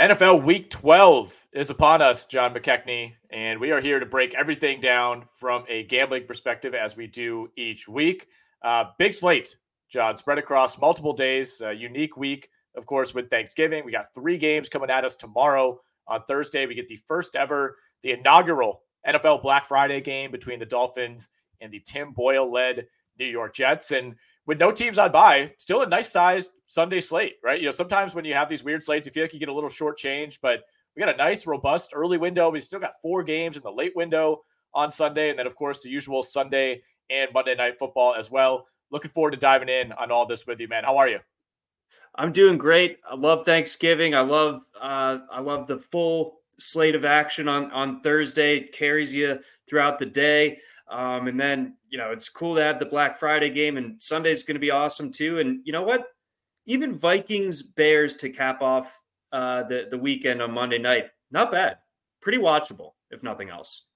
NFL 0.00 0.44
Week 0.44 0.70
12 0.70 1.48
is 1.52 1.68
upon 1.68 2.00
us, 2.00 2.24
John 2.24 2.54
McKechnie, 2.54 3.12
and 3.28 3.60
we 3.60 3.70
are 3.70 3.82
here 3.82 4.00
to 4.00 4.06
break 4.06 4.32
everything 4.32 4.80
down 4.80 5.26
from 5.34 5.62
a 5.68 5.82
gambling 5.82 6.26
perspective 6.26 6.74
as 6.74 6.96
we 6.96 7.06
do 7.06 7.50
each 7.54 7.86
week. 7.86 8.26
Uh, 8.62 8.84
big 8.98 9.12
slate, 9.12 9.56
John, 9.92 10.16
spread 10.16 10.38
across 10.38 10.80
multiple 10.80 11.12
days, 11.12 11.60
unique 11.76 12.16
week, 12.16 12.48
of 12.76 12.86
course, 12.86 13.12
with 13.12 13.28
Thanksgiving. 13.28 13.84
We 13.84 13.92
got 13.92 14.14
three 14.14 14.38
games 14.38 14.70
coming 14.70 14.88
at 14.88 15.04
us 15.04 15.14
tomorrow. 15.14 15.78
On 16.08 16.22
Thursday, 16.22 16.64
we 16.64 16.74
get 16.74 16.88
the 16.88 16.98
first 17.06 17.36
ever, 17.36 17.76
the 18.00 18.12
inaugural 18.12 18.80
NFL 19.06 19.42
Black 19.42 19.66
Friday 19.66 20.00
game 20.00 20.30
between 20.30 20.60
the 20.60 20.64
Dolphins 20.64 21.28
and 21.60 21.70
the 21.70 21.82
Tim 21.84 22.12
Boyle 22.12 22.50
led 22.50 22.86
New 23.18 23.26
York 23.26 23.54
Jets. 23.54 23.90
And 23.90 24.14
with 24.46 24.58
no 24.58 24.72
teams 24.72 24.96
on 24.96 25.12
by, 25.12 25.52
still 25.58 25.82
a 25.82 25.86
nice 25.86 26.10
sized 26.10 26.52
Sunday 26.70 27.00
slate, 27.00 27.34
right? 27.42 27.58
You 27.58 27.64
know, 27.66 27.72
sometimes 27.72 28.14
when 28.14 28.24
you 28.24 28.32
have 28.32 28.48
these 28.48 28.62
weird 28.62 28.84
slates, 28.84 29.04
you 29.04 29.10
feel 29.10 29.24
like 29.24 29.34
you 29.34 29.40
get 29.40 29.48
a 29.48 29.52
little 29.52 29.68
short 29.68 29.96
change, 29.96 30.40
but 30.40 30.62
we 30.94 31.00
got 31.00 31.12
a 31.12 31.18
nice, 31.18 31.44
robust 31.44 31.90
early 31.92 32.16
window. 32.16 32.48
We 32.48 32.60
still 32.60 32.78
got 32.78 32.92
four 33.02 33.24
games 33.24 33.56
in 33.56 33.64
the 33.64 33.72
late 33.72 33.96
window 33.96 34.42
on 34.72 34.92
Sunday. 34.92 35.30
And 35.30 35.38
then, 35.38 35.48
of 35.48 35.56
course, 35.56 35.82
the 35.82 35.90
usual 35.90 36.22
Sunday 36.22 36.82
and 37.10 37.28
Monday 37.34 37.56
night 37.56 37.76
football 37.76 38.14
as 38.14 38.30
well. 38.30 38.68
Looking 38.92 39.10
forward 39.10 39.32
to 39.32 39.36
diving 39.36 39.68
in 39.68 39.90
on 39.92 40.12
all 40.12 40.26
this 40.26 40.46
with 40.46 40.60
you, 40.60 40.68
man. 40.68 40.84
How 40.84 40.96
are 40.96 41.08
you? 41.08 41.18
I'm 42.14 42.30
doing 42.30 42.56
great. 42.56 43.00
I 43.08 43.16
love 43.16 43.44
Thanksgiving. 43.44 44.14
I 44.14 44.20
love 44.20 44.60
uh, 44.80 45.18
I 45.28 45.40
love 45.40 45.66
the 45.66 45.78
full 45.78 46.38
slate 46.56 46.94
of 46.94 47.04
action 47.04 47.48
on 47.48 47.72
on 47.72 48.00
Thursday. 48.00 48.58
It 48.58 48.72
carries 48.72 49.12
you 49.12 49.40
throughout 49.68 49.98
the 49.98 50.06
day. 50.06 50.58
Um, 50.88 51.26
and 51.26 51.38
then, 51.38 51.76
you 51.88 51.98
know, 51.98 52.12
it's 52.12 52.28
cool 52.28 52.54
to 52.54 52.62
have 52.62 52.78
the 52.78 52.86
Black 52.86 53.18
Friday 53.18 53.50
game, 53.50 53.76
and 53.76 54.00
Sunday's 54.00 54.44
going 54.44 54.54
to 54.54 54.60
be 54.60 54.70
awesome 54.70 55.10
too. 55.10 55.40
And 55.40 55.62
you 55.64 55.72
know 55.72 55.82
what? 55.82 56.06
Even 56.66 56.96
Vikings 56.96 57.62
Bears 57.62 58.14
to 58.16 58.30
cap 58.30 58.62
off 58.62 58.92
uh, 59.32 59.62
the 59.64 59.88
the 59.90 59.98
weekend 59.98 60.42
on 60.42 60.52
Monday 60.52 60.78
night, 60.78 61.06
not 61.30 61.50
bad, 61.50 61.78
pretty 62.20 62.38
watchable 62.38 62.92
if 63.10 63.22
nothing 63.22 63.50
else. 63.50 63.86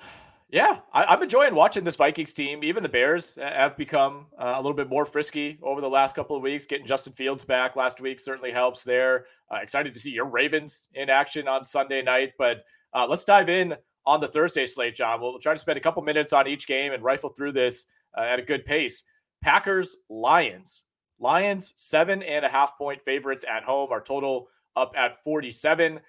Yeah, 0.50 0.80
I, 0.92 1.14
am 1.14 1.20
enjoying 1.20 1.52
watching 1.52 1.82
this 1.82 1.96
Vikings 1.96 2.32
team. 2.32 2.62
Even 2.62 2.84
the 2.84 2.88
Bears 2.88 3.34
have 3.34 3.76
become 3.76 4.26
uh, 4.38 4.52
a 4.54 4.58
little 4.58 4.74
bit 4.74 4.88
more 4.88 5.04
frisky 5.04 5.58
over 5.64 5.80
the 5.80 5.88
last 5.88 6.14
couple 6.14 6.36
of 6.36 6.42
weeks. 6.42 6.64
Getting 6.64 6.86
Justin 6.86 7.12
Fields 7.12 7.44
back 7.44 7.74
last 7.74 8.00
week 8.00 8.20
certainly 8.20 8.52
helps 8.52 8.84
there. 8.84 9.26
Uh, 9.52 9.56
excited 9.56 9.92
to 9.94 9.98
see 9.98 10.12
your 10.12 10.26
Ravens 10.26 10.88
in 10.94 11.10
action 11.10 11.48
on 11.48 11.64
Sunday 11.64 12.02
night. 12.02 12.34
But 12.38 12.66
uh, 12.92 13.04
let's 13.08 13.24
dive 13.24 13.48
in 13.48 13.74
on 14.06 14.20
the 14.20 14.28
Thursday 14.28 14.66
slate, 14.66 14.94
John. 14.94 15.20
We'll 15.20 15.40
try 15.40 15.54
to 15.54 15.58
spend 15.58 15.78
a 15.78 15.80
couple 15.80 16.04
minutes 16.04 16.32
on 16.32 16.46
each 16.46 16.68
game 16.68 16.92
and 16.92 17.02
rifle 17.02 17.30
through 17.30 17.52
this 17.52 17.86
uh, 18.16 18.20
at 18.20 18.38
a 18.38 18.42
good 18.42 18.64
pace. 18.64 19.02
Packers, 19.42 19.96
Lions. 20.08 20.83
Lions, 21.18 21.72
seven 21.76 22.22
and 22.22 22.44
a 22.44 22.48
half 22.48 22.76
point 22.76 23.02
favorites 23.02 23.44
at 23.48 23.64
home. 23.64 23.90
Our 23.90 24.00
total 24.00 24.48
up 24.76 24.92
at 24.96 25.22
47. 25.22 26.00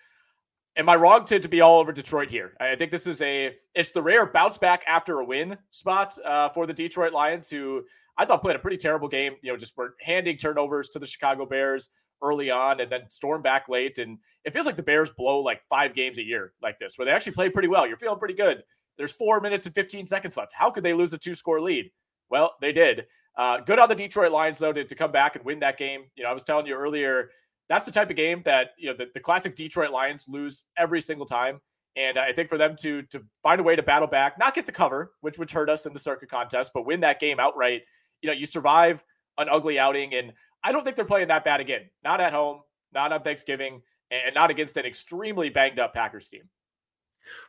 Am 0.78 0.90
I 0.90 0.96
wrong 0.96 1.24
to, 1.26 1.40
to 1.40 1.48
be 1.48 1.62
all 1.62 1.80
over 1.80 1.94
Detroit 1.94 2.30
here? 2.30 2.54
I 2.60 2.76
think 2.76 2.92
this 2.92 3.08
is 3.08 3.22
a 3.22 3.56
it's 3.74 3.92
the 3.92 4.02
rare 4.02 4.26
bounce 4.26 4.58
back 4.58 4.84
after 4.88 5.20
a 5.20 5.26
win 5.26 5.58
spot 5.72 6.18
uh, 6.26 6.50
for 6.50 6.68
the 6.68 6.74
Detroit 6.74 7.14
Lions, 7.14 7.50
who 7.50 7.84
I 8.18 8.26
thought 8.26 8.42
played 8.42 8.56
a 8.56 8.60
pretty 8.60 8.78
terrible 8.78 9.08
game. 9.08 9.34
You 9.42 9.52
know, 9.52 9.58
just 9.58 9.78
were 9.78 9.96
handing 10.02 10.38
turnovers 10.38 10.90
to 10.90 11.00
the 11.00 11.08
Chicago 11.08 11.46
Bears 11.46 11.90
early 12.22 12.50
on 12.50 12.80
and 12.80 12.92
then 12.92 13.10
storm 13.10 13.42
back 13.42 13.70
late. 13.70 13.98
And 13.98 14.18
it 14.44 14.54
feels 14.54 14.66
like 14.66 14.76
the 14.76 14.84
Bears 14.84 15.10
blow 15.12 15.40
like 15.40 15.62
five 15.70 15.94
games 15.94 16.18
a 16.18 16.24
year 16.24 16.54
like 16.62 16.80
this, 16.80 16.98
where 16.98 17.06
they 17.06 17.12
actually 17.12 17.34
play 17.34 17.50
pretty 17.50 17.68
well. 17.68 17.88
You're 17.88 17.98
feeling 17.98 18.20
pretty 18.20 18.34
good. 18.34 18.64
There's 18.98 19.14
four 19.14 19.42
minutes 19.42 19.66
and 19.66 19.76
15 19.76 20.06
seconds 20.08 20.38
left. 20.38 20.54
How 20.54 20.70
could 20.70 20.84
they 20.84 20.94
lose 20.94 21.14
a 21.14 21.18
two 21.18 21.36
score 21.36 21.62
lead? 21.62 21.92
Well, 22.30 22.54
they 22.62 22.72
did. 22.72 23.06
Uh, 23.38 23.60
good 23.60 23.80
on 23.80 23.90
the 23.90 23.96
Detroit 23.96 24.32
Lions, 24.32 24.60
though, 24.60 24.74
to, 24.74 24.84
to 24.84 24.96
come 24.96 25.12
back 25.12 25.36
and 25.36 25.44
win 25.44 25.60
that 25.60 25.78
game. 25.78 26.04
You 26.16 26.24
know, 26.24 26.30
I 26.30 26.34
was 26.34 26.44
telling 26.44 26.66
you 26.66 26.76
earlier, 26.76 27.32
that's 27.68 27.86
the 27.86 27.92
type 27.92 28.10
of 28.10 28.16
game 28.16 28.42
that, 28.46 28.72
you 28.78 28.90
know, 28.90 28.96
the, 28.96 29.08
the 29.14 29.20
classic 29.20 29.56
Detroit 29.56 29.92
Lions 29.92 30.26
lose 30.28 30.64
every 30.78 31.02
single 31.02 31.26
time. 31.26 31.60
And 31.98 32.18
I 32.18 32.34
think 32.34 32.50
for 32.50 32.58
them 32.58 32.76
to 32.82 33.04
to 33.04 33.24
find 33.42 33.60
a 33.60 33.64
way 33.64 33.76
to 33.76 33.84
battle 33.84 34.08
back, 34.08 34.38
not 34.38 34.54
get 34.54 34.66
the 34.66 34.72
cover, 34.72 35.14
which 35.22 35.38
would 35.38 35.50
hurt 35.50 35.70
us 35.70 35.86
in 35.86 35.94
the 35.94 36.00
Circa 36.00 36.28
contest, 36.28 36.72
but 36.74 36.86
win 36.86 37.00
that 37.02 37.20
game 37.20 37.40
outright, 37.40 37.84
you 38.22 38.28
know, 38.28 38.34
you 38.34 38.46
survive 38.46 39.04
an 39.38 39.48
ugly 39.50 39.80
outing. 39.80 40.14
And 40.14 40.34
I 40.64 40.72
don't 40.72 40.84
think 40.84 40.96
they're 40.96 41.06
playing 41.06 41.30
that 41.30 41.46
bad 41.46 41.62
again. 41.62 41.90
Not 42.04 42.20
at 42.20 42.34
home, 42.34 42.62
not 42.94 43.14
on 43.14 43.22
Thanksgiving, 43.22 43.82
and 44.12 44.36
not 44.36 44.52
against 44.52 44.76
an 44.78 44.86
extremely 44.86 45.50
banged 45.50 45.80
up 45.80 45.94
Packers 45.94 46.28
team. 46.28 46.44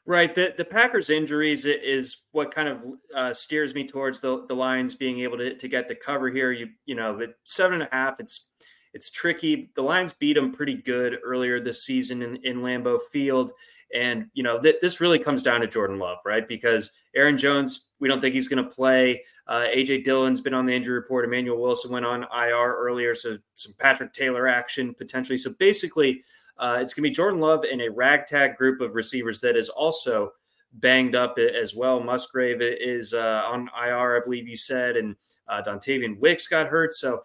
Right. 0.04 0.34
The 0.34 0.54
the 0.56 0.64
Packers 0.64 1.10
injuries 1.10 1.66
is 1.66 2.22
what 2.32 2.54
kind 2.54 2.68
of 2.68 2.86
uh, 3.14 3.34
steers 3.34 3.74
me 3.74 3.86
towards 3.86 4.20
the 4.20 4.46
the 4.46 4.54
Lions 4.54 4.94
being 4.94 5.20
able 5.20 5.38
to, 5.38 5.56
to 5.56 5.68
get 5.68 5.88
the 5.88 5.94
cover 5.94 6.28
here. 6.30 6.52
You 6.52 6.68
you 6.86 6.94
know, 6.94 7.20
at 7.20 7.30
seven 7.44 7.80
and 7.80 7.88
a 7.90 7.94
half, 7.94 8.20
it's 8.20 8.48
it's 8.96 9.10
tricky. 9.10 9.70
The 9.74 9.82
Lions 9.82 10.14
beat 10.14 10.34
them 10.34 10.52
pretty 10.52 10.74
good 10.74 11.18
earlier 11.22 11.60
this 11.60 11.84
season 11.84 12.22
in, 12.22 12.36
in 12.36 12.60
Lambeau 12.60 12.98
Field. 13.12 13.52
And, 13.94 14.28
you 14.32 14.42
know, 14.42 14.58
th- 14.58 14.80
this 14.80 15.02
really 15.02 15.18
comes 15.18 15.42
down 15.42 15.60
to 15.60 15.66
Jordan 15.66 15.98
Love, 15.98 16.16
right? 16.24 16.48
Because 16.48 16.90
Aaron 17.14 17.36
Jones, 17.36 17.88
we 18.00 18.08
don't 18.08 18.20
think 18.20 18.34
he's 18.34 18.48
going 18.48 18.64
to 18.64 18.70
play. 18.70 19.22
Uh, 19.46 19.66
AJ 19.74 20.04
Dillon's 20.04 20.40
been 20.40 20.54
on 20.54 20.64
the 20.64 20.74
injury 20.74 20.94
report. 20.94 21.26
Emanuel 21.26 21.60
Wilson 21.60 21.92
went 21.92 22.06
on 22.06 22.22
IR 22.34 22.74
earlier. 22.74 23.14
So 23.14 23.36
some 23.52 23.74
Patrick 23.78 24.14
Taylor 24.14 24.48
action 24.48 24.94
potentially. 24.94 25.36
So 25.36 25.50
basically, 25.58 26.22
uh, 26.58 26.78
it's 26.80 26.94
going 26.94 27.04
to 27.04 27.10
be 27.10 27.14
Jordan 27.14 27.40
Love 27.40 27.64
and 27.70 27.80
a 27.80 27.90
ragtag 27.90 28.56
group 28.56 28.80
of 28.80 28.94
receivers 28.94 29.40
that 29.40 29.56
is 29.56 29.68
also 29.68 30.32
banged 30.72 31.14
up 31.14 31.38
as 31.38 31.74
well. 31.74 32.00
Musgrave 32.00 32.60
is 32.60 33.14
uh, 33.14 33.42
on 33.46 33.70
IR, 33.80 34.16
I 34.16 34.20
believe 34.24 34.48
you 34.48 34.56
said, 34.56 34.96
and 34.96 35.16
uh, 35.48 35.62
Dontayvion 35.62 36.18
Wicks 36.18 36.46
got 36.46 36.68
hurt. 36.68 36.92
So, 36.92 37.22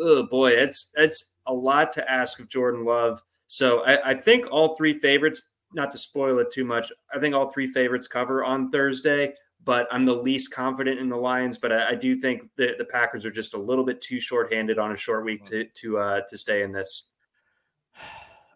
oh 0.00 0.24
boy, 0.24 0.50
it's 0.50 0.90
it's 0.96 1.32
a 1.46 1.54
lot 1.54 1.92
to 1.94 2.10
ask 2.10 2.40
of 2.40 2.48
Jordan 2.48 2.84
Love. 2.84 3.22
So 3.46 3.84
I, 3.84 4.10
I 4.10 4.14
think 4.14 4.46
all 4.50 4.76
three 4.76 4.98
favorites 4.98 5.42
not 5.72 5.90
to 5.92 5.98
spoil 5.98 6.38
it 6.38 6.50
too 6.50 6.64
much, 6.64 6.92
I 7.14 7.18
think 7.18 7.34
all 7.34 7.50
three 7.50 7.66
favorites 7.66 8.06
cover 8.06 8.44
on 8.44 8.70
Thursday, 8.70 9.34
but 9.64 9.86
I'm 9.90 10.04
the 10.04 10.14
least 10.14 10.52
confident 10.52 10.98
in 10.98 11.08
the 11.08 11.16
Lions. 11.16 11.58
But 11.58 11.72
I, 11.72 11.90
I 11.90 11.94
do 11.94 12.14
think 12.14 12.48
that 12.56 12.78
the 12.78 12.84
Packers 12.84 13.24
are 13.24 13.30
just 13.30 13.54
a 13.54 13.58
little 13.58 13.84
bit 13.84 14.00
too 14.00 14.20
short-handed 14.20 14.78
on 14.78 14.92
a 14.92 14.96
short 14.96 15.24
week 15.24 15.44
to 15.44 15.64
to 15.64 15.98
uh, 15.98 16.20
to 16.28 16.36
stay 16.36 16.62
in 16.62 16.72
this. 16.72 17.09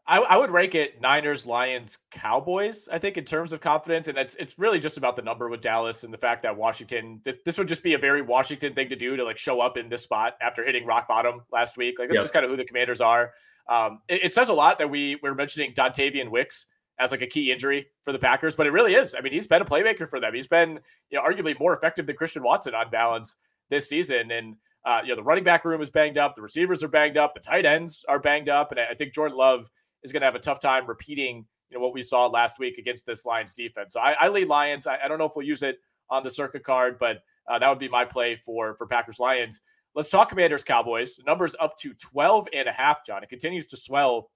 I, 0.07 0.19
I, 0.19 0.37
would 0.37 0.51
rank 0.51 0.75
it 0.75 1.01
Niners, 1.01 1.47
Lions, 1.47 1.99
Cowboys. 2.11 2.89
I 2.93 2.99
think 2.99 3.17
in 3.17 3.25
terms 3.25 3.55
of 3.55 3.61
confidence, 3.61 4.09
and 4.09 4.19
it's 4.19 4.35
it's 4.35 4.59
really 4.59 4.79
just 4.79 4.99
about 4.99 5.17
the 5.17 5.23
number 5.23 5.49
with 5.49 5.63
Dallas 5.63 6.05
and 6.05 6.13
the 6.13 6.19
fact 6.19 6.43
that 6.43 6.57
Washington. 6.57 7.23
This, 7.25 7.39
this 7.45 7.57
would 7.57 7.69
just 7.69 7.83
be 7.83 7.95
a 7.95 7.99
very 7.99 8.21
Washington 8.21 8.75
thing 8.75 8.91
to 8.91 8.97
do 8.97 9.17
to 9.17 9.25
like 9.25 9.39
show 9.39 9.61
up 9.61 9.79
in 9.79 9.89
this 9.89 10.03
spot 10.03 10.37
after 10.43 10.65
hitting 10.65 10.85
rock 10.85 11.09
bottom 11.09 11.41
last 11.51 11.79
week. 11.79 11.99
Like 11.99 12.09
that's 12.09 12.17
yep. 12.17 12.25
just 12.25 12.35
kind 12.35 12.45
of 12.45 12.51
who 12.51 12.57
the 12.57 12.65
Commanders 12.65 13.01
are. 13.01 13.33
Um, 13.67 14.01
it, 14.09 14.25
it, 14.25 14.35
says 14.35 14.51
a 14.51 14.53
lot 14.53 14.79
that 14.79 14.91
we 14.91 15.19
we're 15.23 15.35
mentioning 15.35 15.73
Dontayvion 15.73 16.31
Wicks 16.31 16.67
as 16.99 17.11
like 17.11 17.23
a 17.23 17.27
key 17.27 17.51
injury 17.51 17.87
for 18.03 18.13
the 18.13 18.19
Packers, 18.19 18.55
but 18.55 18.67
it 18.67 18.73
really 18.73 18.95
is. 18.95 19.15
I 19.17 19.23
mean, 19.23 19.33
he's 19.33 19.47
been 19.47 19.63
a 19.63 19.65
playmaker 19.65 20.07
for 20.07 20.21
them. 20.21 20.35
He's 20.35 20.47
been, 20.47 20.81
you 21.11 21.19
know, 21.19 21.23
arguably 21.23 21.59
more 21.59 21.75
effective 21.75 22.07
than 22.07 22.17
Christian 22.17 22.43
Watson 22.43 22.75
on 22.75 22.91
balance 22.91 23.37
this 23.71 23.89
season. 23.89 24.31
And 24.31 24.57
uh, 24.85 25.01
you 25.03 25.09
know, 25.09 25.17
the 25.17 25.23
running 25.23 25.45
back 25.45 25.65
room 25.65 25.81
is 25.81 25.89
banged 25.89 26.19
up, 26.19 26.35
the 26.35 26.43
receivers 26.43 26.83
are 26.83 26.89
banged 26.89 27.17
up, 27.17 27.33
the 27.33 27.41
tight 27.41 27.65
ends 27.65 28.05
are 28.07 28.19
banged 28.19 28.51
up, 28.51 28.71
and 28.71 28.79
I 28.79 28.93
think 28.93 29.15
Jordan 29.15 29.39
Love 29.39 29.71
is 30.05 30.13
going 30.13 30.21
to 30.21 30.27
have 30.27 30.35
a 30.35 30.41
tough 30.41 30.61
time 30.61 30.87
repeating, 30.87 31.47
you 31.71 31.77
know, 31.77 31.83
what 31.83 31.95
we 31.95 32.03
saw 32.03 32.27
last 32.27 32.59
week 32.59 32.79
against 32.79 33.07
this 33.07 33.25
Lions 33.25 33.55
defense. 33.55 33.95
So 33.95 34.01
I, 34.01 34.15
I 34.21 34.29
lead 34.29 34.49
Lions. 34.49 34.87
I, 34.87 34.99
I, 35.03 35.09
don't 35.09 35.19
know 35.19 35.25
if 35.25 35.33
we'll 35.35 35.47
use 35.47 35.63
it 35.63 35.79
on 36.11 36.23
the 36.23 36.31
Circa 36.31 36.61
card, 36.61 36.99
but 37.01 37.23
uh, 37.51 37.59
that 37.59 37.69
would 37.69 37.79
be 37.79 37.89
my 37.89 38.05
play 38.05 38.37
for 38.37 38.77
for 38.77 38.87
Packers 38.87 39.19
Lions. 39.19 39.61
Let's 39.95 40.11
talk 40.11 40.29
Commanders 40.29 40.65
Cowboys. 40.65 41.17
The 41.17 41.23
numbers 41.25 41.57
up 41.61 41.77
to 41.79 41.93
12 41.93 42.49
and 42.53 42.69
a 42.69 42.73
half, 42.73 43.05
John. 43.07 43.23
It 43.23 43.29
continues 43.29 43.67
to 43.69 43.77
swell 43.77 44.31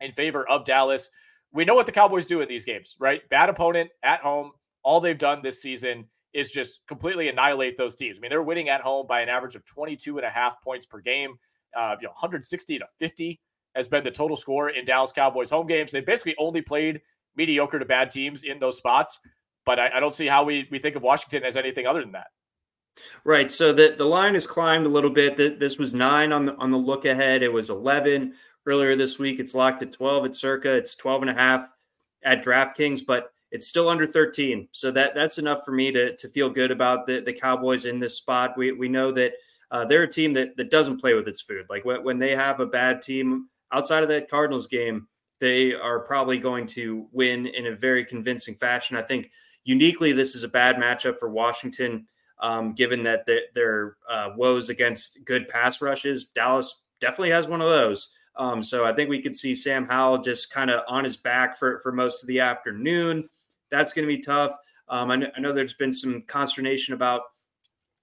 in 0.00 0.10
favor 0.10 0.48
of 0.48 0.64
Dallas. 0.64 1.10
We 1.52 1.64
know 1.64 1.74
what 1.74 1.86
the 1.86 1.92
Cowboys 1.92 2.26
do 2.26 2.40
in 2.40 2.48
these 2.48 2.64
games, 2.64 2.96
right? 2.98 3.26
Bad 3.28 3.48
opponent 3.48 3.90
at 4.02 4.20
home. 4.20 4.50
All 4.82 5.00
they've 5.00 5.16
done 5.16 5.40
this 5.40 5.62
season 5.62 6.06
is 6.32 6.50
just 6.50 6.80
completely 6.88 7.28
annihilate 7.28 7.76
those 7.76 7.94
teams. 7.94 8.18
I 8.18 8.20
mean, 8.20 8.30
they're 8.30 8.42
winning 8.42 8.68
at 8.68 8.80
home 8.80 9.06
by 9.06 9.20
an 9.20 9.28
average 9.28 9.54
of 9.54 9.64
22 9.64 10.18
and 10.18 10.26
a 10.26 10.30
half 10.30 10.60
points 10.62 10.84
per 10.84 11.00
game. 11.00 11.36
Uh, 11.76 11.94
you 12.00 12.06
know, 12.06 12.10
160 12.12 12.78
to 12.78 12.86
50 12.98 13.40
has 13.74 13.88
been 13.88 14.04
the 14.04 14.10
total 14.10 14.36
score 14.36 14.70
in 14.70 14.84
Dallas 14.84 15.12
Cowboys 15.12 15.50
home 15.50 15.66
games. 15.66 15.92
They 15.92 16.00
basically 16.00 16.34
only 16.38 16.62
played 16.62 17.00
mediocre 17.36 17.78
to 17.78 17.84
bad 17.84 18.10
teams 18.10 18.42
in 18.42 18.58
those 18.58 18.76
spots. 18.76 19.20
But 19.66 19.78
I, 19.78 19.96
I 19.96 20.00
don't 20.00 20.14
see 20.14 20.26
how 20.26 20.44
we, 20.44 20.68
we 20.70 20.78
think 20.78 20.96
of 20.96 21.02
Washington 21.02 21.42
as 21.44 21.56
anything 21.56 21.86
other 21.86 22.00
than 22.00 22.12
that. 22.12 22.28
Right. 23.24 23.50
So 23.50 23.72
the, 23.72 23.94
the 23.96 24.04
line 24.04 24.34
has 24.34 24.46
climbed 24.46 24.86
a 24.86 24.90
little 24.90 25.10
bit. 25.10 25.36
This 25.36 25.78
was 25.78 25.92
nine 25.94 26.32
on 26.32 26.44
the 26.46 26.54
on 26.56 26.70
the 26.70 26.78
look 26.78 27.04
ahead. 27.04 27.42
It 27.42 27.52
was 27.52 27.70
11 27.70 28.34
earlier 28.66 28.94
this 28.94 29.18
week. 29.18 29.40
It's 29.40 29.54
locked 29.54 29.82
at 29.82 29.92
12 29.92 30.26
at 30.26 30.34
Circa. 30.34 30.76
It's 30.76 30.94
12 30.94 31.22
and 31.22 31.30
a 31.30 31.34
half 31.34 31.66
at 32.24 32.44
DraftKings, 32.44 33.00
but 33.06 33.32
it's 33.50 33.66
still 33.66 33.88
under 33.88 34.06
13. 34.06 34.68
So 34.72 34.90
that 34.92 35.14
that's 35.14 35.38
enough 35.38 35.64
for 35.64 35.72
me 35.72 35.90
to, 35.92 36.16
to 36.16 36.28
feel 36.28 36.50
good 36.50 36.70
about 36.70 37.06
the, 37.06 37.20
the 37.20 37.32
Cowboys 37.32 37.84
in 37.84 37.98
this 37.98 38.16
spot. 38.16 38.56
We, 38.56 38.72
we 38.72 38.88
know 38.88 39.10
that 39.12 39.32
uh, 39.70 39.84
they're 39.84 40.04
a 40.04 40.08
team 40.10 40.32
that, 40.34 40.56
that 40.56 40.70
doesn't 40.70 41.00
play 41.00 41.14
with 41.14 41.28
its 41.28 41.42
food. 41.42 41.66
Like 41.68 41.84
when, 41.84 42.04
when 42.04 42.18
they 42.18 42.34
have 42.36 42.60
a 42.60 42.66
bad 42.66 43.02
team 43.02 43.48
outside 43.74 44.02
of 44.02 44.08
that 44.08 44.30
Cardinals 44.30 44.66
game, 44.66 45.08
they 45.40 45.74
are 45.74 46.00
probably 46.00 46.38
going 46.38 46.66
to 46.68 47.08
win 47.12 47.46
in 47.46 47.66
a 47.66 47.74
very 47.74 48.04
convincing 48.04 48.54
fashion. 48.54 48.96
I 48.96 49.02
think 49.02 49.30
uniquely, 49.64 50.12
this 50.12 50.34
is 50.34 50.44
a 50.44 50.48
bad 50.48 50.76
matchup 50.76 51.18
for 51.18 51.28
Washington 51.28 52.06
um, 52.40 52.74
given 52.74 53.02
that 53.04 53.26
the, 53.26 53.40
their 53.54 53.96
uh, 54.08 54.30
woes 54.36 54.68
against 54.68 55.18
good 55.24 55.48
pass 55.48 55.80
rushes. 55.80 56.26
Dallas 56.26 56.82
definitely 57.00 57.30
has 57.30 57.48
one 57.48 57.60
of 57.60 57.68
those. 57.68 58.10
Um, 58.36 58.62
so 58.62 58.84
I 58.84 58.92
think 58.92 59.08
we 59.08 59.22
could 59.22 59.36
see 59.36 59.54
Sam 59.54 59.86
Howell 59.86 60.18
just 60.18 60.50
kind 60.50 60.70
of 60.70 60.82
on 60.88 61.04
his 61.04 61.16
back 61.16 61.56
for, 61.56 61.80
for 61.82 61.92
most 61.92 62.22
of 62.22 62.26
the 62.26 62.40
afternoon. 62.40 63.28
That's 63.70 63.92
going 63.92 64.06
to 64.06 64.14
be 64.14 64.20
tough. 64.20 64.52
Um, 64.88 65.10
I, 65.10 65.16
know, 65.16 65.28
I 65.36 65.40
know 65.40 65.52
there's 65.52 65.74
been 65.74 65.92
some 65.92 66.22
consternation 66.22 66.94
about 66.94 67.22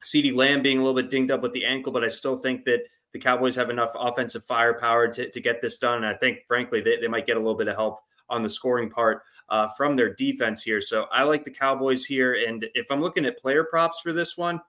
CeeDee 0.03 0.35
Lamb 0.35 0.61
being 0.61 0.79
a 0.79 0.81
little 0.81 0.99
bit 0.99 1.11
dinged 1.11 1.31
up 1.31 1.41
with 1.41 1.53
the 1.53 1.65
ankle, 1.65 1.91
but 1.91 2.03
I 2.03 2.07
still 2.07 2.37
think 2.37 2.63
that 2.63 2.81
the 3.13 3.19
Cowboys 3.19 3.55
have 3.55 3.69
enough 3.69 3.91
offensive 3.95 4.45
firepower 4.45 5.07
to, 5.09 5.29
to 5.29 5.41
get 5.41 5.61
this 5.61 5.77
done. 5.77 5.97
And 5.97 6.05
I 6.05 6.13
think, 6.13 6.39
frankly, 6.47 6.81
they, 6.81 6.97
they 6.97 7.07
might 7.07 7.27
get 7.27 7.37
a 7.37 7.39
little 7.39 7.55
bit 7.55 7.67
of 7.67 7.75
help 7.75 7.99
on 8.29 8.43
the 8.43 8.49
scoring 8.49 8.89
part 8.89 9.23
uh, 9.49 9.67
from 9.67 9.95
their 9.95 10.13
defense 10.13 10.63
here. 10.63 10.81
So 10.81 11.05
I 11.11 11.23
like 11.23 11.43
the 11.43 11.51
Cowboys 11.51 12.05
here. 12.05 12.45
And 12.47 12.65
if 12.73 12.89
I'm 12.89 13.01
looking 13.01 13.25
at 13.25 13.37
player 13.37 13.65
props 13.65 13.99
for 13.99 14.13
this 14.13 14.37
one, 14.37 14.61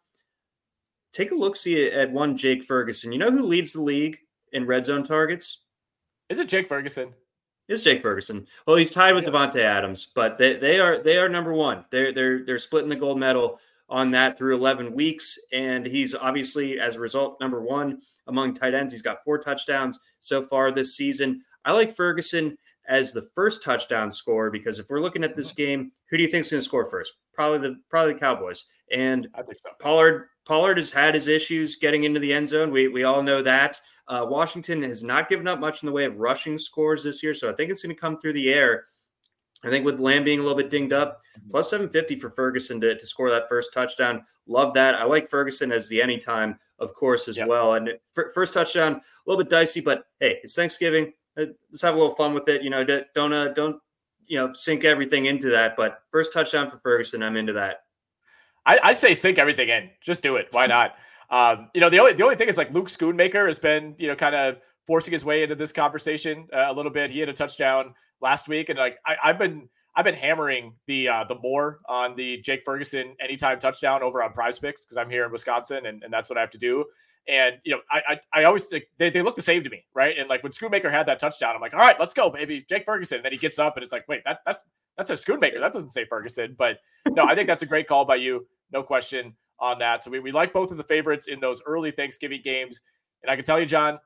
take 1.13 1.31
a 1.31 1.37
look 1.37 1.57
see 1.57 1.91
at 1.91 2.11
one 2.11 2.37
Jake 2.37 2.65
Ferguson. 2.65 3.13
You 3.13 3.19
know 3.19 3.31
who 3.31 3.43
leads 3.43 3.73
the 3.73 3.83
league 3.83 4.19
in 4.53 4.67
red 4.67 4.85
zone 4.85 5.05
targets? 5.05 5.59
Is 6.29 6.39
it 6.39 6.49
Jake 6.49 6.67
Ferguson? 6.67 7.13
It's 7.69 7.83
Jake 7.83 8.03
Ferguson. 8.03 8.47
Well, 8.67 8.77
he's 8.77 8.91
tied 8.91 9.15
with 9.15 9.25
yeah. 9.25 9.31
Davante 9.31 9.61
Adams, 9.61 10.07
but 10.15 10.37
they, 10.37 10.57
they 10.57 10.81
are 10.81 11.03
they 11.03 11.17
are 11.17 11.29
number 11.29 11.53
one. 11.53 11.85
They're 11.91 12.13
they're 12.13 12.45
they're 12.45 12.59
splitting 12.59 12.89
the 12.89 12.97
gold 12.97 13.19
medal 13.19 13.61
on 13.93 14.11
that 14.11 14.39
through 14.39 14.57
11 14.57 14.95
weeks, 14.95 15.39
and 15.53 15.85
he's 15.85 16.15
obviously 16.15 16.81
as 16.81 16.97
a 16.97 17.01
result 17.01 17.37
number 17.43 17.61
one 17.61 17.99
among 18.27 18.55
tight 18.55 18.73
ends. 18.73 18.91
He's 18.91 19.03
got 19.03 19.23
four 19.23 19.39
touchdowns 19.39 20.01
so 20.19 20.43
far 20.43 20.71
this 20.71 20.97
season. 20.97 21.43
I 21.67 21.73
like 21.73 21.95
Ferguson 21.95 22.57
as 22.89 23.13
the 23.13 23.29
first 23.35 23.63
touchdown 23.63 24.11
scorer 24.11 24.51
because 24.51 24.79
if 24.79 24.87
we're 24.89 25.01
looking 25.01 25.23
at 25.23 25.37
this 25.37 25.53
mm-hmm. 25.53 25.63
game, 25.63 25.93
who 26.09 26.17
do 26.17 26.23
you 26.23 26.29
think 26.29 26.47
is 26.47 26.51
going 26.51 26.61
to 26.61 26.65
score 26.65 26.89
first? 26.89 27.13
Probably 27.35 27.59
the 27.59 27.77
probably 27.91 28.15
the 28.15 28.19
Cowboys. 28.19 28.65
And 28.91 29.29
I 29.35 29.43
think 29.43 29.59
so. 29.59 29.69
Pollard 29.79 30.29
Pollard 30.47 30.79
has 30.79 30.91
had 30.91 31.15
his 31.15 31.29
issues 31.29 31.77
getting 31.77 32.05
into 32.05 32.19
the 32.19 32.33
end 32.33 32.49
zone. 32.49 32.71
We 32.71 32.89
we 32.89 33.05
all 33.05 33.23
know 33.23 33.43
that. 33.43 33.79
Uh, 34.09 34.27
Washington 34.29 34.83
has 34.83 35.05
not 35.05 35.29
given 35.29 35.47
up 35.47 35.61
much 35.61 35.83
in 35.83 35.87
the 35.87 35.93
way 35.93 36.07
of 36.07 36.17
rushing 36.17 36.57
scores 36.57 37.05
this 37.05 37.23
year, 37.23 37.35
so 37.35 37.51
I 37.51 37.55
think 37.55 37.71
it's 37.71 37.83
going 37.83 37.95
to 37.95 38.01
come 38.01 38.19
through 38.19 38.33
the 38.33 38.53
air. 38.53 38.85
I 39.65 39.71
think 39.71 39.85
with 39.85 40.01
Lamb 40.01 40.25
being 40.25 40.41
a 40.41 40.43
little 40.43 40.57
bit 40.57 40.71
dinged 40.71 40.93
up, 40.93 41.21
mm-hmm. 41.39 41.51
plus 41.51 41.71
750 41.71 42.17
for 42.17 42.31
Ferguson 42.31 42.81
to, 42.81 42.97
to 42.97 43.07
score 43.07 43.31
that 43.31 43.49
first 43.49 43.73
touchdown. 43.73 44.25
Love 44.47 44.75
that. 44.75 44.97
I 44.97 45.05
like 45.05 45.29
Ferguson 45.29 45.71
as 45.71 45.89
the 45.89 46.03
anytime, 46.03 46.59
of 46.79 46.95
course, 46.95 47.29
as 47.29 47.37
yep. 47.37 47.47
well. 47.47 47.75
And 47.75 47.91
first 48.13 48.55
touchdown, 48.55 48.95
a 48.95 49.01
little 49.27 49.43
bit 49.43 49.51
dicey, 49.51 49.81
but 49.81 50.07
hey, 50.19 50.39
it's 50.43 50.55
Thanksgiving. 50.55 51.13
Uh, 51.39 51.47
let's 51.71 51.83
have 51.83 51.95
a 51.95 51.99
little 51.99 52.15
fun 52.15 52.35
with 52.35 52.49
it. 52.49 52.63
You 52.63 52.71
know, 52.71 52.85
don't 52.85 53.33
uh, 53.33 53.49
don't 53.49 53.77
you 54.27 54.39
know 54.39 54.53
sink 54.53 54.85
everything 54.85 55.27
into 55.27 55.51
that. 55.51 55.77
But 55.77 56.03
first 56.11 56.33
touchdown 56.33 56.69
for 56.69 56.79
Ferguson, 56.79 57.23
I'm 57.23 57.37
into 57.37 57.55
that. 57.55 57.85
I, 58.67 58.79
I 58.83 58.93
say 58.93 59.15
sink 59.15 59.39
everything 59.39 59.69
in. 59.69 59.91
Just 60.01 60.23
do 60.23 60.37
it. 60.37 60.49
Why 60.51 60.67
not? 60.67 60.95
um, 61.31 61.71
you 61.75 61.81
know, 61.81 61.89
the 61.89 62.01
only 62.01 62.13
the 62.13 62.25
only 62.25 62.37
thing 62.37 62.49
is 62.49 62.59
like 62.59 62.73
Luke 62.73 62.89
Schoonmaker 62.89 63.47
has 63.47 63.59
been 63.59 63.95
you 63.99 64.09
know 64.09 64.17
kind 64.17 64.35
of 64.35 64.59
forcing 64.87 65.13
his 65.13 65.25
way 65.25 65.45
into 65.45 65.55
this 65.55 65.73
conversation 65.73 66.49
uh, 66.53 66.67
a 66.69 66.73
little 66.73 66.91
bit. 66.91 67.11
He 67.11 67.21
had 67.21 67.29
a 67.29 67.33
touchdown 67.33 67.95
last 68.23 68.49
week, 68.49 68.69
and 68.69 68.79
like 68.79 68.99
I, 69.05 69.17
have 69.23 69.39
been 69.39 69.69
I've 69.95 70.05
been 70.05 70.15
hammering 70.15 70.75
the 70.87 71.09
uh, 71.09 71.25
the 71.25 71.35
more 71.37 71.81
on 71.89 72.17
the 72.17 72.39
Jake 72.39 72.63
Ferguson 72.65 73.15
anytime 73.21 73.59
touchdown 73.59 74.03
over 74.03 74.23
on 74.23 74.33
Prize 74.33 74.59
Picks 74.59 74.85
because 74.85 74.97
I'm 74.97 75.11
here 75.11 75.27
in 75.27 75.33
Wisconsin 75.33 75.87
and, 75.87 76.03
and 76.03 76.13
that's 76.13 76.31
what 76.31 76.39
I 76.39 76.41
have 76.41 76.51
to 76.53 76.59
do. 76.59 76.85
And 77.29 77.57
you 77.65 77.73
know, 77.73 77.81
I 77.91 78.03
I, 78.09 78.41
I 78.41 78.45
always 78.45 78.69
they, 78.71 79.11
they 79.11 79.23
look 79.23 79.37
the 79.37 79.43
same 79.43 79.63
to 79.65 79.71
me, 79.71 79.85
right? 79.95 80.17
And 80.17 80.29
like 80.29 80.43
when 80.43 80.53
Schoonmaker 80.53 80.91
had 80.91 81.07
that 81.07 81.19
touchdown, 81.19 81.55
I'm 81.55 81.61
like, 81.61 81.75
all 81.75 81.81
right, 81.81 81.99
let's 82.01 82.15
go, 82.15 82.31
baby, 82.31 82.65
Jake 82.69 82.85
Ferguson. 82.87 83.17
And 83.17 83.25
then 83.25 83.33
he 83.33 83.39
gets 83.39 83.59
up 83.59 83.77
and 83.77 83.85
it's 83.85 83.93
like, 83.93 84.09
wait, 84.09 84.23
that 84.25 84.39
that's 84.47 84.65
that's 84.97 85.11
a 85.11 85.15
Schoonmaker. 85.15 85.61
That 85.61 85.73
doesn't 85.73 85.91
say 85.91 86.05
Ferguson. 86.05 86.55
But 86.59 86.79
no, 87.11 87.25
I 87.25 87.35
think 87.35 87.49
that's 87.49 87.63
a 87.63 87.67
great 87.67 87.87
call 87.87 88.05
by 88.05 88.17
you, 88.17 88.47
no 88.73 88.83
question 88.83 89.35
on 89.59 89.79
that. 89.79 90.03
So 90.05 90.11
we, 90.11 90.21
we 90.21 90.33
like 90.33 90.53
both 90.53 90.71
of 90.71 90.77
the 90.77 90.83
favorites 90.83 91.29
in 91.29 91.39
those 91.39 91.63
early 91.67 91.91
Thanksgiving 91.91 92.41
games. 92.43 92.81
And 93.23 93.31
I 93.31 93.37
can 93.37 93.45
tell 93.45 93.61
you, 93.61 93.67
John, 93.67 93.99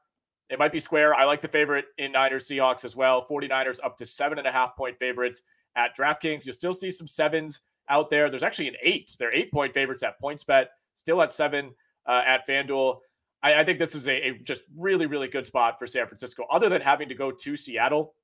it 0.48 0.58
might 0.58 0.72
be 0.72 0.78
square. 0.78 1.14
I 1.14 1.24
like 1.24 1.42
the 1.42 1.48
favorite 1.48 1.86
in 1.98 2.12
Niners 2.12 2.48
Seahawks 2.48 2.84
as 2.84 2.94
well. 2.94 3.26
49ers 3.26 3.78
up 3.82 3.96
to 3.98 4.06
seven 4.06 4.38
and 4.38 4.46
a 4.46 4.52
half 4.52 4.76
point 4.76 4.98
favorites 4.98 5.42
at 5.74 5.96
DraftKings. 5.96 6.46
You'll 6.46 6.54
still 6.54 6.74
see 6.74 6.90
some 6.90 7.06
sevens 7.06 7.60
out 7.88 8.10
there. 8.10 8.30
There's 8.30 8.42
actually 8.42 8.68
an 8.68 8.76
eight. 8.82 9.16
They're 9.18 9.34
eight 9.34 9.52
point 9.52 9.74
favorites 9.74 10.02
at 10.02 10.20
PointsBet, 10.20 10.66
still 10.94 11.22
at 11.22 11.32
seven 11.32 11.72
uh, 12.06 12.22
at 12.26 12.46
FanDuel. 12.46 12.98
I, 13.42 13.60
I 13.60 13.64
think 13.64 13.78
this 13.78 13.94
is 13.94 14.08
a, 14.08 14.28
a, 14.28 14.38
just 14.38 14.62
really, 14.76 15.06
really 15.06 15.28
good 15.28 15.46
spot 15.46 15.78
for 15.78 15.86
San 15.86 16.06
Francisco. 16.06 16.46
Other 16.50 16.68
than 16.68 16.80
having 16.80 17.08
to 17.08 17.14
go 17.14 17.30
to 17.30 17.56
Seattle 17.56 18.14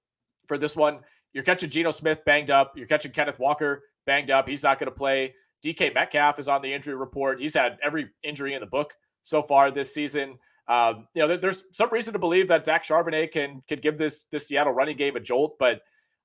for 0.46 0.58
this 0.58 0.76
one, 0.76 1.00
you're 1.32 1.44
catching 1.44 1.70
Geno 1.70 1.90
Smith 1.90 2.24
banged 2.24 2.50
up. 2.50 2.72
You're 2.76 2.86
catching 2.86 3.12
Kenneth 3.12 3.38
Walker 3.38 3.82
banged 4.06 4.30
up. 4.30 4.48
He's 4.48 4.62
not 4.62 4.78
going 4.78 4.90
to 4.90 4.96
play. 4.96 5.34
DK 5.64 5.94
Metcalf 5.94 6.38
is 6.38 6.48
on 6.48 6.60
the 6.60 6.72
injury 6.72 6.94
report. 6.94 7.40
He's 7.40 7.54
had 7.54 7.78
every 7.82 8.10
injury 8.22 8.54
in 8.54 8.60
the 8.60 8.66
book 8.66 8.94
so 9.22 9.42
far 9.42 9.70
this 9.70 9.94
season. 9.94 10.38
Um, 10.68 11.08
you 11.14 11.26
know, 11.26 11.36
there's 11.36 11.64
some 11.72 11.90
reason 11.90 12.12
to 12.12 12.18
believe 12.18 12.48
that 12.48 12.64
Zach 12.64 12.84
Charbonnet 12.84 13.32
can 13.32 13.62
can 13.66 13.80
give 13.80 13.98
this 13.98 14.24
this 14.30 14.46
Seattle 14.46 14.72
running 14.72 14.96
game 14.96 15.16
a 15.16 15.20
jolt, 15.20 15.58
but 15.58 15.80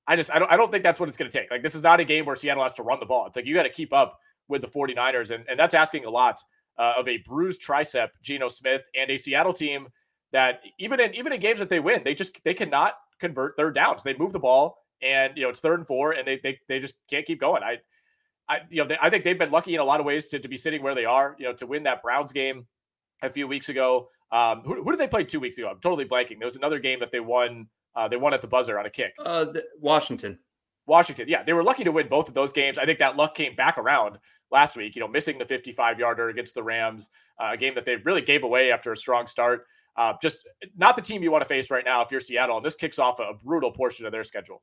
I 0.06 0.16
just 0.16 0.30
I 0.30 0.38
don't 0.38 0.50
I 0.50 0.56
don't 0.56 0.70
think 0.70 0.84
that's 0.84 1.00
what 1.00 1.08
it's 1.08 1.18
going 1.18 1.30
to 1.30 1.38
take. 1.38 1.50
Like 1.50 1.62
this 1.62 1.74
is 1.74 1.82
not 1.82 2.00
a 2.00 2.04
game 2.04 2.24
where 2.24 2.36
Seattle 2.36 2.62
has 2.62 2.74
to 2.74 2.82
run 2.82 3.00
the 3.00 3.06
ball. 3.06 3.26
It's 3.26 3.36
like 3.36 3.46
you 3.46 3.54
got 3.54 3.64
to 3.64 3.70
keep 3.70 3.92
up 3.92 4.18
with 4.48 4.62
the 4.62 4.68
49ers, 4.68 5.30
and, 5.30 5.44
and 5.48 5.58
that's 5.58 5.74
asking 5.74 6.06
a 6.06 6.10
lot 6.10 6.40
uh, 6.78 6.94
of 6.96 7.06
a 7.08 7.18
bruised 7.18 7.62
tricep, 7.62 8.08
Geno 8.22 8.48
Smith, 8.48 8.82
and 8.98 9.10
a 9.10 9.16
Seattle 9.16 9.52
team 9.52 9.88
that 10.32 10.60
even 10.78 11.00
in 11.00 11.14
even 11.14 11.32
in 11.32 11.40
games 11.40 11.58
that 11.58 11.68
they 11.68 11.80
win, 11.80 12.02
they 12.04 12.14
just 12.14 12.42
they 12.44 12.54
cannot 12.54 12.94
convert 13.18 13.56
third 13.56 13.74
downs. 13.74 14.02
They 14.02 14.16
move 14.16 14.32
the 14.32 14.38
ball, 14.38 14.78
and 15.02 15.36
you 15.36 15.42
know 15.42 15.50
it's 15.50 15.60
third 15.60 15.80
and 15.80 15.86
four, 15.86 16.12
and 16.12 16.26
they 16.26 16.38
they 16.42 16.58
they 16.68 16.78
just 16.78 16.94
can't 17.10 17.26
keep 17.26 17.40
going. 17.40 17.62
I 17.62 17.78
I 18.48 18.60
you 18.70 18.82
know 18.82 18.88
they, 18.88 18.96
I 19.00 19.10
think 19.10 19.24
they've 19.24 19.38
been 19.38 19.50
lucky 19.50 19.74
in 19.74 19.80
a 19.80 19.84
lot 19.84 20.00
of 20.00 20.06
ways 20.06 20.26
to, 20.28 20.38
to 20.38 20.48
be 20.48 20.56
sitting 20.56 20.82
where 20.82 20.94
they 20.94 21.04
are. 21.04 21.36
You 21.38 21.46
know 21.46 21.52
to 21.54 21.66
win 21.66 21.82
that 21.84 22.02
Browns 22.02 22.32
game 22.32 22.66
a 23.22 23.30
few 23.30 23.48
weeks 23.48 23.68
ago. 23.68 24.08
Um, 24.30 24.62
who, 24.62 24.82
who 24.82 24.90
did 24.90 25.00
they 25.00 25.08
play 25.08 25.24
two 25.24 25.40
weeks 25.40 25.58
ago? 25.58 25.68
I'm 25.68 25.80
totally 25.80 26.04
blanking. 26.04 26.38
There 26.38 26.46
was 26.46 26.56
another 26.56 26.78
game 26.78 27.00
that 27.00 27.10
they 27.10 27.20
won. 27.20 27.68
Uh, 27.96 28.08
they 28.08 28.16
won 28.16 28.34
at 28.34 28.40
the 28.40 28.46
buzzer 28.46 28.78
on 28.78 28.86
a 28.86 28.90
kick. 28.90 29.12
Uh, 29.24 29.46
the, 29.46 29.64
Washington. 29.80 30.38
Washington. 30.86 31.26
Yeah, 31.28 31.42
they 31.42 31.52
were 31.52 31.62
lucky 31.62 31.84
to 31.84 31.92
win 31.92 32.08
both 32.08 32.28
of 32.28 32.34
those 32.34 32.52
games. 32.52 32.78
I 32.78 32.86
think 32.86 32.98
that 32.98 33.16
luck 33.16 33.34
came 33.34 33.54
back 33.54 33.78
around 33.78 34.18
last 34.50 34.76
week, 34.76 34.94
you 34.94 35.00
know, 35.00 35.08
missing 35.08 35.38
the 35.38 35.44
55 35.44 35.98
yarder 35.98 36.28
against 36.30 36.54
the 36.54 36.62
Rams, 36.62 37.10
uh, 37.40 37.50
a 37.52 37.56
game 37.56 37.74
that 37.74 37.84
they 37.84 37.96
really 37.96 38.22
gave 38.22 38.42
away 38.42 38.72
after 38.72 38.92
a 38.92 38.96
strong 38.96 39.26
start. 39.26 39.66
Uh, 39.96 40.14
just 40.22 40.38
not 40.76 40.96
the 40.96 41.02
team 41.02 41.22
you 41.22 41.30
want 41.30 41.42
to 41.42 41.48
face 41.48 41.70
right 41.70 41.84
now 41.84 42.02
if 42.02 42.10
you're 42.10 42.20
Seattle. 42.20 42.56
And 42.56 42.64
this 42.64 42.76
kicks 42.76 42.98
off 42.98 43.18
a 43.18 43.34
brutal 43.44 43.72
portion 43.72 44.06
of 44.06 44.12
their 44.12 44.24
schedule. 44.24 44.62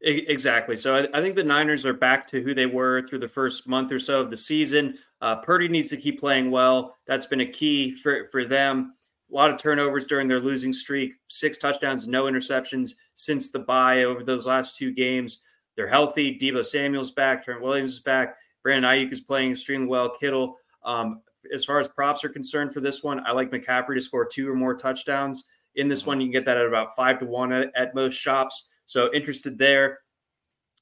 Exactly. 0.00 0.76
So 0.76 0.94
I, 0.94 1.08
I, 1.12 1.20
think 1.20 1.34
the 1.34 1.42
Niners 1.42 1.84
are 1.84 1.92
back 1.92 2.28
to 2.28 2.40
who 2.40 2.54
they 2.54 2.66
were 2.66 3.02
through 3.02 3.18
the 3.18 3.26
first 3.26 3.66
month 3.66 3.90
or 3.90 3.98
so 3.98 4.20
of 4.20 4.30
the 4.30 4.36
season. 4.36 4.96
Uh, 5.20 5.36
Purdy 5.36 5.66
needs 5.66 5.90
to 5.90 5.96
keep 5.96 6.20
playing 6.20 6.52
well. 6.52 6.96
That's 7.06 7.26
been 7.26 7.40
a 7.40 7.46
key 7.46 7.96
for, 7.96 8.28
for 8.30 8.44
them. 8.44 8.94
A 9.30 9.34
lot 9.34 9.50
of 9.50 9.60
turnovers 9.60 10.06
during 10.06 10.28
their 10.28 10.38
losing 10.38 10.72
streak, 10.72 11.14
six 11.26 11.58
touchdowns, 11.58 12.06
no 12.06 12.24
interceptions 12.24 12.92
since 13.14 13.50
the 13.50 13.58
bye 13.58 14.04
over 14.04 14.22
those 14.22 14.46
last 14.46 14.76
two 14.76 14.92
games. 14.92 15.42
They're 15.76 15.88
healthy. 15.88 16.38
Deebo 16.38 16.64
Samuel's 16.64 17.10
back. 17.10 17.44
Trent 17.44 17.60
Williams 17.60 17.92
is 17.94 18.00
back. 18.00 18.36
Brandon 18.62 18.90
Aiyuk 18.90 19.12
is 19.12 19.20
playing 19.20 19.50
extremely 19.52 19.88
well. 19.88 20.16
Kittle. 20.18 20.56
Um, 20.84 21.22
as 21.52 21.64
far 21.64 21.80
as 21.80 21.88
props 21.88 22.24
are 22.24 22.28
concerned 22.28 22.72
for 22.72 22.80
this 22.80 23.02
one, 23.02 23.20
I 23.26 23.32
like 23.32 23.50
McCaffrey 23.50 23.94
to 23.94 24.00
score 24.00 24.26
two 24.26 24.48
or 24.48 24.54
more 24.54 24.76
touchdowns. 24.76 25.44
In 25.74 25.88
this 25.88 26.00
mm-hmm. 26.00 26.08
one, 26.08 26.20
you 26.20 26.26
can 26.26 26.32
get 26.32 26.44
that 26.46 26.56
at 26.56 26.66
about 26.66 26.96
five 26.96 27.18
to 27.18 27.26
one 27.26 27.52
at, 27.52 27.70
at 27.74 27.94
most 27.94 28.14
shops. 28.14 28.68
So 28.88 29.12
interested 29.12 29.58
there. 29.58 29.98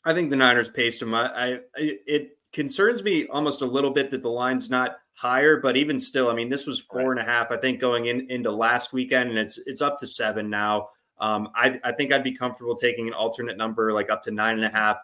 I 0.04 0.14
think 0.14 0.30
the 0.30 0.36
Niners 0.36 0.70
paced 0.70 1.02
him. 1.02 1.12
I, 1.12 1.26
I, 1.26 1.60
it 1.74 2.38
concerns 2.52 3.02
me 3.02 3.26
almost 3.26 3.62
a 3.62 3.66
little 3.66 3.90
bit 3.90 4.10
that 4.10 4.22
the 4.22 4.30
line's 4.30 4.70
not 4.70 4.98
higher, 5.14 5.60
but 5.60 5.76
even 5.76 5.98
still, 5.98 6.30
I 6.30 6.34
mean, 6.34 6.48
this 6.48 6.66
was 6.66 6.78
four 6.78 7.10
and 7.10 7.20
a 7.20 7.24
half. 7.24 7.50
I 7.50 7.56
think 7.56 7.80
going 7.80 8.06
in 8.06 8.30
into 8.30 8.52
last 8.52 8.92
weekend, 8.92 9.30
and 9.30 9.38
it's 9.38 9.58
it's 9.66 9.82
up 9.82 9.98
to 9.98 10.06
seven 10.06 10.48
now. 10.48 10.90
Um, 11.18 11.48
I, 11.56 11.80
I 11.82 11.92
think 11.92 12.12
I'd 12.12 12.22
be 12.22 12.36
comfortable 12.36 12.76
taking 12.76 13.08
an 13.08 13.14
alternate 13.14 13.56
number 13.56 13.92
like 13.92 14.08
up 14.08 14.22
to 14.22 14.30
nine 14.30 14.54
and 14.54 14.64
a 14.64 14.68
half 14.68 14.98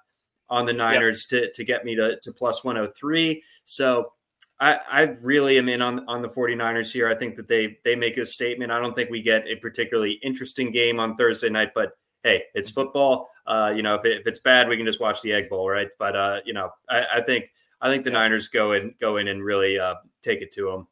on 0.49 0.65
the 0.65 0.73
Niners 0.73 1.27
yep. 1.33 1.43
to, 1.43 1.53
to 1.53 1.65
get 1.65 1.85
me 1.85 1.97
to, 1.97 2.21
to 2.21 2.33
plus 2.33 2.63
103. 2.63 3.43
So 3.65 4.13
I, 4.61 4.79
I 4.89 5.03
really 5.23 5.59
am 5.59 5.69
in 5.69 5.83
on, 5.83 6.07
on 6.09 6.23
the 6.23 6.29
49ers 6.29 6.93
here. 6.93 7.09
I 7.09 7.17
think 7.17 7.35
that 7.37 7.49
they 7.49 7.79
they 7.83 7.97
make 7.97 8.17
a 8.19 8.27
statement. 8.27 8.71
I 8.71 8.79
don't 8.79 8.95
think 8.95 9.11
we 9.11 9.23
get 9.23 9.49
a 9.49 9.57
particularly 9.57 10.21
interesting 10.23 10.71
game 10.71 11.01
on 11.01 11.17
Thursday 11.17 11.49
night, 11.49 11.73
but 11.75 11.93
hey, 12.23 12.45
it's 12.55 12.71
football. 12.71 13.29
Uh, 13.47 13.73
you 13.75 13.83
know, 13.83 13.95
if, 13.95 14.05
it, 14.05 14.21
if 14.21 14.27
it's 14.27 14.39
bad, 14.39 14.69
we 14.69 14.77
can 14.77 14.87
just 14.87 15.01
watch 15.01 15.23
the 15.23 15.33
Egg 15.33 15.49
Bowl, 15.49 15.69
right? 15.69 15.89
But 15.99 16.17
uh, 16.17 16.41
you 16.45 16.53
know, 16.53 16.71
I, 16.89 17.05
I 17.17 17.21
think 17.21 17.51
I 17.81 17.89
think 17.89 18.05
the 18.05 18.11
yeah. 18.11 18.19
Niners 18.19 18.49
go 18.49 18.73
in 18.73 18.95
go 19.01 19.17
in 19.17 19.29
and 19.29 19.43
really 19.45 19.79
uh, 19.79 19.95
take 20.23 20.41
it 20.41 20.53
to 20.53 20.71
them. 20.71 20.87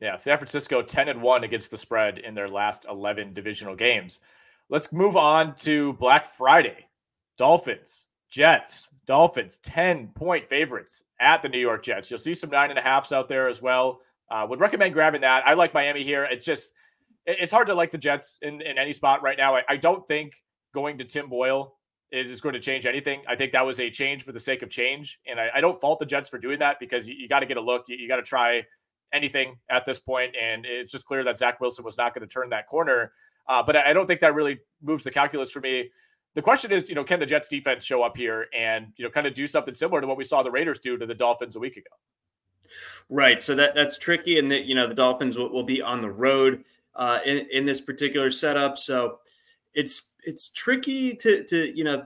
Yeah, 0.00 0.16
San 0.16 0.36
Francisco 0.36 0.82
10 0.82 1.08
and 1.08 1.22
1 1.22 1.44
against 1.44 1.70
the 1.70 1.78
spread 1.78 2.18
in 2.18 2.34
their 2.34 2.48
last 2.48 2.84
11 2.90 3.32
divisional 3.32 3.74
games. 3.74 4.20
Let's 4.68 4.92
move 4.92 5.16
on 5.16 5.54
to 5.56 5.94
Black 5.94 6.26
Friday. 6.26 6.86
Dolphins, 7.38 8.06
Jets, 8.28 8.90
Dolphins, 9.06 9.58
10 9.62 10.08
point 10.08 10.48
favorites 10.48 11.04
at 11.20 11.42
the 11.42 11.48
New 11.48 11.58
York 11.58 11.82
Jets. 11.82 12.10
You'll 12.10 12.18
see 12.18 12.34
some 12.34 12.50
nine 12.50 12.70
and 12.70 12.78
a 12.78 12.82
halfs 12.82 13.12
out 13.12 13.28
there 13.28 13.48
as 13.48 13.62
well. 13.62 14.00
Uh, 14.30 14.46
would 14.48 14.60
recommend 14.60 14.94
grabbing 14.94 15.20
that. 15.20 15.46
I 15.46 15.54
like 15.54 15.74
Miami 15.74 16.02
here. 16.02 16.24
It's 16.24 16.44
just, 16.44 16.72
it's 17.26 17.52
hard 17.52 17.66
to 17.68 17.74
like 17.74 17.90
the 17.90 17.98
Jets 17.98 18.38
in, 18.42 18.60
in 18.60 18.78
any 18.78 18.92
spot 18.92 19.22
right 19.22 19.38
now. 19.38 19.56
I, 19.56 19.62
I 19.68 19.76
don't 19.76 20.06
think 20.06 20.34
going 20.74 20.98
to 20.98 21.04
Tim 21.04 21.28
Boyle 21.28 21.76
is, 22.12 22.30
is 22.30 22.40
going 22.40 22.52
to 22.52 22.60
change 22.60 22.86
anything. 22.86 23.22
I 23.28 23.36
think 23.36 23.52
that 23.52 23.64
was 23.64 23.80
a 23.80 23.90
change 23.90 24.22
for 24.22 24.32
the 24.32 24.40
sake 24.40 24.62
of 24.62 24.70
change. 24.70 25.18
And 25.26 25.40
I, 25.40 25.48
I 25.56 25.60
don't 25.60 25.80
fault 25.80 25.98
the 25.98 26.06
Jets 26.06 26.28
for 26.28 26.38
doing 26.38 26.58
that 26.58 26.78
because 26.80 27.06
you, 27.06 27.14
you 27.14 27.28
got 27.28 27.40
to 27.40 27.46
get 27.46 27.56
a 27.56 27.60
look. 27.60 27.84
You, 27.88 27.96
you 27.96 28.08
got 28.08 28.16
to 28.16 28.22
try 28.22 28.64
anything 29.12 29.56
at 29.70 29.84
this 29.84 29.98
point, 29.98 30.34
and 30.40 30.66
it's 30.66 30.90
just 30.90 31.06
clear 31.06 31.24
that 31.24 31.38
Zach 31.38 31.60
Wilson 31.60 31.84
was 31.84 31.96
not 31.96 32.14
going 32.14 32.26
to 32.26 32.32
turn 32.32 32.50
that 32.50 32.66
corner. 32.66 33.12
Uh, 33.48 33.62
but 33.62 33.76
I 33.76 33.92
don't 33.92 34.06
think 34.06 34.20
that 34.20 34.34
really 34.34 34.58
moves 34.82 35.04
the 35.04 35.10
calculus 35.10 35.50
for 35.50 35.60
me. 35.60 35.90
The 36.34 36.42
question 36.42 36.72
is, 36.72 36.88
you 36.88 36.96
know, 36.96 37.04
can 37.04 37.20
the 37.20 37.26
Jets 37.26 37.48
defense 37.48 37.84
show 37.84 38.02
up 38.02 38.16
here 38.16 38.46
and 38.52 38.88
you 38.96 39.04
know 39.04 39.10
kind 39.10 39.26
of 39.26 39.34
do 39.34 39.46
something 39.46 39.74
similar 39.74 40.00
to 40.00 40.06
what 40.06 40.16
we 40.16 40.24
saw 40.24 40.42
the 40.42 40.50
Raiders 40.50 40.80
do 40.80 40.96
to 40.96 41.06
the 41.06 41.14
Dolphins 41.14 41.54
a 41.54 41.60
week 41.60 41.76
ago? 41.76 41.90
Right. 43.08 43.40
So 43.40 43.54
that 43.54 43.74
that's 43.74 43.98
tricky, 43.98 44.38
and 44.38 44.50
that 44.50 44.64
you 44.64 44.74
know 44.74 44.88
the 44.88 44.94
Dolphins 44.94 45.36
will, 45.36 45.50
will 45.50 45.62
be 45.62 45.80
on 45.80 46.00
the 46.00 46.10
road 46.10 46.64
uh, 46.96 47.18
in 47.24 47.46
in 47.50 47.64
this 47.64 47.80
particular 47.80 48.30
setup. 48.30 48.78
So 48.78 49.18
it's 49.74 50.10
it's 50.22 50.50
tricky 50.50 51.14
to 51.16 51.44
to 51.44 51.76
you 51.76 51.84
know 51.84 52.04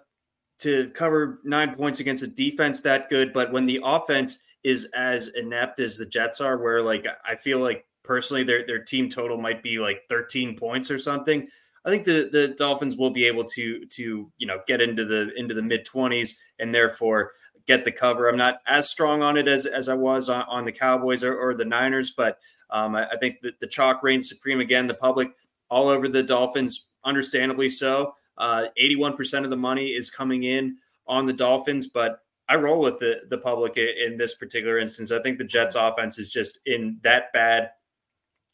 to 0.60 0.90
cover 0.90 1.38
nine 1.44 1.74
points 1.74 2.00
against 2.00 2.22
a 2.22 2.26
defense 2.26 2.80
that 2.82 3.08
good, 3.08 3.32
but 3.32 3.52
when 3.52 3.66
the 3.66 3.80
offense 3.84 4.38
is 4.64 4.86
as 4.86 5.28
inept 5.28 5.80
as 5.80 5.96
the 5.96 6.06
Jets 6.06 6.40
are, 6.40 6.58
where 6.58 6.82
like 6.82 7.06
I 7.24 7.36
feel 7.36 7.60
like 7.60 7.86
personally 8.02 8.42
their 8.42 8.66
their 8.66 8.82
team 8.82 9.08
total 9.08 9.38
might 9.38 9.62
be 9.62 9.78
like 9.78 10.02
13 10.08 10.56
points 10.56 10.90
or 10.90 10.98
something. 10.98 11.46
I 11.84 11.90
think 11.90 12.04
the 12.04 12.28
the 12.30 12.48
Dolphins 12.48 12.96
will 12.96 13.10
be 13.10 13.24
able 13.24 13.44
to 13.44 13.86
to 13.86 14.32
you 14.36 14.46
know 14.46 14.60
get 14.66 14.80
into 14.80 15.04
the 15.04 15.32
into 15.36 15.54
the 15.54 15.62
mid 15.62 15.86
20s 15.86 16.34
and 16.58 16.74
therefore 16.74 17.32
get 17.68 17.84
the 17.84 17.92
cover. 17.92 18.28
I'm 18.28 18.38
not 18.38 18.60
as 18.66 18.88
strong 18.88 19.22
on 19.22 19.36
it 19.36 19.46
as 19.46 19.66
as 19.66 19.88
I 19.88 19.94
was 19.94 20.28
on, 20.28 20.42
on 20.48 20.64
the 20.64 20.72
Cowboys 20.72 21.22
or, 21.22 21.38
or, 21.38 21.54
the 21.54 21.66
Niners, 21.66 22.10
but 22.10 22.38
um, 22.70 22.96
I, 22.96 23.10
I, 23.10 23.16
think 23.18 23.42
that 23.42 23.60
the 23.60 23.66
chalk 23.66 24.02
reigns 24.02 24.28
supreme 24.28 24.58
again. 24.58 24.88
The 24.88 24.94
public 24.94 25.32
all 25.70 25.88
over 25.88 26.08
the 26.08 26.22
Dolphins, 26.22 26.86
understandably 27.04 27.68
so. 27.68 28.14
Uh, 28.38 28.66
81% 28.80 29.44
of 29.44 29.50
the 29.50 29.56
money 29.56 29.88
is 29.88 30.10
coming 30.10 30.44
in 30.44 30.78
on 31.06 31.26
the 31.26 31.32
Dolphins, 31.32 31.88
but 31.88 32.20
I 32.48 32.56
roll 32.56 32.80
with 32.80 32.98
the 32.98 33.20
the 33.28 33.38
public 33.38 33.76
in 33.76 34.16
this 34.16 34.34
particular 34.34 34.78
instance. 34.78 35.12
I 35.12 35.20
think 35.20 35.36
the 35.36 35.44
Jets 35.44 35.74
offense 35.74 36.18
is 36.18 36.30
just 36.30 36.58
in 36.64 36.98
that 37.02 37.32
bad 37.34 37.70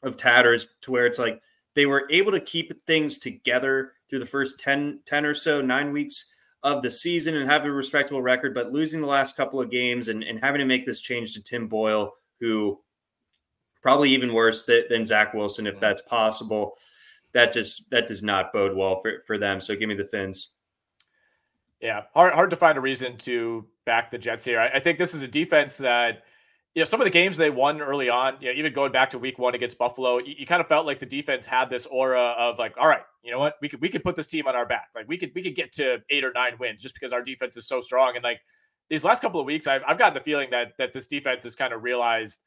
of 0.03 0.17
tatters 0.17 0.67
to 0.83 0.91
where 0.91 1.07
it's 1.07 1.21
like 1.21 1.41
they 1.75 1.87
were 1.87 2.09
able 2.11 2.33
to 2.33 2.41
keep 2.41 2.85
things 2.85 3.19
together 3.19 3.93
through 4.11 4.19
the 4.19 4.27
first 4.27 4.61
10, 4.61 5.01
10 5.07 5.25
or 5.25 5.35
so, 5.35 5.61
nine 5.61 5.93
weeks 5.93 6.27
of 6.65 6.83
the 6.83 6.91
season 6.91 7.37
and 7.37 7.49
have 7.49 7.65
a 7.67 7.71
respectable 7.71 8.23
record, 8.23 8.55
but 8.55 8.73
losing 8.73 9.03
the 9.03 9.07
last 9.07 9.37
couple 9.37 9.61
of 9.61 9.71
games 9.71 10.09
and, 10.09 10.25
and 10.25 10.41
having 10.41 10.59
to 10.59 10.65
make 10.65 10.87
this 10.87 11.03
change 11.03 11.35
to 11.35 11.43
Tim 11.43 11.69
Boyle, 11.69 12.15
who 12.41 12.81
probably 13.83 14.11
even 14.11 14.33
worse 14.33 14.65
than, 14.65 14.85
than 14.89 15.05
Zach 15.05 15.35
Wilson, 15.35 15.67
if 15.67 15.79
that's 15.79 16.01
possible. 16.01 16.75
That 17.35 17.53
just 17.53 17.85
that 17.91 18.07
does 18.07 18.23
not 18.23 18.53
bode 18.53 18.77
well 18.77 19.01
for, 19.03 19.23
for 19.27 19.39
them. 19.39 19.61
So 19.61 19.77
give 19.77 19.89
me 19.89 19.95
the 19.95 20.07
Fins. 20.07 20.51
Yeah, 21.81 22.03
hard 22.15 22.33
hard 22.33 22.51
to 22.51 22.57
find 22.57 22.79
a 22.79 22.81
reason 22.81 23.19
to 23.19 23.67
back 23.85 24.11
the 24.11 24.19
Jets 24.19 24.45
here. 24.45 24.59
I, 24.59 24.69
I, 24.69 24.81
think 24.81 24.99
this 24.99 25.15
is 25.15 25.21
a 25.23 25.29
defense 25.29 25.77
that, 25.79 26.23
you 26.75 26.81
know, 26.81 26.85
some 26.85 27.01
of 27.01 27.05
the 27.05 27.11
games 27.11 27.37
they 27.37 27.51
won 27.51 27.81
early 27.81 28.11
on, 28.11 28.37
you 28.41 28.49
know, 28.49 28.59
even 28.59 28.73
going 28.73 28.91
back 28.91 29.11
to 29.11 29.19
week 29.19 29.39
one 29.39 29.55
against 29.55 29.79
Buffalo, 29.79 30.19
you, 30.19 30.35
you, 30.39 30.47
kind 30.47 30.61
of 30.61 30.67
felt 30.67 30.87
like 30.87 30.99
the 30.99 31.07
defense 31.07 31.47
had 31.47 31.71
this 31.71 31.87
aura 31.87 32.35
of 32.37 32.59
like, 32.59 32.75
all 32.77 32.89
right, 32.89 33.03
you 33.23 33.31
know 33.31 33.39
what, 33.39 33.55
we 33.63 33.69
could 33.69 33.81
we 33.81 33.89
could 33.89 34.03
put 34.03 34.17
this 34.17 34.27
team 34.27 34.49
on 34.49 34.57
our 34.57 34.67
back. 34.67 34.89
Like 34.95 35.07
we 35.07 35.17
could 35.17 35.31
we 35.35 35.43
could 35.43 35.55
get 35.55 35.73
to 35.75 35.99
eight 36.11 36.25
or 36.25 36.33
nine 36.35 36.55
wins 36.59 36.83
just 36.83 36.95
because 36.95 37.13
our 37.13 37.23
defense 37.23 37.57
is 37.57 37.69
so 37.69 37.81
strong. 37.81 38.17
And 38.17 38.25
like 38.25 38.41
these 38.91 39.05
last 39.05 39.21
couple 39.21 39.39
of 39.39 39.47
weeks, 39.47 39.69
I've 39.69 39.83
I've 39.87 39.99
gotten 39.99 40.15
the 40.15 40.21
feeling 40.21 40.51
that 40.51 40.73
that 40.79 40.93
this 40.93 41.07
defense 41.07 41.45
has 41.45 41.55
kind 41.55 41.73
of 41.73 41.85
realized 41.85 42.41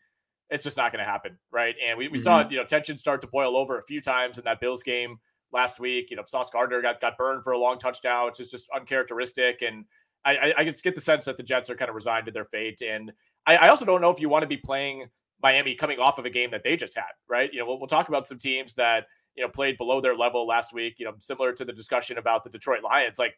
it's 0.50 0.64
just 0.64 0.78
not 0.78 0.92
going 0.92 1.04
to 1.04 1.10
happen, 1.10 1.38
right? 1.52 1.76
And 1.86 1.98
we, 1.98 2.08
we 2.08 2.18
mm-hmm. 2.18 2.24
saw 2.24 2.50
you 2.50 2.58
know 2.58 2.66
tension 2.66 2.98
start 2.98 3.22
to 3.22 3.28
boil 3.28 3.56
over 3.56 3.78
a 3.78 3.84
few 3.84 4.02
times 4.02 4.38
in 4.38 4.44
that 4.44 4.60
Bills 4.60 4.84
game 4.84 5.20
last 5.54 5.80
week. 5.80 6.08
You 6.10 6.18
know, 6.18 6.24
Sauce 6.26 6.50
Gardner 6.50 6.82
got 6.82 7.00
got 7.00 7.18
burned 7.18 7.46
for 7.46 7.54
a 7.54 7.58
long 7.58 7.80
touchdown, 7.80 8.26
which 8.26 8.42
is 8.42 8.52
just 8.52 8.68
uncharacteristic. 8.76 9.62
And 9.62 9.86
I, 10.26 10.36
I, 10.36 10.54
I 10.58 10.64
get 10.64 10.96
the 10.96 11.02
sense 11.02 11.26
that 11.26 11.38
the 11.38 11.44
Jets 11.44 11.70
are 11.70 11.76
kind 11.76 11.90
of 11.90 11.96
resigned 11.96 12.26
to 12.26 12.32
their 12.32 12.46
fate. 12.46 12.82
And 12.82 13.12
I, 13.46 13.56
I, 13.56 13.68
also 13.70 13.86
don't 13.86 14.02
know 14.02 14.10
if 14.10 14.20
you 14.20 14.30
want 14.30 14.44
to 14.44 14.48
be 14.48 14.58
playing 14.58 15.08
Miami 15.42 15.76
coming 15.76 16.00
off 16.00 16.18
of 16.18 16.26
a 16.26 16.30
game 16.30 16.52
that 16.52 16.64
they 16.64 16.76
just 16.76 16.96
had, 16.96 17.06
right? 17.30 17.52
You 17.54 17.60
know, 17.60 17.66
we'll, 17.66 17.80
we'll 17.80 17.88
talk 17.88 18.10
about 18.10 18.28
some 18.28 18.40
teams 18.40 18.74
that 18.76 19.06
you 19.36 19.44
know 19.44 19.50
played 19.50 19.78
below 19.78 20.02
their 20.02 20.16
level 20.16 20.46
last 20.46 20.74
week. 20.74 20.96
You 20.98 21.06
know, 21.06 21.14
similar 21.20 21.54
to 21.54 21.64
the 21.64 21.74
discussion 21.74 22.18
about 22.18 22.44
the 22.44 22.50
Detroit 22.50 22.84
Lions. 22.84 23.20
Like, 23.20 23.36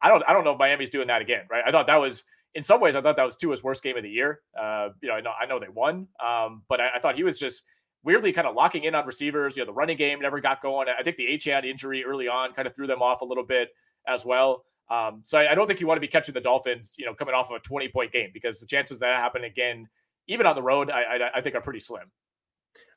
I 0.00 0.08
don't 0.08 0.22
I 0.26 0.32
don't 0.32 0.44
know 0.44 0.52
if 0.52 0.58
Miami's 0.58 0.90
doing 0.90 1.08
that 1.08 1.20
again, 1.20 1.42
right? 1.50 1.62
I 1.66 1.70
thought 1.70 1.86
that 1.88 2.00
was 2.00 2.24
in 2.54 2.62
some 2.62 2.80
ways 2.80 2.96
I 2.96 3.00
thought 3.00 3.16
that 3.16 3.24
was 3.24 3.36
Tua's 3.36 3.62
worst 3.62 3.82
game 3.82 3.96
of 3.96 4.02
the 4.02 4.10
year. 4.10 4.40
Uh, 4.58 4.90
you 5.02 5.08
know, 5.08 5.14
I 5.14 5.20
know 5.20 5.32
I 5.40 5.46
know 5.46 5.58
they 5.58 5.68
won, 5.68 6.08
um, 6.24 6.62
but 6.68 6.80
I, 6.80 6.90
I 6.96 6.98
thought 7.00 7.16
he 7.16 7.24
was 7.24 7.38
just 7.38 7.64
weirdly 8.02 8.32
kind 8.32 8.46
of 8.46 8.54
locking 8.54 8.84
in 8.84 8.94
on 8.94 9.06
receivers. 9.06 9.56
You 9.56 9.62
know, 9.62 9.66
the 9.66 9.72
running 9.72 9.96
game 9.96 10.20
never 10.20 10.40
got 10.40 10.62
going. 10.62 10.88
I 10.88 11.02
think 11.02 11.16
the 11.16 11.26
Achane 11.26 11.64
injury 11.64 12.04
early 12.04 12.28
on 12.28 12.52
kind 12.52 12.66
of 12.66 12.74
threw 12.74 12.86
them 12.86 13.02
off 13.02 13.20
a 13.20 13.24
little 13.24 13.44
bit 13.44 13.70
as 14.06 14.24
well. 14.24 14.64
Um, 14.90 15.22
so 15.24 15.38
I, 15.38 15.52
I, 15.52 15.54
don't 15.54 15.68
think 15.68 15.80
you 15.80 15.86
want 15.86 15.98
to 15.98 16.00
be 16.00 16.08
catching 16.08 16.34
the 16.34 16.40
Dolphins, 16.40 16.96
you 16.98 17.06
know, 17.06 17.14
coming 17.14 17.34
off 17.34 17.48
of 17.48 17.56
a 17.56 17.60
20 17.60 17.88
point 17.88 18.10
game 18.12 18.30
because 18.34 18.58
the 18.58 18.66
chances 18.66 18.98
that 18.98 19.16
happen 19.16 19.44
again, 19.44 19.88
even 20.26 20.46
on 20.46 20.56
the 20.56 20.62
road, 20.62 20.90
I, 20.90 21.02
I, 21.02 21.30
I 21.36 21.40
think 21.40 21.54
are 21.54 21.60
pretty 21.60 21.78
slim. 21.78 22.10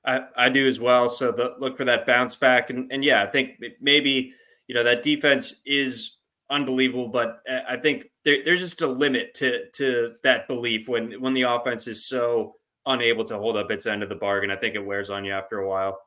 I, 0.05 0.21
I 0.35 0.49
do 0.49 0.67
as 0.67 0.79
well. 0.79 1.07
So 1.07 1.31
the, 1.31 1.53
look 1.59 1.77
for 1.77 1.85
that 1.85 2.07
bounce 2.07 2.35
back. 2.35 2.71
And, 2.71 2.91
and 2.91 3.03
yeah, 3.03 3.21
I 3.21 3.27
think 3.27 3.61
maybe, 3.79 4.33
you 4.67 4.73
know, 4.73 4.83
that 4.83 5.03
defense 5.03 5.61
is 5.65 6.17
unbelievable, 6.49 7.09
but 7.09 7.41
uh, 7.49 7.59
I 7.69 7.77
think 7.77 8.05
there, 8.25 8.43
there's 8.43 8.59
just 8.59 8.81
a 8.81 8.87
limit 8.87 9.33
to, 9.35 9.69
to 9.75 10.13
that 10.23 10.47
belief 10.47 10.87
when, 10.87 11.21
when 11.21 11.33
the 11.33 11.43
offense 11.43 11.87
is 11.87 12.07
so 12.07 12.55
unable 12.85 13.23
to 13.25 13.37
hold 13.37 13.55
up 13.55 13.71
its 13.71 13.85
end 13.85 14.03
of 14.03 14.09
the 14.09 14.15
bargain. 14.15 14.51
I 14.51 14.55
think 14.55 14.75
it 14.75 14.85
wears 14.85 15.09
on 15.09 15.25
you 15.25 15.31
after 15.31 15.59
a 15.59 15.69
while. 15.69 15.99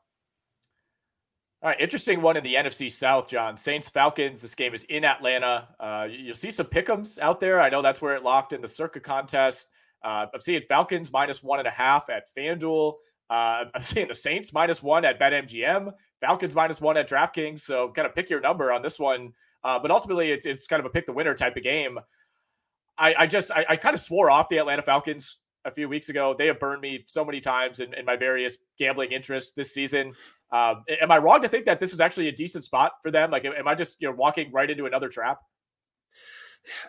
All 1.63 1.69
right, 1.69 1.81
interesting 1.81 2.21
one 2.21 2.37
in 2.37 2.43
the 2.43 2.53
NFC 2.53 2.91
South, 2.91 3.27
John. 3.27 3.57
Saints 3.57 3.89
Falcons. 3.89 4.43
This 4.43 4.53
game 4.53 4.75
is 4.75 4.83
in 4.83 5.03
Atlanta. 5.03 5.67
Uh, 5.79 6.07
you'll 6.07 6.35
see 6.35 6.51
some 6.51 6.67
pickums 6.67 7.17
out 7.17 7.39
there. 7.39 7.59
I 7.59 7.69
know 7.69 7.81
that's 7.81 7.99
where 7.99 8.15
it 8.15 8.21
locked 8.21 8.53
in 8.53 8.61
the 8.61 8.67
Circa 8.67 8.99
contest. 8.99 9.67
Uh, 10.03 10.27
I'm 10.31 10.39
seeing 10.39 10.61
Falcons 10.61 11.11
minus 11.11 11.41
one 11.41 11.57
and 11.57 11.67
a 11.67 11.71
half 11.71 12.11
at 12.11 12.25
FanDuel. 12.37 12.93
Uh, 13.27 13.65
I'm 13.73 13.81
seeing 13.81 14.07
the 14.07 14.13
Saints 14.13 14.53
minus 14.53 14.83
one 14.83 15.03
at 15.03 15.19
BetMGM, 15.19 15.93
Falcons 16.21 16.53
minus 16.53 16.79
one 16.79 16.95
at 16.95 17.09
DraftKings. 17.09 17.61
So 17.61 17.89
kind 17.89 18.05
of 18.07 18.13
pick 18.13 18.29
your 18.29 18.39
number 18.39 18.71
on 18.71 18.83
this 18.83 18.99
one. 18.99 19.33
Uh, 19.63 19.79
but 19.79 19.89
ultimately, 19.89 20.29
it's, 20.29 20.45
it's 20.45 20.67
kind 20.67 20.79
of 20.79 20.85
a 20.85 20.89
pick 20.89 21.07
the 21.07 21.13
winner 21.13 21.33
type 21.33 21.57
of 21.57 21.63
game. 21.63 21.97
I, 22.99 23.15
I 23.17 23.25
just 23.25 23.49
I, 23.49 23.65
I 23.69 23.75
kind 23.77 23.95
of 23.95 23.99
swore 23.99 24.29
off 24.29 24.47
the 24.47 24.59
Atlanta 24.59 24.83
Falcons 24.83 25.39
a 25.65 25.71
few 25.71 25.89
weeks 25.89 26.09
ago. 26.09 26.35
They 26.37 26.47
have 26.47 26.59
burned 26.59 26.81
me 26.81 27.03
so 27.05 27.25
many 27.25 27.41
times 27.41 27.79
in, 27.79 27.93
in 27.93 28.05
my 28.05 28.15
various 28.15 28.57
gambling 28.77 29.11
interests 29.11 29.51
this 29.51 29.73
season. 29.73 30.13
Um, 30.51 30.83
am 31.01 31.11
I 31.11 31.17
wrong 31.17 31.41
to 31.41 31.47
think 31.47 31.65
that 31.65 31.79
this 31.79 31.93
is 31.93 31.99
actually 31.99 32.27
a 32.27 32.31
decent 32.31 32.63
spot 32.63 32.93
for 33.01 33.11
them? 33.11 33.31
Like, 33.31 33.45
am 33.45 33.67
I 33.67 33.75
just 33.75 33.97
you 33.99 34.07
know 34.07 34.15
walking 34.15 34.51
right 34.51 34.69
into 34.69 34.85
another 34.85 35.09
trap? 35.09 35.39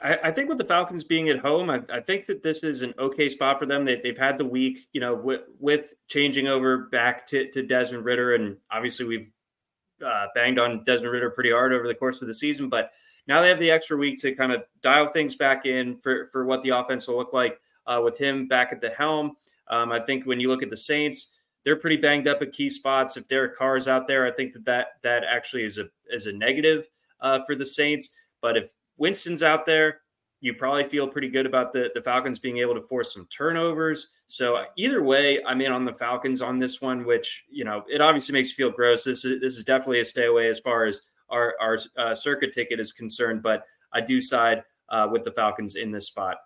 I, 0.02 0.18
I 0.24 0.30
think 0.32 0.48
with 0.48 0.58
the 0.58 0.64
Falcons 0.64 1.04
being 1.04 1.28
at 1.28 1.38
home, 1.38 1.70
I, 1.70 1.82
I, 1.92 2.00
think 2.00 2.26
that 2.26 2.42
this 2.42 2.64
is 2.64 2.82
an 2.82 2.94
okay 2.98 3.28
spot 3.28 3.60
for 3.60 3.66
them. 3.66 3.84
They, 3.84 4.00
have 4.04 4.18
had 4.18 4.38
the 4.38 4.44
week, 4.44 4.80
you 4.92 5.00
know, 5.00 5.14
with, 5.14 5.42
with 5.60 5.94
changing 6.08 6.48
over 6.48 6.86
back 6.86 7.26
to, 7.26 7.48
to 7.50 7.62
Desmond 7.62 8.04
Ridder, 8.04 8.34
and 8.34 8.56
obviously 8.72 9.06
we've 9.06 9.30
uh, 10.04 10.26
banged 10.34 10.58
on 10.58 10.82
Desmond 10.84 11.12
Ridder 11.12 11.30
pretty 11.30 11.52
hard 11.52 11.72
over 11.72 11.86
the 11.86 11.94
course 11.94 12.22
of 12.22 12.28
the 12.28 12.34
season, 12.34 12.68
but 12.68 12.90
now 13.28 13.40
they 13.40 13.48
have 13.48 13.60
the 13.60 13.70
extra 13.70 13.96
week 13.96 14.18
to 14.18 14.34
kind 14.34 14.52
of 14.52 14.64
dial 14.82 15.08
things 15.08 15.36
back 15.36 15.66
in 15.66 15.98
for 15.98 16.28
for 16.32 16.44
what 16.44 16.62
the 16.62 16.70
offense 16.70 17.06
will 17.06 17.16
look 17.16 17.32
like 17.32 17.60
uh, 17.88 18.00
with 18.04 18.16
him 18.16 18.46
back 18.46 18.68
at 18.70 18.80
the 18.80 18.90
helm. 18.90 19.36
Um, 19.68 19.90
I 19.90 19.98
think 19.98 20.24
when 20.24 20.38
you 20.38 20.48
look 20.48 20.62
at 20.62 20.70
the 20.70 20.76
Saints, 20.76 21.32
they're 21.64 21.76
pretty 21.76 21.96
banged 21.96 22.28
up 22.28 22.40
at 22.40 22.52
key 22.52 22.68
spots. 22.68 23.16
If 23.16 23.28
Derek 23.28 23.56
Carr 23.56 23.76
is 23.76 23.88
out 23.88 24.06
there, 24.06 24.26
I 24.26 24.30
think 24.30 24.52
that 24.52 24.64
that, 24.64 24.86
that 25.02 25.24
actually 25.24 25.64
is 25.64 25.78
a 25.78 25.88
is 26.10 26.26
a 26.26 26.32
negative 26.32 26.88
uh, 27.20 27.40
for 27.44 27.56
the 27.56 27.66
Saints. 27.66 28.10
But 28.40 28.56
if 28.56 28.68
Winston's 28.96 29.42
out 29.42 29.66
there, 29.66 30.00
you 30.40 30.54
probably 30.54 30.84
feel 30.84 31.08
pretty 31.08 31.28
good 31.28 31.46
about 31.46 31.72
the, 31.72 31.90
the 31.94 32.00
Falcons 32.00 32.38
being 32.38 32.58
able 32.58 32.74
to 32.74 32.82
force 32.82 33.12
some 33.12 33.26
turnovers. 33.26 34.12
So 34.28 34.64
either 34.76 35.02
way, 35.02 35.42
I'm 35.44 35.60
in 35.60 35.72
on 35.72 35.84
the 35.84 35.94
Falcons 35.94 36.40
on 36.40 36.58
this 36.58 36.80
one, 36.80 37.04
which 37.04 37.44
you 37.50 37.64
know 37.64 37.84
it 37.88 38.00
obviously 38.00 38.32
makes 38.34 38.50
you 38.50 38.54
feel 38.54 38.70
gross. 38.70 39.04
This 39.04 39.24
is 39.24 39.40
this 39.40 39.56
is 39.56 39.64
definitely 39.64 40.00
a 40.00 40.04
stay 40.04 40.26
away 40.26 40.48
as 40.48 40.58
far 40.60 40.84
as 40.84 41.02
our 41.28 41.54
our 41.60 41.78
uh, 41.96 42.14
Circa 42.14 42.50
ticket 42.50 42.78
is 42.80 42.92
concerned. 42.92 43.42
But 43.42 43.64
I 43.92 44.00
do 44.00 44.20
side 44.20 44.62
uh, 44.88 45.08
with 45.10 45.24
the 45.24 45.32
Falcons 45.32 45.74
in 45.74 45.90
this 45.90 46.06
spot. 46.06 46.36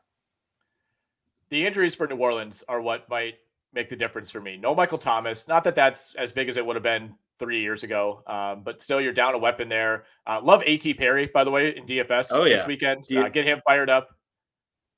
The 1.53 1.67
injuries 1.67 1.95
for 1.95 2.07
New 2.07 2.17
Orleans 2.17 2.65
are 2.67 2.81
what 2.81 3.07
might 3.11 3.35
make 3.75 3.91
the 3.91 3.97
difference 3.97 4.31
for 4.31 4.41
me. 4.41 4.57
No 4.57 4.75
Michael 4.75 4.97
Thomas. 4.97 5.47
Not 5.47 5.65
that 5.65 5.75
that's 5.75 6.15
as 6.15 6.33
big 6.33 6.49
as 6.49 6.57
it 6.57 6.65
would 6.65 6.77
have 6.77 6.83
been 6.83 7.15
three 7.39 7.61
years 7.61 7.83
ago, 7.83 8.23
um, 8.27 8.63
but 8.65 8.81
still, 8.81 9.03
you're 9.03 9.13
down 9.13 9.35
a 9.35 9.39
weapon 9.39 9.69
there. 9.69 10.05
Uh, 10.27 10.41
love 10.43 10.63
A.T. 10.65 10.95
Perry, 10.95 11.27
by 11.27 11.45
the 11.45 11.51
way, 11.51 11.77
in 11.77 11.85
DFS 11.85 12.29
oh, 12.31 12.45
yeah. 12.45 12.57
this 12.57 12.67
weekend. 12.67 13.05
You- 13.11 13.21
uh, 13.21 13.29
get 13.29 13.45
him 13.45 13.61
fired 13.67 13.91
up. 13.91 14.09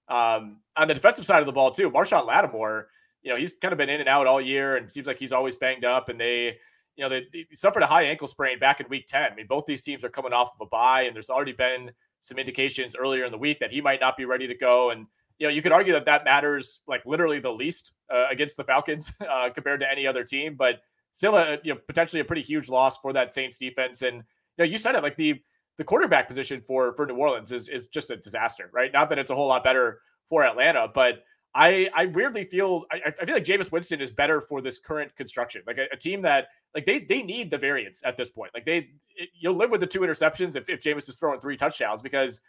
Um, 0.09 0.61
on 0.77 0.87
the 0.87 0.95
defensive 0.95 1.25
side 1.25 1.41
of 1.41 1.47
the 1.47 1.53
ball, 1.53 1.73
too, 1.73 1.91
Marshon 1.91 2.25
Lattimore, 2.25 2.87
you 3.23 3.33
know, 3.33 3.37
he's 3.37 3.53
kind 3.61 3.73
of 3.73 3.79
been 3.79 3.89
in 3.89 3.99
and 3.99 4.09
out 4.09 4.29
all 4.29 4.41
year 4.41 4.77
and 4.77 4.89
seems 4.89 5.09
like 5.09 5.19
he's 5.19 5.33
always 5.33 5.57
banged 5.57 5.85
up. 5.85 6.09
And 6.09 6.21
they, 6.21 6.57
you 6.95 7.03
know, 7.03 7.09
they, 7.09 7.27
they 7.33 7.47
suffered 7.55 7.83
a 7.83 7.87
high 7.87 8.05
ankle 8.05 8.29
sprain 8.29 8.61
back 8.61 8.79
in 8.79 8.89
week 8.89 9.07
10. 9.09 9.33
I 9.33 9.35
mean, 9.35 9.49
both 9.49 9.65
these 9.67 9.83
teams 9.83 10.05
are 10.05 10.09
coming 10.09 10.33
off 10.33 10.53
of 10.55 10.65
a 10.65 10.69
bye, 10.69 11.03
and 11.03 11.17
there's 11.17 11.31
already 11.31 11.53
been 11.53 11.91
some 12.21 12.39
indications 12.39 12.95
earlier 12.95 13.25
in 13.25 13.33
the 13.33 13.39
week 13.39 13.59
that 13.59 13.73
he 13.73 13.81
might 13.81 14.01
not 14.01 14.17
be 14.17 14.25
ready 14.25 14.47
to 14.47 14.55
go. 14.55 14.91
And 14.91 15.07
you 15.39 15.49
know, 15.49 15.53
you 15.53 15.63
could 15.63 15.73
argue 15.73 15.93
that 15.95 16.07
that 16.07 16.25
matters 16.25 16.81
like 16.87 17.05
literally 17.07 17.41
the 17.41 17.51
least 17.51 17.93
uh, 18.13 18.27
against 18.31 18.57
the 18.57 18.65
Falcons 18.65 19.13
uh, 19.29 19.51
compared 19.51 19.81
to 19.81 19.91
any 19.91 20.07
other 20.07 20.25
team, 20.25 20.55
but 20.57 20.81
still 21.13 21.37
a 21.37 21.59
you 21.63 21.75
know 21.75 21.81
potentially 21.87 22.21
a 22.21 22.25
pretty 22.25 22.43
huge 22.43 22.69
loss 22.69 22.99
for 22.99 23.13
that 23.13 23.33
Saints 23.33 23.59
defense. 23.59 24.03
And 24.03 24.17
you 24.17 24.23
know, 24.59 24.65
you 24.65 24.77
said 24.77 24.95
it 24.95 25.03
like 25.03 25.17
the 25.17 25.41
the 25.77 25.85
quarterback 25.85 26.29
position 26.29 26.61
for 26.61 26.95
for 26.95 27.07
New 27.07 27.17
Orleans 27.17 27.53
is 27.53 27.69
is 27.69 27.89
just 27.89 28.11
a 28.11 28.17
disaster, 28.17 28.71
right? 28.73 28.93
Not 28.93 29.09
that 29.09 29.19
it's 29.19 29.31
a 29.31 29.35
whole 29.35 29.49
lot 29.49 29.65
better 29.65 30.01
for 30.29 30.45
Atlanta, 30.45 30.89
but 30.93 31.25
I 31.55 31.89
I 31.95 32.07
weirdly 32.07 32.45
feel 32.45 32.85
I, 32.91 33.13
I 33.21 33.25
feel 33.25 33.35
like 33.35 33.45
Jameis 33.45 33.73
Winston 33.73 34.01
is 34.01 34.11
better 34.11 34.41
for 34.41 34.61
this 34.61 34.79
current 34.79 35.15
construction, 35.17 35.63
like 35.67 35.79
a, 35.79 35.87
a, 35.93 35.97
team 35.97 36.23
that 36.23 36.49
like 36.75 36.85
they 36.85 37.01
they 37.01 37.23
need 37.23 37.51
the 37.51 37.59
variance 37.59 38.01
at 38.05 38.17
this 38.17 38.31
point. 38.31 38.51
Like 38.55 38.65
they 38.65 38.91
it, 39.17 39.29
you'll 39.39 39.55
live 39.55 39.71
with 39.71 39.81
the 39.81 39.87
two 39.87 40.01
interceptions 40.01 40.57
if 40.57 40.69
if 40.69 40.83
Jameis 40.83 41.09
is 41.09 41.15
throwing 41.15 41.41
three 41.41 41.57
touchdowns 41.57 42.03
because 42.03 42.41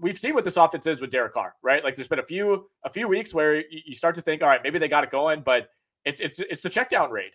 we've 0.00 0.18
seen 0.18 0.34
what 0.34 0.44
this 0.44 0.56
offense 0.56 0.86
is 0.86 1.00
with 1.00 1.10
Derek 1.10 1.34
Carr, 1.34 1.54
right? 1.62 1.82
Like 1.84 1.94
there's 1.94 2.08
been 2.08 2.18
a 2.18 2.24
few 2.24 2.68
a 2.84 2.88
few 2.88 3.08
weeks 3.08 3.34
where 3.34 3.64
you 3.70 3.94
start 3.94 4.14
to 4.16 4.20
think, 4.20 4.42
all 4.42 4.48
right, 4.48 4.62
maybe 4.62 4.78
they 4.78 4.88
got 4.88 5.04
it 5.04 5.10
going, 5.10 5.42
but 5.42 5.68
it's 6.04 6.20
it's 6.20 6.38
it's 6.38 6.62
the 6.62 6.70
check 6.70 6.90
down 6.90 7.10
raid. 7.10 7.32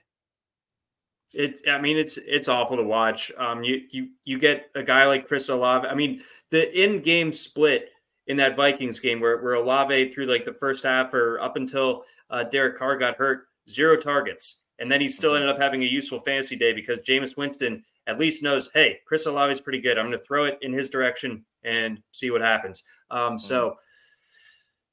It, 1.31 1.61
I 1.69 1.79
mean, 1.79 1.97
it's 1.97 2.17
it's 2.17 2.47
awful 2.47 2.77
to 2.77 2.83
watch. 2.83 3.31
Um, 3.37 3.63
you 3.63 3.81
you 3.91 4.09
you 4.23 4.39
get 4.39 4.71
a 4.75 4.83
guy 4.83 5.05
like 5.05 5.27
Chris 5.27 5.49
Olave. 5.49 5.87
I 5.87 5.93
mean, 5.93 6.21
the 6.49 6.81
in 6.81 7.01
game 7.01 7.31
split 7.31 7.89
in 8.27 8.37
that 8.37 8.55
Vikings 8.55 8.99
game 8.99 9.19
where 9.19 9.41
where 9.41 9.55
Olave 9.55 10.09
through 10.09 10.25
like 10.25 10.45
the 10.45 10.53
first 10.53 10.83
half 10.83 11.13
or 11.13 11.39
up 11.39 11.55
until 11.55 12.05
uh, 12.29 12.43
Derek 12.43 12.77
Carr 12.77 12.97
got 12.97 13.17
hurt, 13.17 13.47
zero 13.67 13.95
targets, 13.95 14.58
and 14.79 14.91
then 14.91 15.01
he 15.01 15.09
still 15.09 15.31
mm-hmm. 15.31 15.43
ended 15.43 15.55
up 15.55 15.61
having 15.61 15.83
a 15.83 15.87
useful 15.87 16.19
fantasy 16.19 16.55
day 16.55 16.73
because 16.73 16.99
Jameis 16.99 17.37
Winston 17.37 17.83
at 18.07 18.17
least 18.17 18.41
knows, 18.41 18.69
hey, 18.73 18.99
Chris 19.05 19.25
Olave 19.25 19.51
is 19.51 19.61
pretty 19.61 19.81
good. 19.81 19.97
I'm 19.97 20.07
going 20.07 20.17
to 20.17 20.23
throw 20.23 20.45
it 20.45 20.57
in 20.61 20.73
his 20.73 20.89
direction 20.89 21.45
and 21.63 22.01
see 22.11 22.31
what 22.31 22.41
happens. 22.41 22.83
Um, 23.11 23.19
mm-hmm. 23.19 23.37
So, 23.37 23.75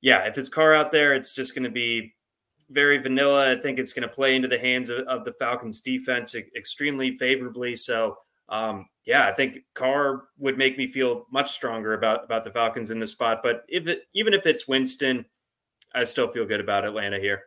yeah, 0.00 0.26
if 0.26 0.36
it's 0.36 0.48
Carr 0.48 0.74
out 0.74 0.92
there, 0.92 1.14
it's 1.14 1.32
just 1.32 1.54
going 1.54 1.64
to 1.64 1.70
be 1.70 2.14
very 2.70 2.98
vanilla. 2.98 3.52
I 3.52 3.60
think 3.60 3.78
it's 3.78 3.92
going 3.92 4.08
to 4.08 4.14
play 4.14 4.34
into 4.34 4.48
the 4.48 4.58
hands 4.58 4.90
of, 4.90 5.06
of 5.06 5.24
the 5.24 5.32
Falcons 5.38 5.80
defense 5.80 6.34
extremely 6.34 7.16
favorably. 7.16 7.76
So, 7.76 8.16
um, 8.48 8.86
yeah, 9.04 9.26
I 9.26 9.32
think 9.32 9.58
Carr 9.74 10.24
would 10.38 10.58
make 10.58 10.76
me 10.76 10.90
feel 10.90 11.26
much 11.32 11.52
stronger 11.52 11.94
about 11.94 12.24
about 12.24 12.44
the 12.44 12.50
Falcons 12.50 12.90
in 12.90 12.98
this 12.98 13.12
spot. 13.12 13.40
But 13.42 13.62
if 13.68 13.86
it 13.86 14.02
even 14.14 14.34
if 14.34 14.46
it's 14.46 14.68
Winston, 14.68 15.24
I 15.94 16.04
still 16.04 16.28
feel 16.28 16.44
good 16.44 16.60
about 16.60 16.84
Atlanta 16.84 17.18
here. 17.18 17.44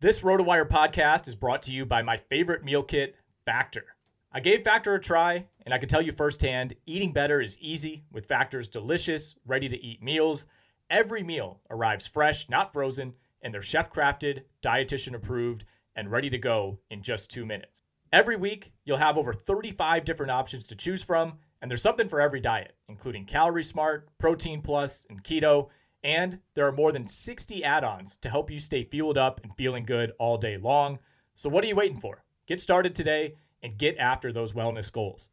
This 0.00 0.22
RotoWire 0.22 0.68
podcast 0.68 1.26
is 1.26 1.34
brought 1.34 1.60
to 1.64 1.72
you 1.72 1.84
by 1.84 2.02
my 2.02 2.16
favorite 2.16 2.62
meal 2.62 2.84
kit, 2.84 3.16
Factor. 3.44 3.96
I 4.30 4.38
gave 4.38 4.62
Factor 4.62 4.94
a 4.94 5.00
try, 5.00 5.46
and 5.64 5.74
I 5.74 5.78
can 5.78 5.88
tell 5.88 6.00
you 6.00 6.12
firsthand 6.12 6.76
eating 6.86 7.12
better 7.12 7.40
is 7.40 7.58
easy 7.58 8.04
with 8.12 8.26
Factor's 8.26 8.68
delicious, 8.68 9.34
ready 9.44 9.68
to 9.68 9.76
eat 9.76 10.00
meals. 10.00 10.46
Every 10.88 11.24
meal 11.24 11.62
arrives 11.68 12.06
fresh, 12.06 12.48
not 12.48 12.72
frozen, 12.72 13.14
and 13.42 13.52
they're 13.52 13.60
chef 13.60 13.92
crafted, 13.92 14.42
dietitian 14.62 15.16
approved, 15.16 15.64
and 15.96 16.12
ready 16.12 16.30
to 16.30 16.38
go 16.38 16.78
in 16.88 17.02
just 17.02 17.28
two 17.28 17.44
minutes. 17.44 17.82
Every 18.12 18.36
week, 18.36 18.70
you'll 18.84 18.98
have 18.98 19.18
over 19.18 19.32
35 19.32 20.04
different 20.04 20.30
options 20.30 20.68
to 20.68 20.76
choose 20.76 21.02
from, 21.02 21.38
and 21.60 21.68
there's 21.68 21.82
something 21.82 22.06
for 22.06 22.20
every 22.20 22.40
diet, 22.40 22.76
including 22.88 23.24
Calorie 23.24 23.64
Smart, 23.64 24.08
Protein 24.16 24.62
Plus, 24.62 25.04
and 25.10 25.24
Keto. 25.24 25.70
And 26.02 26.40
there 26.54 26.66
are 26.66 26.72
more 26.72 26.92
than 26.92 27.08
60 27.08 27.64
add 27.64 27.84
ons 27.84 28.18
to 28.18 28.30
help 28.30 28.50
you 28.50 28.60
stay 28.60 28.82
fueled 28.82 29.18
up 29.18 29.40
and 29.42 29.56
feeling 29.56 29.84
good 29.84 30.12
all 30.18 30.38
day 30.38 30.56
long. 30.56 30.98
So, 31.34 31.48
what 31.48 31.64
are 31.64 31.66
you 31.66 31.76
waiting 31.76 31.98
for? 31.98 32.24
Get 32.46 32.60
started 32.60 32.94
today 32.94 33.34
and 33.62 33.78
get 33.78 33.98
after 33.98 34.32
those 34.32 34.52
wellness 34.52 34.92
goals. 34.92 35.28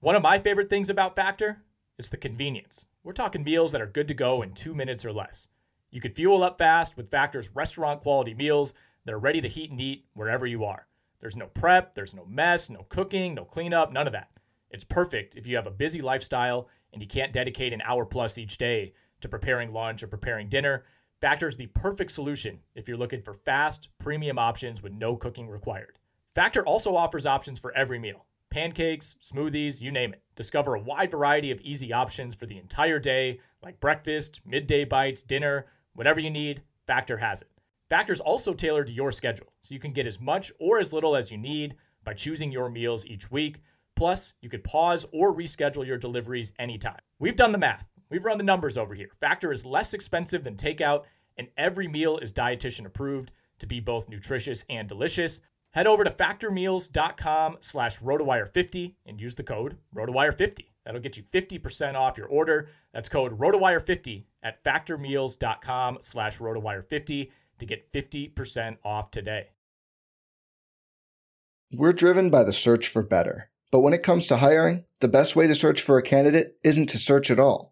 One 0.00 0.14
of 0.14 0.22
my 0.22 0.38
favorite 0.38 0.68
things 0.68 0.90
about 0.90 1.16
Factor 1.16 1.62
is 1.98 2.10
the 2.10 2.16
convenience. 2.16 2.86
We're 3.02 3.12
talking 3.12 3.42
meals 3.42 3.72
that 3.72 3.80
are 3.80 3.86
good 3.86 4.08
to 4.08 4.14
go 4.14 4.42
in 4.42 4.52
two 4.52 4.74
minutes 4.74 5.04
or 5.04 5.12
less. 5.12 5.48
You 5.90 6.00
can 6.00 6.14
fuel 6.14 6.42
up 6.42 6.58
fast 6.58 6.96
with 6.96 7.10
Factor's 7.10 7.54
restaurant 7.54 8.02
quality 8.02 8.34
meals 8.34 8.74
that 9.04 9.14
are 9.14 9.18
ready 9.18 9.40
to 9.40 9.48
heat 9.48 9.70
and 9.70 9.80
eat 9.80 10.06
wherever 10.14 10.46
you 10.46 10.64
are. 10.64 10.86
There's 11.20 11.36
no 11.36 11.46
prep, 11.46 11.94
there's 11.94 12.14
no 12.14 12.24
mess, 12.24 12.68
no 12.70 12.86
cooking, 12.88 13.34
no 13.34 13.44
cleanup, 13.44 13.92
none 13.92 14.06
of 14.06 14.12
that. 14.12 14.32
It's 14.70 14.84
perfect 14.84 15.36
if 15.36 15.46
you 15.46 15.56
have 15.56 15.66
a 15.66 15.70
busy 15.70 16.00
lifestyle 16.00 16.68
and 16.92 17.02
you 17.02 17.08
can't 17.08 17.32
dedicate 17.32 17.72
an 17.72 17.82
hour 17.82 18.04
plus 18.04 18.38
each 18.38 18.58
day 18.58 18.94
to 19.22 19.28
preparing 19.28 19.72
lunch 19.72 20.02
or 20.02 20.06
preparing 20.06 20.48
dinner. 20.48 20.84
Factor 21.20 21.48
is 21.48 21.56
the 21.56 21.66
perfect 21.68 22.10
solution 22.10 22.60
if 22.74 22.86
you're 22.86 22.96
looking 22.96 23.22
for 23.22 23.34
fast, 23.34 23.88
premium 23.98 24.38
options 24.38 24.82
with 24.82 24.92
no 24.92 25.16
cooking 25.16 25.48
required. 25.48 25.98
Factor 26.34 26.64
also 26.66 26.96
offers 26.96 27.26
options 27.26 27.58
for 27.58 27.72
every 27.72 27.98
meal 27.98 28.26
pancakes, 28.52 29.16
smoothies, 29.22 29.80
you 29.80 29.90
name 29.90 30.12
it. 30.12 30.22
Discover 30.36 30.74
a 30.74 30.80
wide 30.80 31.10
variety 31.10 31.50
of 31.50 31.60
easy 31.62 31.90
options 31.90 32.36
for 32.36 32.44
the 32.44 32.58
entire 32.58 32.98
day, 32.98 33.40
like 33.62 33.80
breakfast, 33.80 34.40
midday 34.44 34.84
bites, 34.84 35.22
dinner, 35.22 35.66
whatever 35.94 36.20
you 36.20 36.28
need, 36.28 36.62
Factor 36.86 37.16
has 37.16 37.40
it. 37.40 37.48
Factor 37.88 38.12
is 38.12 38.20
also 38.20 38.52
tailored 38.52 38.88
to 38.88 38.92
your 38.92 39.10
schedule, 39.10 39.54
so 39.62 39.72
you 39.72 39.80
can 39.80 39.92
get 39.92 40.06
as 40.06 40.20
much 40.20 40.52
or 40.60 40.78
as 40.78 40.92
little 40.92 41.16
as 41.16 41.30
you 41.30 41.38
need 41.38 41.76
by 42.04 42.12
choosing 42.12 42.52
your 42.52 42.68
meals 42.68 43.06
each 43.06 43.30
week. 43.30 43.62
Plus, 43.96 44.34
you 44.42 44.50
could 44.50 44.64
pause 44.64 45.06
or 45.12 45.34
reschedule 45.34 45.86
your 45.86 45.98
deliveries 45.98 46.52
anytime. 46.58 47.00
We've 47.18 47.36
done 47.36 47.52
the 47.52 47.58
math. 47.58 47.86
We've 48.12 48.26
run 48.26 48.36
the 48.36 48.44
numbers 48.44 48.76
over 48.76 48.94
here. 48.94 49.08
Factor 49.18 49.50
is 49.52 49.64
less 49.64 49.94
expensive 49.94 50.44
than 50.44 50.56
takeout, 50.56 51.04
and 51.38 51.48
every 51.56 51.88
meal 51.88 52.18
is 52.18 52.30
dietitian 52.30 52.84
approved 52.84 53.32
to 53.58 53.66
be 53.66 53.80
both 53.80 54.06
nutritious 54.06 54.66
and 54.68 54.86
delicious. 54.86 55.40
Head 55.70 55.86
over 55.86 56.04
to 56.04 56.10
factormeals.com 56.10 57.56
slash 57.62 58.00
rotowire50 58.00 58.96
and 59.06 59.18
use 59.18 59.34
the 59.34 59.42
code 59.42 59.78
rotowire50. 59.96 60.66
That'll 60.84 61.00
get 61.00 61.16
you 61.16 61.22
50% 61.22 61.94
off 61.94 62.18
your 62.18 62.26
order. 62.26 62.68
That's 62.92 63.08
code 63.08 63.38
rotowire50 63.38 64.24
at 64.42 64.62
factormeals.com 64.62 65.98
slash 66.02 66.38
rotowire50 66.38 67.30
to 67.60 67.66
get 67.66 67.90
50% 67.90 68.76
off 68.84 69.10
today. 69.10 69.52
We're 71.72 71.94
driven 71.94 72.28
by 72.28 72.44
the 72.44 72.52
search 72.52 72.88
for 72.88 73.02
better. 73.02 73.48
But 73.70 73.80
when 73.80 73.94
it 73.94 74.02
comes 74.02 74.26
to 74.26 74.36
hiring, 74.36 74.84
the 75.00 75.08
best 75.08 75.34
way 75.34 75.46
to 75.46 75.54
search 75.54 75.80
for 75.80 75.96
a 75.96 76.02
candidate 76.02 76.58
isn't 76.62 76.90
to 76.90 76.98
search 76.98 77.30
at 77.30 77.40
all. 77.40 77.71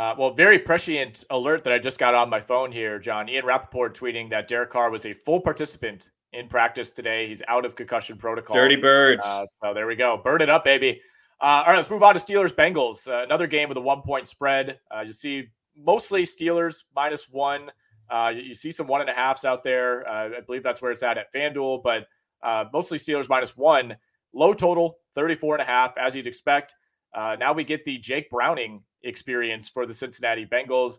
Uh, 0.00 0.14
well, 0.16 0.32
very 0.32 0.58
prescient 0.58 1.24
alert 1.28 1.62
that 1.62 1.74
I 1.74 1.78
just 1.78 1.98
got 1.98 2.14
on 2.14 2.30
my 2.30 2.40
phone 2.40 2.72
here, 2.72 2.98
John. 2.98 3.28
Ian 3.28 3.44
Rapoport 3.44 3.94
tweeting 3.94 4.30
that 4.30 4.48
Derek 4.48 4.70
Carr 4.70 4.90
was 4.90 5.04
a 5.04 5.12
full 5.12 5.42
participant 5.42 6.08
in 6.32 6.48
practice 6.48 6.90
today. 6.90 7.26
He's 7.28 7.42
out 7.48 7.66
of 7.66 7.76
concussion 7.76 8.16
protocol. 8.16 8.56
Dirty 8.56 8.76
birds. 8.76 9.26
Uh, 9.26 9.44
so 9.62 9.74
there 9.74 9.86
we 9.86 9.96
go. 9.96 10.16
Bird 10.16 10.40
it 10.40 10.48
up, 10.48 10.64
baby. 10.64 11.02
Uh, 11.38 11.44
all 11.44 11.64
right, 11.66 11.76
let's 11.76 11.90
move 11.90 12.02
on 12.02 12.14
to 12.14 12.18
Steelers 12.18 12.50
Bengals. 12.50 13.06
Uh, 13.06 13.24
another 13.24 13.46
game 13.46 13.68
with 13.68 13.76
a 13.76 13.80
one 13.82 14.00
point 14.00 14.26
spread. 14.26 14.80
Uh, 14.90 15.02
you 15.02 15.12
see 15.12 15.48
mostly 15.76 16.22
Steelers 16.22 16.84
minus 16.96 17.28
one. 17.28 17.70
Uh, 18.08 18.32
you, 18.34 18.40
you, 18.40 18.54
see 18.54 18.70
some 18.70 18.86
one 18.86 19.02
and 19.02 19.10
a 19.10 19.12
halfs 19.12 19.44
out 19.44 19.62
there. 19.62 20.08
Uh, 20.08 20.30
I 20.38 20.40
believe 20.40 20.62
that's 20.62 20.80
where 20.80 20.92
it's 20.92 21.02
at 21.02 21.18
at 21.18 21.30
FanDuel, 21.30 21.82
but 21.82 22.06
uh, 22.42 22.64
mostly 22.72 22.96
Steelers 22.96 23.28
minus 23.28 23.54
one. 23.54 23.96
Low 24.32 24.54
total, 24.54 24.96
34 25.14 25.56
and 25.56 25.62
a 25.62 25.66
half, 25.66 25.98
as 25.98 26.14
you'd 26.14 26.26
expect. 26.26 26.74
now 27.14 27.52
we 27.52 27.64
get 27.64 27.84
the 27.84 27.98
Jake 27.98 28.30
Browning 28.30 28.82
experience 29.02 29.68
for 29.68 29.86
the 29.86 29.94
Cincinnati 29.94 30.46
Bengals. 30.46 30.98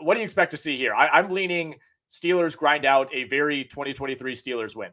what 0.00 0.14
do 0.14 0.20
you 0.20 0.24
expect 0.24 0.50
to 0.52 0.56
see 0.56 0.76
here? 0.76 0.94
I, 0.94 1.08
I'm 1.08 1.30
leaning 1.30 1.76
Steelers 2.12 2.56
grind 2.56 2.84
out 2.84 3.12
a 3.12 3.24
very 3.24 3.64
2023 3.64 4.34
Steelers 4.34 4.76
win. 4.76 4.90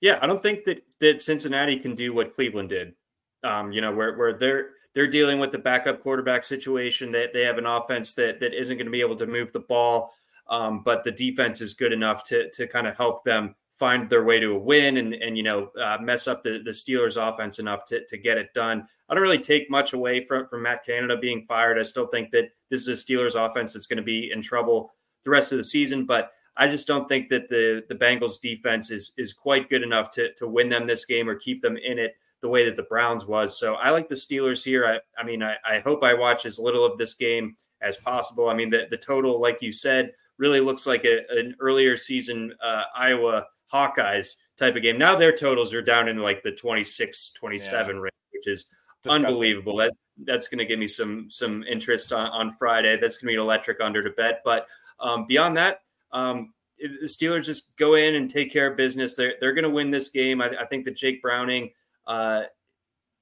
Yeah, 0.00 0.18
I 0.22 0.26
don't 0.26 0.42
think 0.42 0.64
that 0.64 0.82
that 1.00 1.20
Cincinnati 1.20 1.76
can 1.76 1.94
do 1.94 2.14
what 2.14 2.34
Cleveland 2.34 2.70
did. 2.70 2.94
Um, 3.42 3.72
you 3.72 3.80
know, 3.80 3.92
where 3.92 4.16
where 4.16 4.32
they're 4.32 4.70
they're 4.94 5.06
dealing 5.06 5.38
with 5.38 5.52
the 5.52 5.58
backup 5.58 6.02
quarterback 6.02 6.42
situation. 6.42 7.12
That 7.12 7.32
they, 7.32 7.40
they 7.40 7.46
have 7.46 7.58
an 7.58 7.66
offense 7.66 8.14
that 8.14 8.40
that 8.40 8.58
isn't 8.58 8.76
going 8.76 8.86
to 8.86 8.92
be 8.92 9.00
able 9.00 9.16
to 9.16 9.26
move 9.26 9.52
the 9.52 9.60
ball, 9.60 10.12
um, 10.48 10.82
but 10.84 11.04
the 11.04 11.10
defense 11.10 11.60
is 11.60 11.74
good 11.74 11.92
enough 11.92 12.24
to 12.24 12.50
to 12.50 12.66
kind 12.66 12.86
of 12.86 12.96
help 12.96 13.24
them 13.24 13.54
find 13.80 14.10
their 14.10 14.24
way 14.24 14.38
to 14.38 14.52
a 14.52 14.58
win 14.58 14.98
and 14.98 15.14
and 15.14 15.36
you 15.36 15.42
know 15.42 15.70
uh, 15.82 15.96
mess 16.00 16.28
up 16.28 16.44
the, 16.44 16.60
the 16.64 16.70
Steelers 16.70 17.16
offense 17.16 17.58
enough 17.58 17.84
to, 17.86 18.04
to 18.06 18.18
get 18.18 18.36
it 18.36 18.52
done. 18.54 18.86
I 19.08 19.14
don't 19.14 19.22
really 19.22 19.38
take 19.38 19.70
much 19.70 19.94
away 19.94 20.24
from 20.24 20.46
from 20.48 20.62
Matt 20.62 20.84
Canada 20.84 21.16
being 21.16 21.46
fired. 21.48 21.78
I 21.78 21.82
still 21.82 22.06
think 22.06 22.30
that 22.32 22.50
this 22.68 22.86
is 22.86 22.88
a 22.88 22.92
Steelers 22.92 23.34
offense 23.34 23.72
that's 23.72 23.86
going 23.86 23.96
to 23.96 24.02
be 24.02 24.30
in 24.32 24.42
trouble 24.42 24.92
the 25.24 25.30
rest 25.30 25.50
of 25.50 25.58
the 25.58 25.64
season, 25.64 26.04
but 26.04 26.30
I 26.56 26.68
just 26.68 26.86
don't 26.86 27.08
think 27.08 27.30
that 27.30 27.48
the 27.48 27.82
the 27.88 27.94
Bengals 27.94 28.38
defense 28.40 28.90
is 28.90 29.12
is 29.16 29.32
quite 29.32 29.70
good 29.70 29.82
enough 29.82 30.10
to 30.10 30.32
to 30.34 30.46
win 30.46 30.68
them 30.68 30.86
this 30.86 31.06
game 31.06 31.28
or 31.28 31.34
keep 31.34 31.62
them 31.62 31.78
in 31.78 31.98
it 31.98 32.14
the 32.42 32.48
way 32.48 32.64
that 32.66 32.76
the 32.76 32.84
Browns 32.84 33.26
was. 33.26 33.58
So 33.58 33.74
I 33.74 33.90
like 33.90 34.08
the 34.08 34.14
Steelers 34.14 34.64
here. 34.64 34.86
I, 34.86 34.98
I 35.20 35.24
mean, 35.24 35.42
I, 35.42 35.56
I 35.64 35.80
hope 35.80 36.02
I 36.02 36.14
watch 36.14 36.46
as 36.46 36.58
little 36.58 36.86
of 36.86 36.96
this 36.96 37.12
game 37.12 37.54
as 37.82 37.98
possible. 37.98 38.48
I 38.48 38.54
mean, 38.54 38.70
the, 38.70 38.86
the 38.90 38.96
total, 38.96 39.40
like 39.40 39.60
you 39.60 39.72
said, 39.72 40.12
really 40.38 40.60
looks 40.60 40.86
like 40.86 41.04
a, 41.04 41.20
an 41.38 41.54
earlier 41.60 41.98
season 41.98 42.54
uh, 42.64 42.84
Iowa 42.96 43.46
Hawkeyes 43.72 44.36
type 44.56 44.76
of 44.76 44.82
game. 44.82 44.98
Now 44.98 45.16
their 45.16 45.34
totals 45.34 45.72
are 45.74 45.82
down 45.82 46.08
in 46.08 46.18
like 46.18 46.42
the 46.42 46.52
26, 46.52 47.30
27 47.30 47.96
yeah. 47.96 48.02
range, 48.02 48.12
which 48.32 48.46
is 48.46 48.66
Disgusting. 49.02 49.26
unbelievable. 49.26 49.76
That 49.76 49.92
that's 50.24 50.48
going 50.48 50.58
to 50.58 50.66
give 50.66 50.78
me 50.78 50.86
some 50.86 51.30
some 51.30 51.62
interest 51.64 52.12
on, 52.12 52.26
on 52.30 52.54
Friday. 52.58 52.98
That's 53.00 53.16
going 53.16 53.28
to 53.28 53.32
be 53.32 53.34
an 53.34 53.40
electric 53.40 53.80
under 53.80 54.02
to 54.02 54.10
bet. 54.10 54.42
But 54.44 54.66
um, 54.98 55.26
beyond 55.26 55.56
that, 55.56 55.80
um, 56.12 56.52
the 56.78 57.06
Steelers 57.06 57.46
just 57.46 57.74
go 57.76 57.94
in 57.94 58.16
and 58.16 58.28
take 58.28 58.52
care 58.52 58.70
of 58.70 58.76
business. 58.76 59.14
They're 59.14 59.34
they're 59.40 59.54
going 59.54 59.64
to 59.64 59.70
win 59.70 59.90
this 59.90 60.10
game. 60.10 60.42
I, 60.42 60.50
I 60.60 60.66
think 60.66 60.84
that 60.84 60.96
Jake 60.96 61.22
Browning 61.22 61.70
uh, 62.06 62.42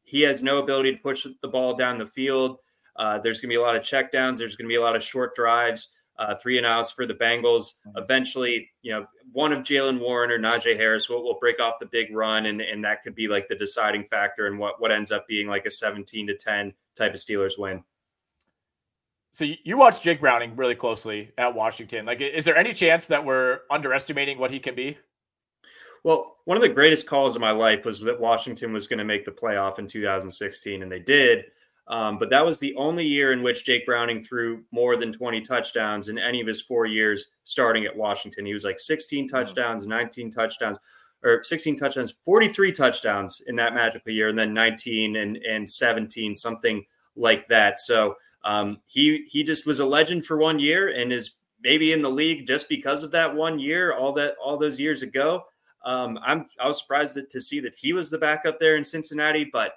he 0.04 0.22
has 0.22 0.42
no 0.42 0.58
ability 0.58 0.92
to 0.92 0.98
push 0.98 1.26
the 1.42 1.48
ball 1.48 1.74
down 1.74 1.98
the 1.98 2.06
field. 2.06 2.56
Uh, 2.96 3.18
there's 3.18 3.40
going 3.40 3.50
to 3.50 3.52
be 3.52 3.56
a 3.56 3.62
lot 3.62 3.76
of 3.76 3.82
checkdowns. 3.82 4.38
There's 4.38 4.56
going 4.56 4.64
to 4.66 4.72
be 4.72 4.76
a 4.76 4.80
lot 4.80 4.96
of 4.96 5.02
short 5.02 5.34
drives, 5.34 5.92
uh, 6.18 6.34
three 6.36 6.58
and 6.58 6.66
outs 6.66 6.90
for 6.90 7.06
the 7.06 7.14
Bengals. 7.14 7.74
Mm-hmm. 7.86 7.98
Eventually, 7.98 8.70
you 8.82 8.92
know, 8.92 9.06
one 9.32 9.52
of 9.52 9.60
Jaylen 9.60 10.00
Warren 10.00 10.30
or 10.30 10.38
Najee 10.38 10.76
Harris 10.76 11.08
will, 11.08 11.22
will 11.22 11.38
break 11.38 11.60
off 11.60 11.74
the 11.80 11.86
big 11.86 12.14
run, 12.14 12.46
and, 12.46 12.60
and 12.60 12.84
that 12.84 13.02
could 13.02 13.14
be 13.14 13.28
like 13.28 13.48
the 13.48 13.54
deciding 13.54 14.04
factor 14.04 14.46
in 14.46 14.58
what, 14.58 14.80
what 14.80 14.92
ends 14.92 15.12
up 15.12 15.26
being 15.28 15.48
like 15.48 15.66
a 15.66 15.70
17 15.70 16.26
to 16.26 16.36
10 16.36 16.72
type 16.96 17.14
of 17.14 17.20
Steelers 17.20 17.58
win. 17.58 17.84
So 19.30 19.44
you 19.62 19.78
watch 19.78 20.02
Jake 20.02 20.20
Browning 20.20 20.56
really 20.56 20.74
closely 20.74 21.30
at 21.38 21.54
Washington. 21.54 22.06
Like, 22.06 22.20
is 22.20 22.44
there 22.44 22.56
any 22.56 22.72
chance 22.72 23.06
that 23.08 23.24
we're 23.24 23.60
underestimating 23.70 24.38
what 24.38 24.50
he 24.50 24.58
can 24.58 24.74
be? 24.74 24.98
Well, 26.02 26.36
one 26.44 26.56
of 26.56 26.62
the 26.62 26.68
greatest 26.68 27.06
calls 27.06 27.36
of 27.36 27.40
my 27.40 27.50
life 27.50 27.84
was 27.84 28.00
that 28.00 28.20
Washington 28.20 28.72
was 28.72 28.86
going 28.86 28.98
to 28.98 29.04
make 29.04 29.24
the 29.24 29.30
playoff 29.30 29.78
in 29.78 29.86
2016, 29.86 30.82
and 30.82 30.90
they 30.90 31.00
did. 31.00 31.44
Um, 31.88 32.18
but 32.18 32.28
that 32.30 32.44
was 32.44 32.58
the 32.58 32.74
only 32.76 33.06
year 33.06 33.32
in 33.32 33.42
which 33.42 33.64
Jake 33.64 33.86
Browning 33.86 34.22
threw 34.22 34.62
more 34.70 34.96
than 34.96 35.12
20 35.12 35.40
touchdowns 35.40 36.10
in 36.10 36.18
any 36.18 36.40
of 36.40 36.46
his 36.46 36.60
four 36.60 36.84
years 36.84 37.30
starting 37.44 37.86
at 37.86 37.96
Washington. 37.96 38.44
He 38.44 38.52
was 38.52 38.64
like 38.64 38.78
16 38.78 39.24
hmm. 39.24 39.34
touchdowns, 39.34 39.86
19 39.86 40.30
touchdowns, 40.30 40.78
or 41.24 41.42
16 41.42 41.76
touchdowns, 41.76 42.14
43 42.24 42.72
touchdowns 42.72 43.42
in 43.46 43.56
that 43.56 43.74
magical 43.74 44.12
year, 44.12 44.28
and 44.28 44.38
then 44.38 44.54
19 44.54 45.16
and, 45.16 45.36
and 45.38 45.68
17, 45.68 46.34
something 46.34 46.84
like 47.16 47.48
that. 47.48 47.78
So 47.78 48.16
um, 48.44 48.78
he 48.86 49.26
he 49.28 49.42
just 49.42 49.66
was 49.66 49.80
a 49.80 49.86
legend 49.86 50.24
for 50.24 50.36
one 50.36 50.58
year 50.58 50.88
and 50.88 51.12
is 51.12 51.32
maybe 51.60 51.92
in 51.92 52.02
the 52.02 52.10
league 52.10 52.46
just 52.46 52.68
because 52.68 53.02
of 53.02 53.10
that 53.12 53.34
one 53.34 53.58
year, 53.58 53.92
all 53.92 54.12
that 54.12 54.34
all 54.42 54.56
those 54.56 54.78
years 54.78 55.02
ago. 55.02 55.42
Um, 55.84 56.18
I'm 56.22 56.46
I 56.60 56.66
was 56.66 56.80
surprised 56.80 57.16
that, 57.16 57.30
to 57.30 57.40
see 57.40 57.60
that 57.60 57.74
he 57.74 57.92
was 57.92 58.10
the 58.10 58.18
backup 58.18 58.60
there 58.60 58.76
in 58.76 58.84
Cincinnati, 58.84 59.48
but 59.52 59.72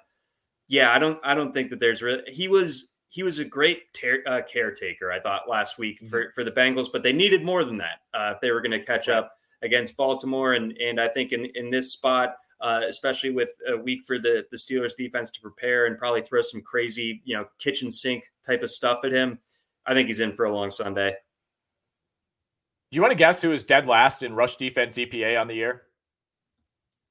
yeah, 0.68 0.92
I 0.92 0.98
don't 0.98 1.18
I 1.24 1.34
don't 1.34 1.52
think 1.52 1.70
that 1.70 1.80
there's 1.80 2.02
really 2.02 2.22
he 2.28 2.48
was 2.48 2.92
he 3.08 3.22
was 3.22 3.38
a 3.38 3.44
great 3.44 3.92
ter- 3.92 4.22
uh, 4.26 4.40
caretaker. 4.50 5.12
I 5.12 5.20
thought 5.20 5.48
last 5.48 5.78
week 5.78 5.98
mm-hmm. 5.98 6.08
for 6.08 6.32
for 6.34 6.44
the 6.44 6.50
Bengals, 6.50 6.88
but 6.92 7.02
they 7.02 7.12
needed 7.12 7.44
more 7.44 7.64
than 7.64 7.78
that 7.78 8.00
uh, 8.14 8.32
if 8.34 8.40
they 8.40 8.50
were 8.50 8.60
going 8.60 8.78
to 8.78 8.84
catch 8.84 9.08
up 9.08 9.32
against 9.62 9.96
Baltimore. 9.96 10.54
And 10.54 10.76
and 10.78 11.00
I 11.00 11.08
think 11.08 11.32
in 11.32 11.46
in 11.54 11.70
this 11.70 11.92
spot. 11.92 12.36
Uh, 12.60 12.82
especially 12.88 13.30
with 13.30 13.50
a 13.68 13.76
week 13.76 14.04
for 14.06 14.20
the 14.20 14.46
the 14.52 14.56
Steelers 14.56 14.94
defense 14.96 15.32
to 15.32 15.40
prepare 15.40 15.86
and 15.86 15.98
probably 15.98 16.22
throw 16.22 16.40
some 16.40 16.60
crazy, 16.62 17.20
you 17.24 17.36
know, 17.36 17.44
kitchen 17.58 17.90
sink 17.90 18.22
type 18.46 18.62
of 18.62 18.70
stuff 18.70 19.00
at 19.02 19.10
him. 19.10 19.40
I 19.84 19.94
think 19.94 20.06
he's 20.06 20.20
in 20.20 20.32
for 20.32 20.44
a 20.44 20.54
long 20.54 20.70
Sunday. 20.70 21.10
Do 22.92 22.96
you 22.96 23.00
want 23.00 23.10
to 23.10 23.16
guess 23.16 23.42
who 23.42 23.50
is 23.50 23.64
dead 23.64 23.86
last 23.86 24.22
in 24.22 24.34
rush 24.34 24.56
defense 24.56 24.96
EPA 24.96 25.40
on 25.40 25.48
the 25.48 25.54
year? 25.54 25.82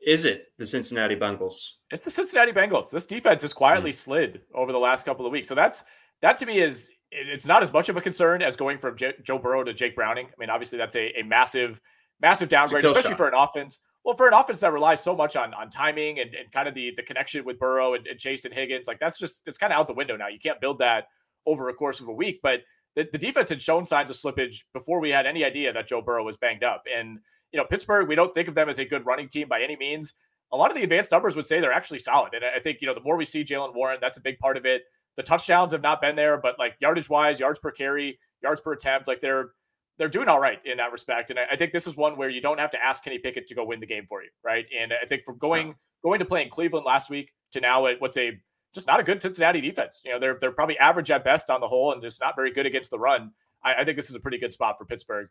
Is 0.05 0.25
it 0.25 0.47
the 0.57 0.65
Cincinnati 0.65 1.15
Bengals? 1.15 1.73
It's 1.91 2.05
the 2.05 2.11
Cincinnati 2.11 2.51
Bengals. 2.51 2.89
This 2.89 3.05
defense 3.05 3.43
has 3.43 3.53
quietly 3.53 3.91
mm. 3.91 3.95
slid 3.95 4.41
over 4.53 4.71
the 4.71 4.79
last 4.79 5.05
couple 5.05 5.25
of 5.25 5.31
weeks. 5.31 5.47
So 5.47 5.55
that's 5.55 5.83
that 6.21 6.37
to 6.39 6.45
me 6.45 6.59
is 6.59 6.89
it's 7.11 7.45
not 7.45 7.61
as 7.61 7.71
much 7.71 7.89
of 7.89 7.97
a 7.97 8.01
concern 8.01 8.41
as 8.41 8.55
going 8.55 8.77
from 8.77 8.97
J- 8.97 9.13
Joe 9.23 9.37
Burrow 9.37 9.63
to 9.63 9.73
Jake 9.73 9.95
Browning. 9.95 10.27
I 10.27 10.33
mean, 10.39 10.49
obviously 10.49 10.77
that's 10.77 10.95
a, 10.95 11.19
a 11.19 11.23
massive, 11.23 11.81
massive 12.21 12.49
downgrade, 12.49 12.85
especially 12.85 13.11
shot. 13.11 13.17
for 13.17 13.27
an 13.27 13.33
offense. 13.35 13.79
Well, 14.03 14.15
for 14.15 14.27
an 14.27 14.33
offense 14.33 14.61
that 14.61 14.73
relies 14.73 15.03
so 15.03 15.15
much 15.15 15.35
on 15.35 15.53
on 15.53 15.69
timing 15.69 16.19
and, 16.19 16.33
and 16.33 16.51
kind 16.51 16.67
of 16.67 16.73
the 16.73 16.93
the 16.95 17.03
connection 17.03 17.45
with 17.45 17.59
Burrow 17.59 17.93
and, 17.93 18.07
and 18.07 18.19
Chase 18.19 18.45
and 18.45 18.53
Higgins, 18.53 18.87
like 18.87 18.99
that's 18.99 19.19
just 19.19 19.43
it's 19.45 19.57
kind 19.57 19.71
of 19.71 19.79
out 19.79 19.87
the 19.87 19.93
window 19.93 20.17
now. 20.17 20.27
You 20.27 20.39
can't 20.39 20.59
build 20.59 20.79
that 20.79 21.05
over 21.45 21.69
a 21.69 21.73
course 21.73 21.99
of 21.99 22.07
a 22.07 22.13
week. 22.13 22.39
But 22.41 22.61
the, 22.95 23.07
the 23.11 23.17
defense 23.17 23.49
had 23.49 23.61
shown 23.61 23.85
signs 23.85 24.09
of 24.09 24.15
slippage 24.15 24.63
before 24.73 24.99
we 24.99 25.09
had 25.09 25.25
any 25.25 25.45
idea 25.45 25.71
that 25.73 25.87
Joe 25.87 26.01
Burrow 26.01 26.23
was 26.23 26.37
banged 26.37 26.63
up. 26.63 26.83
And 26.93 27.19
you 27.51 27.59
know, 27.59 27.65
Pittsburgh, 27.65 28.07
we 28.07 28.15
don't 28.15 28.33
think 28.33 28.47
of 28.47 28.55
them 28.55 28.69
as 28.69 28.79
a 28.79 28.85
good 28.85 29.05
running 29.05 29.27
team 29.27 29.47
by 29.47 29.61
any 29.61 29.75
means. 29.75 30.13
A 30.53 30.57
lot 30.57 30.71
of 30.71 30.75
the 30.75 30.83
advanced 30.83 31.11
numbers 31.11 31.35
would 31.35 31.47
say 31.47 31.59
they're 31.59 31.71
actually 31.71 31.99
solid. 31.99 32.33
And 32.33 32.43
I 32.43 32.59
think, 32.59 32.79
you 32.81 32.87
know, 32.87 32.93
the 32.93 33.01
more 33.01 33.15
we 33.15 33.25
see 33.25 33.43
Jaylen 33.43 33.73
Warren, 33.73 33.99
that's 34.01 34.17
a 34.17 34.21
big 34.21 34.39
part 34.39 34.57
of 34.57 34.65
it. 34.65 34.83
The 35.17 35.23
touchdowns 35.23 35.71
have 35.71 35.81
not 35.81 36.01
been 36.01 36.15
there, 36.15 36.37
but 36.37 36.57
like 36.59 36.75
yardage 36.79 37.09
wise, 37.09 37.39
yards 37.39 37.59
per 37.59 37.71
carry, 37.71 38.19
yards 38.41 38.59
per 38.61 38.73
attempt, 38.73 39.07
like 39.07 39.21
they're 39.21 39.51
they're 39.97 40.09
doing 40.09 40.27
all 40.27 40.39
right 40.39 40.59
in 40.65 40.77
that 40.77 40.91
respect. 40.91 41.29
And 41.29 41.37
I, 41.37 41.55
think 41.55 41.73
this 41.73 41.85
is 41.85 41.95
one 41.95 42.17
where 42.17 42.29
you 42.29 42.41
don't 42.41 42.59
have 42.59 42.71
to 42.71 42.83
ask 42.83 43.03
Kenny 43.03 43.19
Pickett 43.19 43.45
to 43.47 43.55
go 43.55 43.63
win 43.63 43.79
the 43.79 43.85
game 43.85 44.05
for 44.07 44.23
you, 44.23 44.29
right? 44.43 44.65
And 44.75 44.91
I 44.93 45.05
think 45.05 45.23
from 45.23 45.37
going 45.37 45.75
going 46.01 46.19
to 46.19 46.25
playing 46.25 46.49
Cleveland 46.49 46.85
last 46.85 47.09
week 47.09 47.31
to 47.51 47.61
now 47.61 47.85
at 47.85 48.01
what's 48.01 48.17
a 48.17 48.31
just 48.73 48.87
not 48.87 48.99
a 48.99 49.03
good 49.03 49.21
Cincinnati 49.21 49.61
defense. 49.61 50.01
You 50.03 50.13
know, 50.13 50.19
they're 50.19 50.37
they're 50.39 50.51
probably 50.51 50.77
average 50.79 51.11
at 51.11 51.23
best 51.23 51.49
on 51.49 51.61
the 51.61 51.67
whole 51.67 51.91
and 51.91 52.01
just 52.01 52.19
not 52.19 52.35
very 52.35 52.51
good 52.51 52.65
against 52.65 52.89
the 52.89 52.97
run. 52.97 53.31
I, 53.63 53.75
I 53.75 53.85
think 53.85 53.95
this 53.95 54.09
is 54.09 54.15
a 54.15 54.19
pretty 54.19 54.37
good 54.39 54.53
spot 54.53 54.77
for 54.77 54.85
Pittsburgh. 54.85 55.27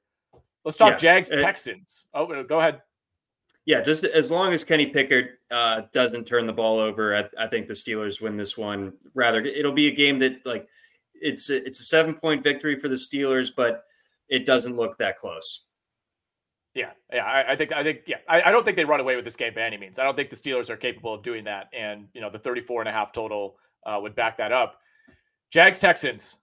Let's 0.64 0.76
talk 0.76 0.92
yeah. 0.92 0.96
Jags 0.96 1.30
Texans. 1.30 2.06
Oh, 2.12 2.44
go 2.44 2.58
ahead. 2.58 2.82
Yeah, 3.66 3.80
just 3.80 4.04
as 4.04 4.30
long 4.30 4.52
as 4.52 4.64
Kenny 4.64 4.86
Pickett 4.86 5.32
uh, 5.50 5.82
doesn't 5.92 6.26
turn 6.26 6.46
the 6.46 6.52
ball 6.52 6.80
over, 6.80 7.14
I, 7.14 7.24
I, 7.38 7.46
think 7.46 7.68
the 7.68 7.74
Steelers 7.74 8.20
win 8.20 8.36
this 8.36 8.56
one. 8.56 8.94
Rather, 9.14 9.40
it'll 9.40 9.72
be 9.72 9.88
a 9.88 9.94
game 9.94 10.18
that 10.20 10.44
like 10.44 10.66
it's 11.14 11.50
a, 11.50 11.64
it's 11.64 11.78
a 11.78 11.84
seven 11.84 12.14
point 12.14 12.42
victory 12.42 12.78
for 12.78 12.88
the 12.88 12.94
Steelers, 12.94 13.50
but 13.54 13.84
it 14.28 14.46
doesn't 14.46 14.76
look 14.76 14.96
that 14.98 15.18
close. 15.18 15.66
Yeah, 16.74 16.90
yeah, 17.12 17.24
I, 17.24 17.52
I 17.52 17.56
think 17.56 17.72
I 17.72 17.82
think 17.82 18.00
yeah, 18.06 18.16
I, 18.28 18.42
I, 18.42 18.50
don't 18.50 18.64
think 18.64 18.76
they 18.76 18.84
run 18.84 19.00
away 19.00 19.16
with 19.16 19.24
this 19.24 19.36
game 19.36 19.54
by 19.54 19.62
any 19.62 19.76
means. 19.76 19.98
I 19.98 20.04
don't 20.04 20.16
think 20.16 20.30
the 20.30 20.36
Steelers 20.36 20.70
are 20.70 20.76
capable 20.76 21.12
of 21.12 21.22
doing 21.22 21.44
that, 21.44 21.68
and 21.72 22.06
you 22.14 22.20
know 22.20 22.30
the 22.30 22.38
34 22.38 22.82
and 22.82 22.88
a 22.88 22.92
half 22.92 23.12
total 23.12 23.56
uh, 23.84 23.98
would 24.00 24.14
back 24.14 24.38
that 24.38 24.52
up. 24.52 24.78
Jags 25.52 25.80
Texans, 25.80 26.38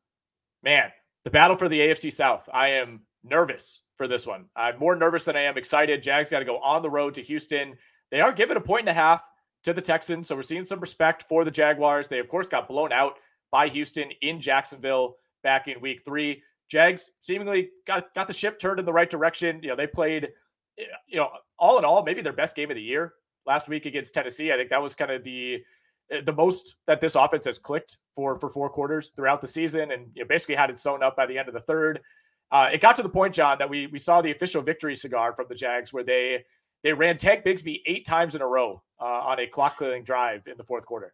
man, 0.63 0.91
the 1.23 1.29
battle 1.29 1.57
for 1.57 1.67
the 1.67 1.79
AFC 1.79 2.11
South. 2.11 2.47
I 2.53 2.67
am 2.69 3.01
nervous 3.23 3.81
for 3.97 4.07
this 4.07 4.25
one. 4.25 4.45
I'm 4.55 4.79
more 4.79 4.95
nervous 4.95 5.25
than 5.25 5.35
I 5.35 5.41
am 5.41 5.57
excited. 5.57 6.03
Jags 6.03 6.29
got 6.29 6.39
to 6.39 6.45
go 6.45 6.59
on 6.59 6.81
the 6.81 6.89
road 6.89 7.15
to 7.15 7.21
Houston. 7.23 7.75
They 8.11 8.21
are 8.21 8.31
given 8.31 8.55
a 8.55 8.61
point 8.61 8.81
and 8.81 8.89
a 8.89 8.93
half 8.93 9.27
to 9.63 9.73
the 9.73 9.81
Texans, 9.81 10.27
so 10.27 10.35
we're 10.35 10.43
seeing 10.43 10.65
some 10.65 10.79
respect 10.79 11.23
for 11.23 11.43
the 11.43 11.51
Jaguars. 11.51 12.07
They 12.07 12.19
of 12.19 12.29
course 12.29 12.47
got 12.47 12.67
blown 12.67 12.93
out 12.93 13.15
by 13.51 13.67
Houston 13.67 14.11
in 14.21 14.39
Jacksonville 14.39 15.17
back 15.43 15.67
in 15.67 15.81
week 15.81 16.03
three. 16.05 16.41
Jags 16.69 17.11
seemingly 17.19 17.69
got 17.85 18.13
got 18.13 18.27
the 18.27 18.33
ship 18.33 18.59
turned 18.59 18.79
in 18.79 18.85
the 18.85 18.93
right 18.93 19.09
direction. 19.09 19.59
You 19.61 19.69
know, 19.69 19.75
they 19.75 19.87
played, 19.87 20.29
eh, 20.77 20.83
you 21.07 21.17
know, 21.17 21.29
all 21.57 21.77
in 21.77 21.85
all, 21.85 22.03
maybe 22.03 22.21
their 22.21 22.33
best 22.33 22.55
game 22.55 22.69
of 22.69 22.75
the 22.75 22.81
year 22.81 23.13
last 23.45 23.67
week 23.67 23.85
against 23.85 24.13
Tennessee. 24.13 24.51
I 24.51 24.57
think 24.57 24.69
that 24.69 24.81
was 24.81 24.95
kind 24.95 25.11
of 25.11 25.23
the 25.23 25.63
eh, 26.11 26.21
the 26.25 26.33
most 26.33 26.75
that 26.85 27.01
this 27.01 27.15
offense 27.15 27.45
has 27.45 27.57
clicked 27.57 27.97
for 28.13 28.39
for 28.39 28.49
four 28.49 28.69
quarters 28.69 29.11
throughout 29.15 29.41
the 29.41 29.47
season, 29.47 29.91
and 29.91 30.07
you 30.13 30.23
know, 30.23 30.27
basically 30.27 30.55
had 30.55 30.69
it 30.69 30.79
sewn 30.79 31.01
up 31.01 31.15
by 31.15 31.25
the 31.25 31.37
end 31.37 31.47
of 31.47 31.53
the 31.53 31.61
third. 31.61 32.01
Uh, 32.51 32.69
it 32.71 32.81
got 32.81 32.95
to 32.95 33.03
the 33.03 33.09
point, 33.09 33.33
John, 33.33 33.57
that 33.59 33.69
we 33.69 33.87
we 33.87 33.99
saw 33.99 34.21
the 34.21 34.31
official 34.31 34.61
victory 34.61 34.95
cigar 34.95 35.35
from 35.35 35.47
the 35.49 35.55
Jags, 35.55 35.91
where 35.91 36.03
they 36.03 36.45
they 36.83 36.93
ran 36.93 37.17
Tank 37.17 37.43
Bigsby 37.45 37.81
eight 37.85 38.05
times 38.05 38.35
in 38.35 38.41
a 38.41 38.47
row 38.47 38.81
uh, 39.01 39.05
on 39.05 39.39
a 39.39 39.47
clock 39.47 39.77
killing 39.77 40.03
drive 40.03 40.47
in 40.47 40.57
the 40.57 40.63
fourth 40.63 40.85
quarter. 40.85 41.13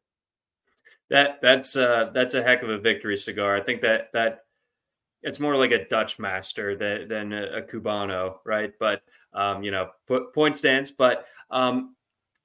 That 1.09 1.39
that's 1.41 1.75
uh, 1.75 2.11
that's 2.13 2.33
a 2.33 2.43
heck 2.43 2.63
of 2.63 2.69
a 2.69 2.77
victory 2.77 3.17
cigar. 3.17 3.55
I 3.55 3.61
think 3.61 3.81
that 3.81 4.09
that 4.13 4.45
it's 5.23 5.39
more 5.39 5.55
like 5.55 5.71
a 5.71 5.87
Dutch 5.87 6.19
master 6.19 6.75
than 6.75 7.07
than 7.07 7.33
a, 7.33 7.61
Cubano, 7.61 8.35
right? 8.45 8.71
But 8.79 9.01
um, 9.33 9.63
you 9.63 9.71
know, 9.71 9.89
point 10.33 10.55
stands. 10.55 10.91
But 10.91 11.25
um, 11.49 11.95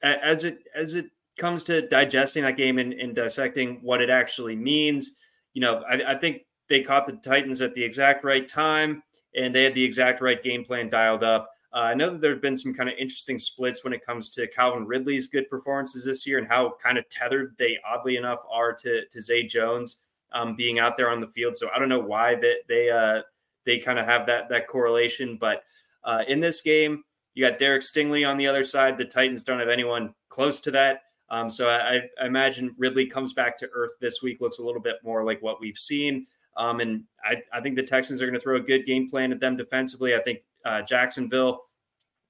as 0.02 0.44
it 0.44 0.60
as 0.74 0.94
it 0.94 1.06
comes 1.38 1.64
to 1.64 1.86
digesting 1.86 2.42
that 2.42 2.56
game 2.56 2.78
and, 2.78 2.92
and 2.92 3.14
dissecting 3.14 3.80
what 3.82 4.00
it 4.00 4.10
actually 4.10 4.56
means, 4.56 5.16
you 5.54 5.60
know, 5.60 5.82
I, 5.88 6.12
I 6.12 6.16
think 6.16 6.42
they 6.68 6.82
caught 6.82 7.06
the 7.06 7.12
Titans 7.14 7.60
at 7.60 7.74
the 7.74 7.82
exact 7.82 8.24
right 8.24 8.48
time, 8.48 9.02
and 9.36 9.54
they 9.54 9.64
had 9.64 9.74
the 9.74 9.84
exact 9.84 10.20
right 10.20 10.42
game 10.42 10.64
plan 10.64 10.88
dialed 10.88 11.24
up. 11.24 11.50
Uh, 11.72 11.80
I 11.80 11.94
know 11.94 12.10
that 12.10 12.20
there 12.20 12.32
have 12.32 12.40
been 12.40 12.56
some 12.56 12.72
kind 12.72 12.88
of 12.88 12.94
interesting 12.98 13.38
splits 13.38 13.84
when 13.84 13.92
it 13.92 14.04
comes 14.04 14.30
to 14.30 14.46
Calvin 14.46 14.86
Ridley's 14.86 15.26
good 15.26 15.48
performances 15.50 16.04
this 16.04 16.26
year 16.26 16.38
and 16.38 16.48
how 16.48 16.74
kind 16.82 16.96
of 16.96 17.08
tethered 17.10 17.54
they, 17.58 17.78
oddly 17.86 18.16
enough, 18.16 18.38
are 18.50 18.72
to, 18.72 19.06
to 19.06 19.20
Zay 19.20 19.42
Jones 19.42 19.98
um, 20.32 20.56
being 20.56 20.78
out 20.78 20.96
there 20.96 21.10
on 21.10 21.20
the 21.20 21.26
field. 21.26 21.56
So 21.56 21.68
I 21.74 21.78
don't 21.78 21.88
know 21.88 21.98
why 21.98 22.36
that 22.36 22.56
they 22.68 22.90
uh, 22.90 23.22
they 23.66 23.78
kind 23.78 23.98
of 23.98 24.06
have 24.06 24.26
that 24.26 24.48
that 24.48 24.66
correlation, 24.66 25.36
but 25.36 25.62
uh, 26.04 26.24
in 26.26 26.40
this 26.40 26.60
game, 26.62 27.04
you 27.34 27.48
got 27.48 27.58
Derek 27.58 27.82
Stingley 27.82 28.28
on 28.28 28.36
the 28.36 28.46
other 28.46 28.64
side. 28.64 28.96
The 28.96 29.04
Titans 29.04 29.42
don't 29.42 29.58
have 29.58 29.68
anyone 29.68 30.14
close 30.28 30.60
to 30.60 30.70
that. 30.72 31.02
Um, 31.30 31.50
so 31.50 31.68
I, 31.68 32.08
I, 32.20 32.26
imagine 32.26 32.74
Ridley 32.78 33.06
comes 33.06 33.34
back 33.34 33.58
to 33.58 33.68
earth 33.74 33.92
this 34.00 34.22
week, 34.22 34.40
looks 34.40 34.60
a 34.60 34.62
little 34.62 34.80
bit 34.80 34.96
more 35.04 35.24
like 35.24 35.42
what 35.42 35.60
we've 35.60 35.76
seen. 35.76 36.26
Um, 36.58 36.80
and 36.80 37.04
I, 37.24 37.36
I, 37.52 37.60
think 37.60 37.76
the 37.76 37.84
Texans 37.84 38.20
are 38.20 38.26
going 38.26 38.34
to 38.34 38.40
throw 38.40 38.56
a 38.56 38.60
good 38.60 38.84
game 38.84 39.08
plan 39.08 39.30
at 39.32 39.38
them 39.38 39.56
defensively. 39.56 40.14
I 40.14 40.20
think 40.20 40.40
uh, 40.64 40.82
Jacksonville 40.82 41.62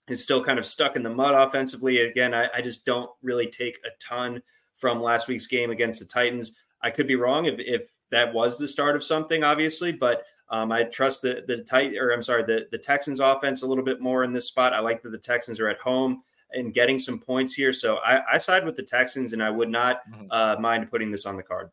is 0.07 0.23
still 0.23 0.45
kind 0.45 0.59
of 0.59 0.67
stuck 0.67 0.97
in 0.97 1.03
the 1.03 1.11
mud 1.11 1.35
offensively. 1.35 2.01
Again, 2.01 2.35
I, 2.35 2.49
I, 2.55 2.61
just 2.61 2.85
don't 2.85 3.11
really 3.23 3.47
take 3.47 3.79
a 3.85 3.89
ton 4.07 4.43
from 4.75 5.03
last 5.03 5.29
week's 5.29 5.47
game 5.47 5.71
against 5.71 5.99
the 5.99 6.05
Titans. 6.05 6.53
I 6.83 6.91
could 6.91 7.07
be 7.07 7.17
wrong 7.17 7.47
if, 7.47 7.55
if 7.59 7.91
that 8.11 8.33
was 8.33 8.59
the 8.59 8.69
start 8.69 8.97
of 8.97 9.03
something, 9.03 9.43
obviously, 9.43 9.93
but 9.93 10.25
um, 10.51 10.73
I 10.73 10.85
trust 10.85 11.23
the 11.23 11.43
the 11.47 11.59
tight 11.59 11.97
or 11.97 12.11
I'm 12.11 12.23
sorry, 12.23 12.43
the 12.43 12.67
the 12.71 12.79
Texans 12.79 13.21
offense 13.21 13.63
a 13.63 13.67
little 13.67 13.85
bit 13.85 14.01
more 14.01 14.25
in 14.25 14.33
this 14.33 14.47
spot. 14.47 14.73
I 14.73 14.81
like 14.81 15.03
that 15.03 15.11
the 15.11 15.19
Texans 15.19 15.61
are 15.61 15.69
at 15.69 15.81
home 15.81 16.23
and 16.53 16.73
getting 16.73 16.99
some 16.99 17.19
points 17.19 17.53
here, 17.53 17.73
so 17.73 17.97
I, 17.97 18.35
I 18.35 18.39
side 18.39 18.65
with 18.65 18.77
the 18.77 18.83
Texans, 18.83 19.35
and 19.35 19.43
I 19.43 19.51
would 19.51 19.69
not 19.69 20.01
mm-hmm. 20.11 20.27
uh, 20.31 20.57
mind 20.59 20.91
putting 20.91 21.11
this 21.11 21.27
on 21.27 21.37
the 21.37 21.43
card. 21.43 21.71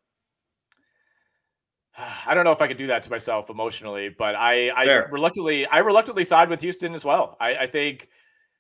I 2.28 2.34
don't 2.34 2.44
know 2.44 2.52
if 2.52 2.62
I 2.62 2.68
could 2.68 2.78
do 2.78 2.88
that 2.88 3.04
to 3.04 3.10
myself 3.10 3.50
emotionally, 3.50 4.10
but 4.10 4.36
I, 4.36 4.70
I 4.70 4.84
reluctantly, 5.10 5.66
I 5.66 5.80
reluctantly 5.80 6.24
side 6.24 6.50
with 6.50 6.62
Houston 6.62 6.94
as 6.94 7.06
well. 7.06 7.38
I, 7.40 7.56
I, 7.56 7.68
think, 7.68 8.10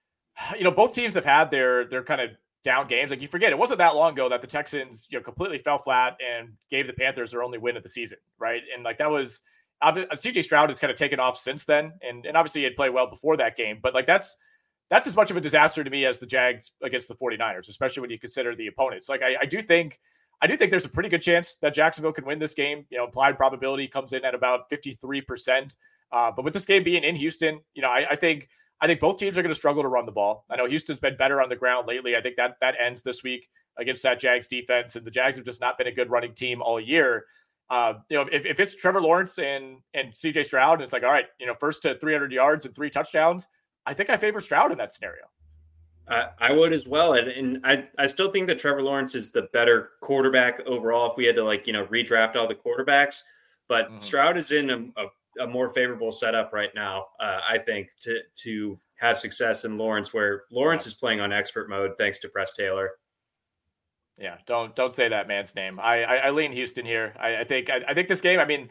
you 0.57 0.63
know, 0.63 0.71
both 0.71 0.93
teams 0.93 1.15
have 1.15 1.25
had 1.25 1.51
their 1.51 1.87
their 1.87 2.03
kind 2.03 2.21
of 2.21 2.31
down 2.63 2.87
games. 2.87 3.11
Like 3.11 3.21
you 3.21 3.27
forget, 3.27 3.51
it 3.51 3.57
wasn't 3.57 3.79
that 3.79 3.95
long 3.95 4.13
ago 4.13 4.29
that 4.29 4.41
the 4.41 4.47
Texans, 4.47 5.07
you 5.09 5.17
know, 5.17 5.23
completely 5.23 5.57
fell 5.57 5.77
flat 5.77 6.17
and 6.25 6.49
gave 6.69 6.87
the 6.87 6.93
Panthers 6.93 7.31
their 7.31 7.43
only 7.43 7.57
win 7.57 7.77
of 7.77 7.83
the 7.83 7.89
season, 7.89 8.17
right? 8.39 8.61
And 8.73 8.83
like 8.83 8.97
that 8.97 9.09
was, 9.09 9.41
uh, 9.81 9.91
CJ 9.93 10.43
Stroud 10.43 10.69
has 10.69 10.79
kind 10.79 10.91
of 10.91 10.97
taken 10.97 11.19
off 11.19 11.37
since 11.37 11.65
then, 11.65 11.93
and 12.01 12.25
and 12.25 12.37
obviously 12.37 12.61
he 12.61 12.65
had 12.65 12.75
played 12.75 12.91
well 12.91 13.07
before 13.07 13.37
that 13.37 13.57
game, 13.57 13.79
but 13.81 13.93
like 13.93 14.05
that's 14.05 14.37
that's 14.89 15.07
as 15.07 15.15
much 15.15 15.31
of 15.31 15.37
a 15.37 15.41
disaster 15.41 15.83
to 15.83 15.89
me 15.89 16.05
as 16.05 16.19
the 16.19 16.25
Jags 16.25 16.71
against 16.83 17.07
the 17.07 17.15
49ers, 17.15 17.69
especially 17.69 18.01
when 18.01 18.09
you 18.11 18.19
consider 18.19 18.55
the 18.55 18.67
opponents. 18.67 19.09
Like 19.09 19.21
I, 19.21 19.35
I 19.41 19.45
do 19.45 19.61
think 19.61 19.99
I 20.41 20.47
do 20.47 20.57
think 20.57 20.71
there's 20.71 20.85
a 20.85 20.89
pretty 20.89 21.09
good 21.09 21.21
chance 21.21 21.55
that 21.61 21.73
Jacksonville 21.73 22.11
can 22.11 22.25
win 22.25 22.39
this 22.39 22.53
game. 22.53 22.85
You 22.89 22.97
know, 22.97 23.05
implied 23.05 23.37
probability 23.37 23.87
comes 23.87 24.13
in 24.13 24.25
at 24.25 24.35
about 24.35 24.69
53%. 24.69 25.75
Uh, 26.11 26.31
but 26.31 26.45
with 26.45 26.53
this 26.53 26.65
game 26.65 26.83
being 26.83 27.03
in 27.03 27.15
Houston, 27.15 27.59
you 27.73 27.81
know, 27.81 27.89
I, 27.89 28.05
I 28.11 28.15
think 28.15 28.49
I 28.81 28.87
think 28.87 28.99
both 28.99 29.17
teams 29.17 29.37
are 29.37 29.41
going 29.41 29.53
to 29.53 29.55
struggle 29.55 29.83
to 29.83 29.89
run 29.89 30.05
the 30.05 30.11
ball. 30.11 30.45
I 30.49 30.57
know 30.57 30.65
Houston's 30.65 30.99
been 30.99 31.17
better 31.17 31.41
on 31.41 31.49
the 31.49 31.55
ground 31.55 31.87
lately. 31.87 32.15
I 32.15 32.21
think 32.21 32.35
that 32.35 32.57
that 32.61 32.75
ends 32.79 33.01
this 33.01 33.23
week 33.23 33.47
against 33.77 34.03
that 34.03 34.19
Jags 34.19 34.47
defense, 34.47 34.95
and 34.95 35.05
the 35.05 35.11
Jags 35.11 35.37
have 35.37 35.45
just 35.45 35.61
not 35.61 35.77
been 35.77 35.87
a 35.87 35.91
good 35.91 36.09
running 36.09 36.33
team 36.33 36.61
all 36.61 36.79
year. 36.79 37.25
Uh, 37.69 37.95
you 38.09 38.17
know, 38.17 38.29
if, 38.31 38.45
if 38.45 38.59
it's 38.59 38.75
Trevor 38.75 39.01
Lawrence 39.01 39.39
and 39.39 39.77
and 39.93 40.13
CJ 40.13 40.45
Stroud, 40.45 40.75
and 40.75 40.83
it's 40.83 40.93
like, 40.93 41.03
all 41.03 41.11
right, 41.11 41.25
you 41.39 41.47
know, 41.47 41.55
first 41.55 41.81
to 41.83 41.97
300 41.97 42.31
yards 42.31 42.65
and 42.65 42.75
three 42.75 42.89
touchdowns, 42.89 43.47
I 43.85 43.93
think 43.93 44.09
I 44.09 44.17
favor 44.17 44.41
Stroud 44.41 44.71
in 44.71 44.77
that 44.77 44.93
scenario. 44.93 45.23
I, 46.07 46.27
I 46.39 46.51
would 46.51 46.73
as 46.73 46.87
well, 46.87 47.13
and, 47.13 47.27
and 47.27 47.65
I, 47.65 47.87
I 47.97 48.05
still 48.07 48.31
think 48.31 48.47
that 48.47 48.59
Trevor 48.59 48.83
Lawrence 48.83 49.15
is 49.15 49.31
the 49.31 49.43
better 49.53 49.91
quarterback 50.01 50.61
overall. 50.67 51.11
If 51.11 51.17
we 51.17 51.25
had 51.25 51.35
to 51.35 51.43
like 51.43 51.65
you 51.65 51.73
know 51.73 51.85
redraft 51.87 52.35
all 52.35 52.47
the 52.47 52.55
quarterbacks, 52.55 53.21
but 53.67 53.87
mm-hmm. 53.87 53.99
Stroud 53.99 54.37
is 54.37 54.51
in 54.51 54.69
a, 54.69 55.01
a, 55.01 55.43
a, 55.43 55.47
more 55.47 55.69
favorable 55.69 56.11
setup 56.11 56.53
right 56.53 56.69
now. 56.75 57.07
Uh, 57.19 57.39
I 57.47 57.57
think 57.57 57.89
to 58.01 58.19
to 58.43 58.79
have 58.95 59.17
success 59.17 59.65
in 59.65 59.77
Lawrence, 59.77 60.13
where 60.13 60.43
Lawrence 60.51 60.85
is 60.85 60.93
playing 60.93 61.21
on 61.21 61.33
expert 61.33 61.69
mode 61.69 61.91
thanks 61.97 62.19
to 62.19 62.29
Press 62.29 62.53
Taylor. 62.53 62.91
Yeah, 64.17 64.37
don't 64.45 64.75
don't 64.75 64.93
say 64.93 65.09
that 65.09 65.27
man's 65.27 65.55
name. 65.55 65.79
I 65.79 66.03
I, 66.03 66.15
I 66.15 66.29
lean 66.29 66.51
Houston 66.51 66.85
here. 66.85 67.15
I, 67.19 67.37
I 67.37 67.43
think 67.43 67.69
I, 67.69 67.81
I 67.87 67.93
think 67.95 68.07
this 68.07 68.21
game. 68.21 68.39
I 68.39 68.45
mean, 68.45 68.69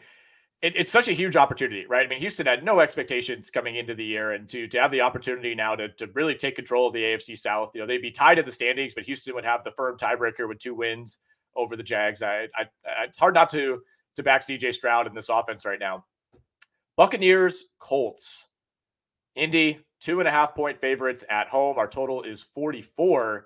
it, 0.65 0.75
it's 0.75 0.91
such 0.91 1.07
a 1.07 1.13
huge 1.13 1.35
opportunity, 1.35 1.85
right? 1.87 2.03
I 2.03 2.09
mean, 2.09 2.19
Houston 2.19 2.47
had 2.47 2.63
no 2.63 2.79
expectations 2.79 3.51
coming 3.51 3.75
into 3.75 3.93
the 3.93 4.03
year, 4.03 4.31
and 4.31 4.49
to 4.49 4.67
to 4.67 4.81
have 4.81 4.89
the 4.89 5.01
opportunity 5.01 5.53
now 5.53 5.75
to 5.75 5.89
to 5.89 6.07
really 6.15 6.33
take 6.33 6.55
control 6.55 6.87
of 6.87 6.93
the 6.93 7.03
AFC 7.03 7.37
South, 7.37 7.69
you 7.75 7.81
know, 7.81 7.85
they'd 7.85 8.01
be 8.01 8.09
tied 8.09 8.39
in 8.39 8.45
the 8.45 8.51
standings, 8.51 8.95
but 8.95 9.03
Houston 9.03 9.35
would 9.35 9.45
have 9.45 9.63
the 9.63 9.69
firm 9.69 9.95
tiebreaker 9.95 10.49
with 10.49 10.57
two 10.57 10.73
wins 10.73 11.19
over 11.55 11.75
the 11.75 11.83
Jags. 11.83 12.23
I, 12.23 12.47
I, 12.57 12.65
it's 13.03 13.19
hard 13.19 13.35
not 13.35 13.51
to 13.51 13.83
to 14.15 14.23
back 14.23 14.41
CJ 14.41 14.73
Stroud 14.73 15.05
in 15.05 15.13
this 15.13 15.29
offense 15.29 15.65
right 15.65 15.79
now. 15.79 16.03
Buccaneers, 16.97 17.65
Colts, 17.77 18.47
Indy, 19.35 19.85
two 19.99 20.19
and 20.19 20.27
a 20.27 20.31
half 20.31 20.55
point 20.55 20.81
favorites 20.81 21.23
at 21.29 21.47
home. 21.47 21.77
Our 21.77 21.87
total 21.87 22.23
is 22.23 22.41
44. 22.41 23.45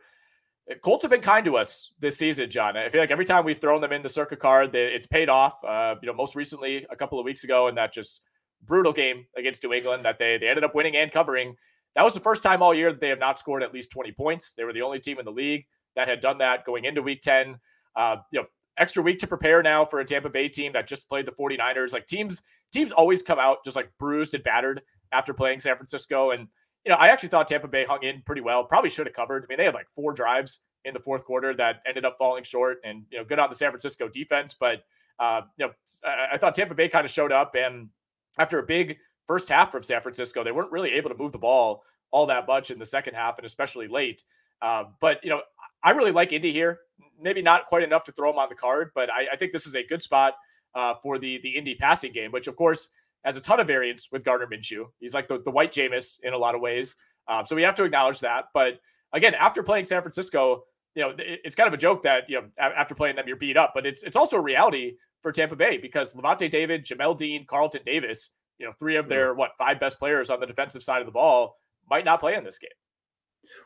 Colts 0.82 1.04
have 1.04 1.12
been 1.12 1.22
kind 1.22 1.46
to 1.46 1.58
us 1.58 1.92
this 2.00 2.18
season, 2.18 2.50
John. 2.50 2.78
I 2.78 2.90
feel 2.90 3.02
like 3.02 3.12
every 3.12 3.26
time 3.26 3.44
we've 3.44 3.60
thrown 3.60 3.82
them 3.82 3.92
in 3.92 4.04
the 4.04 4.10
Circa 4.10 4.36
card, 4.36 4.72
they, 4.72 4.86
it's 4.86 5.08
paid 5.08 5.28
off. 5.28 5.64
Uh, 5.64 5.96
you 6.02 6.08
know, 6.08 6.14
most 6.14 6.36
recently 6.36 6.86
a 6.90 6.96
couple 6.96 7.20
of 7.20 7.26
weeks 7.26 7.44
ago 7.44 7.68
in 7.68 7.76
that 7.76 7.92
just 7.92 8.22
brutal 8.66 8.94
game 8.94 9.26
against 9.36 9.64
New 9.64 9.74
England 9.74 10.06
that 10.06 10.20
they 10.20 10.38
they 10.38 10.48
ended 10.48 10.64
up 10.64 10.76
winning 10.76 10.96
and 10.96 11.12
covering. 11.12 11.56
That 11.96 12.04
was 12.04 12.14
the 12.14 12.20
first 12.20 12.44
time 12.44 12.62
all 12.62 12.74
year 12.74 12.92
that 12.92 13.02
they 13.02 13.10
have 13.10 13.20
not 13.20 13.40
scored 13.40 13.64
at 13.64 13.74
least 13.74 13.90
20 13.92 14.12
points. 14.12 14.54
They 14.54 14.64
were 14.64 14.74
the 14.74 14.84
only 14.84 15.00
team 15.00 15.18
in 15.18 15.26
the 15.26 15.32
league 15.32 15.66
that 15.96 16.08
had 16.08 16.22
done 16.22 16.38
that 16.38 16.66
going 16.66 16.86
into 16.86 17.02
week 17.02 17.22
10. 17.22 17.60
Uh, 17.96 18.18
you 18.32 18.42
know, 18.42 18.48
extra 18.78 19.02
week 19.02 19.20
to 19.20 19.28
prepare 19.28 19.64
now 19.64 19.84
for 19.84 20.00
a 20.00 20.06
Tampa 20.06 20.30
Bay 20.30 20.48
team 20.48 20.74
that 20.74 20.88
just 20.88 21.10
played 21.10 21.26
the 21.26 21.32
49ers. 21.32 21.94
Like 21.94 22.06
teams, 22.06 22.42
teams 22.72 22.92
always 22.92 23.24
come 23.24 23.40
out 23.40 23.58
just 23.66 23.76
like 23.76 23.92
bruised 24.00 24.36
and 24.36 24.44
battered 24.44 24.82
after 25.12 25.34
playing 25.34 25.60
San 25.60 25.76
Francisco. 25.76 26.32
And 26.32 26.48
you 26.86 26.92
know, 26.92 26.98
I 26.98 27.08
actually 27.08 27.30
thought 27.30 27.48
Tampa 27.48 27.68
Bay 27.68 27.86
hung 27.86 28.04
in 28.04 28.22
pretty 28.26 28.42
well. 28.42 28.64
Probably 28.64 28.90
should 28.90 29.06
have 29.06 29.16
covered. 29.16 29.44
I 29.44 29.46
mean, 29.50 29.58
they 29.58 29.66
had 29.66 29.74
like 29.74 29.90
four 29.90 30.14
drives 30.14 30.60
in 30.86 30.94
the 30.94 31.00
fourth 31.00 31.26
quarter 31.26 31.54
that 31.56 31.82
ended 31.86 32.06
up 32.06 32.16
falling 32.18 32.44
short, 32.44 32.78
and 32.84 33.04
you 33.12 33.18
know, 33.18 33.24
good 33.24 33.40
on 33.40 33.50
the 33.50 33.56
San 33.56 33.72
Francisco 33.72 34.08
defense. 34.08 34.56
But 34.58 34.84
uh, 35.20 35.42
you 35.58 35.68
know, 35.68 35.74
I, 36.04 36.36
I 36.36 36.38
thought 36.38 36.56
Tampa 36.56 36.76
Bay 36.76 36.88
kind 36.88 37.06
of 37.06 37.12
showed 37.12 37.32
up, 37.32 37.56
and 37.56 37.90
after 38.38 38.60
a 38.60 38.66
big 38.66 38.98
first 39.28 39.50
half 39.50 39.72
from 39.72 39.84
San 39.84 40.02
Francisco, 40.02 40.44
they 40.44 40.52
weren't 40.52 40.72
really 40.72 40.92
able 40.92 41.10
to 41.10 41.18
move 41.18 41.32
the 41.32 41.38
ball 41.38 41.84
all 42.12 42.26
that 42.26 42.48
much 42.48 42.72
in 42.72 42.78
the 42.80 42.86
second 42.86 43.14
half, 43.14 43.38
and 43.38 43.46
especially 43.46 43.88
late. 43.88 44.24
Uh, 44.62 44.86
but 45.00 45.24
you 45.24 45.30
know, 45.30 45.42
I 45.84 45.92
really 45.92 46.12
like 46.12 46.32
Indy 46.32 46.52
here. 46.52 46.80
Maybe 47.22 47.42
not 47.42 47.66
quite 47.66 47.84
enough 47.84 48.04
to 48.06 48.12
throw 48.12 48.32
them 48.32 48.40
on 48.40 48.50
the 48.50 48.56
card, 48.56 48.92
but 48.96 49.10
I, 49.10 49.28
I 49.34 49.36
think 49.36 49.52
this 49.52 49.68
is 49.68 49.76
a 49.76 49.84
good 49.84 50.02
spot 50.02 50.36
uh, 50.76 50.96
for 51.04 51.20
the 51.20 51.40
the 51.42 51.50
Indy 51.50 51.76
passing 51.76 52.12
game, 52.12 52.32
which 52.32 52.48
of 52.48 52.56
course 52.56 52.90
has 53.24 53.36
a 53.36 53.42
ton 53.42 53.60
of 53.60 53.68
variance 53.68 54.08
with 54.12 54.24
Gardner 54.24 54.48
Minshew. 54.48 54.86
He's 55.00 55.14
like 55.14 55.28
the, 55.28 55.42
the 55.42 55.52
white 55.52 55.72
Jameis 55.72 56.20
in 56.24 56.34
a 56.34 56.38
lot 56.38 56.56
of 56.56 56.62
ways. 56.62 56.96
Um, 57.28 57.46
so 57.46 57.56
we 57.56 57.64
have 57.64 57.76
to 57.76 57.84
acknowledge 57.84 58.22
that. 58.22 58.46
But 58.54 58.80
again, 59.14 59.36
after 59.36 59.62
playing 59.62 59.86
San 59.86 60.02
Francisco, 60.02 60.64
you 60.96 61.04
know, 61.04 61.14
it's 61.18 61.56
kind 61.56 61.68
of 61.68 61.74
a 61.74 61.78
joke 61.78 62.02
that, 62.04 62.24
you 62.30 62.42
know, 62.42 62.48
after 62.58 62.96
playing 62.96 63.16
them, 63.16 63.28
you're 63.28 63.38
beat 63.38 63.58
up, 63.58 63.72
but 63.76 63.86
it's, 63.86 64.04
it's 64.04 64.16
also 64.16 64.38
a 64.38 64.42
reality 64.42 64.94
for 65.22 65.32
Tampa 65.32 65.56
Bay 65.56 65.78
because 65.78 66.16
Lavonte 66.16 66.50
David, 66.50 66.86
Jamel 66.86 67.18
Dean, 67.18 67.46
Carlton 67.46 67.82
Davis, 67.86 68.32
you 68.58 68.66
know, 68.66 68.72
three 68.72 68.98
of 68.98 69.08
their, 69.08 69.34
what, 69.34 69.52
five 69.58 69.80
best 69.80 70.00
players 70.00 70.30
on 70.30 70.40
the 70.40 70.48
defensive 70.48 70.82
side 70.82 71.00
of 71.00 71.06
the 71.06 71.12
ball 71.12 71.58
might 71.90 72.06
not 72.06 72.20
play 72.20 72.36
in 72.36 72.44
this 72.44 72.58
game. 72.58 72.70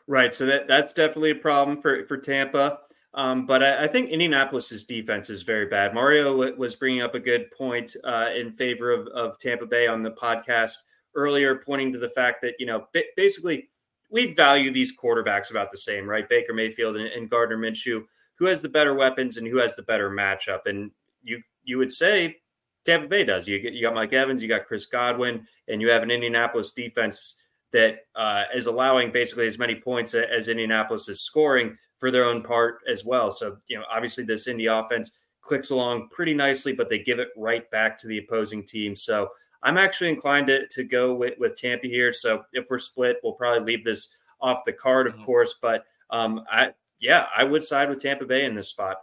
Right. 0.06 0.34
So 0.34 0.46
that, 0.46 0.68
that's 0.68 0.92
definitely 0.94 1.30
a 1.30 1.36
problem 1.36 1.80
for, 1.80 2.06
for 2.06 2.16
Tampa. 2.16 2.78
Um, 3.14 3.46
but 3.46 3.62
I, 3.62 3.84
I, 3.84 3.86
think 3.86 4.10
Indianapolis's 4.10 4.82
defense 4.82 5.30
is 5.30 5.42
very 5.42 5.66
bad. 5.66 5.94
Mario 5.94 6.32
w- 6.32 6.56
was 6.56 6.74
bringing 6.74 7.00
up 7.00 7.14
a 7.14 7.20
good 7.20 7.48
point 7.52 7.94
uh, 8.02 8.30
in 8.34 8.52
favor 8.52 8.90
of, 8.90 9.06
of 9.08 9.38
Tampa 9.38 9.66
Bay 9.66 9.86
on 9.86 10.02
the 10.02 10.10
podcast 10.10 10.74
earlier, 11.14 11.54
pointing 11.54 11.92
to 11.92 11.98
the 12.00 12.08
fact 12.08 12.42
that, 12.42 12.54
you 12.58 12.66
know, 12.66 12.88
basically 13.16 13.70
we 14.10 14.34
value 14.34 14.72
these 14.72 14.96
quarterbacks 14.96 15.52
about 15.52 15.70
the 15.70 15.76
same, 15.76 16.08
right? 16.08 16.28
Baker 16.28 16.54
Mayfield 16.54 16.96
and, 16.96 17.06
and 17.06 17.30
Gardner 17.30 17.56
Minshew, 17.56 18.04
who 18.36 18.46
has 18.46 18.62
the 18.62 18.68
better 18.68 18.94
weapons 18.94 19.36
and 19.36 19.46
who 19.46 19.58
has 19.58 19.76
the 19.76 19.82
better 19.82 20.10
matchup. 20.10 20.66
And 20.66 20.90
you 21.22 21.40
you 21.62 21.78
would 21.78 21.92
say 21.92 22.36
Tampa 22.84 23.06
Bay 23.08 23.24
does. 23.24 23.46
You 23.46 23.56
you 23.58 23.82
got 23.82 23.94
Mike 23.94 24.12
Evans, 24.12 24.42
you 24.42 24.48
got 24.48 24.66
Chris 24.66 24.86
Godwin, 24.86 25.46
and 25.68 25.80
you 25.80 25.88
have 25.90 26.02
an 26.02 26.10
Indianapolis 26.10 26.72
defense 26.72 27.36
that 27.72 28.06
uh, 28.14 28.44
is 28.54 28.66
allowing 28.66 29.10
basically 29.10 29.46
as 29.46 29.58
many 29.58 29.74
points 29.74 30.14
as 30.14 30.48
Indianapolis 30.48 31.08
is 31.08 31.20
scoring 31.20 31.76
for 32.04 32.10
their 32.10 32.26
own 32.26 32.42
part 32.42 32.80
as 32.86 33.02
well. 33.02 33.30
So 33.30 33.56
you 33.66 33.78
know, 33.78 33.84
obviously 33.90 34.24
this 34.24 34.46
Indy 34.46 34.66
offense 34.66 35.12
clicks 35.40 35.70
along 35.70 36.10
pretty 36.10 36.34
nicely, 36.34 36.74
but 36.74 36.90
they 36.90 36.98
give 36.98 37.18
it 37.18 37.28
right 37.34 37.70
back 37.70 37.96
to 37.96 38.06
the 38.06 38.18
opposing 38.18 38.62
team. 38.62 38.94
So 38.94 39.30
I'm 39.62 39.78
actually 39.78 40.10
inclined 40.10 40.48
to, 40.48 40.66
to 40.66 40.84
go 40.84 41.14
with, 41.14 41.32
with 41.38 41.56
Tampa 41.56 41.86
here. 41.86 42.12
So 42.12 42.42
if 42.52 42.66
we're 42.68 42.76
split, 42.76 43.20
we'll 43.22 43.32
probably 43.32 43.60
leave 43.60 43.86
this 43.86 44.08
off 44.42 44.66
the 44.66 44.72
card, 44.74 45.06
of 45.06 45.14
mm-hmm. 45.14 45.24
course. 45.24 45.54
But 45.62 45.86
um, 46.10 46.44
I 46.52 46.72
yeah, 47.00 47.24
I 47.34 47.42
would 47.42 47.62
side 47.62 47.88
with 47.88 48.02
Tampa 48.02 48.26
Bay 48.26 48.44
in 48.44 48.54
this 48.54 48.68
spot. 48.68 48.98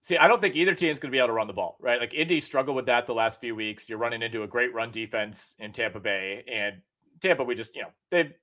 See, 0.00 0.18
I 0.18 0.26
don't 0.26 0.40
think 0.40 0.56
either 0.56 0.74
team 0.74 0.90
is 0.90 0.98
going 0.98 1.10
to 1.10 1.14
be 1.14 1.18
able 1.18 1.28
to 1.28 1.34
run 1.34 1.46
the 1.46 1.52
ball, 1.52 1.76
right? 1.78 2.00
Like 2.00 2.14
Indy 2.14 2.40
struggled 2.40 2.74
with 2.74 2.86
that 2.86 3.06
the 3.06 3.14
last 3.14 3.40
few 3.40 3.54
weeks. 3.54 3.88
You're 3.88 3.98
running 3.98 4.22
into 4.22 4.42
a 4.42 4.48
great 4.48 4.74
run 4.74 4.90
defense 4.90 5.54
in 5.60 5.70
Tampa 5.70 6.00
Bay, 6.00 6.42
and 6.52 6.82
Tampa, 7.20 7.44
we 7.44 7.54
just, 7.54 7.76
you 7.76 7.82
know, 7.82 7.90
they, 8.10 8.34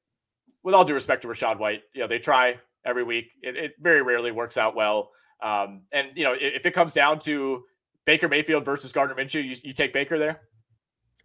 with 0.63 0.73
all 0.73 0.85
due 0.85 0.93
respect 0.93 1.21
to 1.23 1.27
Rachaad 1.27 1.59
White, 1.59 1.81
you 1.93 2.01
know, 2.01 2.07
they 2.07 2.19
try 2.19 2.59
every 2.85 3.03
week. 3.03 3.31
It, 3.41 3.55
it 3.55 3.73
very 3.79 4.01
rarely 4.01 4.31
works 4.31 4.57
out 4.57 4.75
well. 4.75 5.11
Um, 5.41 5.81
and 5.91 6.07
you 6.15 6.23
know, 6.23 6.35
if 6.39 6.65
it 6.65 6.71
comes 6.71 6.93
down 6.93 7.19
to 7.19 7.63
Baker 8.05 8.27
Mayfield 8.27 8.65
versus 8.65 8.91
Gardner 8.91 9.15
Minshew, 9.15 9.43
you, 9.43 9.55
you 9.63 9.73
take 9.73 9.93
Baker 9.93 10.17
there. 10.17 10.41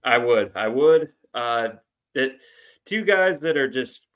I 0.05 0.19
would, 0.19 0.53
I 0.55 0.69
would. 0.69 1.13
Uh, 1.35 1.69
that 2.15 2.33
two 2.85 3.05
guys 3.05 3.41
that 3.41 3.57
are 3.57 3.69
just, 3.69 4.07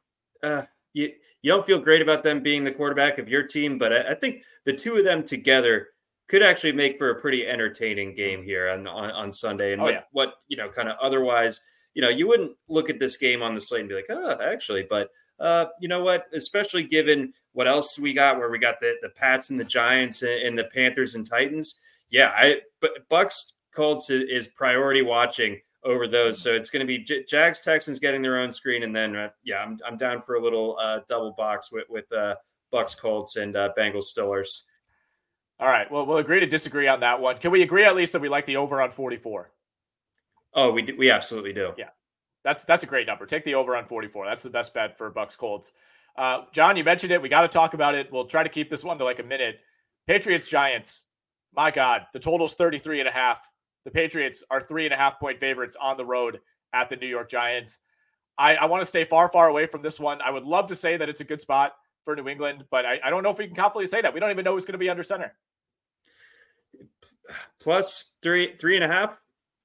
uh, 0.42 0.62
you 0.92 1.10
you 1.42 1.50
don't 1.50 1.66
feel 1.66 1.78
great 1.78 2.02
about 2.02 2.22
them 2.22 2.40
being 2.40 2.64
the 2.64 2.70
quarterback 2.70 3.18
of 3.18 3.28
your 3.28 3.42
team, 3.42 3.78
but 3.78 3.92
I, 3.92 4.12
I 4.12 4.14
think 4.14 4.42
the 4.64 4.72
two 4.72 4.96
of 4.96 5.04
them 5.04 5.24
together 5.24 5.88
could 6.28 6.42
actually 6.42 6.72
make 6.72 6.98
for 6.98 7.10
a 7.10 7.20
pretty 7.20 7.46
entertaining 7.46 8.14
game 8.14 8.42
here 8.42 8.70
on 8.70 8.86
on, 8.86 9.10
on 9.10 9.32
Sunday. 9.32 9.72
And 9.72 9.82
oh, 9.82 9.84
what, 9.84 9.92
yeah. 9.92 10.00
what 10.12 10.34
you 10.48 10.56
know, 10.56 10.68
kind 10.68 10.88
of 10.88 10.96
otherwise, 11.02 11.60
you 11.94 12.02
know, 12.02 12.08
you 12.08 12.26
wouldn't 12.26 12.52
look 12.68 12.90
at 12.90 12.98
this 12.98 13.16
game 13.16 13.42
on 13.42 13.54
the 13.54 13.60
slate 13.60 13.80
and 13.80 13.88
be 13.88 13.94
like, 13.94 14.06
oh, 14.10 14.36
actually, 14.42 14.86
but 14.88 15.10
uh, 15.40 15.66
you 15.80 15.88
know 15.88 16.02
what? 16.02 16.26
Especially 16.32 16.82
given 16.82 17.32
what 17.52 17.68
else 17.68 17.98
we 17.98 18.14
got, 18.14 18.38
where 18.38 18.50
we 18.50 18.58
got 18.58 18.80
the 18.80 18.94
the 19.02 19.10
Pats 19.10 19.50
and 19.50 19.58
the 19.58 19.64
Giants 19.64 20.22
and 20.22 20.56
the 20.56 20.64
Panthers 20.64 21.14
and 21.14 21.28
Titans. 21.28 21.80
Yeah, 22.10 22.32
I 22.36 22.60
but 22.80 23.08
Bucks 23.08 23.54
Colts 23.74 24.10
is 24.10 24.48
priority 24.48 25.02
watching 25.02 25.60
over 25.84 26.06
those. 26.06 26.40
So 26.40 26.54
it's 26.54 26.70
going 26.70 26.80
to 26.80 26.86
be 26.86 26.98
J- 26.98 27.24
Jags 27.24 27.60
Texans 27.60 27.98
getting 27.98 28.22
their 28.22 28.38
own 28.38 28.52
screen, 28.52 28.82
and 28.84 28.94
then 28.94 29.16
uh, 29.16 29.28
yeah, 29.42 29.58
I'm 29.58 29.78
I'm 29.86 29.96
down 29.96 30.22
for 30.22 30.36
a 30.36 30.42
little 30.42 30.78
uh, 30.80 31.00
double 31.08 31.32
box 31.32 31.72
with 31.72 31.84
with 31.88 32.10
uh, 32.12 32.36
Bucks 32.70 32.94
Colts 32.94 33.36
and 33.36 33.56
uh, 33.56 33.70
Bengals 33.76 34.04
Steelers. 34.16 34.62
All 35.60 35.68
right. 35.68 35.90
Well, 35.90 36.06
we'll 36.06 36.18
agree 36.18 36.40
to 36.40 36.46
disagree 36.46 36.88
on 36.88 37.00
that 37.00 37.20
one. 37.20 37.38
Can 37.38 37.52
we 37.52 37.62
agree 37.62 37.84
at 37.84 37.94
least 37.94 38.12
that 38.14 38.22
we 38.22 38.28
like 38.28 38.46
the 38.46 38.56
over 38.56 38.82
on 38.82 38.90
44? 38.90 39.52
Oh, 40.54 40.72
we 40.72 40.92
we 40.96 41.10
absolutely 41.10 41.52
do. 41.52 41.72
Yeah, 41.76 41.90
that's 42.44 42.64
that's 42.64 42.82
a 42.82 42.86
great 42.86 43.06
number. 43.06 43.26
Take 43.26 43.44
the 43.44 43.54
over 43.54 43.76
on 43.76 43.84
44. 43.84 44.26
That's 44.26 44.42
the 44.42 44.50
best 44.50 44.74
bet 44.74 44.98
for 44.98 45.10
Bucks 45.10 45.36
Colts. 45.36 45.72
Uh, 46.16 46.42
John, 46.52 46.76
you 46.76 46.84
mentioned 46.84 47.12
it. 47.12 47.22
We 47.22 47.28
got 47.28 47.42
to 47.42 47.48
talk 47.48 47.74
about 47.74 47.94
it. 47.94 48.12
We'll 48.12 48.26
try 48.26 48.42
to 48.42 48.48
keep 48.48 48.68
this 48.68 48.84
one 48.84 48.98
to 48.98 49.04
like 49.04 49.18
a 49.18 49.24
minute. 49.24 49.60
Patriots 50.06 50.48
Giants. 50.48 51.04
My 51.54 51.70
God, 51.70 52.06
the 52.12 52.18
total's 52.18 52.54
33 52.54 53.00
and 53.00 53.08
a 53.08 53.12
half. 53.12 53.40
The 53.84 53.90
Patriots 53.90 54.42
are 54.50 54.60
three 54.60 54.84
and 54.84 54.94
a 54.94 54.96
half 54.96 55.18
point 55.18 55.40
favorites 55.40 55.76
on 55.80 55.96
the 55.96 56.04
road 56.04 56.40
at 56.72 56.88
the 56.88 56.96
New 56.96 57.06
York 57.06 57.30
Giants. 57.30 57.78
I, 58.38 58.56
I 58.56 58.64
want 58.66 58.80
to 58.80 58.86
stay 58.86 59.04
far, 59.04 59.28
far 59.28 59.48
away 59.48 59.66
from 59.66 59.82
this 59.82 60.00
one. 60.00 60.22
I 60.22 60.30
would 60.30 60.44
love 60.44 60.68
to 60.68 60.74
say 60.74 60.96
that 60.96 61.08
it's 61.08 61.20
a 61.20 61.24
good 61.24 61.40
spot 61.40 61.74
for 62.04 62.16
New 62.16 62.28
England, 62.28 62.64
but 62.70 62.86
I, 62.86 63.00
I 63.04 63.10
don't 63.10 63.22
know 63.22 63.30
if 63.30 63.38
we 63.38 63.46
can 63.46 63.54
confidently 63.54 63.86
say 63.86 64.00
that. 64.00 64.14
We 64.14 64.20
don't 64.20 64.30
even 64.30 64.44
know 64.44 64.54
who's 64.54 64.64
going 64.64 64.72
to 64.72 64.78
be 64.78 64.88
under 64.88 65.02
center 65.02 65.34
plus 67.60 68.12
three 68.22 68.54
three 68.56 68.76
and 68.76 68.84
a 68.84 68.88
half. 68.88 69.18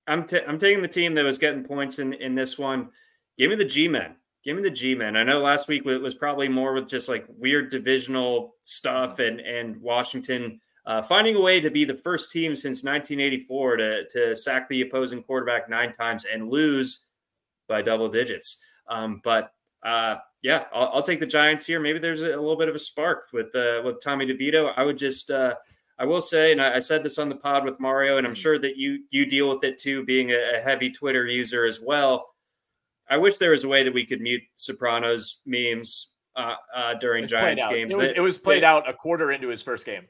I'm 0.07 0.25
t- 0.25 0.41
I'm 0.47 0.59
taking 0.59 0.81
the 0.81 0.87
team 0.87 1.13
that 1.15 1.25
was 1.25 1.37
getting 1.37 1.63
points 1.63 1.99
in 1.99 2.13
in 2.13 2.35
this 2.35 2.57
one. 2.57 2.89
Give 3.37 3.49
me 3.49 3.55
the 3.55 3.65
G 3.65 3.87
men. 3.87 4.15
Give 4.43 4.55
me 4.55 4.63
the 4.63 4.69
G 4.69 4.95
men. 4.95 5.17
I 5.17 5.23
know 5.23 5.39
last 5.39 5.67
week 5.67 5.85
it 5.85 6.01
was 6.01 6.15
probably 6.15 6.47
more 6.47 6.73
with 6.73 6.87
just 6.87 7.09
like 7.09 7.25
weird 7.27 7.69
divisional 7.69 8.55
stuff 8.63 9.19
and 9.19 9.39
and 9.39 9.77
Washington 9.81 10.59
uh, 10.85 11.01
finding 11.01 11.35
a 11.35 11.41
way 11.41 11.59
to 11.59 11.69
be 11.69 11.83
the 11.83 11.93
first 11.93 12.31
team 12.31 12.55
since 12.55 12.83
1984 12.83 13.77
to 13.77 14.07
to 14.07 14.35
sack 14.35 14.69
the 14.69 14.81
opposing 14.81 15.21
quarterback 15.21 15.69
nine 15.69 15.91
times 15.91 16.25
and 16.31 16.49
lose 16.49 17.03
by 17.67 17.81
double 17.81 18.07
digits. 18.07 18.57
Um, 18.87 19.19
but 19.23 19.51
uh, 19.83 20.15
yeah, 20.41 20.63
I'll, 20.73 20.91
I'll, 20.93 21.03
take 21.03 21.19
the 21.19 21.25
Giants 21.25 21.65
here. 21.65 21.79
Maybe 21.79 21.99
there's 21.99 22.21
a, 22.21 22.29
a 22.29 22.39
little 22.39 22.55
bit 22.55 22.69
of 22.69 22.75
a 22.75 22.79
spark 22.79 23.25
with 23.33 23.53
uh, 23.53 23.81
with 23.83 24.01
Tommy 24.01 24.25
DeVito. 24.25 24.71
I 24.75 24.83
would 24.83 24.97
just 24.97 25.29
uh, 25.29 25.55
I 25.99 26.05
will 26.05 26.21
say, 26.21 26.51
and 26.51 26.61
I, 26.61 26.79
said 26.79 27.03
this 27.03 27.17
on 27.17 27.27
the 27.27 27.35
pod 27.35 27.65
with 27.65 27.79
Mario, 27.79 28.17
and 28.17 28.27
I'm 28.27 28.33
mm-hmm. 28.33 28.39
sure 28.39 28.59
that 28.59 28.77
you 28.77 29.03
you 29.09 29.25
deal 29.25 29.49
with 29.49 29.63
it 29.63 29.79
too, 29.79 30.05
being 30.05 30.31
a, 30.31 30.57
a 30.57 30.61
heavy 30.61 30.91
Twitter 30.91 31.25
user 31.25 31.65
as 31.65 31.79
well. 31.81 32.27
I 33.09 33.17
wish 33.17 33.37
there 33.37 33.51
was 33.51 33.63
a 33.63 33.67
way 33.67 33.83
that 33.83 33.93
we 33.93 34.05
could 34.05 34.21
mute 34.21 34.43
Sopranos 34.55 35.41
memes 35.45 36.11
uh, 36.35 36.55
uh, 36.75 36.93
during 36.95 37.25
Giants 37.25 37.63
games. 37.69 37.93
It 37.93 37.97
was, 37.97 38.11
it 38.11 38.19
was 38.19 38.37
played 38.37 38.63
out 38.63 38.87
a 38.87 38.93
quarter 38.93 39.31
into 39.31 39.47
his 39.47 39.61
first 39.61 39.85
game. 39.85 40.03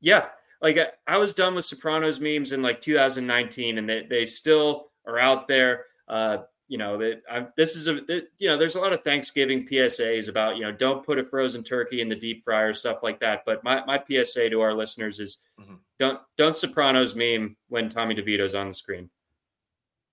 Yeah, 0.00 0.26
like 0.62 0.78
I 1.06 1.18
was 1.18 1.34
done 1.34 1.54
with 1.54 1.66
Sopranos 1.66 2.18
memes 2.18 2.52
in 2.52 2.62
like 2.62 2.80
2019, 2.80 3.78
and 3.78 3.88
they 3.88 4.06
they 4.08 4.24
still 4.24 4.90
are 5.06 5.18
out 5.18 5.48
there. 5.48 5.84
Uh, 6.08 6.38
you 6.70 6.78
know 6.78 6.96
that 6.98 7.52
this 7.56 7.74
is 7.74 7.88
a 7.88 8.00
you 8.38 8.48
know 8.48 8.56
there's 8.56 8.76
a 8.76 8.80
lot 8.80 8.92
of 8.92 9.02
Thanksgiving 9.02 9.66
PSAs 9.66 10.28
about 10.28 10.56
you 10.56 10.62
know 10.62 10.70
don't 10.70 11.04
put 11.04 11.18
a 11.18 11.24
frozen 11.24 11.64
turkey 11.64 12.00
in 12.00 12.08
the 12.08 12.14
deep 12.14 12.44
fryer 12.44 12.72
stuff 12.72 12.98
like 13.02 13.18
that. 13.18 13.42
But 13.44 13.64
my, 13.64 13.84
my 13.86 14.00
PSA 14.08 14.50
to 14.50 14.60
our 14.60 14.72
listeners 14.72 15.18
is 15.18 15.38
mm-hmm. 15.60 15.74
don't 15.98 16.20
don't 16.36 16.54
Sopranos 16.54 17.16
meme 17.16 17.56
when 17.68 17.88
Tommy 17.88 18.14
DeVito's 18.14 18.54
on 18.54 18.68
the 18.68 18.74
screen. 18.74 19.10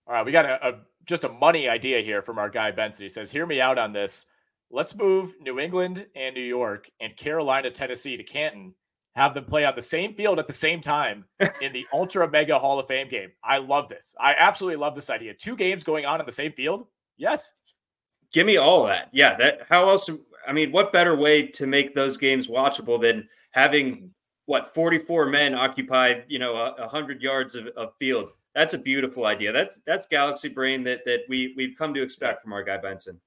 All 0.07 0.15
right, 0.15 0.25
we 0.25 0.31
got 0.31 0.45
a, 0.45 0.67
a 0.67 0.79
just 1.05 1.25
a 1.25 1.29
money 1.29 1.69
idea 1.69 2.01
here 2.01 2.23
from 2.23 2.39
our 2.39 2.49
guy 2.49 2.71
Benson. 2.71 3.03
He 3.03 3.09
says, 3.09 3.29
"Hear 3.29 3.45
me 3.45 3.61
out 3.61 3.77
on 3.77 3.93
this. 3.93 4.25
Let's 4.71 4.95
move 4.95 5.35
New 5.39 5.59
England 5.59 6.07
and 6.15 6.33
New 6.33 6.41
York 6.41 6.89
and 6.99 7.15
Carolina, 7.15 7.69
Tennessee 7.69 8.17
to 8.17 8.23
Canton 8.23 8.73
have 9.17 9.33
them 9.33 9.45
play 9.45 9.65
on 9.65 9.73
the 9.75 9.81
same 9.81 10.13
field 10.13 10.37
at 10.37 10.45
the 10.45 10.53
same 10.53 10.79
time 10.79 11.25
in 11.59 11.73
the 11.73 11.85
Ultra 11.93 12.29
Mega 12.29 12.59
Hall 12.59 12.79
of 12.79 12.87
Fame 12.87 13.09
game. 13.09 13.31
I 13.43 13.57
love 13.57 13.89
this. 13.89 14.13
I 14.19 14.35
absolutely 14.37 14.77
love 14.77 14.93
this 14.93 15.09
idea. 15.09 15.33
Two 15.33 15.55
games 15.55 15.83
going 15.83 16.05
on 16.05 16.19
in 16.19 16.25
the 16.27 16.31
same 16.31 16.53
field. 16.53 16.85
Yes. 17.17 17.53
Give 18.31 18.45
me 18.45 18.57
all 18.57 18.85
that. 18.85 19.09
Yeah. 19.11 19.35
That 19.35 19.61
how 19.67 19.89
else 19.89 20.07
I 20.47 20.53
mean, 20.53 20.71
what 20.71 20.93
better 20.93 21.15
way 21.15 21.47
to 21.47 21.65
make 21.65 21.95
those 21.95 22.15
games 22.15 22.47
watchable 22.47 23.01
than 23.01 23.27
having 23.51 24.11
what 24.45 24.73
44 24.75 25.25
men 25.25 25.55
occupy, 25.55 26.21
you 26.27 26.37
know, 26.37 26.55
a, 26.55 26.73
a 26.73 26.87
hundred 26.87 27.21
yards 27.21 27.55
of, 27.55 27.67
of 27.75 27.93
field. 27.97 28.29
That's 28.53 28.75
a 28.75 28.77
beautiful 28.77 29.25
idea. 29.25 29.51
That's 29.51 29.79
that's 29.87 30.05
galaxy 30.05 30.49
brain 30.49 30.83
that 30.83 30.99
that 31.05 31.21
we 31.27 31.55
we've 31.57 31.75
come 31.75 31.93
to 31.95 32.03
expect 32.03 32.43
from 32.43 32.53
our 32.53 32.63
guy 32.63 32.77
Benson. 32.77 33.19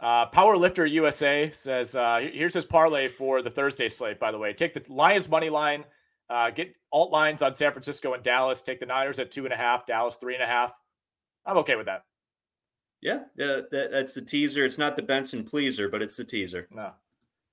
Uh, 0.00 0.26
Power 0.26 0.56
Lifter 0.56 0.86
USA 0.86 1.50
says, 1.50 1.94
uh, 1.94 2.28
here's 2.32 2.54
his 2.54 2.64
parlay 2.64 3.08
for 3.08 3.42
the 3.42 3.50
Thursday 3.50 3.88
slate, 3.88 4.18
by 4.18 4.32
the 4.32 4.38
way. 4.38 4.52
Take 4.52 4.74
the 4.74 4.84
Lions 4.92 5.28
money 5.28 5.50
line, 5.50 5.84
uh, 6.28 6.50
get 6.50 6.74
alt 6.92 7.12
lines 7.12 7.42
on 7.42 7.54
San 7.54 7.72
Francisco 7.72 8.14
and 8.14 8.22
Dallas. 8.22 8.60
Take 8.60 8.80
the 8.80 8.86
Niners 8.86 9.18
at 9.18 9.30
two 9.30 9.44
and 9.44 9.52
a 9.52 9.56
half, 9.56 9.86
Dallas 9.86 10.16
three 10.16 10.34
and 10.34 10.42
a 10.42 10.46
half. 10.46 10.72
I'm 11.46 11.58
okay 11.58 11.76
with 11.76 11.86
that. 11.86 12.04
Yeah, 13.00 13.20
that, 13.36 13.68
that's 13.70 14.14
the 14.14 14.22
teaser. 14.22 14.64
It's 14.64 14.78
not 14.78 14.96
the 14.96 15.02
Benson 15.02 15.44
pleaser, 15.44 15.88
but 15.88 16.00
it's 16.00 16.16
the 16.16 16.24
teaser. 16.24 16.66
No. 16.70 16.92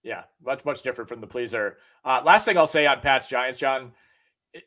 Yeah, 0.02 0.24
much, 0.44 0.66
much 0.66 0.82
different 0.82 1.10
from 1.10 1.22
the 1.22 1.28
pleaser. 1.28 1.78
Uh, 2.04 2.22
last 2.26 2.46
thing 2.46 2.58
I'll 2.58 2.66
say 2.66 2.88
on 2.88 3.02
Pat's 3.02 3.28
Giants, 3.28 3.60
John, 3.60 3.92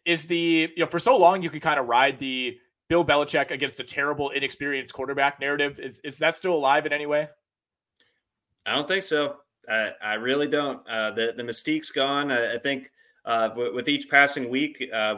is 0.04 0.24
the, 0.26 0.70
you 0.76 0.84
know, 0.84 0.86
for 0.86 0.98
so 0.98 1.16
long 1.16 1.42
you 1.42 1.50
could 1.50 1.62
kind 1.62 1.80
of 1.80 1.86
ride 1.86 2.18
the 2.18 2.58
Bill 2.88 3.04
Belichick 3.04 3.50
against 3.50 3.80
a 3.80 3.84
terrible, 3.84 4.30
inexperienced 4.30 4.92
quarterback 4.92 5.40
narrative. 5.40 5.80
Is, 5.80 6.00
is 6.04 6.18
that 6.18 6.36
still 6.36 6.54
alive 6.54 6.86
in 6.86 6.92
any 6.92 7.06
way? 7.06 7.28
I 8.66 8.74
don't 8.74 8.88
think 8.88 9.02
so. 9.02 9.36
I, 9.68 9.90
I 10.02 10.14
really 10.14 10.46
don't. 10.46 10.86
Uh, 10.88 11.10
the 11.12 11.32
the 11.36 11.42
mystique's 11.42 11.90
gone. 11.90 12.30
I, 12.30 12.54
I 12.54 12.58
think 12.58 12.90
uh, 13.24 13.48
w- 13.48 13.74
with 13.74 13.88
each 13.88 14.08
passing 14.10 14.50
week, 14.50 14.82
uh, 14.92 15.16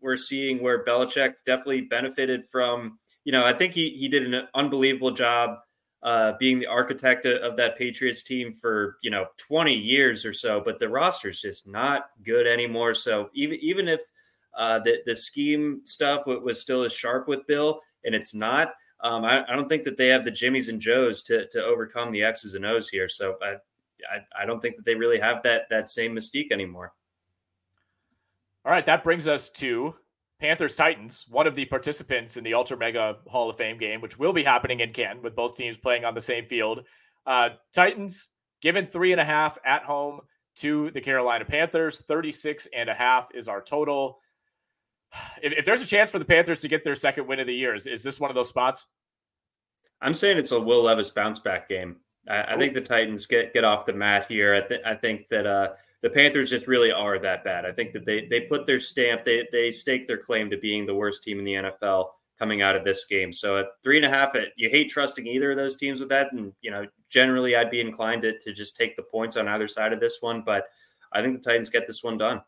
we're 0.00 0.16
seeing 0.16 0.62
where 0.62 0.84
Belichick 0.84 1.34
definitely 1.46 1.82
benefited 1.82 2.44
from. 2.50 2.98
You 3.24 3.32
know, 3.32 3.44
I 3.44 3.52
think 3.52 3.72
he 3.72 3.90
he 3.90 4.08
did 4.08 4.32
an 4.32 4.48
unbelievable 4.54 5.12
job 5.12 5.58
uh, 6.02 6.34
being 6.38 6.58
the 6.58 6.66
architect 6.66 7.24
of 7.26 7.56
that 7.56 7.78
Patriots 7.78 8.22
team 8.22 8.52
for 8.52 8.98
you 9.02 9.10
know 9.10 9.26
20 9.38 9.74
years 9.74 10.24
or 10.24 10.32
so. 10.32 10.60
But 10.60 10.78
the 10.78 10.88
roster's 10.88 11.40
just 11.40 11.66
not 11.66 12.10
good 12.22 12.46
anymore. 12.46 12.94
So 12.94 13.30
even 13.34 13.58
even 13.60 13.88
if 13.88 14.00
uh, 14.56 14.80
the 14.80 14.98
the 15.06 15.14
scheme 15.14 15.80
stuff 15.84 16.26
was 16.26 16.60
still 16.60 16.82
as 16.82 16.92
sharp 16.92 17.28
with 17.28 17.46
Bill, 17.46 17.80
and 18.04 18.14
it's 18.14 18.34
not 18.34 18.74
um, 19.04 19.24
I, 19.24 19.44
I, 19.46 19.54
don't 19.54 19.68
think 19.68 19.84
that 19.84 19.96
they 19.98 20.08
have 20.08 20.24
the 20.24 20.30
Jimmys 20.30 20.68
and 20.68 20.80
Joes 20.80 21.22
to 21.22 21.46
to 21.48 21.62
overcome 21.62 22.10
the 22.10 22.22
X's 22.22 22.54
and 22.54 22.64
O's 22.64 22.88
here. 22.88 23.08
So 23.08 23.36
I, 23.42 23.52
I, 24.10 24.42
I 24.42 24.46
don't 24.46 24.60
think 24.60 24.76
that 24.76 24.84
they 24.84 24.94
really 24.94 25.20
have 25.20 25.42
that 25.42 25.68
that 25.70 25.88
same 25.88 26.16
mystique 26.16 26.50
anymore. 26.50 26.92
All 28.64 28.72
right, 28.72 28.86
that 28.86 29.04
brings 29.04 29.28
us 29.28 29.50
to 29.50 29.94
Panthers 30.40 30.74
Titans, 30.74 31.26
one 31.28 31.46
of 31.46 31.54
the 31.54 31.66
participants 31.66 32.38
in 32.38 32.44
the 32.44 32.54
Ultra 32.54 32.78
Mega 32.78 33.18
Hall 33.26 33.50
of 33.50 33.56
Fame 33.56 33.78
game, 33.78 34.00
which 34.00 34.18
will 34.18 34.32
be 34.32 34.42
happening 34.42 34.80
in 34.80 34.92
Canton 34.92 35.22
with 35.22 35.36
both 35.36 35.54
teams 35.54 35.76
playing 35.76 36.06
on 36.06 36.14
the 36.14 36.20
same 36.20 36.46
field. 36.46 36.84
Uh, 37.26 37.50
Titans 37.74 38.28
given 38.62 38.86
three 38.86 39.12
and 39.12 39.20
a 39.20 39.24
half 39.24 39.58
at 39.64 39.82
home. 39.82 40.20
to 40.56 40.90
the 40.92 41.00
Carolina 41.00 41.44
Panthers. 41.44 42.00
36 42.02 42.68
and 42.72 42.88
a 42.88 42.94
half 42.94 43.28
is 43.34 43.48
our 43.48 43.60
total. 43.60 44.20
If, 45.42 45.52
if 45.52 45.64
there's 45.64 45.80
a 45.80 45.86
chance 45.86 46.10
for 46.10 46.18
the 46.18 46.24
Panthers 46.24 46.60
to 46.60 46.68
get 46.68 46.84
their 46.84 46.94
second 46.94 47.26
win 47.26 47.40
of 47.40 47.46
the 47.46 47.54
year, 47.54 47.74
is, 47.74 47.86
is 47.86 48.02
this 48.02 48.20
one 48.20 48.30
of 48.30 48.34
those 48.34 48.48
spots? 48.48 48.86
I'm 50.00 50.14
saying 50.14 50.38
it's 50.38 50.52
a 50.52 50.60
Will 50.60 50.82
Levis 50.82 51.10
bounce 51.10 51.38
back 51.38 51.68
game. 51.68 51.96
I, 52.28 52.54
I 52.54 52.58
think 52.58 52.74
the 52.74 52.80
Titans 52.80 53.26
get 53.26 53.52
get 53.52 53.64
off 53.64 53.86
the 53.86 53.92
mat 53.92 54.26
here. 54.28 54.54
I, 54.54 54.60
th- 54.60 54.82
I 54.84 54.94
think 54.94 55.28
that 55.28 55.46
uh, 55.46 55.68
the 56.02 56.10
Panthers 56.10 56.50
just 56.50 56.66
really 56.66 56.92
are 56.92 57.18
that 57.18 57.44
bad. 57.44 57.64
I 57.64 57.72
think 57.72 57.92
that 57.92 58.04
they 58.04 58.26
they 58.26 58.40
put 58.40 58.66
their 58.66 58.80
stamp, 58.80 59.24
they 59.24 59.46
they 59.52 59.70
stake 59.70 60.06
their 60.06 60.18
claim 60.18 60.50
to 60.50 60.58
being 60.58 60.86
the 60.86 60.94
worst 60.94 61.22
team 61.22 61.38
in 61.38 61.44
the 61.44 61.54
NFL 61.54 62.08
coming 62.38 62.62
out 62.62 62.76
of 62.76 62.84
this 62.84 63.04
game. 63.04 63.32
So 63.32 63.58
at 63.58 63.66
three 63.82 63.96
and 63.96 64.06
a 64.06 64.08
half, 64.08 64.34
it, 64.34 64.52
you 64.56 64.68
hate 64.68 64.90
trusting 64.90 65.26
either 65.26 65.52
of 65.52 65.56
those 65.56 65.76
teams 65.76 66.00
with 66.00 66.08
that. 66.08 66.32
And, 66.32 66.52
you 66.60 66.70
know, 66.70 66.86
generally 67.08 67.56
I'd 67.56 67.70
be 67.70 67.80
inclined 67.80 68.22
to, 68.22 68.38
to 68.40 68.52
just 68.52 68.76
take 68.76 68.96
the 68.96 69.02
points 69.02 69.36
on 69.36 69.48
either 69.48 69.68
side 69.68 69.92
of 69.92 70.00
this 70.00 70.18
one. 70.20 70.42
But 70.44 70.64
I 71.12 71.22
think 71.22 71.34
the 71.34 71.50
Titans 71.50 71.70
get 71.70 71.86
this 71.86 72.02
one 72.02 72.18
done. 72.18 72.42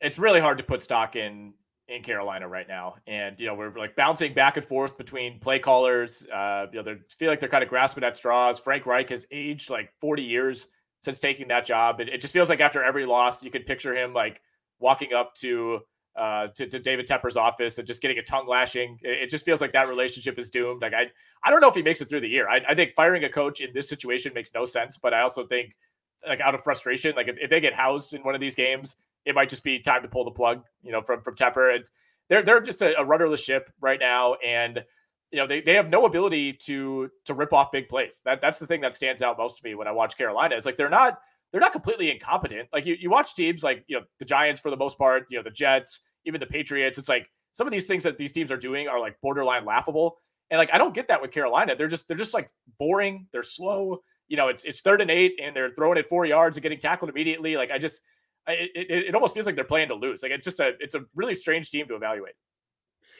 It's 0.00 0.18
really 0.18 0.40
hard 0.40 0.58
to 0.58 0.64
put 0.64 0.82
stock 0.82 1.16
in 1.16 1.54
in 1.90 2.02
Carolina 2.02 2.46
right 2.46 2.68
now. 2.68 2.94
And, 3.06 3.34
you 3.38 3.46
know, 3.46 3.54
we're 3.54 3.76
like 3.76 3.96
bouncing 3.96 4.32
back 4.32 4.56
and 4.56 4.64
forth 4.64 4.96
between 4.96 5.40
play 5.40 5.58
callers. 5.58 6.24
Uh, 6.32 6.66
you 6.72 6.78
know, 6.78 6.82
they 6.84 7.00
feel 7.18 7.28
like 7.28 7.40
they're 7.40 7.48
kind 7.48 7.64
of 7.64 7.68
grasping 7.68 8.04
at 8.04 8.14
straws. 8.14 8.60
Frank 8.60 8.86
Reich 8.86 9.10
has 9.10 9.26
aged 9.32 9.70
like 9.70 9.92
40 10.00 10.22
years 10.22 10.68
since 11.02 11.18
taking 11.18 11.48
that 11.48 11.66
job. 11.66 12.00
It, 12.00 12.08
it 12.08 12.20
just 12.20 12.32
feels 12.32 12.48
like 12.48 12.60
after 12.60 12.82
every 12.82 13.06
loss, 13.06 13.42
you 13.42 13.50
could 13.50 13.66
picture 13.66 13.94
him 13.94 14.14
like 14.14 14.40
walking 14.78 15.12
up 15.12 15.34
to 15.36 15.80
uh, 16.16 16.48
to, 16.56 16.66
to, 16.66 16.78
David 16.80 17.06
Tepper's 17.06 17.36
office 17.36 17.78
and 17.78 17.86
just 17.86 18.02
getting 18.02 18.18
a 18.18 18.22
tongue 18.22 18.46
lashing. 18.46 18.98
It, 19.00 19.22
it, 19.22 19.30
just 19.30 19.44
feels 19.44 19.60
like 19.60 19.72
that 19.72 19.88
relationship 19.88 20.40
is 20.40 20.50
doomed. 20.50 20.82
Like 20.82 20.92
I, 20.92 21.06
I 21.44 21.50
don't 21.50 21.60
know 21.60 21.68
if 21.68 21.74
he 21.74 21.82
makes 21.82 22.00
it 22.00 22.08
through 22.08 22.20
the 22.20 22.28
year. 22.28 22.48
I, 22.48 22.60
I, 22.68 22.74
think 22.74 22.94
firing 22.96 23.22
a 23.22 23.28
coach 23.28 23.60
in 23.60 23.70
this 23.72 23.88
situation 23.88 24.32
makes 24.34 24.52
no 24.52 24.64
sense. 24.64 24.98
But 25.00 25.14
I 25.14 25.20
also 25.20 25.46
think, 25.46 25.76
like 26.26 26.40
out 26.40 26.54
of 26.54 26.62
frustration, 26.62 27.14
like 27.14 27.28
if, 27.28 27.38
if 27.40 27.48
they 27.48 27.60
get 27.60 27.72
housed 27.72 28.12
in 28.12 28.22
one 28.22 28.34
of 28.34 28.40
these 28.40 28.56
games, 28.56 28.96
it 29.24 29.34
might 29.34 29.48
just 29.48 29.64
be 29.64 29.80
time 29.80 30.02
to 30.02 30.08
pull 30.08 30.24
the 30.24 30.30
plug. 30.30 30.62
You 30.82 30.92
know, 30.92 31.02
from 31.02 31.22
from 31.22 31.36
Tepper. 31.36 31.74
And 31.74 31.84
they're 32.28 32.42
they're 32.42 32.60
just 32.60 32.82
a, 32.82 32.98
a 32.98 33.04
rudderless 33.04 33.42
ship 33.42 33.70
right 33.80 33.98
now, 34.00 34.34
and 34.34 34.84
you 35.30 35.38
know 35.38 35.46
they, 35.46 35.60
they 35.60 35.74
have 35.74 35.88
no 35.88 36.06
ability 36.06 36.54
to 36.66 37.10
to 37.26 37.34
rip 37.34 37.52
off 37.52 37.72
big 37.72 37.88
plays. 37.88 38.20
That 38.24 38.40
that's 38.40 38.58
the 38.58 38.66
thing 38.66 38.80
that 38.82 38.94
stands 38.94 39.22
out 39.22 39.38
most 39.38 39.58
to 39.58 39.64
me 39.64 39.74
when 39.74 39.88
I 39.88 39.92
watch 39.92 40.16
Carolina. 40.16 40.56
It's 40.56 40.66
like 40.66 40.76
they're 40.76 40.88
not 40.88 41.18
they're 41.52 41.60
not 41.60 41.72
completely 41.72 42.10
incompetent. 42.10 42.68
Like 42.72 42.86
you, 42.86 42.96
you 42.98 43.10
watch 43.10 43.34
teams 43.34 43.62
like, 43.62 43.84
you 43.88 43.98
know, 43.98 44.04
the 44.18 44.24
Giants 44.24 44.60
for 44.60 44.70
the 44.70 44.76
most 44.76 44.98
part, 44.98 45.26
you 45.30 45.36
know, 45.36 45.42
the 45.42 45.50
Jets, 45.50 46.00
even 46.24 46.38
the 46.40 46.46
Patriots. 46.46 46.98
It's 46.98 47.08
like 47.08 47.28
some 47.52 47.66
of 47.66 47.72
these 47.72 47.86
things 47.86 48.04
that 48.04 48.18
these 48.18 48.32
teams 48.32 48.52
are 48.52 48.56
doing 48.56 48.88
are 48.88 49.00
like 49.00 49.20
borderline 49.20 49.64
laughable. 49.64 50.18
And 50.50 50.58
like 50.58 50.72
I 50.72 50.78
don't 50.78 50.94
get 50.94 51.08
that 51.08 51.20
with 51.20 51.32
Carolina. 51.32 51.74
They're 51.76 51.88
just 51.88 52.06
they're 52.08 52.16
just 52.16 52.34
like 52.34 52.50
boring. 52.78 53.26
They're 53.32 53.42
slow. 53.42 53.98
You 54.28 54.36
know, 54.36 54.48
it's 54.48 54.64
it's 54.64 54.80
third 54.80 55.00
and 55.00 55.10
eight, 55.10 55.32
and 55.42 55.54
they're 55.54 55.68
throwing 55.68 55.98
it 55.98 56.08
four 56.08 56.24
yards 56.24 56.56
and 56.56 56.62
getting 56.62 56.78
tackled 56.78 57.10
immediately. 57.10 57.56
Like 57.56 57.72
I 57.72 57.78
just, 57.78 58.00
it, 58.48 58.70
it, 58.74 59.06
it 59.08 59.14
almost 59.14 59.34
feels 59.34 59.46
like 59.46 59.54
they're 59.54 59.64
playing 59.64 59.88
to 59.88 59.94
lose. 59.94 60.22
Like 60.22 60.32
it's 60.32 60.44
just 60.44 60.60
a 60.60 60.72
it's 60.80 60.94
a 60.94 61.04
really 61.14 61.34
strange 61.34 61.70
team 61.70 61.86
to 61.88 61.94
evaluate. 61.94 62.34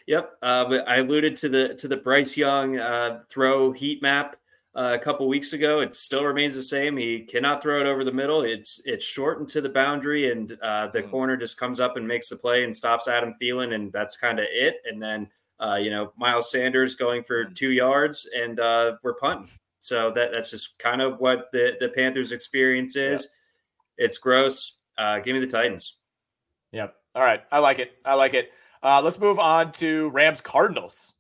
Yep, 0.06 0.32
uh, 0.42 0.78
I 0.86 0.96
alluded 0.96 1.36
to 1.36 1.48
the 1.48 1.74
to 1.74 1.88
the 1.88 1.96
Bryce 1.96 2.36
Young 2.36 2.78
uh, 2.78 3.20
throw 3.28 3.72
heat 3.72 4.02
map 4.02 4.36
uh, 4.74 4.96
a 5.00 5.02
couple 5.02 5.28
weeks 5.28 5.52
ago. 5.52 5.80
It 5.80 5.94
still 5.94 6.24
remains 6.24 6.54
the 6.54 6.62
same. 6.62 6.96
He 6.96 7.20
cannot 7.20 7.62
throw 7.62 7.80
it 7.80 7.86
over 7.86 8.04
the 8.04 8.12
middle. 8.12 8.42
It's 8.42 8.80
it's 8.84 9.04
shortened 9.04 9.48
to 9.50 9.60
the 9.60 9.68
boundary, 9.68 10.30
and 10.30 10.56
uh, 10.62 10.88
the 10.92 11.02
mm. 11.02 11.10
corner 11.10 11.36
just 11.36 11.58
comes 11.58 11.80
up 11.80 11.96
and 11.96 12.06
makes 12.06 12.28
the 12.28 12.36
play 12.36 12.64
and 12.64 12.74
stops 12.74 13.08
Adam 13.08 13.34
Thielen, 13.40 13.74
and 13.74 13.92
that's 13.92 14.16
kind 14.16 14.38
of 14.38 14.46
it. 14.50 14.76
And 14.84 15.02
then 15.02 15.28
uh, 15.58 15.78
you 15.80 15.90
know 15.90 16.12
Miles 16.16 16.50
Sanders 16.50 16.94
going 16.94 17.22
for 17.22 17.44
mm. 17.44 17.54
two 17.54 17.70
yards, 17.70 18.28
and 18.34 18.58
uh, 18.58 18.96
we're 19.02 19.14
punting. 19.14 19.50
So 19.80 20.12
that 20.14 20.32
that's 20.32 20.50
just 20.50 20.78
kind 20.78 21.02
of 21.02 21.18
what 21.20 21.48
the 21.52 21.76
the 21.80 21.88
Panthers' 21.88 22.32
experience 22.32 22.96
is. 22.96 23.28
Yeah. 23.98 24.06
It's 24.06 24.18
gross. 24.18 24.78
Uh, 25.00 25.18
give 25.20 25.34
me 25.34 25.40
the 25.40 25.46
Titans. 25.46 25.96
Yep. 26.72 26.94
All 27.14 27.22
right. 27.22 27.40
I 27.50 27.58
like 27.58 27.78
it. 27.78 27.92
I 28.04 28.14
like 28.14 28.34
it. 28.34 28.50
Uh, 28.82 29.00
let's 29.02 29.18
move 29.18 29.38
on 29.38 29.72
to 29.72 30.10
Rams 30.10 30.40
Cardinals 30.40 31.14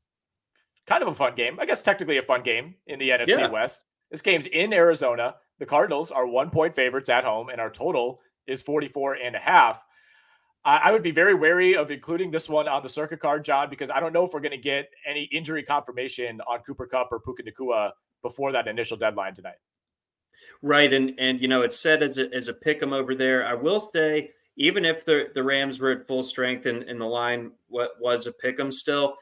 kind 0.90 1.02
of 1.02 1.08
a 1.08 1.14
fun 1.14 1.36
game. 1.36 1.58
I 1.60 1.66
guess 1.66 1.82
technically 1.82 2.18
a 2.18 2.22
fun 2.22 2.42
game 2.42 2.74
in 2.86 2.98
the 2.98 3.10
NFC 3.10 3.28
yeah. 3.28 3.48
West. 3.48 3.84
This 4.10 4.20
game's 4.22 4.46
in 4.46 4.72
Arizona. 4.72 5.36
The 5.60 5.66
Cardinals 5.66 6.10
are 6.10 6.26
one 6.26 6.50
point 6.50 6.74
favorites 6.74 7.08
at 7.08 7.22
home, 7.22 7.48
and 7.48 7.60
our 7.60 7.70
total 7.70 8.20
is 8.46 8.62
44 8.62 9.14
and 9.14 9.36
a 9.36 9.38
half. 9.38 9.84
I 10.62 10.92
would 10.92 11.02
be 11.02 11.10
very 11.10 11.32
wary 11.34 11.74
of 11.74 11.90
including 11.90 12.30
this 12.30 12.46
one 12.46 12.68
on 12.68 12.82
the 12.82 12.88
circuit 12.90 13.20
card, 13.20 13.46
John, 13.46 13.70
because 13.70 13.88
I 13.88 13.98
don't 13.98 14.12
know 14.12 14.26
if 14.26 14.34
we're 14.34 14.40
going 14.40 14.50
to 14.50 14.58
get 14.58 14.90
any 15.06 15.22
injury 15.32 15.62
confirmation 15.62 16.38
on 16.42 16.58
Cooper 16.66 16.86
Kupp 16.86 17.08
or 17.12 17.20
Puka 17.20 17.44
Nacua 17.44 17.92
before 18.20 18.52
that 18.52 18.68
initial 18.68 18.98
deadline 18.98 19.34
tonight. 19.34 19.54
Right, 20.62 20.92
and 20.92 21.14
and 21.18 21.40
you 21.40 21.48
know 21.48 21.62
it's 21.62 21.78
said 21.78 22.02
as 22.02 22.18
a, 22.18 22.32
as 22.34 22.48
a 22.48 22.54
pick 22.54 22.82
'em 22.82 22.92
over 22.92 23.14
there. 23.14 23.46
I 23.46 23.54
will 23.54 23.80
say, 23.94 24.30
even 24.56 24.84
if 24.84 25.04
the 25.04 25.30
the 25.34 25.42
Rams 25.42 25.80
were 25.80 25.90
at 25.90 26.06
full 26.06 26.22
strength 26.22 26.66
and, 26.66 26.82
and 26.82 27.00
the 27.00 27.06
line 27.06 27.52
what 27.68 27.92
was 28.00 28.26
a 28.26 28.32
pick 28.32 28.60
'em 28.60 28.70
still, 28.70 29.16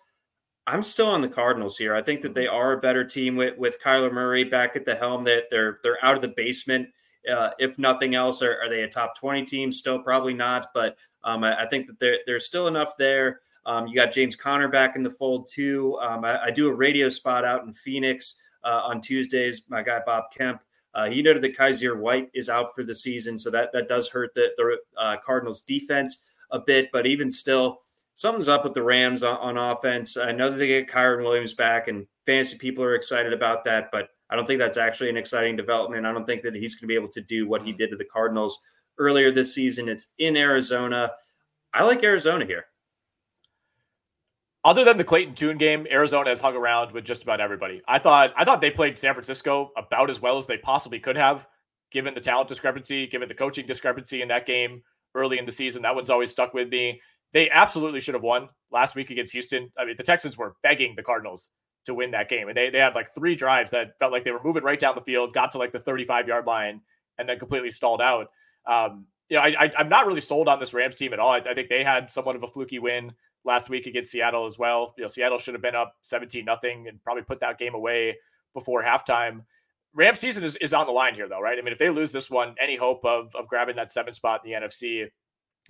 I'm 0.67 0.83
still 0.83 1.07
on 1.07 1.23
the 1.23 1.29
Cardinals 1.29 1.79
here. 1.79 1.95
I 1.95 2.03
think 2.03 2.21
that 2.23 2.35
they 2.35 2.47
are 2.47 2.73
a 2.73 2.81
better 2.81 3.05
team 3.05 3.37
with 3.37 3.57
with 3.57 3.83
Kyler 3.83 4.13
Murray 4.13 4.45
back 4.45 4.77
at 4.77 4.85
the 4.85 4.95
helm. 4.95 5.25
That 5.25 5.45
they're 5.51 5.79
they're 5.83 6.05
out 6.05 6.17
of 6.17 6.23
the 6.23 6.35
basement. 6.37 6.89
Uh, 7.31 7.51
if 7.59 7.79
nothing 7.79 8.15
else, 8.15 8.43
are, 8.43 8.59
are, 8.63 8.71
they 8.71 8.83
a 8.83 8.89
top 8.89 9.19
20 9.19 9.45
team? 9.45 9.71
Still, 9.71 9.99
probably 9.99 10.33
not. 10.33 10.69
But 10.73 10.97
um, 11.25 11.45
I, 11.45 11.65
I, 11.65 11.69
think 11.69 11.87
that 11.89 11.99
there, 11.99 12.19
there's 12.27 12.47
still 12.47 12.69
enough 12.69 12.93
there. 12.97 13.41
Um, 13.67 13.87
you 13.87 13.95
got 13.95 14.13
James 14.13 14.35
Conner 14.35 14.69
back 14.69 14.97
in 14.97 15.03
the 15.03 15.11
fold 15.11 15.47
too. 15.47 15.99
Um, 16.01 16.25
I, 16.25 16.45
I, 16.45 16.51
do 16.51 16.69
a 16.69 16.75
radio 16.75 17.09
spot 17.11 17.45
out 17.45 17.65
in 17.65 17.73
Phoenix 17.73 18.37
uh, 18.65 18.81
on 18.85 19.01
Tuesdays. 19.01 19.65
My 19.69 19.83
guy 19.83 20.01
Bob 20.07 20.25
Kemp. 20.35 20.63
Uh, 20.95 21.09
he 21.09 21.23
noted 21.23 21.43
that 21.43 21.57
Kyzir 21.57 21.99
White 21.99 22.29
is 22.35 22.49
out 22.49 22.75
for 22.75 22.83
the 22.83 22.95
season, 22.95 23.37
so 23.39 23.51
that 23.51 23.73
that 23.73 23.89
does 23.89 24.09
hurt 24.09 24.35
the, 24.35 24.51
the 24.57 24.79
uh, 25.01 25.17
Cardinals 25.25 25.63
defense 25.63 26.25
a 26.51 26.59
bit. 26.59 26.89
But 26.93 27.07
even 27.07 27.31
still, 27.31 27.81
something's 28.15 28.49
up 28.49 28.65
with 28.65 28.75
the 28.75 28.83
Rams 28.83 29.23
on, 29.23 29.37
on, 29.37 29.57
offense. 29.57 30.17
I 30.17 30.33
know 30.33 30.51
that 30.51 30.57
they 30.57 30.67
get 30.67 30.91
Kyren 30.91 31.23
Williams 31.23 31.55
back, 31.55 31.89
and 31.89 32.07
fantasy 32.27 32.57
people 32.57 32.83
are 32.83 32.95
excited 32.95 33.33
about 33.33 33.65
that, 33.67 33.91
but 33.93 34.09
I 34.31 34.37
don't 34.37 34.47
think 34.47 34.59
that's 34.59 34.77
actually 34.77 35.11
an 35.11 35.17
exciting 35.17 35.57
development. 35.57 36.07
I 36.07 36.13
don't 36.13 36.27
think 36.27 36.43
that 36.43 36.55
he's 36.55 36.75
going 36.75 36.83
to 36.83 36.87
be 36.89 36.95
able 36.95 37.13
to 37.13 37.21
do 37.23 37.49
what 37.49 37.63
he 37.63 37.73
did 37.73 37.91
to 37.91 37.97
the 37.97 38.05
Cardinals 38.05 38.59
earlier 38.99 39.31
this 39.31 39.55
season. 39.55 39.89
It's 39.89 40.15
in 40.19 40.37
Arizona. 40.37 41.13
I 41.73 41.85
like 41.85 42.03
Arizona 42.03 42.45
here. 42.45 42.65
Other 44.69 44.85
than 44.85 44.99
the 44.99 45.05
Clayton 45.05 45.35
Tune 45.35 45.57
game, 45.57 45.87
Arizona 45.91 46.29
has 46.29 46.43
hung 46.43 46.55
around 46.55 46.93
with 46.93 47.05
just 47.05 47.23
about 47.23 47.41
everybody. 47.41 47.81
I 47.89 47.99
thought 47.99 48.35
I 48.37 48.45
thought 48.45 48.61
they 48.61 48.71
played 48.71 48.99
San 48.99 49.15
Francisco 49.15 49.73
about 49.77 50.11
as 50.11 50.21
well 50.21 50.37
as 50.37 50.47
they 50.47 50.59
possibly 50.59 51.01
could 51.01 51.17
have, 51.17 51.47
given 51.91 52.13
the 52.15 52.21
talent 52.21 52.49
discrepancy, 52.49 53.07
given 53.07 53.29
the 53.29 53.35
coaching 53.35 53.67
discrepancy 53.67 54.21
in 54.21 54.29
that 54.29 54.45
game 54.45 54.83
early 55.15 55.39
in 55.39 55.47
the 55.47 55.53
season. 55.53 55.83
That 55.83 55.95
one's 55.95 56.11
always 56.11 56.31
stuck 56.31 56.53
with 56.53 56.69
me 56.69 57.01
they 57.33 57.51
absolutely 57.51 58.01
should 58.01 58.15
have 58.15 58.23
won 58.23 58.49
last 58.71 58.95
week 58.95 59.11
against 59.11 59.33
Houston. 59.33 59.71
I 59.79 59.85
mean, 59.85 59.97
the 59.97 60.03
Texans 60.03 60.39
were 60.39 60.55
begging 60.63 60.95
the 60.97 61.03
Cardinals 61.03 61.51
to 61.85 61.95
win 61.95 62.11
that 62.13 62.29
game, 62.29 62.49
and 62.49 62.57
they 62.57 62.71
they 62.71 62.79
had 62.79 62.95
like 62.95 63.09
three 63.15 63.35
drives 63.35 63.71
that 63.71 63.99
felt 63.99 64.13
like 64.13 64.25
they 64.25 64.31
were 64.31 64.43
moving 64.43 64.63
right 64.63 64.79
down 64.79 64.95
the 64.95 65.01
field, 65.01 65.35
got 65.35 65.53
to 65.53 65.59
like 65.59 65.73
the 65.73 65.81
35 65.81 66.29
yard 66.29 66.47
line, 66.47 66.81
and 67.19 67.29
then 67.29 67.39
completely 67.39 67.71
stalled 67.71 68.01
out. 68.01 68.29
Um, 68.67 69.07
you 69.29 69.37
know, 69.37 69.43
I, 69.43 69.71
I 69.77 69.81
am 69.81 69.89
not 69.89 70.07
really 70.07 70.21
sold 70.21 70.49
on 70.49 70.59
this 70.59 70.73
Rams 70.73 70.97
team 70.97 71.13
at 71.13 71.19
all. 71.19 71.31
I, 71.31 71.39
I, 71.39 71.55
think 71.55 71.69
they 71.69 71.85
had 71.85 72.11
somewhat 72.11 72.37
of 72.37 72.43
a 72.43 72.47
fluky 72.47 72.79
win 72.79 73.13
last 73.49 73.69
week 73.69 73.87
against 73.87 74.13
Seattle 74.13 74.47
as 74.47 74.59
well. 74.59 74.95
You 74.97 75.03
know, 75.03 75.09
Seattle 75.09 75.39
should 75.39 75.55
have 75.55 75.63
been 75.63 75.75
up 75.75 75.95
17 76.03 76.45
nothing 76.45 76.87
and 76.87 77.03
probably 77.03 77.25
put 77.25 77.41
that 77.41 77.59
game 77.59 77.75
away 77.75 78.17
before 78.55 78.83
halftime. 78.83 79.41
Rams 79.95 80.21
season 80.21 80.45
is, 80.45 80.55
is 80.57 80.73
on 80.73 80.87
the 80.87 80.93
line 80.93 81.15
here, 81.15 81.29
though, 81.29 81.41
right? 81.41 81.59
I 81.59 81.63
mean, 81.63 81.73
if 81.73 81.79
they 81.79 81.91
lose 81.91 82.13
this 82.13 82.31
one, 82.31 82.55
any 82.63 82.77
hope 82.77 83.05
of 83.05 83.35
of 83.35 83.49
grabbing 83.49 83.75
that 83.77 83.91
seven 83.91 84.13
spot 84.13 84.43
in 84.45 84.53
the 84.53 84.67
NFC 84.67 85.09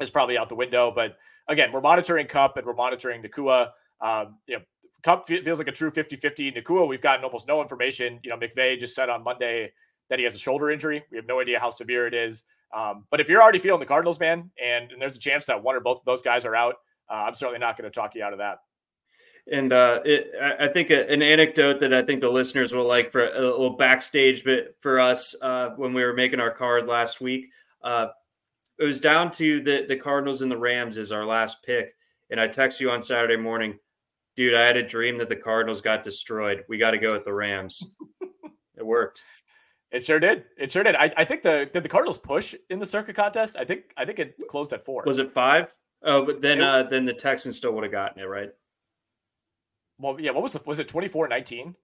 is 0.01 0.11
probably 0.11 0.37
out 0.37 0.49
the 0.49 0.55
window. 0.55 0.93
But 0.95 1.17
again, 1.49 1.73
we're 1.73 1.81
monitoring 1.81 2.27
Kupp 2.27 2.57
and 2.57 2.67
we're 2.67 2.75
monitoring 2.75 3.23
Nacua. 3.23 3.71
Um, 4.01 4.37
you 4.47 4.57
know, 4.57 4.63
Kupp 5.03 5.27
feels 5.29 5.59
like 5.59 5.69
a 5.69 5.73
true 5.73 5.91
50-50. 5.91 6.57
Nacua, 6.57 6.87
we've 6.87 7.01
gotten 7.01 7.25
almost 7.25 7.47
no 7.47 7.63
information. 7.63 8.19
You 8.23 8.31
know, 8.31 8.37
McVay 8.37 8.79
just 8.79 8.95
said 8.95 9.09
on 9.09 9.23
Monday 9.23 9.73
that 10.11 10.19
he 10.19 10.25
has 10.25 10.35
a 10.35 10.39
shoulder 10.39 10.71
injury. 10.71 11.05
We 11.11 11.17
have 11.17 11.27
no 11.27 11.41
idea 11.41 11.61
how 11.61 11.71
severe 11.71 12.07
it 12.07 12.15
is. 12.15 12.45
Um, 12.77 13.05
but 13.11 13.21
if 13.21 13.29
you're 13.29 13.41
already 13.41 13.61
feeling 13.61 13.81
the 13.81 13.87
Cardinals, 13.87 14.21
man, 14.21 14.51
and, 14.63 14.93
and, 14.93 15.01
there's 15.01 15.17
a 15.17 15.21
chance 15.21 15.47
that 15.47 15.63
one 15.63 15.75
or 15.75 15.81
both 15.81 16.01
of 16.01 16.05
those 16.05 16.21
guys 16.21 16.45
are 16.45 16.55
out, 16.55 16.77
uh, 17.11 17.15
I'm 17.15 17.35
certainly 17.35 17.59
not 17.59 17.77
going 17.77 17.91
to 17.91 17.95
talk 17.95 18.15
you 18.15 18.23
out 18.23 18.33
of 18.33 18.39
that. 18.39 18.59
And 19.51 19.73
uh, 19.73 20.01
it, 20.05 20.33
I 20.61 20.69
think 20.69 20.91
an 20.91 21.23
anecdote 21.23 21.81
that 21.81 21.95
I 21.95 22.03
think 22.03 22.21
the 22.21 22.29
listeners 22.29 22.73
will 22.73 22.87
like 22.87 23.11
for 23.11 23.27
a 23.27 23.41
little 23.41 23.77
backstage 23.77 24.45
bit 24.45 24.77
for 24.81 25.01
us 25.01 25.35
uh, 25.41 25.71
when 25.77 25.95
we 25.95 26.05
were 26.05 26.13
making 26.13 26.41
our 26.41 26.51
card 26.51 26.87
last 26.87 27.21
week. 27.21 27.47
Uh, 27.83 28.09
it 28.79 28.85
was 28.85 29.01
down 29.01 29.31
to 29.33 29.61
the 29.61 29.87
the 29.89 29.97
Cardinals 29.97 30.43
and 30.43 30.51
the 30.51 30.57
Rams 30.59 30.99
as 30.99 31.13
our 31.13 31.25
last 31.25 31.65
pick. 31.65 31.95
And 32.31 32.39
I 32.39 32.47
text 32.47 32.81
you 32.81 32.91
on 32.91 33.03
Saturday 33.03 33.37
morning, 33.37 33.79
dude. 34.37 34.55
I 34.55 34.67
had 34.67 34.77
a 34.77 34.87
dream 34.87 35.17
that 35.19 35.31
the 35.31 35.37
Cardinals 35.37 35.81
got 35.81 36.03
destroyed. 36.03 36.65
We 36.69 36.77
got 36.77 36.91
to 36.91 36.99
go 36.99 37.15
with 37.15 37.25
the 37.25 37.33
Rams. 37.33 37.83
it 38.77 38.85
worked. 38.85 39.23
It 39.91 40.05
sure 40.05 40.21
did. 40.21 40.45
It 40.59 40.71
sure 40.71 40.83
did. 40.83 40.95
I, 40.95 41.11
I 41.17 41.25
think 41.25 41.41
the 41.43 41.71
did 41.73 41.83
the 41.83 41.89
Cardinals 41.89 42.19
push 42.19 42.55
in 42.69 42.79
the 42.79 42.87
circuit 42.87 43.17
contest. 43.17 43.57
I 43.57 43.65
think 43.65 43.95
I 43.97 44.05
think 44.05 44.19
it 44.19 44.37
closed 44.49 44.75
at 44.75 44.85
four. 44.85 45.03
Was 45.07 45.17
it 45.17 45.33
five? 45.33 45.75
Oh, 46.03 46.25
but 46.25 46.41
then 46.43 46.61
uh 46.61 46.85
then 46.85 47.05
the 47.05 47.13
Texans 47.15 47.57
still 47.57 47.73
would 47.73 47.83
have 47.85 47.93
gotten 47.93 48.23
it 48.23 48.27
right. 48.27 48.51
Well, 49.99 50.21
yeah. 50.21 50.31
What 50.31 50.43
was 50.43 50.53
the 50.53 50.63
was 50.65 50.79
it 50.79 50.89
24-19? 50.89 51.71
I 51.71 51.75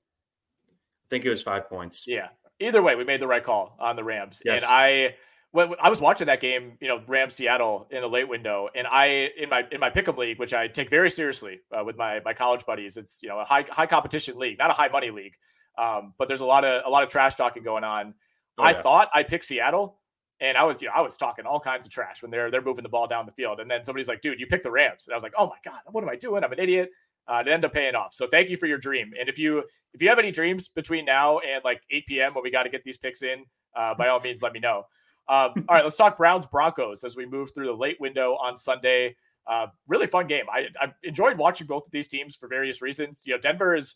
think 1.10 1.24
it 1.24 1.28
was 1.30 1.42
five 1.42 1.68
points. 1.68 2.04
Yeah. 2.06 2.28
Either 2.60 2.82
way, 2.82 2.94
we 2.94 3.04
made 3.04 3.20
the 3.20 3.26
right 3.26 3.42
call 3.42 3.76
on 3.80 3.96
the 3.96 4.04
Rams, 4.04 4.40
Yes. 4.44 4.62
and 4.62 4.72
I 4.72 5.16
when 5.50 5.72
I 5.80 5.88
was 5.88 6.00
watching 6.00 6.26
that 6.28 6.40
game, 6.40 6.78
you 6.80 6.88
know, 6.88 7.00
Rams 7.06 7.34
Seattle 7.36 7.86
in 7.90 8.00
the 8.00 8.08
late 8.08 8.28
window, 8.28 8.68
and 8.74 8.86
I 8.86 9.30
in 9.36 9.48
my 9.48 9.66
in 9.70 9.80
my 9.80 9.90
pick'em 9.90 10.16
league, 10.16 10.38
which 10.38 10.54
I 10.54 10.68
take 10.68 10.88
very 10.90 11.10
seriously 11.10 11.60
uh, 11.76 11.82
with 11.84 11.96
my 11.96 12.20
my 12.24 12.32
college 12.32 12.64
buddies. 12.64 12.96
It's 12.96 13.20
you 13.22 13.28
know 13.28 13.40
a 13.40 13.44
high 13.44 13.64
high 13.68 13.86
competition 13.86 14.38
league, 14.38 14.58
not 14.58 14.70
a 14.70 14.72
high 14.72 14.88
money 14.88 15.10
league, 15.10 15.34
um, 15.76 16.14
but 16.18 16.28
there's 16.28 16.40
a 16.40 16.46
lot 16.46 16.64
of 16.64 16.82
a 16.86 16.88
lot 16.88 17.02
of 17.02 17.08
trash 17.08 17.34
talking 17.34 17.62
going 17.64 17.84
on. 17.84 18.14
Oh, 18.58 18.62
I 18.62 18.70
yeah. 18.70 18.82
thought 18.82 19.10
I 19.12 19.24
picked 19.24 19.44
Seattle, 19.44 19.98
and 20.40 20.56
I 20.56 20.64
was 20.64 20.80
you 20.80 20.88
know 20.88 20.94
I 20.96 21.00
was 21.00 21.16
talking 21.16 21.46
all 21.46 21.60
kinds 21.60 21.86
of 21.86 21.92
trash 21.92 22.22
when 22.22 22.30
they're 22.30 22.50
they're 22.50 22.62
moving 22.62 22.82
the 22.82 22.88
ball 22.88 23.06
down 23.06 23.26
the 23.26 23.32
field, 23.32 23.60
and 23.60 23.70
then 23.70 23.84
somebody's 23.84 24.08
like, 24.08 24.20
"Dude, 24.20 24.40
you 24.40 24.46
picked 24.46 24.64
the 24.64 24.70
Rams," 24.70 25.06
and 25.06 25.14
I 25.14 25.16
was 25.16 25.22
like, 25.22 25.34
"Oh 25.36 25.46
my 25.46 25.56
god, 25.64 25.80
what 25.90 26.02
am 26.02 26.10
I 26.10 26.16
doing? 26.16 26.44
I'm 26.44 26.52
an 26.52 26.58
idiot." 26.58 26.90
Uh, 27.26 27.42
it 27.46 27.48
ended 27.48 27.64
up 27.64 27.72
paying 27.72 27.94
off. 27.94 28.12
So 28.12 28.26
thank 28.26 28.50
you 28.50 28.56
for 28.56 28.66
your 28.66 28.78
dream. 28.78 29.12
And 29.18 29.28
if 29.28 29.38
you 29.38 29.64
if 29.94 30.02
you 30.02 30.08
have 30.08 30.18
any 30.18 30.30
dreams 30.30 30.68
between 30.68 31.04
now 31.04 31.38
and 31.38 31.64
like 31.64 31.80
8 31.90 32.06
p.m. 32.06 32.34
when 32.34 32.44
we 32.44 32.50
got 32.50 32.64
to 32.64 32.68
get 32.68 32.84
these 32.84 32.98
picks 32.98 33.22
in, 33.22 33.44
uh, 33.74 33.94
by 33.94 34.08
all 34.08 34.20
means, 34.20 34.42
let 34.42 34.52
me 34.52 34.60
know. 34.60 34.84
Um, 35.28 35.52
all 35.68 35.76
right, 35.76 35.84
let's 35.84 35.96
talk 35.96 36.16
Browns 36.16 36.46
Broncos 36.46 37.04
as 37.04 37.16
we 37.16 37.24
move 37.24 37.54
through 37.54 37.66
the 37.66 37.72
late 37.72 38.00
window 38.00 38.32
on 38.34 38.56
Sunday. 38.56 39.16
Uh, 39.46 39.66
really 39.88 40.06
fun 40.06 40.26
game. 40.26 40.44
I, 40.50 40.68
I 40.80 40.92
enjoyed 41.02 41.38
watching 41.38 41.66
both 41.66 41.86
of 41.86 41.92
these 41.92 42.08
teams 42.08 42.34
for 42.34 42.48
various 42.48 42.82
reasons. 42.82 43.22
You 43.24 43.34
know, 43.34 43.40
Denver 43.40 43.74
is 43.74 43.94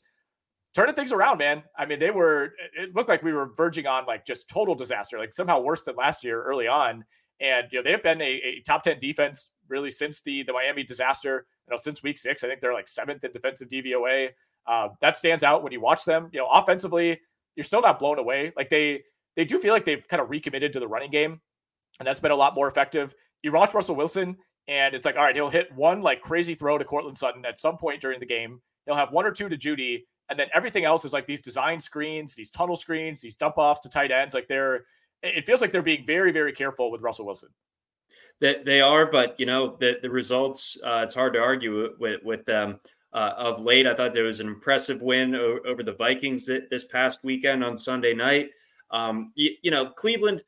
turning 0.78 0.94
things 0.94 1.10
around, 1.10 1.38
man. 1.38 1.64
I 1.76 1.86
mean, 1.86 1.98
they 1.98 2.12
were. 2.12 2.52
It 2.78 2.94
looked 2.94 3.08
like 3.08 3.24
we 3.24 3.32
were 3.32 3.50
verging 3.56 3.88
on 3.88 4.06
like 4.06 4.24
just 4.24 4.48
total 4.48 4.76
disaster, 4.76 5.18
like 5.18 5.34
somehow 5.34 5.60
worse 5.60 5.82
than 5.82 5.96
last 5.96 6.22
year 6.22 6.40
early 6.44 6.68
on. 6.68 7.04
And 7.40 7.66
you 7.72 7.80
know, 7.80 7.82
they 7.82 7.90
have 7.90 8.04
been 8.04 8.22
a, 8.22 8.24
a 8.24 8.62
top 8.64 8.84
ten 8.84 9.00
defense 9.00 9.50
really 9.68 9.90
since 9.90 10.20
the 10.20 10.44
the 10.44 10.52
Miami 10.52 10.84
disaster. 10.84 11.46
You 11.66 11.72
know, 11.72 11.76
since 11.76 12.04
week 12.04 12.16
six, 12.16 12.44
I 12.44 12.46
think 12.46 12.60
they're 12.60 12.74
like 12.74 12.86
seventh 12.86 13.24
in 13.24 13.32
defensive 13.32 13.68
DVOA. 13.68 14.28
Uh, 14.68 14.90
that 15.00 15.16
stands 15.16 15.42
out 15.42 15.64
when 15.64 15.72
you 15.72 15.80
watch 15.80 16.04
them. 16.04 16.30
You 16.32 16.38
know, 16.38 16.48
offensively, 16.48 17.18
you're 17.56 17.64
still 17.64 17.82
not 17.82 17.98
blown 17.98 18.20
away. 18.20 18.52
Like 18.56 18.68
they 18.70 19.02
they 19.34 19.44
do 19.44 19.58
feel 19.58 19.74
like 19.74 19.84
they've 19.84 20.06
kind 20.06 20.22
of 20.22 20.30
recommitted 20.30 20.72
to 20.74 20.80
the 20.80 20.86
running 20.86 21.10
game, 21.10 21.40
and 21.98 22.06
that's 22.06 22.20
been 22.20 22.30
a 22.30 22.36
lot 22.36 22.54
more 22.54 22.68
effective. 22.68 23.16
You 23.42 23.50
watch 23.50 23.74
Russell 23.74 23.96
Wilson, 23.96 24.36
and 24.68 24.94
it's 24.94 25.04
like, 25.04 25.16
all 25.16 25.24
right, 25.24 25.34
he'll 25.34 25.48
hit 25.48 25.74
one 25.74 26.02
like 26.02 26.20
crazy 26.20 26.54
throw 26.54 26.78
to 26.78 26.84
Courtland 26.84 27.18
Sutton 27.18 27.44
at 27.44 27.58
some 27.58 27.76
point 27.76 28.00
during 28.00 28.20
the 28.20 28.26
game. 28.26 28.60
He'll 28.86 28.94
have 28.94 29.10
one 29.10 29.26
or 29.26 29.32
two 29.32 29.48
to 29.48 29.56
Jeudy, 29.56 30.04
and 30.30 30.38
then 30.38 30.48
everything 30.54 30.84
else 30.84 31.04
is 31.04 31.12
like 31.12 31.26
these 31.26 31.40
design 31.40 31.80
screens, 31.80 32.34
these 32.34 32.50
tunnel 32.50 32.76
screens, 32.76 33.20
these 33.20 33.34
dump 33.34 33.54
offs 33.56 33.80
to 33.80 33.88
tight 33.88 34.10
ends. 34.10 34.34
Like 34.34 34.48
they're, 34.48 34.84
it 35.22 35.44
feels 35.46 35.60
like 35.60 35.72
they're 35.72 35.82
being 35.82 36.04
very, 36.06 36.32
very 36.32 36.52
careful 36.52 36.90
with 36.90 37.00
Russell 37.00 37.26
Wilson. 37.26 37.48
That 38.40 38.64
they 38.64 38.80
are, 38.80 39.06
but 39.06 39.34
you 39.38 39.46
know 39.46 39.76
the 39.80 39.98
the 40.00 40.08
results. 40.08 40.78
Uh, 40.84 41.00
it's 41.02 41.14
hard 41.14 41.32
to 41.32 41.40
argue 41.40 41.94
with 41.98 42.22
with 42.22 42.44
them. 42.44 42.78
Uh, 43.12 43.32
of 43.36 43.60
late, 43.60 43.86
I 43.86 43.94
thought 43.94 44.12
there 44.12 44.24
was 44.24 44.38
an 44.38 44.46
impressive 44.46 45.00
win 45.00 45.34
o- 45.34 45.60
over 45.66 45.82
the 45.82 45.94
Vikings 45.94 46.44
th- 46.46 46.64
this 46.70 46.84
past 46.84 47.24
weekend 47.24 47.64
on 47.64 47.76
Sunday 47.76 48.12
night. 48.12 48.50
Um, 48.90 49.32
you, 49.34 49.52
you 49.62 49.70
know, 49.70 49.86
Cleveland, 49.86 50.44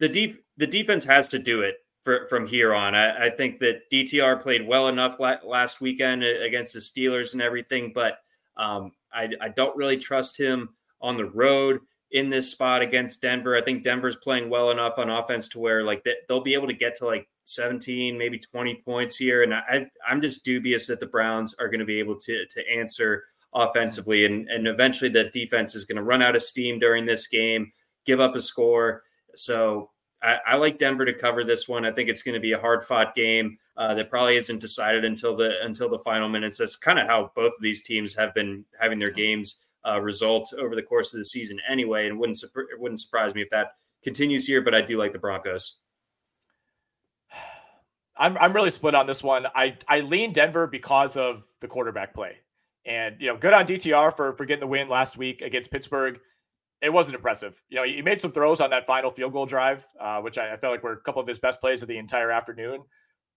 the 0.00 0.08
deep 0.08 0.42
the 0.56 0.66
defense 0.66 1.04
has 1.04 1.28
to 1.28 1.38
do 1.38 1.60
it 1.60 1.76
for, 2.02 2.26
from 2.28 2.46
here 2.46 2.74
on. 2.74 2.94
I, 2.94 3.26
I 3.26 3.30
think 3.30 3.58
that 3.58 3.90
DTR 3.92 4.40
played 4.40 4.66
well 4.66 4.88
enough 4.88 5.20
la- 5.20 5.36
last 5.44 5.80
weekend 5.80 6.22
against 6.22 6.72
the 6.72 6.80
Steelers 6.80 7.34
and 7.34 7.42
everything, 7.42 7.92
but 7.94 8.18
um, 8.56 8.92
I, 9.12 9.28
I 9.40 9.48
don't 9.48 9.76
really 9.76 9.96
trust 9.96 10.38
him 10.38 10.70
on 11.00 11.16
the 11.16 11.26
road 11.26 11.80
in 12.12 12.28
this 12.28 12.50
spot 12.50 12.82
against 12.82 13.22
Denver. 13.22 13.56
I 13.56 13.62
think 13.62 13.84
Denver's 13.84 14.16
playing 14.16 14.50
well 14.50 14.70
enough 14.70 14.94
on 14.98 15.10
offense 15.10 15.48
to 15.48 15.60
where 15.60 15.84
like 15.84 16.02
they, 16.04 16.14
they'll 16.28 16.42
be 16.42 16.54
able 16.54 16.66
to 16.66 16.74
get 16.74 16.96
to 16.96 17.06
like 17.06 17.28
17, 17.44 18.18
maybe 18.18 18.38
20 18.38 18.82
points 18.84 19.16
here. 19.16 19.42
And 19.42 19.54
I, 19.54 19.86
I'm 20.08 20.20
just 20.20 20.44
dubious 20.44 20.86
that 20.88 21.00
the 21.00 21.06
Browns 21.06 21.54
are 21.58 21.68
going 21.68 21.80
to 21.80 21.84
be 21.86 21.98
able 21.98 22.16
to 22.16 22.46
to 22.46 22.68
answer 22.68 23.24
offensively, 23.52 24.24
and 24.24 24.48
and 24.48 24.66
eventually 24.66 25.10
that 25.10 25.32
defense 25.32 25.74
is 25.74 25.84
going 25.84 25.96
to 25.96 26.02
run 26.02 26.22
out 26.22 26.36
of 26.36 26.42
steam 26.42 26.78
during 26.78 27.06
this 27.06 27.26
game, 27.26 27.72
give 28.06 28.20
up 28.20 28.34
a 28.34 28.40
score. 28.40 29.02
So 29.34 29.90
I, 30.22 30.36
I 30.46 30.56
like 30.56 30.78
Denver 30.78 31.04
to 31.04 31.12
cover 31.14 31.44
this 31.44 31.68
one. 31.68 31.84
I 31.84 31.92
think 31.92 32.08
it's 32.08 32.22
going 32.22 32.34
to 32.34 32.40
be 32.40 32.52
a 32.52 32.60
hard 32.60 32.82
fought 32.82 33.14
game 33.14 33.58
uh, 33.80 33.94
that 33.94 34.10
probably 34.10 34.36
isn't 34.36 34.60
decided 34.60 35.06
until 35.06 35.34
the 35.34 35.54
until 35.62 35.88
the 35.88 35.98
final 35.98 36.28
minutes. 36.28 36.58
That's 36.58 36.76
kind 36.76 36.98
of 36.98 37.06
how 37.06 37.32
both 37.34 37.54
of 37.54 37.62
these 37.62 37.82
teams 37.82 38.14
have 38.14 38.34
been 38.34 38.66
having 38.78 38.98
their 38.98 39.10
games 39.10 39.58
uh, 39.88 39.98
result 40.02 40.52
over 40.52 40.76
the 40.76 40.82
course 40.82 41.14
of 41.14 41.18
the 41.18 41.24
season 41.24 41.58
anyway. 41.66 42.06
And 42.06 42.20
wouldn't 42.20 42.42
it 42.42 42.78
wouldn't 42.78 43.00
surprise 43.00 43.34
me 43.34 43.40
if 43.40 43.48
that 43.50 43.68
continues 44.04 44.46
here. 44.46 44.60
But 44.60 44.74
I 44.74 44.82
do 44.82 44.98
like 44.98 45.14
the 45.14 45.18
Broncos. 45.18 45.78
I'm 48.18 48.36
I'm 48.36 48.52
really 48.52 48.68
split 48.68 48.94
on 48.94 49.06
this 49.06 49.24
one. 49.24 49.46
I 49.54 49.78
I 49.88 50.00
lean 50.00 50.34
Denver 50.34 50.66
because 50.66 51.16
of 51.16 51.42
the 51.62 51.66
quarterback 51.66 52.12
play, 52.12 52.36
and 52.84 53.16
you 53.18 53.28
know, 53.28 53.38
good 53.38 53.54
on 53.54 53.66
DTR 53.66 54.14
for 54.14 54.36
for 54.36 54.44
getting 54.44 54.60
the 54.60 54.66
win 54.66 54.90
last 54.90 55.16
week 55.16 55.40
against 55.40 55.70
Pittsburgh. 55.70 56.20
It 56.82 56.92
wasn't 56.92 57.14
impressive. 57.14 57.62
You 57.70 57.76
know, 57.76 57.84
he 57.84 58.02
made 58.02 58.20
some 58.20 58.32
throws 58.32 58.60
on 58.60 58.70
that 58.70 58.86
final 58.86 59.10
field 59.10 59.32
goal 59.32 59.46
drive, 59.46 59.86
uh, 59.98 60.20
which 60.20 60.36
I, 60.36 60.52
I 60.52 60.56
felt 60.56 60.72
like 60.72 60.82
were 60.82 60.92
a 60.92 61.00
couple 61.00 61.22
of 61.22 61.28
his 61.28 61.38
best 61.38 61.62
plays 61.62 61.80
of 61.80 61.88
the 61.88 61.96
entire 61.96 62.30
afternoon. 62.30 62.84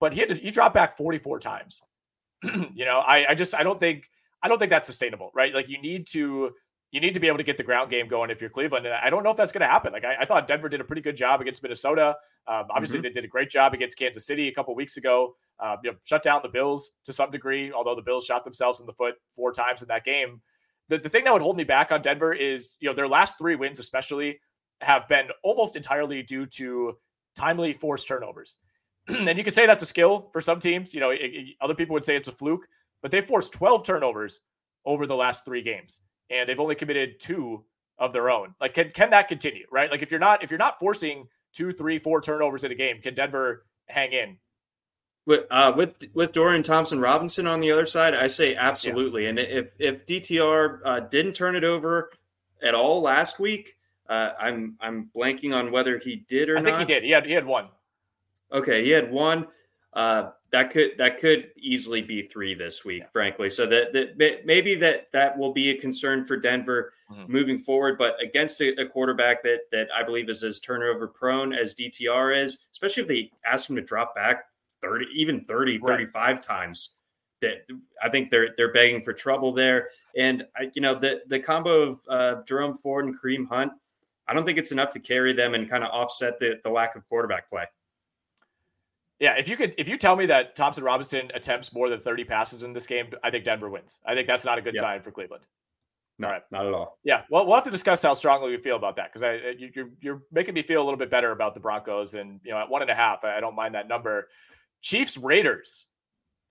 But 0.04 0.12
he 0.12 0.20
had 0.20 0.28
to, 0.28 0.36
he 0.36 0.52
dropped 0.52 0.76
back 0.76 0.98
44 0.98 1.40
times. 1.40 1.82
you 2.74 2.84
know, 2.84 3.00
I 3.00 3.26
I 3.30 3.36
just 3.36 3.56
I 3.56 3.64
don't 3.64 3.80
think 3.80 4.10
I 4.42 4.50
don't 4.50 4.60
think 4.60 4.70
that's 4.70 4.86
sustainable, 4.86 5.32
right? 5.34 5.54
Like 5.54 5.70
you 5.70 5.82
need 5.82 6.08
to 6.08 6.52
you 6.92 7.00
need 7.00 7.14
to 7.14 7.22
be 7.22 7.28
able 7.28 7.38
to 7.38 7.44
get 7.46 7.56
the 7.56 7.64
ground 7.64 7.90
game 7.90 8.10
going 8.10 8.30
if 8.30 8.42
you're 8.42 8.50
Cleveland. 8.50 8.86
And 8.86 8.94
I 8.94 9.10
don't 9.10 9.24
know 9.24 9.32
if 9.32 9.38
that's 9.38 9.54
going 9.54 9.62
to 9.62 9.68
happen. 9.68 9.94
Like 9.94 10.04
I, 10.04 10.18
I, 10.20 10.26
thought 10.26 10.46
Denver 10.46 10.68
did 10.68 10.82
a 10.82 10.84
pretty 10.84 11.02
good 11.02 11.16
job 11.16 11.40
against 11.40 11.64
Minnesota. 11.64 12.18
Um, 12.50 12.66
obviously, 12.70 12.98
Mm-hmm. 12.98 13.04
they 13.04 13.10
did 13.14 13.24
a 13.24 13.30
great 13.30 13.50
job 13.50 13.74
against 13.74 13.98
Kansas 13.98 14.28
City 14.28 14.50
a 14.50 14.54
couple 14.54 14.76
weeks 14.76 14.98
ago. 14.98 15.38
Uh, 15.58 15.78
you 15.86 15.92
know, 15.92 15.98
shut 16.04 16.22
down 16.22 16.42
the 16.44 16.50
Bills 16.50 16.92
to 17.06 17.14
some 17.14 17.32
degree, 17.32 17.72
although 17.72 17.96
the 17.96 18.02
Bills 18.02 18.26
shot 18.26 18.44
themselves 18.44 18.82
in 18.82 18.86
the 18.86 18.92
foot 18.92 19.16
four 19.34 19.54
times 19.54 19.82
in 19.82 19.88
that 19.88 20.04
game. 20.04 20.42
The, 20.90 20.98
the 20.98 21.08
thing 21.08 21.24
that 21.24 21.32
would 21.32 21.42
hold 21.42 21.56
me 21.56 21.64
back 21.64 21.94
on 21.94 22.02
Denver 22.02 22.34
is, 22.34 22.76
you 22.82 22.90
know, 22.90 22.94
their 22.94 23.08
last 23.08 23.38
three 23.38 23.56
wins, 23.56 23.80
especially, 23.80 24.42
have 24.82 25.08
been 25.08 25.30
almost 25.44 25.78
entirely 25.78 26.24
due 26.24 26.46
to 26.58 26.98
timely 27.38 27.72
forced 27.72 28.06
turnovers. 28.06 28.58
and 29.08 29.38
you 29.38 29.44
can 29.44 29.54
say 29.54 29.66
that's 29.66 29.84
a 29.84 29.88
skill 29.88 30.30
for 30.32 30.42
some 30.42 30.60
teams. 30.60 30.94
You 30.94 31.00
know, 31.00 31.10
it, 31.12 31.20
it- 31.22 31.56
other 31.62 31.76
people 31.76 31.94
would 31.94 32.06
say 32.06 32.16
it's 32.16 32.28
a 32.28 32.32
fluke, 32.32 32.68
but 33.02 33.12
they 33.12 33.22
forced 33.22 33.54
12 33.54 33.86
turnovers 33.86 34.42
over 34.86 35.06
the 35.06 35.16
last 35.16 35.46
three 35.46 35.62
games 35.62 36.00
and 36.30 36.48
they've 36.48 36.60
only 36.60 36.76
committed 36.76 37.20
two 37.20 37.64
of 37.98 38.12
their 38.14 38.30
own. 38.30 38.56
Like, 38.60 38.74
can 38.74 38.90
can 38.90 39.12
that 39.12 39.28
continue? 39.28 39.66
Right? 39.72 39.90
Like, 39.92 40.02
if 40.02 40.12
you're 40.12 40.20
not 40.20 40.44
if 40.44 40.50
you're 40.52 40.58
not 40.58 40.80
forcing 40.80 41.28
two, 41.54 41.72
three, 41.72 41.98
four 41.98 42.22
turnovers 42.22 42.64
in 42.64 42.72
a 42.72 42.76
game, 42.76 43.02
can 43.02 43.14
Denver 43.14 43.66
hang 43.88 44.12
in? 44.14 44.38
With 45.26 45.46
uh, 45.52 45.72
with 45.76 46.04
with 46.14 46.34
Dorian 46.34 46.64
Thompson 46.64 47.00
Robinson 47.00 47.48
on 47.48 47.62
the 47.62 47.72
other 47.72 47.86
side, 47.86 48.14
I 48.14 48.28
say 48.28 48.56
absolutely. 48.56 49.28
And 49.28 49.40
if 49.40 49.70
if 49.80 50.06
DTR 50.06 50.80
uh, 50.84 51.00
didn't 51.02 51.34
turn 51.34 51.56
it 51.56 51.64
over 51.64 52.12
at 52.62 52.76
all 52.76 53.02
last 53.02 53.40
week, 53.40 53.78
uh, 54.10 54.32
I'm 54.38 54.76
I'm 54.82 55.10
blanking 55.16 55.54
on 55.56 55.72
whether 55.72 55.98
he 55.98 56.18
did 56.28 56.50
or 56.50 56.56
not. 56.56 56.66
I 56.66 56.78
think 56.78 56.90
he 56.90 56.94
did. 56.96 57.04
He 57.04 57.12
had 57.12 57.26
he 57.26 57.32
had 57.32 57.46
one. 57.46 57.70
Okay, 58.54 58.84
he 58.84 58.92
had 58.92 59.12
one. 59.12 59.48
Uh, 59.94 60.32
that 60.52 60.72
could 60.72 60.92
that 60.98 61.20
could 61.20 61.50
easily 61.58 62.02
be 62.02 62.22
three 62.24 62.54
this 62.56 62.84
week, 62.86 63.04
frankly. 63.12 63.50
So 63.50 63.66
that, 63.68 63.94
that 63.94 64.46
maybe 64.46 64.76
that 64.76 65.12
that 65.12 65.38
will 65.38 65.54
be 65.54 65.70
a 65.72 65.78
concern 65.80 66.24
for 66.26 66.38
Denver 66.38 66.94
Mhm. 67.12 67.28
moving 67.28 67.58
forward. 67.60 67.98
But 67.98 68.16
against 68.22 68.62
a, 68.62 68.80
a 68.82 68.86
quarterback 68.88 69.44
that 69.44 69.62
that 69.72 69.88
I 69.96 70.02
believe 70.04 70.30
is 70.30 70.44
as 70.44 70.60
turnover 70.60 71.08
prone 71.08 71.54
as 71.54 71.76
DTR 71.76 72.36
is, 72.42 72.60
especially 72.72 73.02
if 73.04 73.10
they 73.10 73.32
ask 73.46 73.70
him 73.70 73.76
to 73.76 73.82
drop 73.84 74.16
back 74.16 74.46
thirty, 74.82 75.06
even 75.14 75.44
30, 75.46 75.78
Right. 75.80 75.98
35 75.98 76.42
times. 76.42 76.96
That 77.42 77.66
I 78.02 78.10
think 78.10 78.32
they're 78.32 78.50
they're 78.58 78.72
begging 78.74 79.02
for 79.04 79.14
trouble 79.14 79.52
there. 79.52 79.90
And 80.16 80.46
I, 80.56 80.72
you 80.74 80.82
know 80.82 80.96
the 80.96 81.22
the 81.28 81.40
combo 81.40 81.82
of 81.82 82.00
uh, 82.10 82.42
Jerome 82.48 82.78
Ford 82.80 83.06
and 83.06 83.20
Kareem 83.20 83.48
Hunt, 83.48 83.74
I 84.28 84.34
don't 84.34 84.46
think 84.46 84.58
it's 84.58 84.72
enough 84.72 84.90
to 84.92 85.00
carry 85.00 85.34
them 85.34 85.54
and 85.56 85.70
kind 85.70 85.84
of 85.84 85.90
offset 85.92 86.40
the 86.40 86.60
the 86.64 86.70
lack 86.70 86.96
of 86.96 87.08
quarterback 87.10 87.50
play. 87.50 87.66
Yeah, 89.24 89.36
if 89.38 89.48
you 89.48 89.56
could, 89.56 89.74
if 89.78 89.88
you 89.88 89.96
tell 89.96 90.18
me 90.18 90.26
that 90.26 90.54
Thompson 90.54 90.84
Robinson 90.84 91.32
attempts 91.34 91.72
more 91.72 91.88
than 91.88 91.98
30 91.98 92.26
passes 92.26 92.62
in 92.62 92.74
this 92.74 92.86
game, 92.86 93.08
I 93.24 93.32
think 93.32 93.46
Denver 93.46 93.70
wins. 93.70 94.00
I 94.06 94.16
think 94.16 94.28
that's 94.28 94.44
not 94.44 94.58
a 94.58 94.62
good 94.62 94.76
sign 94.76 95.02
for 95.02 95.12
Cleveland. 95.12 95.46
No, 96.20 96.28
All 96.28 96.34
right. 96.34 96.42
not 96.52 96.68
at 96.68 96.74
all. 96.74 97.00
Yeah, 97.06 97.22
well, 97.30 97.46
we'll 97.46 97.56
have 97.56 97.64
to 97.64 97.72
discuss 97.72 98.02
how 98.02 98.16
strongly 98.16 98.52
we 98.52 98.58
feel 98.58 98.76
about 98.76 98.98
that 98.98 99.14
because 99.14 99.24
I 99.24 99.56
you, 99.58 99.72
you're 99.74 99.90
you're 100.02 100.24
making 100.34 100.56
me 100.56 100.62
feel 100.62 100.82
a 100.82 100.84
little 100.84 100.98
bit 100.98 101.10
better 101.10 101.32
about 101.32 101.54
the 101.54 101.62
Broncos, 101.62 102.16
and 102.16 102.42
you 102.44 102.52
know 102.52 102.58
at 102.58 102.70
one 102.70 102.82
and 102.82 102.92
a 102.92 102.96
half, 102.96 103.24
I 103.24 103.40
don't 103.40 103.56
mind 103.56 103.76
that 103.76 103.88
number. 103.88 104.28
Chiefs 104.82 105.18
Raiders, 105.18 105.86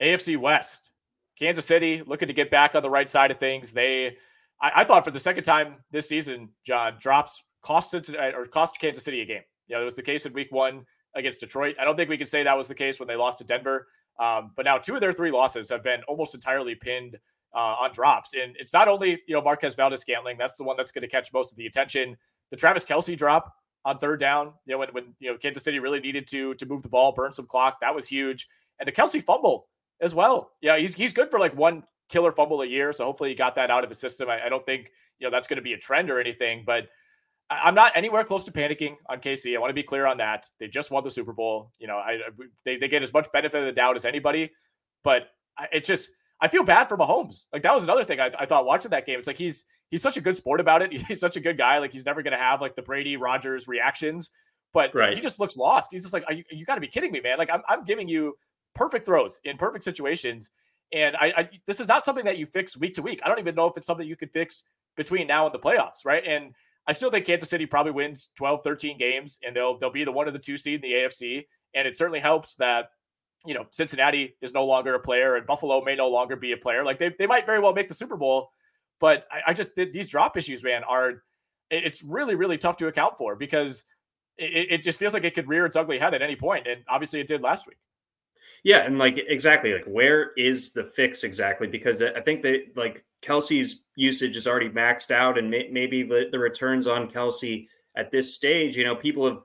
AFC 0.03 0.39
West, 0.39 0.93
Kansas 1.39 1.67
City 1.67 2.03
looking 2.07 2.29
to 2.29 2.35
get 2.35 2.51
back 2.51 2.75
on 2.75 2.83
the 2.83 2.89
right 2.89 3.11
side 3.11 3.31
of 3.31 3.37
things. 3.37 3.75
They, 3.75 4.17
I, 4.63 4.73
I 4.77 4.85
thought 4.85 5.05
for 5.05 5.11
the 5.11 5.21
second 5.21 5.45
time 5.45 5.77
this 5.91 6.09
season, 6.09 6.49
John 6.65 6.97
drops 6.99 7.45
cost 7.61 7.95
or 7.95 8.47
cost 8.47 8.81
Kansas 8.81 9.05
City 9.05 9.21
a 9.21 9.27
game. 9.27 9.43
You 9.67 9.77
know, 9.77 9.83
it 9.83 9.85
was 9.85 9.95
the 9.95 10.03
case 10.03 10.25
in 10.25 10.33
Week 10.33 10.51
One 10.51 10.87
against 11.15 11.41
Detroit. 11.41 11.77
I 11.81 11.85
don't 11.85 11.97
think 11.97 12.09
we 12.09 12.17
can 12.17 12.27
say 12.27 12.43
that 12.43 12.57
was 12.57 12.69
the 12.69 12.75
case 12.75 12.99
when 12.99 13.09
they 13.09 13.17
lost 13.17 13.39
to 13.39 13.45
Denver. 13.45 13.87
Um, 14.19 14.53
but 14.57 14.65
now 14.65 14.79
two 14.79 14.95
of 14.95 15.01
their 15.01 15.13
three 15.13 15.31
losses 15.31 15.69
have 15.71 15.83
been 15.83 16.03
almost 16.09 16.35
entirely 16.35 16.75
pinned 16.75 17.17
uh, 17.55 17.77
on 17.81 17.93
drops. 17.93 18.33
And 18.35 18.57
it's 18.59 18.73
not 18.73 18.89
only, 18.89 19.21
you 19.27 19.35
know, 19.35 19.43
Marquez 19.43 19.75
Valdes 19.75 20.01
Scantling, 20.01 20.37
that's 20.39 20.57
the 20.57 20.65
one 20.65 20.77
that's 20.77 20.93
going 20.93 21.03
to 21.03 21.09
catch 21.09 21.33
most 21.33 21.51
of 21.51 21.57
the 21.57 21.67
attention. 21.67 22.17
The 22.51 22.57
Travis 22.57 22.85
Kelce 22.85 23.17
drop 23.17 23.55
on 23.85 23.99
third 23.99 24.21
down, 24.21 24.53
you 24.67 24.73
know, 24.73 24.79
when, 24.79 24.89
when, 24.91 25.15
you 25.19 25.31
know, 25.31 25.39
Kansas 25.39 25.65
City 25.65 25.79
really 25.79 26.01
needed 26.01 26.27
to, 26.29 26.55
to 26.55 26.67
move 26.67 26.83
the 26.83 26.89
ball, 26.89 27.13
burn 27.13 27.33
some 27.33 27.47
clock. 27.47 27.79
That 27.81 27.95
was 27.95 28.07
huge. 28.07 28.47
And 28.79 28.87
the 28.87 28.93
Kelce 28.93 29.23
fumble 29.23 29.69
as 30.01 30.15
well. 30.15 30.53
Yeah. 30.61 30.79
He's, 30.79 30.95
he's 30.95 31.13
good 31.13 31.31
for 31.31 31.39
like 31.39 31.57
one 31.57 31.83
killer 32.09 32.33
fumble 32.33 32.63
a 32.63 32.67
year. 32.67 32.93
So 32.93 33.05
hopefully 33.05 33.31
he 33.31 33.35
got 33.35 33.55
that 33.57 33.71
out 33.71 33.85
of 33.85 33.91
his 33.91 33.99
system. 33.99 34.29
I, 34.29 34.47
I 34.47 34.49
don't 34.49 34.65
think, 34.65 34.91
you 35.19 35.27
know, 35.27 35.31
that's 35.31 35.49
going 35.49 35.57
to 35.57 35.63
be 35.63 35.73
a 35.73 35.79
trend 35.79 36.11
or 36.11 36.21
anything, 36.21 36.63
but 36.67 36.89
I'm 37.63 37.75
not 37.75 37.93
anywhere 37.95 38.25
close 38.25 38.45
to 38.45 38.53
panicking 38.53 38.97
on 39.09 39.21
KC. 39.21 39.55
I 39.55 39.59
want 39.59 39.71
to 39.71 39.75
be 39.75 39.83
clear 39.83 40.07
on 40.07 40.19
that. 40.19 40.47
They 40.59 40.69
just 40.69 40.91
won 40.91 41.05
the 41.05 41.11
Super 41.11 41.33
Bowl. 41.33 41.71
You 41.79 41.87
know, 41.87 41.97
I 41.97 42.19
they, 42.65 42.77
they 42.77 42.89
get 42.89 43.03
as 43.03 43.13
much 43.13 43.31
benefit 43.33 43.59
of 43.59 43.67
the 43.67 43.73
doubt 43.73 43.97
as 43.97 44.05
anybody, 44.05 44.51
but 45.03 45.29
it 45.73 45.85
just 45.85 46.11
I 46.41 46.49
feel 46.49 46.65
bad 46.65 46.89
for 46.89 46.97
Mahomes. 46.97 47.45
Like 47.53 47.63
that 47.63 47.75
was 47.75 47.85
another 47.85 48.05
thing 48.05 48.21
I, 48.21 48.31
I 48.39 48.47
thought 48.47 48.65
watching 48.65 48.91
that 48.91 49.07
game. 49.07 49.19
It's 49.19 49.27
like 49.27 49.39
he's 49.39 49.65
he's 49.91 50.03
such 50.03 50.17
a 50.17 50.21
good 50.21 50.37
sport 50.37 50.61
about 50.61 50.83
it. 50.83 50.93
He's 51.09 51.21
such 51.21 51.37
a 51.37 51.41
good 51.41 51.59
guy. 51.59 51.79
Like 51.79 51.93
he's 51.93 52.07
never 52.07 52.23
going 52.23 52.33
to 52.33 52.39
have 52.39 52.61
like 52.61 52.75
the 52.75 52.83
Brady 52.83 53.17
Rodgers 53.17 53.69
reactions, 53.69 54.31
but 54.73 54.95
right. 54.95 55.15
he 55.15 55.21
just 55.21 55.39
looks 55.39 55.57
lost. 55.57 55.89
He's 55.93 56.03
just 56.03 56.15
like, 56.15 56.25
you, 56.31 56.43
you 56.51 56.65
got 56.65 56.77
to 56.77 56.81
be 56.81 56.89
kidding 56.89 57.13
me, 57.13 57.21
man. 57.21 57.39
Like 57.39 57.51
I'm 57.53 57.63
I'm 57.69 57.85
giving 57.85 58.09
you 58.09 58.35
perfect 58.75 59.07
throws 59.07 59.41
in 59.45 59.57
perfect 59.57 59.85
situations. 59.85 60.51
And 60.93 61.17
I, 61.17 61.33
I, 61.37 61.49
this 61.67 61.81
is 61.81 61.89
not 61.89 62.05
something 62.05 62.25
that 62.27 62.37
you 62.37 62.45
fix 62.45 62.77
week 62.77 62.95
to 62.95 63.03
week. 63.03 63.21
I 63.25 63.29
don't 63.29 63.39
even 63.39 63.55
know 63.55 63.67
if 63.67 63.77
it's 63.77 63.87
something 63.87 64.07
you 64.07 64.17
could 64.17 64.31
fix 64.31 64.63
between 64.97 65.27
now 65.27 65.47
and 65.47 65.55
the 65.55 65.59
playoffs, 65.59 66.05
right? 66.05 66.23
And 66.27 66.53
I 66.87 66.93
still 66.93 67.11
think 67.11 67.27
Kansas 67.27 67.49
City 67.49 67.67
probably 67.67 67.93
wins 67.93 68.31
12, 68.37 68.61
13 68.65 68.99
games, 68.99 69.39
and 69.47 69.55
they'll 69.55 69.79
they'll 69.79 69.91
be 69.91 70.05
the 70.05 70.13
one 70.13 70.27
of 70.27 70.33
the 70.33 70.39
two 70.39 70.57
seed 70.57 70.77
in 70.85 70.91
the 70.91 70.97
AFC. 70.97 71.47
And 71.75 71.87
it 71.87 71.97
certainly 71.97 72.21
helps 72.21 72.57
that 72.57 72.91
you 73.47 73.55
know 73.55 73.67
Cincinnati 73.71 74.37
is 74.41 74.53
no 74.53 74.65
longer 74.65 74.95
a 74.95 75.01
player, 75.01 75.37
and 75.37 75.47
Buffalo 75.47 75.83
may 75.83 75.95
no 75.95 76.09
longer 76.09 76.37
be 76.37 76.53
a 76.53 76.57
player. 76.57 76.85
Like 76.85 76.99
they 76.99 77.15
they 77.19 77.27
might 77.27 77.47
very 77.47 77.61
well 77.61 77.73
make 77.73 77.89
the 77.89 77.95
Super 77.95 78.17
Bowl, 78.17 78.51
but 79.01 79.27
I, 79.31 79.43
I 79.49 79.53
just 79.53 79.71
these 79.77 80.09
drop 80.09 80.37
issues, 80.37 80.65
man, 80.65 80.83
are 80.85 81.23
it's 81.71 82.03
really 82.03 82.35
really 82.35 82.59
tough 82.59 82.77
to 82.79 82.89
account 82.89 83.17
for 83.17 83.37
because 83.37 83.85
it, 84.37 84.67
it 84.71 84.83
just 84.83 84.99
feels 84.99 85.15
like 85.15 85.25
it 85.25 85.35
could 85.35 85.49
rear 85.49 85.67
its 85.67 85.77
ugly 85.77 85.99
head 85.99 86.15
at 86.15 86.23
any 86.23 86.37
point, 86.37 86.67
and 86.67 86.83
obviously 86.89 87.21
it 87.21 87.29
did 87.29 87.43
last 87.43 87.67
week. 87.67 87.79
Yeah, 88.65 88.79
and 88.79 88.99
like 88.99 89.23
exactly, 89.29 89.73
like 89.73 89.85
where 89.85 90.33
is 90.37 90.73
the 90.73 90.85
fix 90.85 91.25
exactly? 91.25 91.69
Because 91.69 92.03
I 92.03 92.21
think 92.21 92.43
that 92.43 92.77
like 92.77 93.05
Kelce's 93.23 93.83
usage 93.97 94.37
is 94.37 94.47
already 94.47 94.69
maxed 94.69 95.11
out, 95.11 95.39
and 95.39 95.51
may, 95.51 95.69
maybe 95.71 96.03
the, 96.03 96.27
the 96.31 96.39
returns 96.39 96.87
on 96.87 97.11
Kelce 97.11 97.67
at 97.97 98.11
this 98.11 98.35
stage, 98.35 98.77
you 98.77 98.85
know, 98.85 98.97
people 98.97 99.27
have 99.27 99.43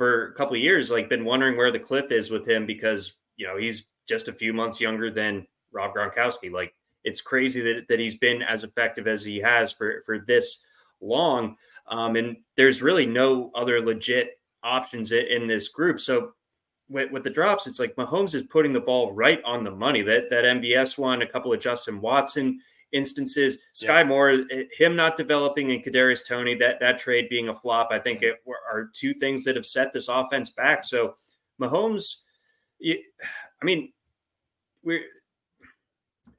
for 0.00 0.28
a 0.28 0.32
couple 0.32 0.56
of 0.56 0.62
years 0.62 0.90
like 0.90 1.10
been 1.10 1.26
wondering 1.26 1.58
where 1.58 1.70
the 1.70 1.78
cliff 1.78 2.10
is 2.10 2.30
with 2.30 2.48
him 2.48 2.64
because 2.64 3.16
you 3.36 3.46
know 3.46 3.58
he's 3.58 3.84
just 4.08 4.28
a 4.28 4.32
few 4.32 4.50
months 4.54 4.80
younger 4.80 5.10
than 5.10 5.46
Rob 5.72 5.94
Gronkowski. 5.94 6.50
Like 6.50 6.74
it's 7.04 7.20
crazy 7.20 7.60
that 7.60 7.86
that 7.88 8.00
he's 8.00 8.16
been 8.16 8.40
as 8.40 8.64
effective 8.64 9.06
as 9.06 9.22
he 9.22 9.38
has 9.40 9.70
for 9.70 10.02
for 10.06 10.20
this 10.20 10.64
long, 11.02 11.56
um, 11.88 12.16
and 12.16 12.38
there's 12.56 12.80
really 12.80 13.04
no 13.04 13.50
other 13.54 13.84
legit 13.84 14.38
options 14.62 15.12
in 15.12 15.46
this 15.46 15.68
group. 15.68 16.00
So 16.00 16.32
with, 16.88 17.10
with 17.10 17.22
the 17.22 17.30
drops, 17.30 17.66
it's 17.66 17.78
like 17.78 17.94
Mahomes 17.96 18.34
is 18.34 18.42
putting 18.44 18.72
the 18.72 18.80
ball 18.80 19.12
right 19.12 19.42
on 19.44 19.64
the 19.64 19.70
money. 19.70 20.00
That 20.00 20.30
that 20.30 20.44
MVS 20.44 20.96
one, 20.96 21.20
a 21.20 21.26
couple 21.26 21.52
of 21.52 21.60
Justin 21.60 22.00
Watson 22.00 22.58
instances, 22.92 23.58
Skyy 23.74 24.00
yeah. 24.00 24.04
Moore, 24.04 24.30
eh, 24.50 24.64
him 24.76 24.96
not 24.96 25.16
developing, 25.16 25.70
and 25.72 25.84
Kadarius 25.84 26.26
Toney 26.26 26.54
that 26.56 26.80
that 26.80 26.98
trade 26.98 27.28
being 27.28 27.48
a 27.48 27.54
flop. 27.54 27.88
I 27.90 27.98
think 27.98 28.22
it 28.22 28.36
are 28.46 28.90
two 28.92 29.14
things 29.14 29.44
that 29.44 29.56
have 29.56 29.66
set 29.66 29.92
this 29.92 30.08
offense 30.08 30.50
back. 30.50 30.84
So 30.84 31.14
Mahomes, 31.60 32.22
I 32.82 33.64
mean, 33.64 33.92
we're 34.82 35.04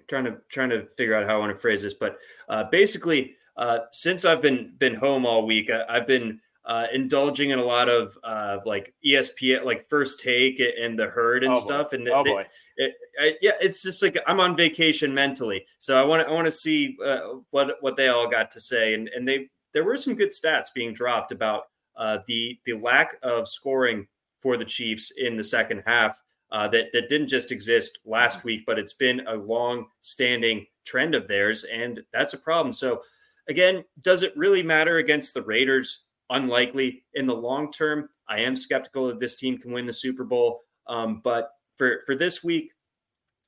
trying 0.08 0.26
to 0.26 0.38
trying 0.50 0.70
to 0.70 0.88
figure 0.98 1.16
out 1.16 1.28
how 1.28 1.36
I 1.36 1.40
want 1.40 1.54
to 1.54 1.60
phrase 1.60 1.82
this, 1.82 1.94
but 1.94 2.18
uh, 2.50 2.66
basically, 2.66 3.36
uh, 3.58 3.80
since 3.92 4.26
I've 4.26 4.42
been 4.42 4.74
been 4.78 4.96
home 4.96 5.26
all 5.26 5.46
week, 5.46 5.70
I, 5.70 5.84
I've 5.88 6.08
been 6.08 6.40
uh, 6.66 6.88
indulging 6.94 7.50
in 7.50 7.60
a 7.60 7.64
lot 7.64 7.90
of 7.90 8.18
uh, 8.24 8.58
like 8.66 8.94
ESPN, 9.06 9.66
like 9.66 9.88
First 9.90 10.20
Take 10.20 10.62
and 10.62 10.98
the 10.98 11.08
Herd 11.08 11.44
and 11.44 11.56
oh 11.56 11.60
stuff. 11.60 11.94
And 11.94 12.08
oh 12.10 12.24
boy, 12.24 12.46
it, 12.78 12.94
it, 13.20 13.38
yeah, 13.42 13.54
it's 13.60 13.82
just 13.82 14.02
like 14.04 14.18
I'm 14.28 14.40
on 14.40 14.56
vacation 14.56 15.14
mentally, 15.14 15.66
so 15.80 16.00
I 16.00 16.06
want 16.06 16.26
to 16.26 16.32
I 16.32 16.34
want 16.34 16.46
to 16.46 16.52
see 16.52 16.98
uh, 17.04 17.20
what 17.50 17.78
what 17.82 17.96
they 17.96 18.10
all 18.10 18.30
got 18.30 18.52
to 18.52 18.60
say. 18.60 18.94
And 18.94 19.10
and 19.10 19.28
they 19.28 19.50
there 19.74 19.84
were 19.84 19.98
some 19.98 20.16
good 20.16 20.32
stats 20.32 20.68
being 20.74 20.94
dropped 20.94 21.32
about 21.32 21.64
uh, 21.96 22.20
the 22.28 22.60
the 22.66 22.74
lack 22.74 23.16
of 23.24 23.48
scoring 23.48 24.08
for 24.40 24.56
the 24.56 24.66
Chiefs 24.66 25.12
in 25.18 25.38
the 25.38 25.44
second 25.44 25.84
half. 25.86 26.22
Uh, 26.52 26.68
that 26.68 26.88
that 26.92 27.08
didn't 27.08 27.30
just 27.30 27.52
exist 27.52 28.00
last 28.06 28.44
week, 28.44 28.64
but 28.68 28.78
it's 28.78 28.94
been 28.94 29.26
a 29.28 29.36
long 29.36 29.86
standing 30.02 30.66
trend 30.86 31.16
of 31.16 31.28
theirs, 31.28 31.64
and 31.64 32.02
that's 32.12 32.34
a 32.34 32.38
problem. 32.38 32.74
So 32.74 33.02
again, 33.48 33.84
does 34.02 34.22
it 34.22 34.36
really 34.36 34.62
matter 34.62 34.98
against 34.98 35.34
the 35.34 35.42
Raiders? 35.42 36.04
Unlikely 36.32 37.04
in 37.14 37.28
the 37.28 37.36
long 37.36 37.72
term. 37.72 38.10
I 38.28 38.40
am 38.40 38.56
skeptical 38.56 39.08
that 39.08 39.20
this 39.20 39.36
team 39.36 39.58
can 39.58 39.72
win 39.72 39.86
the 39.86 39.94
Super 39.94 40.24
Bowl. 40.24 40.62
Um, 40.88 41.22
but 41.24 41.52
for 41.76 42.02
for 42.06 42.16
this 42.16 42.44
week, 42.44 42.72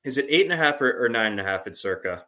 is 0.04 0.18
it 0.18 0.26
eight 0.28 0.44
and 0.44 0.52
a 0.52 0.56
half 0.56 0.80
or, 0.80 1.04
or 1.04 1.08
nine 1.08 1.32
and 1.32 1.40
a 1.40 1.44
half 1.44 1.66
at 1.66 1.76
Circa? 1.76 2.26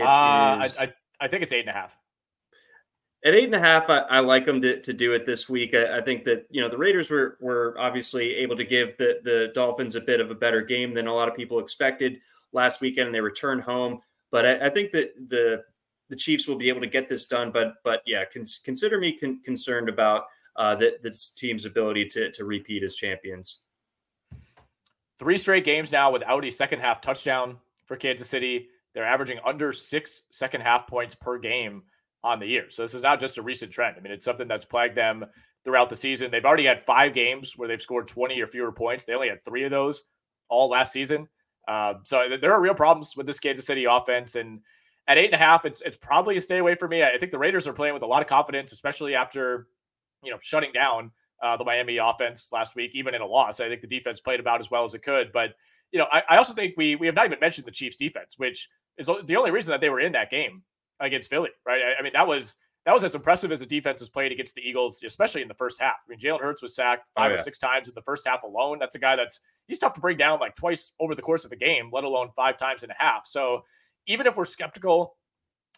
uh, 0.00 0.04
I, 0.04 0.70
I, 0.78 0.92
I 1.20 1.28
think 1.28 1.42
it's 1.42 1.52
eight 1.52 1.60
and 1.60 1.70
a 1.70 1.72
half. 1.72 1.96
At 3.24 3.34
eight 3.34 3.46
and 3.46 3.54
a 3.54 3.58
half, 3.58 3.90
I, 3.90 3.98
I 3.98 4.20
like 4.20 4.44
them 4.44 4.62
to, 4.62 4.80
to 4.80 4.92
do 4.92 5.12
it 5.12 5.26
this 5.26 5.48
week. 5.48 5.74
I, 5.74 5.98
I, 5.98 6.00
think 6.00 6.24
that 6.24 6.46
you 6.50 6.60
know 6.60 6.68
the 6.68 6.78
Raiders 6.78 7.10
were 7.10 7.36
were 7.40 7.74
obviously 7.78 8.36
able 8.36 8.56
to 8.56 8.64
give 8.64 8.96
the 8.96 9.20
the 9.24 9.50
Dolphins 9.54 9.96
a 9.96 10.00
bit 10.00 10.20
of 10.20 10.30
a 10.30 10.34
better 10.34 10.62
game 10.62 10.94
than 10.94 11.08
a 11.08 11.14
lot 11.14 11.28
of 11.28 11.34
people 11.34 11.58
expected 11.58 12.20
last 12.52 12.80
weekend, 12.80 13.06
and 13.06 13.14
they 13.14 13.20
returned 13.20 13.62
home. 13.62 14.00
But 14.30 14.46
I, 14.46 14.66
I 14.66 14.70
think 14.70 14.92
that 14.92 15.12
the 15.28 15.64
the 16.08 16.16
Chiefs 16.16 16.48
will 16.48 16.56
be 16.56 16.68
able 16.68 16.80
to 16.80 16.86
get 16.86 17.08
this 17.08 17.26
done. 17.26 17.50
But 17.52 17.74
but 17.84 18.02
yeah, 18.06 18.24
consider 18.64 18.98
me 18.98 19.12
con- 19.16 19.40
concerned 19.44 19.88
about 19.88 20.24
uh, 20.56 20.74
the, 20.74 21.16
team's 21.36 21.64
ability 21.64 22.06
to 22.06 22.30
to 22.32 22.44
repeat 22.44 22.82
as 22.82 22.94
champions. 22.94 23.60
Three 25.18 25.36
straight 25.36 25.64
games 25.64 25.90
now 25.90 26.12
without 26.12 26.44
a 26.44 26.50
second 26.50 26.80
half 26.80 27.00
touchdown 27.00 27.58
for 27.84 27.96
Kansas 27.96 28.28
City. 28.28 28.68
They're 28.94 29.06
averaging 29.06 29.38
under 29.44 29.72
six 29.72 30.22
second 30.30 30.62
half 30.62 30.86
points 30.86 31.14
per 31.14 31.38
game 31.38 31.82
on 32.24 32.40
the 32.40 32.46
year. 32.46 32.66
So 32.70 32.82
this 32.82 32.94
is 32.94 33.02
not 33.02 33.20
just 33.20 33.38
a 33.38 33.42
recent 33.42 33.70
trend. 33.70 33.96
I 33.96 34.00
mean, 34.00 34.12
it's 34.12 34.24
something 34.24 34.48
that's 34.48 34.64
plagued 34.64 34.96
them 34.96 35.24
throughout 35.64 35.90
the 35.90 35.96
season. 35.96 36.30
They've 36.30 36.44
already 36.44 36.64
had 36.64 36.80
five 36.80 37.14
games 37.14 37.54
where 37.56 37.68
they've 37.68 37.80
scored 37.80 38.08
20 38.08 38.40
or 38.40 38.46
fewer 38.46 38.72
points. 38.72 39.04
They 39.04 39.14
only 39.14 39.28
had 39.28 39.42
three 39.44 39.64
of 39.64 39.70
those 39.70 40.02
all 40.48 40.68
last 40.68 40.92
season. 40.92 41.28
Uh, 41.66 41.94
so 42.04 42.24
there 42.40 42.52
are 42.52 42.60
real 42.60 42.74
problems 42.74 43.16
with 43.16 43.26
this 43.26 43.38
Kansas 43.38 43.66
City 43.66 43.84
offense. 43.84 44.34
And 44.34 44.60
at 45.08 45.16
eight 45.16 45.26
and 45.26 45.34
a 45.34 45.38
half, 45.38 45.64
it's 45.64 45.80
it's 45.80 45.96
probably 45.96 46.36
a 46.36 46.40
stay 46.40 46.58
away 46.58 46.76
for 46.76 46.86
me. 46.86 47.02
I 47.02 47.16
think 47.18 47.32
the 47.32 47.38
Raiders 47.38 47.66
are 47.66 47.72
playing 47.72 47.94
with 47.94 48.02
a 48.02 48.06
lot 48.06 48.22
of 48.22 48.28
confidence, 48.28 48.70
especially 48.72 49.14
after 49.14 49.66
you 50.22 50.30
know 50.30 50.38
shutting 50.40 50.70
down 50.72 51.10
uh, 51.42 51.56
the 51.56 51.64
Miami 51.64 51.96
offense 51.96 52.48
last 52.52 52.76
week, 52.76 52.92
even 52.94 53.14
in 53.14 53.22
a 53.22 53.26
loss. 53.26 53.58
I 53.58 53.68
think 53.68 53.80
the 53.80 53.88
defense 53.88 54.20
played 54.20 54.38
about 54.38 54.60
as 54.60 54.70
well 54.70 54.84
as 54.84 54.94
it 54.94 55.02
could. 55.02 55.32
But 55.32 55.54
you 55.90 55.98
know, 55.98 56.06
I, 56.12 56.22
I 56.28 56.36
also 56.36 56.52
think 56.52 56.74
we 56.76 56.94
we 56.94 57.06
have 57.06 57.16
not 57.16 57.24
even 57.24 57.40
mentioned 57.40 57.66
the 57.66 57.72
Chiefs' 57.72 57.96
defense, 57.96 58.34
which 58.36 58.68
is 58.98 59.08
the 59.26 59.36
only 59.36 59.50
reason 59.50 59.70
that 59.70 59.80
they 59.80 59.88
were 59.88 60.00
in 60.00 60.12
that 60.12 60.30
game 60.30 60.62
against 61.00 61.30
Philly, 61.30 61.50
right? 61.66 61.80
I, 61.80 62.00
I 62.00 62.02
mean, 62.02 62.12
that 62.12 62.26
was 62.26 62.56
that 62.84 62.92
was 62.92 63.04
as 63.04 63.14
impressive 63.14 63.50
as 63.50 63.60
the 63.60 63.66
defense 63.66 64.00
has 64.00 64.08
played 64.08 64.32
against 64.32 64.54
the 64.54 64.62
Eagles, 64.62 65.02
especially 65.02 65.42
in 65.42 65.48
the 65.48 65.54
first 65.54 65.80
half. 65.80 65.96
I 66.06 66.10
mean, 66.10 66.18
Jalen 66.18 66.40
Hurts 66.40 66.62
was 66.62 66.74
sacked 66.74 67.10
five 67.14 67.30
oh, 67.30 67.34
yeah. 67.34 67.40
or 67.40 67.42
six 67.42 67.58
times 67.58 67.88
in 67.88 67.94
the 67.94 68.02
first 68.02 68.26
half 68.26 68.42
alone. 68.42 68.78
That's 68.78 68.94
a 68.94 68.98
guy 68.98 69.16
that's 69.16 69.40
he's 69.66 69.78
tough 69.78 69.94
to 69.94 70.00
bring 70.00 70.16
down 70.16 70.40
like 70.40 70.54
twice 70.54 70.92
over 71.00 71.14
the 71.14 71.22
course 71.22 71.44
of 71.44 71.52
a 71.52 71.56
game, 71.56 71.90
let 71.92 72.04
alone 72.04 72.28
five 72.34 72.58
times 72.58 72.82
in 72.82 72.90
a 72.90 72.94
half. 72.98 73.26
So 73.26 73.62
even 74.08 74.26
if 74.26 74.36
we're 74.36 74.44
skeptical 74.44 75.16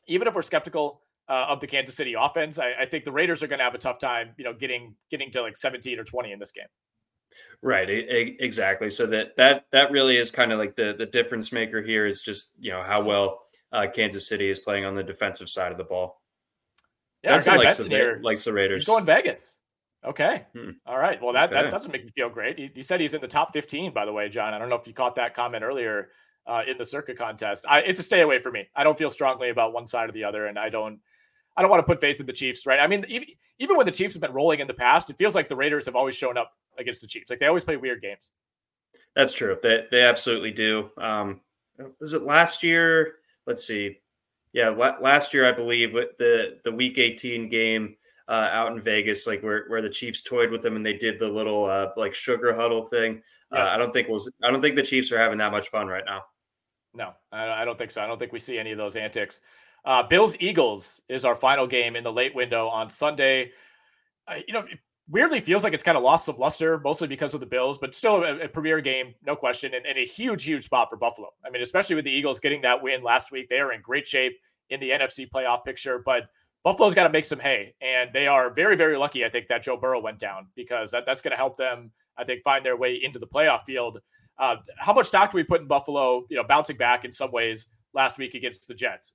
even 0.07 0.27
if 0.27 0.35
we're 0.35 0.43
skeptical 0.43 1.03
uh, 1.29 1.47
of 1.49 1.61
the 1.61 1.67
Kansas 1.67 1.95
City 1.95 2.15
offense, 2.19 2.59
I, 2.59 2.73
I 2.81 2.87
think 2.87 3.05
the 3.05 3.13
Raiders 3.13 3.43
are 3.43 3.47
going 3.47 3.61
to 3.61 3.65
have 3.65 3.75
a 3.75 3.79
tough 3.79 3.99
time, 3.99 4.31
you 4.37 4.45
know, 4.45 4.53
getting 4.53 4.95
getting 5.11 5.31
to 5.33 5.43
like 5.43 5.57
17 5.57 5.99
or 5.99 6.05
20 6.05 6.33
in 6.33 6.39
this 6.39 6.53
game. 6.53 6.67
Right, 7.63 7.89
exactly. 7.89 8.91
So 8.91 9.07
that 9.07 9.37
that 9.37 9.67
that 9.71 9.93
really 9.93 10.17
is 10.17 10.33
kind 10.33 10.51
of 10.51 10.59
like 10.59 10.75
the 10.75 10.95
the 10.99 11.07
difference 11.07 11.53
maker 11.53 11.81
here 11.81 12.07
is 12.07 12.23
just 12.23 12.51
you 12.59 12.73
know 12.73 12.83
how 12.83 13.03
well 13.03 13.43
uh, 13.71 13.87
Kansas 13.95 14.29
City 14.29 14.51
is 14.51 14.59
playing 14.59 14.85
on 14.85 14.97
the 14.97 15.05
defensive 15.05 15.49
side 15.49 15.71
of 15.71 15.79
the 15.79 15.85
ball. 15.85 16.21
Yeah, 17.23 17.33
Benson 17.33 17.57
likes 17.59 17.79
the, 17.79 17.89
here, 17.89 18.21
likes 18.25 18.45
the 18.45 18.53
Raiders. 18.53 18.83
He's 18.83 18.89
going 18.89 19.05
Vegas. 19.05 19.55
Okay. 20.05 20.47
Hmm. 20.57 20.71
All 20.87 20.99
right. 20.99 21.23
Well, 21.23 21.35
that, 21.35 21.53
okay. 21.53 21.63
that 21.63 21.71
doesn't 21.71 21.93
make 21.93 22.05
me 22.05 22.11
feel 22.17 22.31
great. 22.31 22.59
You, 22.75 22.83
said 22.83 23.01
he's 23.01 23.13
in 23.13 23.21
the 23.21 23.29
top 23.29 23.53
15, 23.53 23.93
by 23.93 24.07
the 24.07 24.13
way, 24.13 24.31
John. 24.31 24.55
I 24.55 24.59
don't 24.59 24.71
know 24.71 24.77
if 24.77 24.87
you 24.87 24.95
caught 24.95 25.17
that 25.17 25.35
comment 25.35 25.63
earlier 25.63 26.09
uh, 26.47 26.63
in 26.67 26.79
the 26.79 26.85
circuit 26.85 27.19
contest. 27.19 27.65
I, 27.69 27.81
it's 27.81 28.01
a 28.01 28.03
stay 28.03 28.21
away 28.21 28.41
for 28.41 28.51
me. 28.51 28.69
I 28.75 28.85
don't 28.85 28.99
feel 28.99 29.11
strongly 29.11 29.51
about 29.51 29.73
one 29.73 29.87
side 29.87 30.09
or 30.09 30.13
the 30.13 30.25
other, 30.25 30.47
and 30.47 30.59
I 30.59 30.69
don't. 30.69 31.01
I 31.57 31.63
don't 31.63 31.71
want 31.71 31.81
to 31.81 31.87
put 31.87 32.01
faith 32.01 32.21
in 32.21 32.27
the 32.27 32.33
Chiefs, 32.33 32.65
right? 32.65 32.79
I 32.79 32.87
mean, 32.87 33.05
even, 33.09 33.29
even 33.59 33.77
when 33.77 33.85
the 33.85 33.93
Chiefs 33.93 34.15
have 34.15 34.23
been 34.23 34.33
rolling 34.33 34.61
in 34.61 34.69
the 34.69 34.73
past, 34.75 35.11
it 35.11 35.19
feels 35.19 35.35
like 35.35 35.49
the 35.49 35.57
Raiders 35.57 35.85
have 35.87 35.97
always 35.97 36.15
shown 36.15 36.39
up 36.39 36.53
against 36.79 37.01
the 37.01 37.09
Chiefs. 37.09 37.29
Like 37.29 37.41
they 37.41 37.47
always 37.47 37.65
play 37.65 37.77
weird 37.77 38.01
games. 38.01 38.31
That's 39.15 39.35
true. 39.35 39.59
They 39.63 39.87
they 39.91 40.03
absolutely 40.03 40.53
do. 40.53 40.91
Um, 40.97 41.41
was 42.01 42.15
it 42.15 42.23
last 42.23 42.63
year? 42.63 43.15
Let's 43.47 43.67
see. 43.67 44.01
Yeah, 44.53 44.71
last 44.71 45.33
year 45.35 45.47
I 45.47 45.53
believe 45.53 45.93
with 45.93 46.17
the 46.19 46.59
the 46.65 46.73
Week 46.73 46.99
18 46.99 47.49
game 47.49 47.97
uh, 48.29 48.49
out 48.53 48.73
in 48.73 48.81
Vegas, 48.81 49.27
like 49.27 49.43
where 49.43 49.65
where 49.69 49.83
the 49.83 49.91
Chiefs 49.91 50.23
toyed 50.23 50.51
with 50.51 50.63
them 50.63 50.77
and 50.77 50.87
they 50.87 50.97
did 50.97 51.19
the 51.19 51.29
little 51.29 51.65
uh, 51.65 51.89
like 51.97 52.15
sugar 52.15 52.55
huddle 52.55 52.87
thing. 52.87 53.23
Uh, 53.53 53.69
I 53.71 53.77
don't 53.77 53.93
think 53.93 54.09
was 54.09 54.31
I 54.43 54.51
don't 54.51 54.61
think 54.61 54.77
the 54.77 54.83
Chiefs 54.83 55.11
are 55.13 55.19
having 55.19 55.39
that 55.39 55.53
much 55.53 55.69
fun 55.69 55.87
right 55.87 56.05
now. 56.07 56.23
No, 56.95 57.13
I 57.31 57.65
don't 57.65 57.79
think 57.79 57.91
so. 57.91 58.03
I 58.03 58.07
don't 58.07 58.19
think 58.19 58.33
we 58.33 58.41
see 58.41 58.59
any 58.59 58.73
of 58.73 58.79
those 58.79 58.97
antics. 58.97 59.43
Uh, 59.85 60.03
Bills 60.03 60.37
Eagles 60.41 61.01
is 61.09 61.25
our 61.25 61.37
final 61.37 61.67
game 61.67 61.97
in 61.97 62.05
the 62.05 62.13
late 62.13 62.35
window 62.35 62.69
on 62.69 62.91
Sunday. 62.91 63.53
Uh, 64.27 64.37
you 64.47 64.53
know, 64.53 64.65
weirdly 65.09 65.41
feels 65.41 65.65
like 65.65 65.73
it's 65.73 65.83
kind 65.83 65.97
of 65.97 66.05
lost 66.05 66.27
some 66.27 66.39
luster, 66.39 66.79
mostly 66.79 67.09
because 67.09 67.35
of 67.35 67.41
the 67.41 67.47
Bills, 67.47 67.79
but 67.79 67.95
still 67.95 68.23
a, 68.23 68.41
a 68.41 68.49
premier 68.49 68.81
game, 68.81 69.15
no 69.25 69.35
question, 69.35 69.75
and, 69.75 69.87
and, 69.87 69.99
a 69.99 70.05
huge, 70.05 70.45
huge 70.45 70.65
spot 70.65 70.89
for 70.91 70.97
Buffalo. 70.97 71.31
I 71.45 71.51
mean, 71.51 71.63
especially 71.63 71.97
with 71.97 72.05
the 72.05 72.11
Eagles 72.11 72.41
getting 72.41 72.61
that 72.63 72.83
win 72.83 73.03
last 73.03 73.33
week, 73.33 73.49
they 73.49 73.59
are 73.59 73.73
in 73.73 73.81
great 73.83 74.07
shape 74.07 74.39
in 74.71 74.81
the 74.81 74.91
NFC 74.91 75.29
playoff 75.29 75.65
picture. 75.65 76.03
But 76.05 76.29
Buffalo's 76.63 76.95
got 76.95 77.05
to 77.05 77.11
make 77.11 77.25
some 77.25 77.41
hay, 77.41 77.75
and 77.81 78.11
they 78.13 78.27
are 78.27 78.53
very, 78.53 78.77
very 78.77 78.97
lucky. 78.97 79.25
I 79.25 79.29
think 79.29 79.49
that 79.49 79.63
Joe 79.63 79.77
Burrow 79.77 80.01
went 80.01 80.19
down 80.19 80.47
because 80.55 80.91
that, 80.91 81.07
that's 81.07 81.21
going 81.21 81.33
to 81.33 81.37
help 81.37 81.57
them. 81.57 81.91
I 82.21 82.25
think 82.25 82.43
find 82.45 82.65
their 82.65 82.77
way 82.77 83.01
into 83.03 83.19
the 83.19 83.27
playoff 83.27 83.65
field. 83.65 84.01
Uh, 84.39 84.57
how 84.77 84.93
much 84.93 85.07
stock 85.07 85.31
do 85.33 85.37
we 85.37 85.45
put 85.45 85.61
in 85.61 85.67
Buffalo? 85.67 86.27
You 86.29 86.37
know, 86.37 86.45
bouncing 86.45 86.77
back 86.77 87.05
in 87.05 87.13
some 87.13 87.33
ways 87.33 87.67
last 87.95 88.19
week 88.19 88.35
against 88.35 88.69
the 88.69 88.75
Jets. 88.75 89.15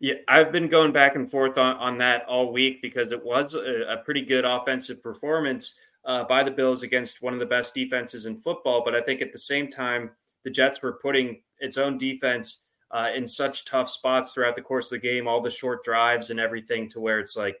Yeah, 0.00 0.14
I've 0.28 0.52
been 0.52 0.68
going 0.68 0.92
back 0.92 1.14
and 1.14 1.30
forth 1.30 1.56
on, 1.58 1.76
on 1.76 1.98
that 1.98 2.24
all 2.26 2.52
week 2.52 2.82
because 2.82 3.10
it 3.10 3.24
was 3.24 3.54
a, 3.54 3.86
a 3.88 3.96
pretty 3.98 4.22
good 4.22 4.44
offensive 4.44 5.02
performance 5.02 5.78
uh, 6.04 6.24
by 6.24 6.42
the 6.42 6.50
Bills 6.50 6.82
against 6.82 7.22
one 7.22 7.32
of 7.32 7.40
the 7.40 7.46
best 7.46 7.74
defenses 7.74 8.26
in 8.26 8.36
football. 8.36 8.82
But 8.84 8.94
I 8.94 9.00
think 9.00 9.22
at 9.22 9.32
the 9.32 9.38
same 9.38 9.68
time, 9.68 10.10
the 10.44 10.50
Jets 10.50 10.82
were 10.82 10.98
putting 11.00 11.40
its 11.58 11.78
own 11.78 11.98
defense 11.98 12.64
uh, 12.90 13.08
in 13.14 13.26
such 13.26 13.64
tough 13.64 13.88
spots 13.88 14.32
throughout 14.32 14.56
the 14.56 14.62
course 14.62 14.92
of 14.92 15.00
the 15.00 15.08
game, 15.08 15.26
all 15.26 15.40
the 15.40 15.50
short 15.50 15.82
drives 15.82 16.30
and 16.30 16.38
everything, 16.38 16.88
to 16.90 17.00
where 17.00 17.18
it's 17.18 17.36
like, 17.36 17.56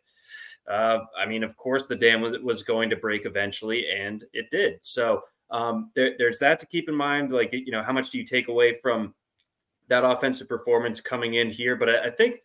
uh, 0.68 1.00
I 1.18 1.26
mean, 1.26 1.44
of 1.44 1.56
course, 1.56 1.84
the 1.84 1.96
dam 1.96 2.20
was 2.20 2.38
was 2.38 2.62
going 2.62 2.90
to 2.90 2.96
break 2.96 3.26
eventually, 3.26 3.86
and 3.90 4.24
it 4.32 4.50
did. 4.50 4.78
So 4.82 5.22
um, 5.50 5.90
there, 5.94 6.14
there's 6.18 6.38
that 6.38 6.58
to 6.60 6.66
keep 6.66 6.88
in 6.88 6.94
mind. 6.94 7.32
Like, 7.32 7.52
you 7.52 7.70
know, 7.70 7.82
how 7.82 7.92
much 7.92 8.10
do 8.10 8.18
you 8.18 8.24
take 8.24 8.48
away 8.48 8.78
from 8.80 9.14
that 9.88 10.04
offensive 10.04 10.48
performance 10.48 11.00
coming 11.00 11.34
in 11.34 11.50
here? 11.50 11.76
But 11.76 11.90
I, 11.90 12.04
I 12.06 12.10
think 12.10 12.42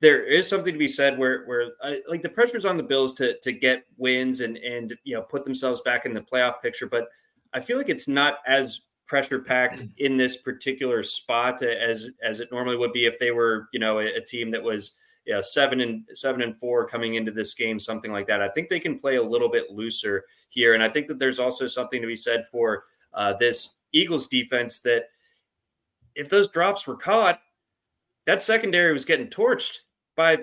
there 0.00 0.24
is 0.24 0.48
something 0.48 0.72
to 0.72 0.78
be 0.78 0.88
said 0.88 1.18
where 1.18 1.44
where 1.44 1.72
I, 1.82 2.00
like 2.08 2.22
the 2.22 2.28
pressure's 2.28 2.64
on 2.64 2.76
the 2.76 2.82
Bills 2.82 3.14
to 3.14 3.38
to 3.38 3.52
get 3.52 3.84
wins 3.96 4.40
and 4.40 4.56
and 4.56 4.96
you 5.04 5.14
know 5.14 5.22
put 5.22 5.44
themselves 5.44 5.80
back 5.82 6.04
in 6.04 6.14
the 6.14 6.20
playoff 6.20 6.60
picture, 6.60 6.86
but 6.86 7.08
I 7.52 7.60
feel 7.60 7.78
like 7.78 7.88
it's 7.88 8.08
not 8.08 8.38
as 8.46 8.82
pressure 9.06 9.38
packed 9.38 9.82
in 9.98 10.16
this 10.16 10.36
particular 10.36 11.02
spot 11.02 11.62
as 11.62 12.08
as 12.22 12.40
it 12.40 12.50
normally 12.50 12.76
would 12.76 12.92
be 12.92 13.06
if 13.06 13.18
they 13.18 13.30
were 13.30 13.68
you 13.72 13.78
know 13.78 14.00
a, 14.00 14.16
a 14.16 14.20
team 14.20 14.50
that 14.50 14.62
was 14.62 14.96
know, 15.34 15.40
seven 15.40 15.80
and 15.80 16.04
seven 16.12 16.42
and 16.42 16.56
four 16.56 16.86
coming 16.86 17.14
into 17.14 17.32
this 17.32 17.54
game, 17.54 17.78
something 17.78 18.12
like 18.12 18.26
that. 18.26 18.40
I 18.40 18.48
think 18.48 18.68
they 18.68 18.80
can 18.80 18.98
play 18.98 19.16
a 19.16 19.22
little 19.22 19.48
bit 19.50 19.70
looser 19.70 20.24
here, 20.48 20.74
and 20.74 20.82
I 20.82 20.88
think 20.88 21.08
that 21.08 21.18
there's 21.18 21.38
also 21.38 21.66
something 21.66 22.00
to 22.00 22.06
be 22.06 22.16
said 22.16 22.46
for 22.50 22.84
uh, 23.14 23.34
this 23.38 23.76
Eagles 23.92 24.26
defense 24.26 24.80
that 24.80 25.04
if 26.14 26.28
those 26.28 26.48
drops 26.48 26.86
were 26.86 26.96
caught, 26.96 27.40
that 28.26 28.42
secondary 28.42 28.92
was 28.92 29.04
getting 29.04 29.28
torched 29.28 29.78
by 30.16 30.38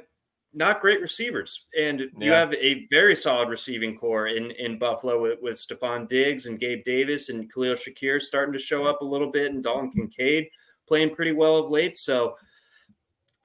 not 0.53 0.79
great 0.79 1.01
receivers. 1.01 1.65
And 1.79 1.99
yeah. 1.99 2.07
you 2.19 2.31
have 2.31 2.53
a 2.53 2.85
very 2.89 3.15
solid 3.15 3.49
receiving 3.49 3.97
corps 3.97 4.27
in, 4.27 4.51
in 4.51 4.77
Buffalo 4.77 5.21
with, 5.21 5.39
with 5.41 5.55
Stefon 5.55 6.07
Diggs 6.07 6.45
and 6.45 6.59
Gabe 6.59 6.83
Davis 6.83 7.29
and 7.29 7.51
Khalil 7.51 7.75
Shakir 7.75 8.21
starting 8.21 8.53
to 8.53 8.59
show 8.59 8.85
up 8.85 9.01
a 9.01 9.05
little 9.05 9.31
bit 9.31 9.51
and 9.51 9.63
Dalton 9.63 9.89
Kincaid 9.89 10.47
playing 10.87 11.15
pretty 11.15 11.31
well 11.31 11.57
of 11.57 11.69
late. 11.69 11.97
So 11.97 12.35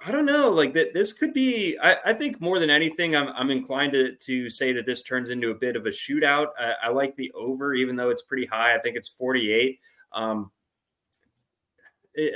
I 0.00 0.12
don't 0.12 0.26
know. 0.26 0.50
Like 0.50 0.74
that, 0.74 0.94
this 0.94 1.12
could 1.12 1.32
be. 1.32 1.76
I, 1.82 1.96
I, 2.06 2.12
think 2.12 2.40
more 2.40 2.60
than 2.60 2.70
anything, 2.70 3.16
I'm, 3.16 3.28
I'm 3.30 3.50
inclined 3.50 3.92
to 3.94 4.14
to 4.14 4.48
say 4.48 4.72
that 4.72 4.86
this 4.86 5.02
turns 5.02 5.28
into 5.28 5.50
a 5.50 5.54
bit 5.54 5.74
of 5.74 5.86
a 5.86 5.90
shootout. 5.90 6.48
I, 6.58 6.74
I 6.84 6.88
like 6.90 7.16
the 7.16 7.32
over, 7.32 7.74
even 7.74 7.96
though 7.96 8.10
it's 8.10 8.22
pretty 8.22 8.46
high. 8.46 8.76
I 8.76 8.78
think 8.78 8.96
it's 8.96 9.08
48. 9.08 9.80
Um, 10.12 10.52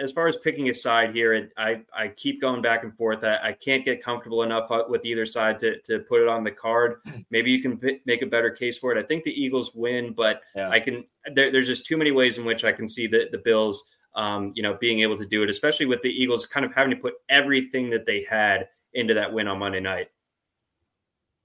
as 0.01 0.13
far 0.13 0.29
as 0.29 0.37
picking 0.37 0.69
a 0.69 0.75
side 0.75 1.15
here, 1.15 1.35
it, 1.35 1.53
I 1.57 1.83
I 1.97 2.09
keep 2.09 2.41
going 2.41 2.63
back 2.63 2.85
and 2.85 2.97
forth. 2.97 3.25
I, 3.25 3.39
I, 3.43 3.53
can't 3.53 3.85
get 3.85 4.03
comfortable 4.03 4.43
enough 4.43 4.71
with 4.89 5.05
either 5.05 5.27
side 5.27 5.59
to 5.61 5.81
to 5.83 6.01
put 6.01 6.21
it 6.21 6.29
on 6.29 6.45
the 6.45 6.51
card. 6.51 7.01
Maybe 7.31 7.51
you 7.51 7.63
can 7.63 7.79
p- 7.79 8.01
make 8.07 8.23
a 8.23 8.27
better 8.27 8.51
case 8.51 8.79
for 8.79 8.93
it. 8.93 8.99
I 8.99 9.07
think 9.07 9.25
the 9.25 9.31
Eagles 9.31 9.75
win, 9.75 10.13
but 10.13 10.43
yeah. 10.55 10.69
I 10.69 10.81
can. 10.81 11.05
There, 11.33 11.51
there's 11.51 11.67
just 11.67 11.87
too 11.87 11.97
many 11.97 12.11
ways 12.11 12.39
in 12.39 12.45
which 12.45 12.65
I 12.65 12.73
can 12.73 12.87
see 12.87 13.07
the 13.07 13.29
the 13.33 13.39
Bills, 13.39 13.85
um, 14.15 14.53
you 14.55 14.63
know, 14.63 14.77
being 14.81 15.01
able 15.01 15.17
to 15.17 15.27
do 15.27 15.43
it, 15.43 15.51
especially 15.51 15.87
with 15.87 16.03
the 16.03 16.11
Eagles 16.11 16.47
kind 16.47 16.65
of 16.67 16.75
having 16.75 16.91
to 16.91 16.97
put 16.97 17.15
everything 17.29 17.91
that 17.91 18.07
they 18.07 18.27
had 18.29 18.69
into 18.95 19.15
that 19.15 19.33
win 19.33 19.49
on 19.49 19.59
Monday 19.59 19.81
night. 19.81 20.09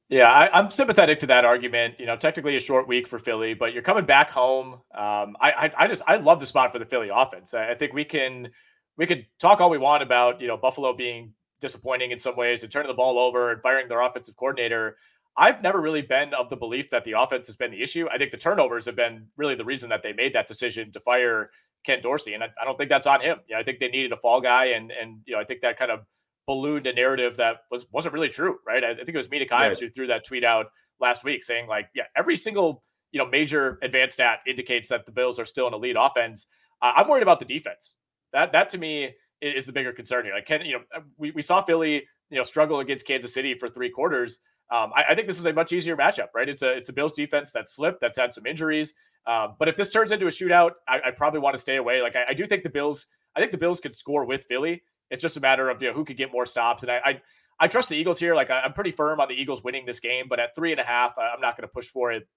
Yeah, 0.10 0.32
I, 0.32 0.60
am 0.60 0.70
sympathetic 0.70 1.20
to 1.20 1.28
that 1.28 1.44
argument. 1.44 1.96
You 2.00 2.06
know, 2.06 2.16
technically 2.16 2.56
a 2.56 2.62
short 2.62 2.88
week 2.88 3.08
for 3.08 3.20
Philly, 3.20 3.54
but 3.54 3.74
you're 3.74 3.84
coming 3.84 4.06
back 4.06 4.32
home. 4.32 4.76
Um, 4.96 5.36
I, 5.42 5.52
I, 5.52 5.72
I 5.80 5.88
just 5.88 6.02
I 6.08 6.16
love 6.16 6.40
the 6.40 6.46
spot 6.46 6.72
for 6.72 6.80
the 6.80 6.86
Philly 6.86 7.10
offense. 7.14 7.54
I, 7.54 7.72
I 7.72 7.76
think 7.76 7.94
we 7.94 8.06
can 8.06 8.50
we 8.96 9.06
could 9.06 9.26
talk 9.40 9.60
all 9.60 9.70
we 9.70 9.78
want 9.78 10.04
about 10.04 10.40
you 10.40 10.48
know 10.48 10.56
Buffalo 10.56 10.96
being 10.96 11.34
disappointing 11.60 12.12
in 12.12 12.18
some 12.18 12.38
ways 12.38 12.64
and 12.64 12.72
turning 12.72 12.88
the 12.88 12.94
ball 12.94 13.20
over 13.20 13.52
and 13.52 13.62
firing 13.62 13.90
their 13.90 14.02
offensive 14.02 14.38
coordinator. 14.38 14.96
I've 15.36 15.62
never 15.62 15.82
really 15.82 16.02
been 16.02 16.34
of 16.34 16.50
the 16.50 16.56
belief 16.56 16.90
that 16.90 17.04
the 17.04 17.12
offense 17.12 17.46
has 17.48 17.58
been 17.58 17.72
the 17.72 17.82
issue. 17.82 18.08
I 18.12 18.18
think 18.18 18.32
the 18.32 18.38
turnovers 18.38 18.86
have 18.86 18.96
been 18.96 19.28
really 19.36 19.56
the 19.56 19.66
reason 19.66 19.90
that 19.90 20.02
they 20.04 20.14
made 20.14 20.34
that 20.34 20.48
decision 20.48 20.92
to 20.94 21.00
fire 21.00 21.52
Ken 21.88 22.02
Dorsey, 22.02 22.34
and 22.34 22.44
I, 22.44 22.50
I 22.62 22.66
don't 22.66 22.78
think 22.78 22.90
that's 22.90 23.08
on 23.08 23.22
him. 23.22 23.40
Yeah, 23.50 23.58
I 23.58 23.64
think 23.64 23.80
they 23.80 23.88
needed 23.88 24.12
a 24.12 24.18
fall 24.18 24.42
guy, 24.42 24.66
and 24.66 24.92
and 24.92 25.22
you 25.26 25.34
know 25.34 25.40
I 25.40 25.46
think 25.46 25.62
that 25.62 25.80
kind 25.80 25.90
of 25.90 26.02
ballooned 26.46 26.86
a 26.86 26.94
narrative 26.94 27.38
that 27.38 27.62
was 27.72 27.86
wasn't 27.92 28.14
really 28.14 28.28
true, 28.30 28.58
right? 28.68 28.84
I, 28.84 28.92
I 28.92 28.96
think 28.96 29.10
it 29.10 29.16
was 29.16 29.32
Mina 29.32 29.46
Kimes 29.46 29.70
right. 29.70 29.80
who 29.80 29.90
threw 29.90 30.08
that 30.08 30.26
tweet 30.26 30.44
out 30.44 30.68
last 31.00 31.24
week 31.24 31.44
saying 31.44 31.68
like, 31.68 31.88
yeah, 31.96 32.04
every 32.16 32.36
single 32.36 32.84
you 33.14 33.20
know 33.20 33.26
major 33.26 33.80
advanced 33.82 34.16
stat 34.16 34.40
indicates 34.46 34.90
that 34.90 35.06
the 35.06 35.14
Bills 35.14 35.40
are 35.40 35.46
still 35.46 35.68
an 35.68 35.74
elite 35.74 35.96
offense. 35.98 36.46
Uh, 36.82 36.92
I'm 36.98 37.08
worried 37.08 37.24
about 37.24 37.40
the 37.40 37.46
defense. 37.46 37.96
That 38.34 38.52
that 38.52 38.70
to 38.72 38.78
me 38.78 39.16
is 39.42 39.66
the 39.66 39.72
bigger 39.72 39.94
concern 39.94 40.26
here. 40.26 40.34
Like, 40.34 40.46
can 40.46 40.66
you 40.66 40.74
know 40.74 41.04
we, 41.18 41.32
we 41.32 41.42
saw 41.42 41.62
Philly 41.62 42.04
you 42.30 42.38
know 42.38 42.44
struggle 42.44 42.80
against 42.80 43.06
Kansas 43.06 43.34
City 43.34 43.54
for 43.54 43.68
three 43.68 43.90
quarters. 43.90 44.40
Um, 44.70 44.92
I, 44.96 45.06
I, 45.10 45.16
think 45.16 45.28
this 45.28 45.40
is 45.40 45.46
a 45.46 45.54
much 45.54 45.72
easier 45.72 45.96
matchup, 45.96 46.28
right? 46.36 46.48
It's 46.50 46.62
a 46.62 46.72
it's 46.76 46.90
a 46.90 46.94
Bills 46.94 47.14
defense 47.14 47.52
that 47.52 47.70
slipped, 47.70 48.02
that's 48.02 48.18
had 48.18 48.34
some 48.34 48.46
injuries. 48.46 48.94
Um, 49.26 49.56
but 49.60 49.68
if 49.68 49.76
this 49.76 49.90
turns 49.90 50.12
into 50.12 50.28
a 50.28 50.30
shootout, 50.30 50.72
I, 50.88 51.02
I 51.08 51.12
probably 51.12 51.40
want 51.40 51.54
to 51.54 51.58
stay 51.60 51.76
away. 51.76 52.02
Like 52.02 52.16
I, 52.16 52.26
I, 52.30 52.34
do 52.34 52.46
think 52.46 52.64
the 52.64 52.70
Bills, 52.70 53.08
I 53.36 53.40
think 53.40 53.52
the 53.52 53.58
Bills 53.58 53.82
could 53.82 53.96
score 53.96 54.24
with 54.26 54.46
Philly. 54.46 54.84
It's 55.10 55.22
just 55.22 55.36
a 55.38 55.40
matter 55.40 55.70
of 55.70 55.82
you 55.82 55.90
know 55.90 55.94
who 55.94 56.06
could 56.06 56.18
get 56.18 56.32
more 56.32 56.46
stops, 56.46 56.84
and 56.84 56.92
I 56.92 57.02
I, 57.04 57.22
I 57.60 57.68
trust 57.68 57.90
the 57.90 57.96
Eagles 57.96 58.20
here. 58.20 58.36
Like 58.36 58.50
I, 58.50 58.66
am 58.66 58.74
pretty 58.74 58.92
firm 58.92 59.20
on 59.20 59.28
the 59.28 59.36
Eagles 59.36 59.64
winning 59.64 59.86
this 59.86 60.00
game, 60.00 60.28
but 60.30 60.40
at 60.40 60.54
three 60.56 60.72
and 60.72 60.82
a 60.82 60.84
half, 60.84 61.18
I'm 61.18 61.42
not 61.42 61.56
going 61.58 61.68
to 61.68 61.74
push 61.74 61.88
for 61.88 62.12
it 62.12 62.28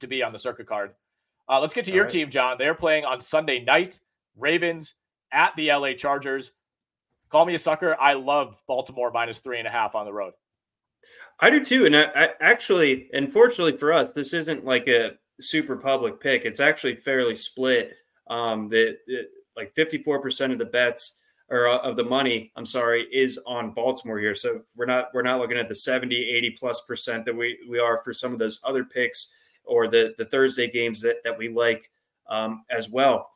to 0.00 0.06
be 0.06 0.22
on 0.22 0.32
the 0.32 0.38
circuit 0.38 0.66
card. 0.66 0.94
Uh, 1.48 1.60
let's 1.60 1.72
get 1.72 1.84
to 1.84 1.92
All 1.92 1.96
your 1.96 2.04
right. 2.04 2.12
team, 2.12 2.30
John. 2.30 2.56
They're 2.58 2.74
playing 2.74 3.04
on 3.04 3.20
Sunday 3.20 3.62
night. 3.62 4.00
Ravens 4.36 4.94
at 5.32 5.54
the 5.56 5.72
LA 5.72 5.92
Chargers. 5.92 6.52
Call 7.28 7.46
me 7.46 7.54
a 7.54 7.58
sucker. 7.58 7.96
I 8.00 8.14
love 8.14 8.60
Baltimore 8.66 9.10
minus 9.10 9.40
three 9.40 9.58
and 9.58 9.66
a 9.66 9.70
half 9.70 9.94
on 9.94 10.06
the 10.06 10.12
road. 10.12 10.32
I 11.40 11.50
do 11.50 11.64
too. 11.64 11.86
And 11.86 11.96
I, 11.96 12.04
I 12.14 12.28
actually, 12.40 13.08
unfortunately 13.12 13.76
for 13.76 13.92
us, 13.92 14.10
this 14.10 14.32
isn't 14.32 14.64
like 14.64 14.88
a 14.88 15.12
super 15.40 15.76
public 15.76 16.20
pick. 16.20 16.44
It's 16.44 16.60
actually 16.60 16.96
fairly 16.96 17.34
split. 17.34 17.92
Um, 18.28 18.68
that 18.70 18.96
like 19.56 19.74
54% 19.74 20.52
of 20.52 20.58
the 20.58 20.64
bets 20.64 21.16
or 21.48 21.68
uh, 21.68 21.78
of 21.78 21.96
the 21.96 22.04
money, 22.04 22.52
I'm 22.56 22.66
sorry, 22.66 23.06
is 23.12 23.38
on 23.46 23.72
Baltimore 23.72 24.18
here. 24.18 24.34
So 24.34 24.62
we're 24.74 24.86
not 24.86 25.10
we're 25.14 25.22
not 25.22 25.38
looking 25.38 25.58
at 25.58 25.68
the 25.68 25.74
70, 25.74 26.14
80 26.16 26.50
plus 26.58 26.80
percent 26.82 27.24
that 27.24 27.36
we 27.36 27.58
we 27.68 27.78
are 27.78 28.02
for 28.02 28.12
some 28.12 28.32
of 28.32 28.38
those 28.38 28.58
other 28.64 28.84
picks 28.84 29.32
or 29.64 29.88
the 29.88 30.14
the 30.18 30.24
Thursday 30.24 30.68
games 30.68 31.00
that 31.02 31.16
that 31.24 31.36
we 31.38 31.48
like 31.48 31.90
um, 32.28 32.64
as 32.70 32.90
well. 32.90 33.30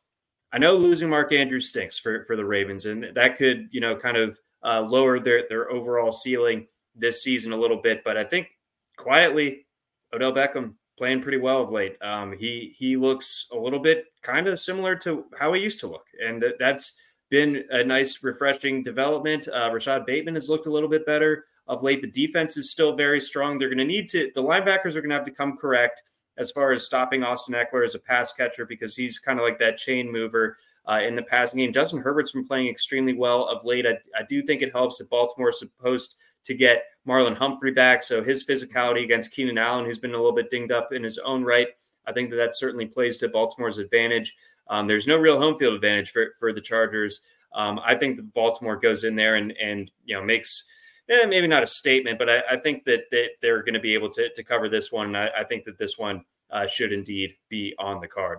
I 0.53 0.59
know 0.59 0.75
losing 0.75 1.09
Mark 1.09 1.33
Andrews 1.33 1.69
stinks 1.69 1.99
for 1.99 2.25
for 2.25 2.37
the 2.37 2.45
Ravens, 2.45 2.87
and 2.87 3.15
that 3.15 3.39
could 3.39 3.69
you 3.71 3.81
know 3.81 3.97
kind 3.97 4.17
of 4.17 4.39
uh, 4.63 4.83
lower 4.83 5.19
their 5.21 5.47
their 5.49 5.71
overall 5.71 6.11
ceiling 6.11 6.67
this 6.95 7.23
season 7.23 7.53
a 7.53 7.57
little 7.57 7.81
bit. 7.81 8.03
But 8.05 8.17
I 8.17 8.25
think 8.25 8.49
quietly, 8.97 9.67
Odell 10.13 10.33
Beckham 10.33 10.75
playing 10.99 11.23
pretty 11.23 11.39
well 11.39 11.63
of 11.63 11.71
late. 11.71 11.97
Um, 12.03 12.33
he 12.33 12.75
he 12.79 12.97
looks 12.97 13.47
a 13.53 13.57
little 13.57 13.79
bit 13.79 14.07
kind 14.23 14.49
of 14.49 14.59
similar 14.59 14.97
to 14.97 15.27
how 15.39 15.53
he 15.53 15.63
used 15.63 15.81
to 15.81 15.87
look, 15.87 16.07
and 16.25 16.45
that's 16.59 16.95
been 17.31 17.65
a 17.71 17.83
nice, 17.83 18.23
refreshing 18.23 18.83
development. 18.83 19.49
Uh, 19.49 19.71
Rashod 19.73 20.05
Bateman 20.05 20.35
has 20.35 20.51
looked 20.51 20.67
a 20.67 20.71
little 20.71 20.89
bit 20.89 21.07
better 21.07 21.47
of 21.69 21.83
late. 21.83 22.03
The 22.03 22.11
defense 22.11 22.57
is 22.57 22.71
still 22.71 22.97
very 22.97 23.21
strong. 23.21 23.59
They're 23.59 23.69
going 23.69 23.79
to 23.79 23.85
need 23.85 24.09
to, 24.11 24.31
the 24.35 24.43
linebackers 24.43 24.97
are 24.97 25.01
going 25.01 25.11
to 25.11 25.17
have 25.17 25.25
to 25.25 25.31
come 25.31 25.57
correct 25.57 26.03
as 26.41 26.51
far 26.51 26.73
as 26.73 26.85
stopping 26.85 27.23
Austin 27.23 27.55
Ekeler 27.55 27.85
as 27.85 27.95
a 27.95 27.99
pass 27.99 28.33
catcher 28.33 28.65
because 28.65 28.97
he's 28.97 29.19
kind 29.19 29.39
of 29.39 29.45
like 29.45 29.59
that 29.59 29.77
chain 29.77 30.11
mover 30.11 30.57
uh, 30.89 31.01
in 31.01 31.15
the 31.15 31.23
passing 31.23 31.59
game. 31.59 31.73
Justin 31.73 32.01
Herbert's 32.01 32.33
been 32.33 32.47
playing 32.47 32.69
extremely 32.69 33.13
well 33.13 33.47
of 33.47 33.65
late. 33.65 33.87
I, 33.87 33.99
I 34.19 34.23
do 34.29 34.43
think 34.43 34.63
it 34.63 34.73
helps 34.73 34.99
that 34.99 35.11
Baltimore 35.11 35.51
is 35.51 35.59
supposed 35.59 36.17
to 36.45 36.55
get 36.55 36.85
Marlon 37.07 37.37
Humphrey 37.37 37.73
back. 37.73 38.03
So 38.03 38.25
his 38.25 38.45
physicality 38.47 39.05
against 39.05 39.33
Keenan 39.33 39.59
Allen, 39.59 39.85
who's 39.85 39.99
been 39.99 40.15
a 40.15 40.17
little 40.17 40.35
bit 40.35 40.51
dinged 40.51 40.73
up 40.73 40.93
in 40.93 41.05
his 41.05 41.19
own 41.19 41.45
right, 41.45 41.69
I 42.07 42.13
think 42.13 42.31
that 42.31 42.37
that 42.37 42.57
certainly 42.57 42.87
plays 42.87 43.19
to 43.19 43.29
Baltimore's 43.29 43.77
advantage. 43.77 44.35
Um, 44.69 44.87
there's 44.87 45.07
no 45.07 45.19
real 45.19 45.39
home 45.39 45.59
field 45.59 45.75
advantage 45.75 46.11
for, 46.11 46.29
for 46.39 46.55
the 46.55 46.61
Chargers. 46.61 47.21
Um, 47.55 47.79
I 47.85 47.95
think 47.95 48.17
that 48.17 48.33
Baltimore 48.33 48.77
goes 48.77 49.05
in 49.05 49.17
there 49.17 49.35
and 49.35 49.53
and 49.61 49.91
you 50.05 50.15
know 50.15 50.23
makes 50.23 50.65
eh, 51.11 51.27
maybe 51.27 51.47
not 51.47 51.63
a 51.63 51.67
statement, 51.67 52.19
but 52.19 52.31
I, 52.31 52.43
I 52.53 52.57
think 52.57 52.85
that, 52.85 53.05
that 53.11 53.31
they're 53.43 53.63
going 53.63 53.75
to 53.75 53.81
be 53.81 53.95
able 53.95 54.11
to, 54.11 54.31
to 54.33 54.43
cover 54.43 54.69
this 54.69 54.91
one. 54.91 55.15
I, 55.15 55.29
I, 55.29 55.45
think 55.45 55.65
that 55.65 55.79
this 55.79 55.99
one 55.99 56.25
uh, 56.51 56.67
should 56.67 56.93
indeed 56.93 57.35
be 57.49 57.75
on 57.79 58.01
the 58.01 58.09
card. 58.09 58.39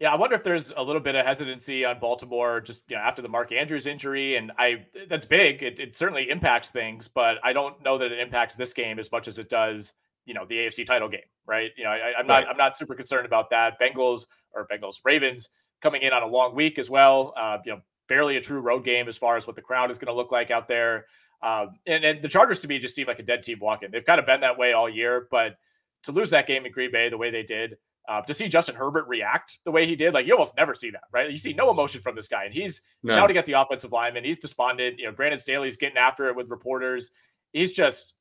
Yeah, 0.00 0.12
I 0.12 0.16
wonder 0.16 0.34
if 0.34 0.42
there's 0.42 0.72
a 0.76 0.82
little 0.82 1.00
bit 1.00 1.14
of 1.14 1.24
hesitancy 1.24 1.84
on 1.84 2.00
Baltimore 2.00 2.60
just 2.60 2.82
you 2.88 2.96
know, 2.96 3.02
after 3.02 3.22
the 3.22 3.28
Mark 3.28 3.52
Andrews 3.52 3.86
injury, 3.86 4.36
and 4.36 4.50
I 4.58 4.86
that's 5.08 5.24
big. 5.24 5.62
It, 5.62 5.78
it 5.78 5.96
certainly 5.96 6.28
impacts 6.30 6.70
things, 6.70 7.06
but 7.06 7.38
I 7.44 7.52
don't 7.52 7.80
know 7.82 7.96
that 7.98 8.10
it 8.10 8.18
impacts 8.18 8.56
this 8.56 8.72
game 8.72 8.98
as 8.98 9.12
much 9.12 9.28
as 9.28 9.38
it 9.38 9.48
does 9.48 9.92
you 10.26 10.34
know 10.34 10.44
the 10.46 10.56
AFC 10.56 10.84
title 10.84 11.08
game, 11.08 11.20
right? 11.46 11.70
You 11.76 11.84
know, 11.84 11.90
I, 11.90 12.18
am 12.18 12.26
not 12.26 12.42
right. 12.42 12.46
I'm 12.48 12.56
not 12.56 12.76
super 12.76 12.94
concerned 12.94 13.26
about 13.26 13.50
that. 13.50 13.80
Bengals 13.80 14.26
or 14.52 14.66
Bengals 14.66 14.96
Ravens 15.04 15.48
coming 15.80 16.02
in 16.02 16.12
on 16.12 16.22
a 16.22 16.26
long 16.26 16.54
week 16.54 16.78
as 16.78 16.90
well. 16.90 17.32
Uh, 17.36 17.58
you 17.64 17.72
know, 17.72 17.80
barely 18.08 18.36
a 18.36 18.40
true 18.40 18.60
road 18.60 18.84
game 18.84 19.08
as 19.08 19.16
far 19.16 19.36
as 19.36 19.46
what 19.46 19.56
the 19.56 19.62
crowd 19.62 19.90
is 19.90 19.98
going 19.98 20.06
to 20.06 20.14
look 20.14 20.32
like 20.32 20.50
out 20.50 20.68
there. 20.68 21.06
Um, 21.42 21.78
and, 21.86 22.04
and 22.04 22.22
the 22.22 22.28
Chargers 22.28 22.60
to 22.60 22.68
me 22.68 22.78
just 22.78 22.94
seem 22.94 23.06
like 23.06 23.18
a 23.18 23.22
dead 23.22 23.42
team 23.42 23.58
walking. 23.60 23.90
They've 23.90 24.04
kind 24.04 24.18
of 24.18 24.26
been 24.26 24.40
that 24.40 24.58
way 24.58 24.72
all 24.72 24.88
year, 24.88 25.28
but 25.30 25.56
to 26.04 26.12
lose 26.12 26.30
that 26.30 26.46
game 26.46 26.64
in 26.64 26.72
Green 26.72 26.90
Bay 26.90 27.08
the 27.08 27.18
way 27.18 27.30
they 27.30 27.42
did, 27.42 27.76
uh, 28.08 28.20
to 28.22 28.34
see 28.34 28.48
Justin 28.48 28.74
Herbert 28.74 29.08
react 29.08 29.58
the 29.64 29.70
way 29.70 29.86
he 29.86 29.96
did, 29.96 30.12
like 30.12 30.26
you 30.26 30.34
almost 30.34 30.56
never 30.56 30.74
see 30.74 30.90
that, 30.90 31.04
right? 31.12 31.30
You 31.30 31.36
see 31.36 31.54
no 31.54 31.70
emotion 31.70 32.02
from 32.02 32.14
this 32.14 32.28
guy, 32.28 32.44
and 32.44 32.52
he's 32.52 32.82
no. 33.02 33.14
shouting 33.14 33.36
at 33.36 33.46
the 33.46 33.54
offensive 33.54 33.92
lineman. 33.92 34.24
He's 34.24 34.38
despondent. 34.38 34.98
You 34.98 35.06
know, 35.06 35.12
Brandon 35.12 35.38
Staley's 35.38 35.76
getting 35.76 35.96
after 35.96 36.28
it 36.28 36.36
with 36.36 36.50
reporters. 36.50 37.10
He's 37.52 37.72
just, 37.72 38.14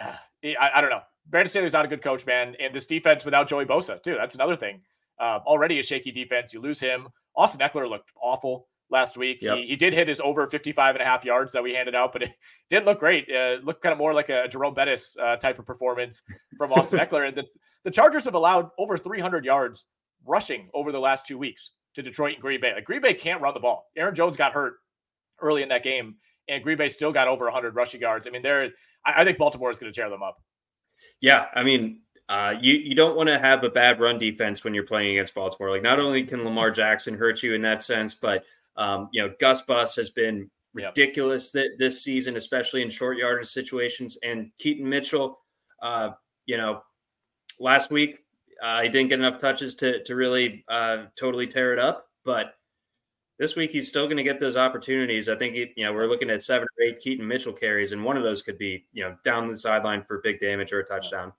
uh, 0.00 0.14
he, 0.42 0.56
I, 0.56 0.78
I, 0.78 0.80
don't 0.80 0.90
know. 0.90 1.02
Brandon 1.28 1.48
Staley's 1.48 1.72
not 1.72 1.84
a 1.84 1.88
good 1.88 2.02
coach, 2.02 2.26
man. 2.26 2.56
And 2.58 2.74
this 2.74 2.86
defense 2.86 3.24
without 3.24 3.48
Joey 3.48 3.66
Bosa, 3.66 4.02
too. 4.02 4.16
That's 4.18 4.34
another 4.34 4.56
thing. 4.56 4.80
Uh, 5.18 5.38
already 5.46 5.78
a 5.78 5.82
shaky 5.82 6.10
defense. 6.10 6.52
You 6.52 6.60
lose 6.60 6.80
him. 6.80 7.08
Austin 7.36 7.60
Ekeler 7.60 7.88
looked 7.88 8.10
awful 8.20 8.66
last 8.94 9.18
week. 9.18 9.42
Yep. 9.42 9.58
He, 9.58 9.66
he 9.66 9.76
did 9.76 9.92
hit 9.92 10.08
his 10.08 10.20
over 10.20 10.46
55 10.46 10.94
and 10.94 11.02
a 11.02 11.04
half 11.04 11.24
yards 11.24 11.52
that 11.52 11.62
we 11.62 11.74
handed 11.74 11.94
out, 11.94 12.12
but 12.12 12.22
it 12.22 12.32
didn't 12.70 12.86
look 12.86 13.00
great. 13.00 13.28
Uh, 13.30 13.56
looked 13.62 13.82
kind 13.82 13.92
of 13.92 13.98
more 13.98 14.14
like 14.14 14.30
a 14.30 14.48
Jerome 14.48 14.72
Bettis 14.72 15.14
uh, 15.22 15.36
type 15.36 15.58
of 15.58 15.66
performance 15.66 16.22
from 16.56 16.72
Austin 16.76 16.98
Ekeler. 16.98 17.28
And 17.28 17.36
the, 17.36 17.44
the 17.82 17.90
Chargers 17.90 18.24
have 18.24 18.34
allowed 18.34 18.70
over 18.78 18.96
300 18.96 19.44
yards 19.44 19.84
rushing 20.24 20.70
over 20.72 20.92
the 20.92 21.00
last 21.00 21.26
two 21.26 21.36
weeks 21.36 21.72
to 21.94 22.02
Detroit 22.02 22.34
and 22.34 22.42
Green 22.42 22.60
Bay. 22.60 22.72
Like 22.74 22.84
Green 22.84 23.02
Bay 23.02 23.12
can't 23.12 23.42
run 23.42 23.52
the 23.52 23.60
ball. 23.60 23.90
Aaron 23.96 24.14
Jones 24.14 24.36
got 24.36 24.52
hurt 24.52 24.76
early 25.40 25.62
in 25.62 25.68
that 25.68 25.82
game, 25.82 26.14
and 26.48 26.62
Green 26.62 26.78
Bay 26.78 26.88
still 26.88 27.12
got 27.12 27.28
over 27.28 27.44
100 27.44 27.74
rushing 27.74 28.00
yards. 28.00 28.26
I 28.26 28.30
mean, 28.30 28.42
they're 28.42 28.70
I, 29.04 29.22
I 29.22 29.24
think 29.24 29.38
Baltimore 29.38 29.70
is 29.70 29.78
going 29.78 29.92
to 29.92 30.00
tear 30.00 30.08
them 30.08 30.22
up. 30.22 30.36
Yeah, 31.20 31.46
I 31.54 31.62
mean, 31.62 32.00
uh, 32.28 32.54
you 32.60 32.74
you 32.74 32.94
don't 32.94 33.16
want 33.16 33.28
to 33.28 33.38
have 33.38 33.64
a 33.64 33.70
bad 33.70 34.00
run 34.00 34.18
defense 34.18 34.64
when 34.64 34.74
you're 34.74 34.86
playing 34.86 35.10
against 35.10 35.34
Baltimore. 35.34 35.70
Like, 35.70 35.82
not 35.82 36.00
only 36.00 36.24
can 36.24 36.44
Lamar 36.44 36.70
Jackson 36.70 37.14
hurt 37.14 37.42
you 37.42 37.54
in 37.54 37.62
that 37.62 37.82
sense, 37.82 38.14
but 38.14 38.44
um, 38.76 39.08
you 39.12 39.22
know, 39.22 39.34
Gus 39.40 39.62
Bus 39.62 39.96
has 39.96 40.10
been 40.10 40.50
ridiculous 40.72 41.52
yep. 41.54 41.64
that 41.64 41.78
this 41.78 42.02
season, 42.02 42.36
especially 42.36 42.82
in 42.82 42.90
short 42.90 43.16
yardage 43.16 43.48
situations. 43.48 44.18
And 44.22 44.50
Keaton 44.58 44.88
Mitchell, 44.88 45.38
uh, 45.82 46.10
you 46.46 46.56
know, 46.56 46.82
last 47.58 47.90
week 47.90 48.18
uh, 48.62 48.82
he 48.82 48.88
didn't 48.88 49.08
get 49.08 49.18
enough 49.18 49.38
touches 49.38 49.74
to 49.76 50.02
to 50.04 50.14
really 50.14 50.64
uh, 50.68 51.04
totally 51.16 51.46
tear 51.46 51.72
it 51.72 51.78
up, 51.78 52.06
but 52.24 52.54
this 53.38 53.56
week 53.56 53.70
he's 53.70 53.88
still 53.88 54.06
going 54.06 54.16
to 54.16 54.22
get 54.22 54.38
those 54.38 54.56
opportunities. 54.56 55.28
I 55.28 55.36
think 55.36 55.56
you 55.76 55.84
know 55.84 55.92
we're 55.92 56.06
looking 56.06 56.30
at 56.30 56.42
seven 56.42 56.66
or 56.78 56.84
eight 56.84 57.00
Keaton 57.00 57.26
Mitchell 57.26 57.52
carries, 57.52 57.92
and 57.92 58.04
one 58.04 58.16
of 58.16 58.22
those 58.22 58.42
could 58.42 58.58
be 58.58 58.86
you 58.92 59.04
know 59.04 59.16
down 59.24 59.48
the 59.48 59.58
sideline 59.58 60.04
for 60.04 60.20
big 60.22 60.40
damage 60.40 60.72
or 60.72 60.80
a 60.80 60.86
touchdown. 60.86 61.32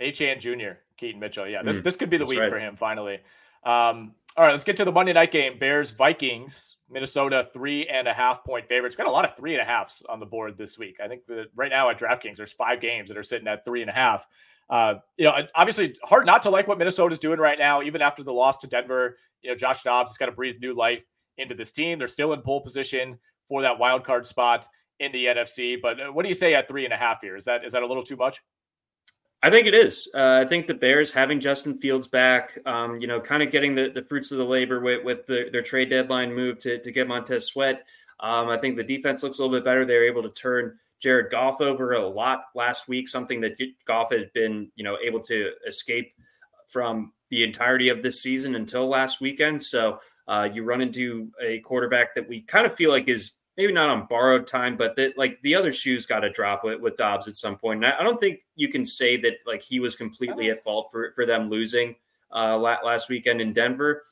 Achane 0.00 0.38
Jr. 0.38 0.78
Keaton 0.96 1.20
Mitchell, 1.20 1.48
yeah, 1.48 1.62
this 1.62 1.80
mm, 1.80 1.82
this 1.82 1.96
could 1.96 2.10
be 2.10 2.16
the 2.16 2.26
week 2.26 2.38
right. 2.38 2.50
for 2.50 2.58
him 2.58 2.76
finally. 2.76 3.20
Um, 3.64 4.14
all 4.36 4.44
right, 4.44 4.52
let's 4.52 4.64
get 4.64 4.76
to 4.76 4.84
the 4.84 4.92
Monday 4.92 5.12
night 5.12 5.32
game. 5.32 5.58
Bears 5.58 5.90
Vikings. 5.90 6.76
Minnesota 6.88 7.48
three 7.52 7.86
and 7.88 8.06
a 8.06 8.12
half 8.12 8.44
point 8.44 8.68
favorites. 8.68 8.94
Got 8.94 9.08
a 9.08 9.10
lot 9.10 9.24
of 9.24 9.36
three 9.36 9.54
and 9.54 9.62
a 9.62 9.64
halves 9.64 10.02
on 10.08 10.20
the 10.20 10.26
board 10.26 10.56
this 10.56 10.78
week. 10.78 10.98
I 11.02 11.08
think 11.08 11.26
that 11.26 11.46
right 11.56 11.70
now 11.70 11.90
at 11.90 11.98
DraftKings, 11.98 12.36
there's 12.36 12.52
five 12.52 12.80
games 12.80 13.08
that 13.08 13.18
are 13.18 13.24
sitting 13.24 13.48
at 13.48 13.64
three 13.64 13.80
and 13.80 13.90
a 13.90 13.92
half. 13.92 14.26
Uh, 14.68 14.94
you 15.16 15.24
know, 15.24 15.34
obviously 15.54 15.96
hard 16.04 16.26
not 16.26 16.42
to 16.42 16.50
like 16.50 16.68
what 16.68 16.78
Minnesota's 16.78 17.18
doing 17.18 17.38
right 17.38 17.58
now, 17.58 17.82
even 17.82 18.02
after 18.02 18.22
the 18.22 18.32
loss 18.32 18.58
to 18.58 18.66
Denver. 18.66 19.16
You 19.42 19.50
know, 19.50 19.56
Josh 19.56 19.82
Dobbs 19.82 20.12
has 20.12 20.18
got 20.18 20.26
to 20.26 20.32
breathe 20.32 20.56
new 20.60 20.74
life 20.74 21.04
into 21.38 21.54
this 21.54 21.72
team. 21.72 21.98
They're 21.98 22.08
still 22.08 22.32
in 22.32 22.40
pole 22.42 22.60
position 22.60 23.18
for 23.48 23.62
that 23.62 23.78
wild 23.78 24.04
card 24.04 24.26
spot 24.26 24.66
in 25.00 25.12
the 25.12 25.26
NFC. 25.26 25.80
But 25.80 26.00
uh, 26.00 26.12
what 26.12 26.22
do 26.22 26.28
you 26.28 26.34
say 26.34 26.54
at 26.54 26.68
three 26.68 26.84
and 26.84 26.94
a 26.94 26.96
half 26.96 27.20
here? 27.20 27.36
Is 27.36 27.44
that 27.46 27.64
is 27.64 27.72
that 27.72 27.82
a 27.82 27.86
little 27.86 28.02
too 28.02 28.16
much? 28.16 28.40
I 29.42 29.50
think 29.50 29.66
it 29.66 29.74
is. 29.74 30.08
Uh, 30.14 30.42
I 30.44 30.48
think 30.48 30.66
the 30.66 30.74
Bears 30.74 31.12
having 31.12 31.40
Justin 31.40 31.74
Fields 31.74 32.08
back, 32.08 32.58
um, 32.66 32.98
you 32.98 33.06
know, 33.06 33.20
kind 33.20 33.42
of 33.42 33.52
getting 33.52 33.74
the, 33.74 33.90
the 33.90 34.02
fruits 34.02 34.32
of 34.32 34.38
the 34.38 34.44
labor 34.44 34.80
with, 34.80 35.04
with 35.04 35.26
the, 35.26 35.48
their 35.52 35.62
trade 35.62 35.90
deadline 35.90 36.34
move 36.34 36.58
to, 36.60 36.78
to 36.80 36.90
get 36.90 37.06
Montez 37.06 37.46
Sweat. 37.46 37.86
Um, 38.18 38.48
I 38.48 38.56
think 38.56 38.76
the 38.76 38.82
defense 38.82 39.22
looks 39.22 39.38
a 39.38 39.42
little 39.42 39.56
bit 39.56 39.64
better. 39.64 39.84
They're 39.84 40.06
able 40.06 40.22
to 40.22 40.30
turn 40.30 40.78
Jared 41.00 41.30
Goff 41.30 41.60
over 41.60 41.92
a 41.92 42.08
lot 42.08 42.44
last 42.54 42.88
week, 42.88 43.08
something 43.08 43.40
that 43.42 43.60
Goff 43.84 44.10
has 44.12 44.24
been, 44.32 44.70
you 44.74 44.82
know, 44.82 44.96
able 45.04 45.20
to 45.20 45.52
escape 45.66 46.12
from 46.66 47.12
the 47.30 47.44
entirety 47.44 47.90
of 47.90 48.02
this 48.02 48.22
season 48.22 48.54
until 48.54 48.88
last 48.88 49.20
weekend. 49.20 49.62
So 49.62 50.00
uh, 50.26 50.48
you 50.52 50.64
run 50.64 50.80
into 50.80 51.30
a 51.40 51.60
quarterback 51.60 52.14
that 52.14 52.28
we 52.28 52.40
kind 52.40 52.66
of 52.66 52.74
feel 52.74 52.90
like 52.90 53.06
is 53.06 53.32
maybe 53.56 53.72
not 53.72 53.88
on 53.88 54.06
borrowed 54.06 54.46
time, 54.46 54.76
but 54.76 54.96
that 54.96 55.16
like 55.16 55.40
the 55.40 55.54
other 55.54 55.72
shoes 55.72 56.06
got 56.06 56.20
to 56.20 56.30
drop 56.30 56.64
with, 56.64 56.80
with 56.80 56.96
Dobbs 56.96 57.28
at 57.28 57.36
some 57.36 57.56
point. 57.56 57.84
And 57.84 57.92
I, 57.92 58.00
I, 58.00 58.02
don't 58.02 58.20
think 58.20 58.40
you 58.54 58.68
can 58.68 58.84
say 58.84 59.16
that 59.18 59.34
like 59.46 59.62
he 59.62 59.80
was 59.80 59.96
completely 59.96 60.50
at 60.50 60.62
fault 60.62 60.88
for 60.92 61.12
for 61.14 61.26
them 61.26 61.48
losing 61.48 61.96
uh, 62.32 62.56
last 62.58 63.08
weekend 63.08 63.40
in 63.40 63.52
Denver. 63.52 64.02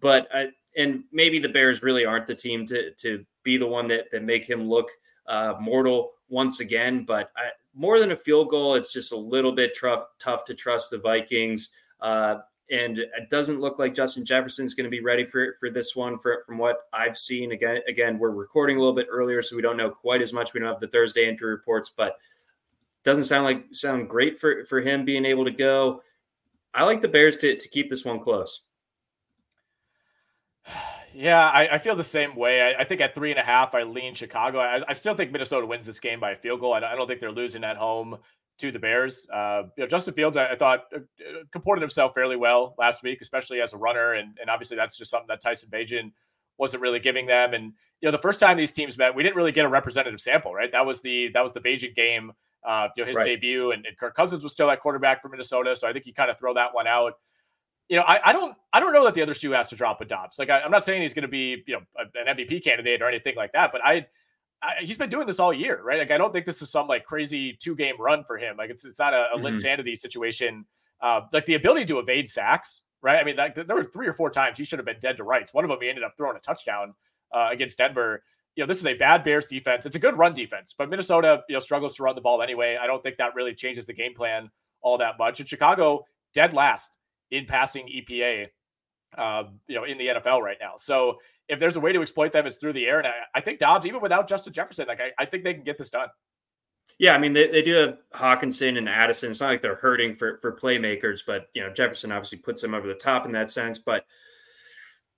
But 0.00 0.28
I, 0.32 0.48
and 0.76 1.04
maybe 1.12 1.38
the 1.38 1.48
Bears 1.48 1.82
really 1.82 2.04
aren't 2.04 2.26
the 2.26 2.34
team 2.34 2.66
to 2.66 2.92
to 2.92 3.24
be 3.42 3.56
the 3.56 3.66
one 3.66 3.88
that 3.88 4.10
that 4.12 4.22
make 4.22 4.48
him 4.48 4.68
look 4.68 4.88
uh, 5.26 5.54
mortal 5.60 6.12
once 6.28 6.60
again. 6.60 7.04
But 7.04 7.30
I, 7.36 7.50
more 7.74 7.98
than 7.98 8.12
a 8.12 8.16
field 8.16 8.50
goal, 8.50 8.74
it's 8.74 8.92
just 8.92 9.12
a 9.12 9.16
little 9.16 9.52
bit 9.52 9.76
tough 9.78 10.06
tough 10.18 10.44
to 10.46 10.54
trust 10.54 10.90
the 10.90 10.98
Vikings. 10.98 11.70
Uh, 12.00 12.38
and 12.70 12.98
it 12.98 13.30
doesn't 13.30 13.60
look 13.60 13.78
like 13.78 13.94
Justin 13.94 14.24
Jefferson's 14.24 14.74
going 14.74 14.84
to 14.84 14.90
be 14.90 15.00
ready 15.00 15.24
for 15.24 15.56
for 15.58 15.70
this 15.70 15.96
one. 15.96 16.18
For, 16.18 16.42
from 16.46 16.58
what 16.58 16.88
I've 16.92 17.16
seen, 17.16 17.52
again, 17.52 17.80
again, 17.88 18.18
we're 18.18 18.30
recording 18.30 18.76
a 18.76 18.80
little 18.80 18.94
bit 18.94 19.06
earlier, 19.10 19.42
so 19.42 19.56
we 19.56 19.62
don't 19.62 19.76
know 19.76 19.90
quite 19.90 20.20
as 20.20 20.32
much. 20.32 20.52
We 20.52 20.60
don't 20.60 20.68
have 20.68 20.80
the 20.80 20.88
Thursday 20.88 21.28
injury 21.28 21.50
reports, 21.50 21.90
but 21.94 22.18
doesn't 23.04 23.24
sound 23.24 23.44
like 23.44 23.66
sound 23.72 24.08
great 24.08 24.38
for 24.38 24.64
for 24.66 24.80
him 24.80 25.04
being 25.04 25.24
able 25.24 25.44
to 25.44 25.50
go. 25.50 26.02
I 26.74 26.84
like 26.84 27.00
the 27.00 27.08
Bears 27.08 27.36
to 27.38 27.56
to 27.56 27.68
keep 27.68 27.88
this 27.88 28.04
one 28.04 28.20
close. 28.20 28.62
Yeah, 31.14 31.48
I, 31.48 31.74
I, 31.74 31.78
feel 31.78 31.96
the 31.96 32.04
same 32.04 32.36
way. 32.36 32.60
I, 32.60 32.82
I, 32.82 32.84
think 32.84 33.00
at 33.00 33.14
three 33.14 33.30
and 33.30 33.40
a 33.40 33.42
half, 33.42 33.74
I 33.74 33.82
lean 33.82 34.14
Chicago. 34.14 34.58
I, 34.58 34.82
I, 34.86 34.92
still 34.92 35.14
think 35.14 35.32
Minnesota 35.32 35.66
wins 35.66 35.84
this 35.84 35.98
game 35.98 36.20
by 36.20 36.32
a 36.32 36.36
field 36.36 36.60
goal. 36.60 36.74
I, 36.74 36.94
don't 36.94 37.08
think 37.08 37.18
they're 37.18 37.30
losing 37.30 37.64
at 37.64 37.76
home 37.76 38.18
to 38.58 38.72
the 38.72 38.78
Bears. 38.78 39.28
Uh, 39.32 39.64
you 39.76 39.84
know, 39.84 39.88
Justin 39.88 40.14
Fields, 40.14 40.36
I, 40.36 40.50
I, 40.50 40.56
thought 40.56 40.84
uh, 40.94 41.00
comported 41.52 41.80
himself 41.80 42.12
fairly 42.14 42.36
well 42.36 42.74
last 42.78 43.02
week, 43.02 43.20
especially 43.20 43.60
as 43.60 43.72
a 43.72 43.76
runner, 43.76 44.14
and 44.14 44.36
and 44.40 44.50
obviously 44.50 44.76
that's 44.76 44.96
just 44.96 45.10
something 45.10 45.28
that 45.28 45.40
Tyson 45.40 45.68
Bagent 45.70 46.12
wasn't 46.58 46.82
really 46.82 46.98
giving 46.98 47.26
them. 47.26 47.54
And 47.54 47.72
you 48.00 48.06
know, 48.06 48.10
the 48.10 48.18
first 48.18 48.40
time 48.40 48.56
these 48.56 48.72
teams 48.72 48.98
met, 48.98 49.14
we 49.14 49.22
didn't 49.22 49.36
really 49.36 49.52
get 49.52 49.64
a 49.64 49.68
representative 49.68 50.20
sample, 50.20 50.52
right? 50.52 50.70
That 50.70 50.84
was 50.84 51.00
the 51.00 51.28
that 51.34 51.42
was 51.42 51.52
the 51.52 51.60
Bagent 51.60 51.94
game, 51.94 52.32
uh, 52.66 52.88
you 52.96 53.04
know, 53.04 53.08
his 53.08 53.16
right. 53.16 53.24
debut, 53.24 53.70
and, 53.70 53.86
and, 53.86 53.96
Kirk 53.96 54.14
Cousins 54.14 54.42
was 54.42 54.52
still 54.52 54.70
at 54.70 54.80
quarterback 54.80 55.22
for 55.22 55.28
Minnesota, 55.28 55.74
so 55.76 55.88
I 55.88 55.92
think 55.92 56.06
you 56.06 56.12
kind 56.12 56.30
of 56.30 56.38
throw 56.38 56.54
that 56.54 56.74
one 56.74 56.86
out. 56.86 57.14
You 57.88 57.96
know, 57.96 58.02
I, 58.02 58.20
I 58.28 58.32
don't 58.32 58.56
I 58.72 58.80
don't 58.80 58.92
know 58.92 59.04
that 59.04 59.14
the 59.14 59.22
other 59.22 59.34
shoe 59.34 59.52
has 59.52 59.68
to 59.68 59.76
drop 59.76 60.00
with 60.00 60.08
Dobbs. 60.08 60.38
Like 60.38 60.50
I, 60.50 60.60
I'm 60.60 60.70
not 60.70 60.84
saying 60.84 61.02
he's 61.02 61.14
going 61.14 61.22
to 61.22 61.28
be 61.28 61.62
you 61.66 61.74
know 61.74 61.80
an 62.16 62.36
MVP 62.36 62.64
candidate 62.64 63.00
or 63.00 63.08
anything 63.08 63.36
like 63.36 63.52
that, 63.52 63.72
but 63.72 63.80
I 63.84 64.06
I, 64.62 64.74
he's 64.80 64.98
been 64.98 65.08
doing 65.08 65.26
this 65.26 65.38
all 65.38 65.52
year, 65.52 65.80
right? 65.82 65.98
Like 65.98 66.10
I 66.10 66.18
don't 66.18 66.32
think 66.32 66.46
this 66.46 66.62
is 66.62 66.70
some 66.70 66.86
like 66.86 67.04
crazy 67.04 67.56
two 67.60 67.76
game 67.76 67.94
run 67.98 68.24
for 68.24 68.36
him. 68.36 68.56
Like 68.56 68.70
it's 68.70 68.84
it's 68.84 68.98
not 68.98 69.14
a, 69.14 69.28
a 69.32 69.36
mm-hmm. 69.36 69.46
Linsanity 69.46 69.96
situation. 69.96 70.64
Uh, 71.00 71.22
like 71.32 71.44
the 71.44 71.54
ability 71.54 71.84
to 71.86 71.98
evade 71.98 72.28
sacks, 72.28 72.82
right? 73.02 73.20
I 73.20 73.24
mean, 73.24 73.36
like, 73.36 73.54
there 73.54 73.76
were 73.76 73.84
three 73.84 74.08
or 74.08 74.12
four 74.12 74.30
times 74.30 74.58
he 74.58 74.64
should 74.64 74.80
have 74.80 74.86
been 74.86 74.98
dead 75.00 75.16
to 75.18 75.22
rights. 75.22 75.54
One 75.54 75.64
of 75.64 75.70
them 75.70 75.78
he 75.80 75.88
ended 75.88 76.02
up 76.02 76.14
throwing 76.16 76.36
a 76.36 76.40
touchdown 76.40 76.94
uh, 77.32 77.50
against 77.52 77.78
Denver. 77.78 78.24
You 78.56 78.64
know, 78.64 78.66
this 78.66 78.78
is 78.78 78.86
a 78.86 78.94
bad 78.94 79.22
Bears 79.22 79.46
defense. 79.46 79.86
It's 79.86 79.94
a 79.94 80.00
good 80.00 80.18
run 80.18 80.34
defense, 80.34 80.74
but 80.76 80.90
Minnesota, 80.90 81.42
you 81.48 81.52
know, 81.52 81.60
struggles 81.60 81.94
to 81.96 82.02
run 82.02 82.16
the 82.16 82.20
ball 82.20 82.42
anyway. 82.42 82.76
I 82.80 82.88
don't 82.88 83.02
think 83.02 83.16
that 83.18 83.36
really 83.36 83.54
changes 83.54 83.86
the 83.86 83.92
game 83.92 84.14
plan 84.14 84.50
all 84.80 84.98
that 84.98 85.18
much. 85.18 85.38
And 85.38 85.48
Chicago, 85.48 86.04
dead 86.34 86.52
last 86.52 86.90
in 87.30 87.46
passing 87.46 87.86
EPA, 87.86 88.48
uh, 89.16 89.44
you 89.68 89.76
know, 89.76 89.84
in 89.84 89.98
the 89.98 90.08
NFL 90.08 90.40
right 90.40 90.58
now. 90.60 90.72
So 90.76 91.18
if 91.48 91.58
there's 91.58 91.76
a 91.76 91.80
way 91.80 91.92
to 91.92 92.02
exploit 92.02 92.32
them, 92.32 92.46
it's 92.46 92.56
through 92.56 92.74
the 92.74 92.86
air. 92.86 92.98
And 92.98 93.08
I, 93.08 93.12
I 93.34 93.40
think 93.40 93.58
Dobbs, 93.58 93.86
even 93.86 94.00
without 94.00 94.28
Justin 94.28 94.52
Jefferson, 94.52 94.86
like 94.86 95.00
I, 95.00 95.10
I, 95.18 95.24
think 95.24 95.44
they 95.44 95.54
can 95.54 95.64
get 95.64 95.78
this 95.78 95.90
done. 95.90 96.08
Yeah, 96.98 97.14
I 97.14 97.18
mean 97.18 97.32
they, 97.32 97.48
they 97.48 97.62
do 97.62 97.74
have 97.74 97.98
Hockenson 98.14 98.76
and 98.76 98.88
Addison. 98.88 99.30
It's 99.30 99.40
not 99.40 99.48
like 99.48 99.62
they're 99.62 99.76
hurting 99.76 100.14
for 100.14 100.38
for 100.38 100.52
playmakers, 100.56 101.20
but 101.26 101.48
you 101.54 101.62
know 101.62 101.72
Jefferson 101.72 102.12
obviously 102.12 102.38
puts 102.38 102.60
them 102.60 102.74
over 102.74 102.88
the 102.88 102.94
top 102.94 103.24
in 103.24 103.32
that 103.32 103.50
sense. 103.50 103.78
But 103.78 104.04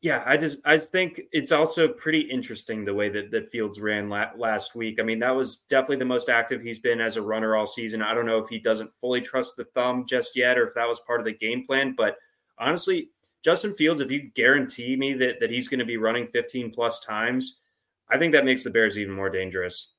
yeah, 0.03 0.23
I 0.27 0.37
just 0.37 0.61
I 0.65 0.77
think 0.79 1.23
it's 1.33 1.53
also 1.53 1.89
pretty 1.89 2.21
interesting 2.21 2.85
the 2.85 2.95
way 2.95 3.09
that 3.09 3.31
that 3.31 3.51
Fields 3.51 3.81
ran 3.81 4.09
la- 4.09 4.33
last 4.37 4.75
week. 4.75 4.99
I 5.01 5.05
mean 5.05 5.21
that 5.21 5.35
was 5.35 5.59
definitely 5.71 5.97
the 5.97 6.05
most 6.05 6.29
active 6.29 6.61
he's 6.61 6.79
been 6.79 7.01
as 7.01 7.17
a 7.17 7.23
runner 7.23 7.57
all 7.57 7.67
season. 7.67 8.03
I 8.03 8.15
don't 8.15 8.27
know 8.27 8.39
if 8.39 8.49
he 8.49 8.59
doesn't 8.59 8.93
fully 9.01 9.21
trust 9.21 9.57
the 9.57 9.65
thumb 9.65 10.05
just 10.07 10.37
yet, 10.37 10.59
or 10.59 10.69
if 10.69 10.75
that 10.75 10.89
was 10.89 11.01
part 11.01 11.21
of 11.21 11.27
the 11.27 11.35
game 11.35 11.65
plan. 11.67 11.95
But 11.97 12.17
honestly, 12.59 13.09
Justin 13.43 13.75
Fields, 13.75 14.01
if 14.01 14.11
you 14.11 14.31
guarantee 14.35 14.97
me 14.97 15.15
that, 15.15 15.41
that 15.41 15.51
he's 15.51 15.69
going 15.69 15.79
to 15.79 15.85
be 15.85 15.97
running 15.97 16.27
15 16.27 16.71
plus 16.71 17.01
times, 17.01 17.61
I 18.09 18.19
think 18.19 18.33
that 18.33 18.45
makes 18.45 18.65
the 18.65 18.71
Bears 18.71 18.99
even 18.99 19.15
more 19.15 19.31
dangerous. 19.31 19.95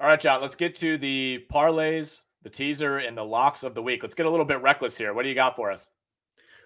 All 0.00 0.08
right, 0.08 0.20
John, 0.20 0.40
let's 0.40 0.54
get 0.54 0.76
to 0.76 0.96
the 0.96 1.44
parlays, 1.52 2.22
the 2.42 2.50
teaser, 2.50 2.98
and 2.98 3.16
the 3.16 3.24
locks 3.24 3.62
of 3.62 3.74
the 3.74 3.82
week. 3.82 4.02
Let's 4.02 4.14
get 4.14 4.26
a 4.26 4.30
little 4.30 4.46
bit 4.46 4.62
reckless 4.62 4.96
here. 4.96 5.12
What 5.12 5.24
do 5.24 5.28
you 5.28 5.34
got 5.34 5.56
for 5.56 5.70
us? 5.70 5.88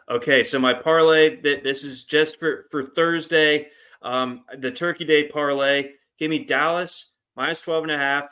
Okay, 0.08 0.42
so 0.42 0.58
my 0.58 0.74
parlay, 0.74 1.40
this 1.40 1.84
is 1.84 2.02
just 2.02 2.38
for, 2.38 2.66
for 2.70 2.82
Thursday. 2.82 3.68
Um, 4.02 4.42
the 4.58 4.70
Turkey 4.70 5.04
Day 5.04 5.28
parlay, 5.28 5.92
give 6.18 6.30
me 6.30 6.44
Dallas 6.44 7.12
minus 7.36 7.60
12 7.60 7.84
and 7.84 7.92
a 7.92 7.98
half. 7.98 8.24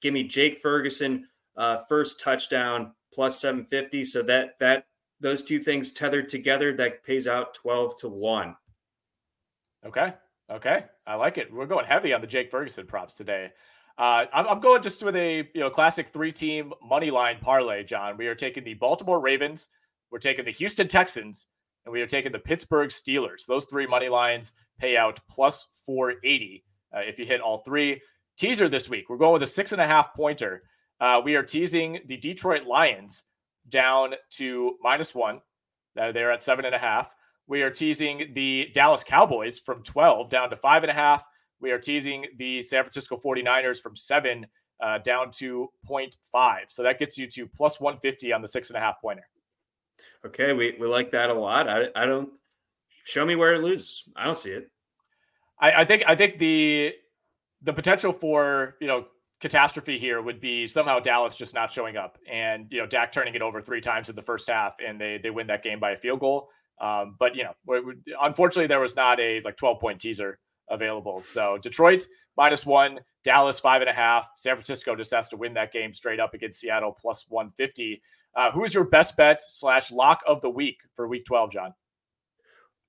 Give 0.00 0.14
me 0.14 0.24
Jake 0.24 0.60
Ferguson 0.60 1.26
uh, 1.56 1.78
first 1.88 2.20
touchdown 2.20 2.92
plus 3.12 3.40
750. 3.40 4.04
So 4.04 4.22
that 4.22 4.58
that 4.60 4.86
those 5.20 5.42
two 5.42 5.58
things 5.58 5.92
tethered 5.92 6.28
together, 6.28 6.74
that 6.76 7.04
pays 7.04 7.26
out 7.26 7.54
12 7.54 7.96
to 8.00 8.08
1. 8.08 8.56
Okay. 9.86 10.14
Okay, 10.50 10.84
I 11.06 11.14
like 11.14 11.38
it. 11.38 11.52
We're 11.52 11.66
going 11.66 11.86
heavy 11.86 12.12
on 12.12 12.20
the 12.20 12.26
Jake 12.26 12.50
Ferguson 12.50 12.86
props 12.86 13.14
today. 13.14 13.50
Uh, 13.96 14.26
I'm, 14.32 14.46
I'm, 14.46 14.60
going 14.60 14.82
just 14.82 15.02
with 15.02 15.16
a 15.16 15.48
you 15.54 15.60
know 15.60 15.70
classic 15.70 16.08
three 16.08 16.32
team 16.32 16.72
money 16.82 17.10
line 17.10 17.38
parlay, 17.40 17.82
John. 17.82 18.18
We 18.18 18.26
are 18.26 18.34
taking 18.34 18.62
the 18.62 18.74
Baltimore 18.74 19.20
Ravens, 19.20 19.68
we're 20.10 20.18
taking 20.18 20.44
the 20.44 20.50
Houston 20.50 20.86
Texans, 20.86 21.46
and 21.84 21.92
we 21.92 22.02
are 22.02 22.06
taking 22.06 22.32
the 22.32 22.38
Pittsburgh 22.38 22.90
Steelers. 22.90 23.46
Those 23.46 23.64
three 23.64 23.86
money 23.86 24.10
lines 24.10 24.52
pay 24.78 24.98
out 24.98 25.18
plus 25.30 25.66
480 25.86 26.64
uh, 26.94 27.00
if 27.00 27.18
you 27.18 27.24
hit 27.24 27.40
all 27.40 27.58
three. 27.58 28.02
Teaser 28.36 28.68
this 28.68 28.88
week, 28.88 29.08
we're 29.08 29.16
going 29.16 29.32
with 29.32 29.44
a 29.44 29.46
six 29.46 29.72
and 29.72 29.80
a 29.80 29.86
half 29.86 30.12
pointer. 30.12 30.64
Uh, 31.00 31.22
we 31.24 31.36
are 31.36 31.42
teasing 31.42 32.00
the 32.06 32.18
Detroit 32.18 32.66
Lions 32.66 33.22
down 33.68 34.14
to 34.30 34.76
minus 34.82 35.14
one. 35.14 35.40
They're 35.94 36.32
at 36.32 36.42
seven 36.42 36.64
and 36.64 36.74
a 36.74 36.78
half. 36.78 37.14
We 37.46 37.62
are 37.62 37.70
teasing 37.70 38.32
the 38.34 38.70
Dallas 38.72 39.04
Cowboys 39.04 39.58
from 39.58 39.82
12 39.82 40.30
down 40.30 40.50
to 40.50 40.56
five 40.56 40.82
and 40.82 40.90
a 40.90 40.94
half. 40.94 41.26
We 41.60 41.70
are 41.70 41.78
teasing 41.78 42.26
the 42.36 42.62
San 42.62 42.82
Francisco 42.82 43.18
49ers 43.22 43.80
from 43.80 43.96
seven 43.96 44.46
uh, 44.80 44.98
down 44.98 45.30
to 45.32 45.68
0.5. 45.88 46.58
So 46.68 46.82
that 46.82 46.98
gets 46.98 47.16
you 47.16 47.26
to 47.28 47.46
plus 47.46 47.80
150 47.80 48.32
on 48.32 48.42
the 48.42 48.48
six 48.48 48.70
and 48.70 48.76
a 48.76 48.80
half 48.80 49.00
pointer. 49.00 49.26
Okay, 50.26 50.52
we, 50.52 50.76
we 50.80 50.86
like 50.86 51.10
that 51.12 51.30
a 51.30 51.34
lot. 51.34 51.68
I, 51.68 51.86
I 51.94 52.06
don't 52.06 52.30
show 53.04 53.24
me 53.24 53.36
where 53.36 53.54
it 53.54 53.62
loses. 53.62 54.04
I 54.16 54.24
don't 54.24 54.38
see 54.38 54.50
it. 54.50 54.70
I, 55.58 55.82
I 55.82 55.84
think 55.84 56.02
I 56.06 56.16
think 56.16 56.38
the 56.38 56.92
the 57.62 57.72
potential 57.72 58.12
for 58.12 58.76
you 58.80 58.88
know 58.88 59.06
catastrophe 59.40 59.98
here 59.98 60.22
would 60.22 60.40
be 60.40 60.66
somehow 60.66 60.98
Dallas 60.98 61.34
just 61.34 61.54
not 61.54 61.70
showing 61.72 61.96
up 61.96 62.18
and 62.30 62.66
you 62.70 62.80
know 62.80 62.86
Dak 62.86 63.12
turning 63.12 63.34
it 63.34 63.42
over 63.42 63.60
three 63.60 63.80
times 63.80 64.08
in 64.08 64.16
the 64.16 64.22
first 64.22 64.48
half 64.48 64.76
and 64.84 65.00
they 65.00 65.18
they 65.22 65.30
win 65.30 65.46
that 65.48 65.62
game 65.62 65.80
by 65.80 65.92
a 65.92 65.96
field 65.96 66.20
goal. 66.20 66.48
Um, 66.80 67.16
but 67.18 67.36
you 67.36 67.44
know, 67.44 67.92
unfortunately, 68.20 68.66
there 68.66 68.80
was 68.80 68.96
not 68.96 69.20
a 69.20 69.40
like 69.44 69.56
12 69.56 69.80
point 69.80 70.00
teaser 70.00 70.38
available. 70.68 71.20
So 71.20 71.58
Detroit 71.58 72.06
minus 72.36 72.66
one, 72.66 73.00
Dallas 73.22 73.60
five 73.60 73.80
and 73.80 73.90
a 73.90 73.94
half, 73.94 74.28
San 74.36 74.56
Francisco 74.56 74.96
just 74.96 75.12
has 75.12 75.28
to 75.28 75.36
win 75.36 75.54
that 75.54 75.72
game 75.72 75.92
straight 75.92 76.20
up 76.20 76.34
against 76.34 76.60
Seattle 76.60 76.92
plus 76.92 77.26
150. 77.28 78.02
Uh, 78.36 78.50
who's 78.50 78.74
your 78.74 78.84
best 78.84 79.16
bet 79.16 79.40
slash 79.48 79.92
lock 79.92 80.20
of 80.26 80.40
the 80.40 80.50
week 80.50 80.78
for 80.94 81.06
week 81.06 81.24
12, 81.24 81.52
John? 81.52 81.74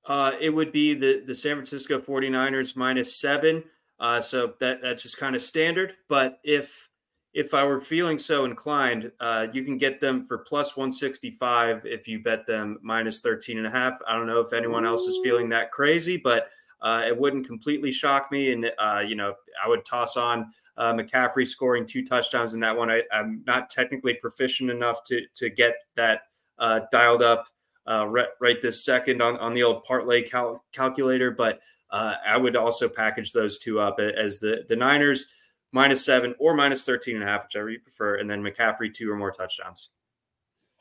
Uh, 0.08 0.32
it 0.40 0.50
would 0.50 0.72
be 0.72 0.94
the, 0.94 1.24
the 1.26 1.34
San 1.34 1.56
Francisco 1.56 2.00
49ers 2.00 2.76
minus 2.76 3.20
seven. 3.20 3.64
Uh, 4.00 4.20
so 4.20 4.54
that 4.60 4.82
that's 4.82 5.04
just 5.04 5.18
kind 5.18 5.36
of 5.36 5.42
standard. 5.42 5.96
But 6.10 6.40
if 6.44 6.90
if 7.34 7.54
I 7.54 7.66
were 7.66 7.82
feeling 7.82 8.18
so 8.18 8.46
inclined, 8.46 9.12
uh, 9.20 9.48
you 9.52 9.64
can 9.64 9.78
get 9.78 10.00
them 10.00 10.26
for 10.26 10.38
plus 10.38 10.78
165 10.78 11.86
if 11.86 12.08
you 12.08 12.24
bet 12.24 12.48
them 12.48 12.80
minus 12.82 13.20
13 13.20 13.58
and 13.58 13.68
a 13.68 13.70
half. 13.70 13.94
I 14.08 14.16
don't 14.16 14.26
know 14.26 14.40
if 14.40 14.54
anyone 14.54 14.86
else 14.86 15.02
is 15.02 15.20
feeling 15.22 15.50
that 15.50 15.70
crazy, 15.72 16.16
but 16.16 16.48
uh, 16.82 17.04
it 17.06 17.18
wouldn't 17.18 17.46
completely 17.46 17.92
shock 17.92 18.32
me. 18.32 18.54
And, 18.54 18.72
uh, 18.78 19.02
you 19.06 19.16
know, 19.16 19.34
I 19.64 19.68
would 19.68 19.84
toss 19.84 20.16
on 20.16 20.50
uh, 20.78 20.94
McCaffrey 20.94 21.46
scoring 21.46 21.86
two 21.86 22.06
touchdowns 22.06 22.54
in 22.54 22.62
that 22.62 22.76
one. 22.76 22.90
I, 22.90 23.02
am 23.12 23.44
not 23.46 23.70
technically 23.70 24.14
proficient 24.14 24.70
enough 24.70 25.04
to, 25.06 25.22
to 25.36 25.50
get 25.50 25.76
that 25.96 26.22
uh, 26.58 26.82
dialed 26.90 27.22
up 27.22 27.48
uh, 27.88 28.08
right, 28.08 28.28
right, 28.40 28.62
this 28.62 28.84
second 28.84 29.22
on, 29.22 29.38
on 29.38 29.54
the 29.54 29.62
old 29.62 29.84
parlay 29.84 30.22
cal- 30.22 30.64
calculator, 30.72 31.32
but 31.32 31.60
uh, 31.92 32.16
I 32.28 32.38
would 32.38 32.56
also 32.56 32.90
package 32.90 33.32
those 33.32 33.58
two 33.58 33.80
up 33.80 34.00
as 34.00 34.40
the, 34.40 34.66
the 34.68 34.76
Niners 34.76 35.26
minus 35.72 36.04
seven 36.06 36.34
or 36.40 36.54
minus 36.54 36.86
13 36.86 37.16
and 37.16 37.24
a 37.24 37.28
half, 37.28 37.44
whichever 37.44 37.70
you 37.70 37.80
prefer, 37.80 38.16
and 38.16 38.30
then 38.30 38.42
McCaffrey 38.42 38.94
two 38.94 39.12
or 39.12 39.16
more 39.16 39.32
touchdowns. 39.32 39.90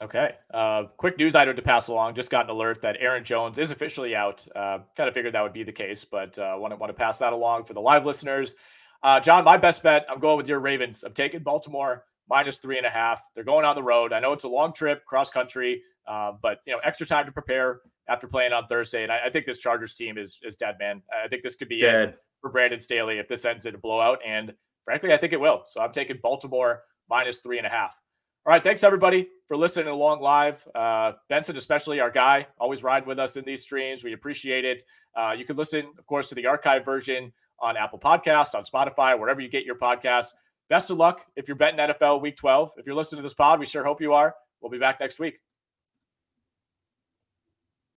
Okay. 0.03 0.35
Uh, 0.53 0.85
quick 0.97 1.19
news 1.19 1.35
item 1.35 1.57
to 1.57 1.63
pass 1.63 1.89
along. 1.89 2.15
Just 2.15 2.31
got 2.31 2.45
an 2.45 2.51
alert 2.51 2.83
that 2.83 2.97
Aaron 2.99 3.25
Jones 3.25 3.59
is 3.59 3.71
officially 3.71 4.15
out. 4.15 4.47
Uh, 4.55 4.79
kind 4.97 5.09
of 5.09 5.15
figured 5.15 5.35
that 5.35 5.43
would 5.43 5.53
be 5.53 5.63
the 5.63 5.73
case, 5.73 6.05
but 6.05 6.39
uh, 6.39 6.57
want 6.59 6.73
to 6.73 6.77
want 6.77 6.91
to 6.91 6.95
pass 6.95 7.19
that 7.19 7.33
along 7.33 7.65
for 7.65 7.75
the 7.75 7.81
live 7.81 8.05
listeners. 8.05 8.55
Uh, 9.03 9.21
John, 9.21 9.45
my 9.45 9.57
best 9.57 9.83
bet. 9.83 10.05
I'm 10.09 10.19
going 10.19 10.37
with 10.37 10.49
your 10.49 10.61
Ravens. 10.61 11.05
I'm 11.05 11.13
taking 11.13 11.43
Baltimore 11.43 12.05
minus 12.29 12.59
three 12.59 12.77
and 12.77 12.87
a 12.87 12.91
half. 12.91 13.23
They're 13.35 13.45
going 13.45 13.65
on 13.65 13.77
the 13.77 13.83
road. 13.83 14.13
I 14.13 14.21
know 14.21 14.33
it's 14.33 14.45
a 14.45 14.49
long 14.49 14.73
trip, 14.73 15.05
cross 15.05 15.31
country, 15.31 15.83
uh, 16.07 16.33
but 16.43 16.59
you 16.67 16.73
know, 16.73 16.81
extra 16.85 17.07
time 17.07 17.27
to 17.27 17.33
prepare 17.33 17.81
after 18.09 18.27
playing 18.27 18.53
on 18.53 18.67
Thursday. 18.67 19.03
And 19.03 19.13
I, 19.13 19.27
I, 19.27 19.31
think 19.31 19.47
this 19.47 19.59
Chargers 19.59 19.95
team 19.95 20.19
is 20.19 20.39
is 20.43 20.57
dead, 20.57 20.77
man. 20.79 21.03
I 21.25 21.29
think 21.29 21.43
this 21.43 21.57
could 21.57 21.69
be 21.69 21.81
dead 21.81 22.17
for 22.41 22.51
Brandon 22.51 22.81
Staley 22.81 23.19
if 23.19 23.29
this 23.29 23.45
ends 23.45 23.67
in 23.67 23.75
a 23.75 23.79
blowout. 23.79 24.19
And 24.27 24.53
frankly, 24.85 25.13
I 25.13 25.17
think 25.17 25.33
it 25.33 25.41
will. 25.41 25.63
So 25.67 25.81
I'm 25.81 25.93
taking 25.93 26.19
Baltimore 26.23 26.83
minus 27.09 27.39
three 27.39 27.59
and 27.59 27.67
a 27.67 27.71
half. 27.71 27.99
All 28.47 28.53
right. 28.53 28.63
Thanks, 28.63 28.85
everybody, 28.85 29.29
for 29.49 29.57
listening 29.57 29.89
along 29.89 30.21
live. 30.21 30.63
Uh, 30.75 31.13
Benson, 31.31 31.57
especially 31.57 32.01
our 32.01 32.11
guy, 32.11 32.47
always 32.61 32.83
ride 32.83 33.07
with 33.07 33.19
us 33.19 33.37
in 33.37 33.45
these 33.47 33.63
streams. 33.63 34.05
We 34.05 34.13
appreciate 34.13 34.67
it. 34.67 34.83
Uh, 35.17 35.33
you 35.37 35.47
can 35.47 35.57
listen, 35.57 35.87
of 35.99 36.07
course, 36.07 36.29
to 36.29 36.35
the 36.35 36.47
archive 36.47 36.85
version 36.85 37.33
on 37.61 37.79
Apple 37.79 37.99
Podcasts, 37.99 38.55
on 38.55 38.65
Spotify, 38.65 39.19
wherever 39.19 39.41
you 39.41 39.49
get 39.49 39.65
your 39.65 39.77
podcasts. 39.77 40.33
Best 40.69 40.91
of 40.91 40.99
luck 40.99 41.25
if 41.37 41.49
you're 41.49 41.57
betting 41.57 41.79
NFL 41.79 42.21
Week 42.21 42.37
12. 42.37 42.73
If 42.77 42.87
you're 42.87 42.95
listening 42.95 43.21
to 43.21 43.23
this 43.23 43.33
pod, 43.33 43.61
we 43.61 43.67
sure 43.67 43.83
hope 43.83 44.03
you 44.03 44.13
are. 44.13 44.35
We'll 44.61 44.71
be 44.71 44.79
back 44.79 45.01
next 45.01 45.19
week. 45.19 45.39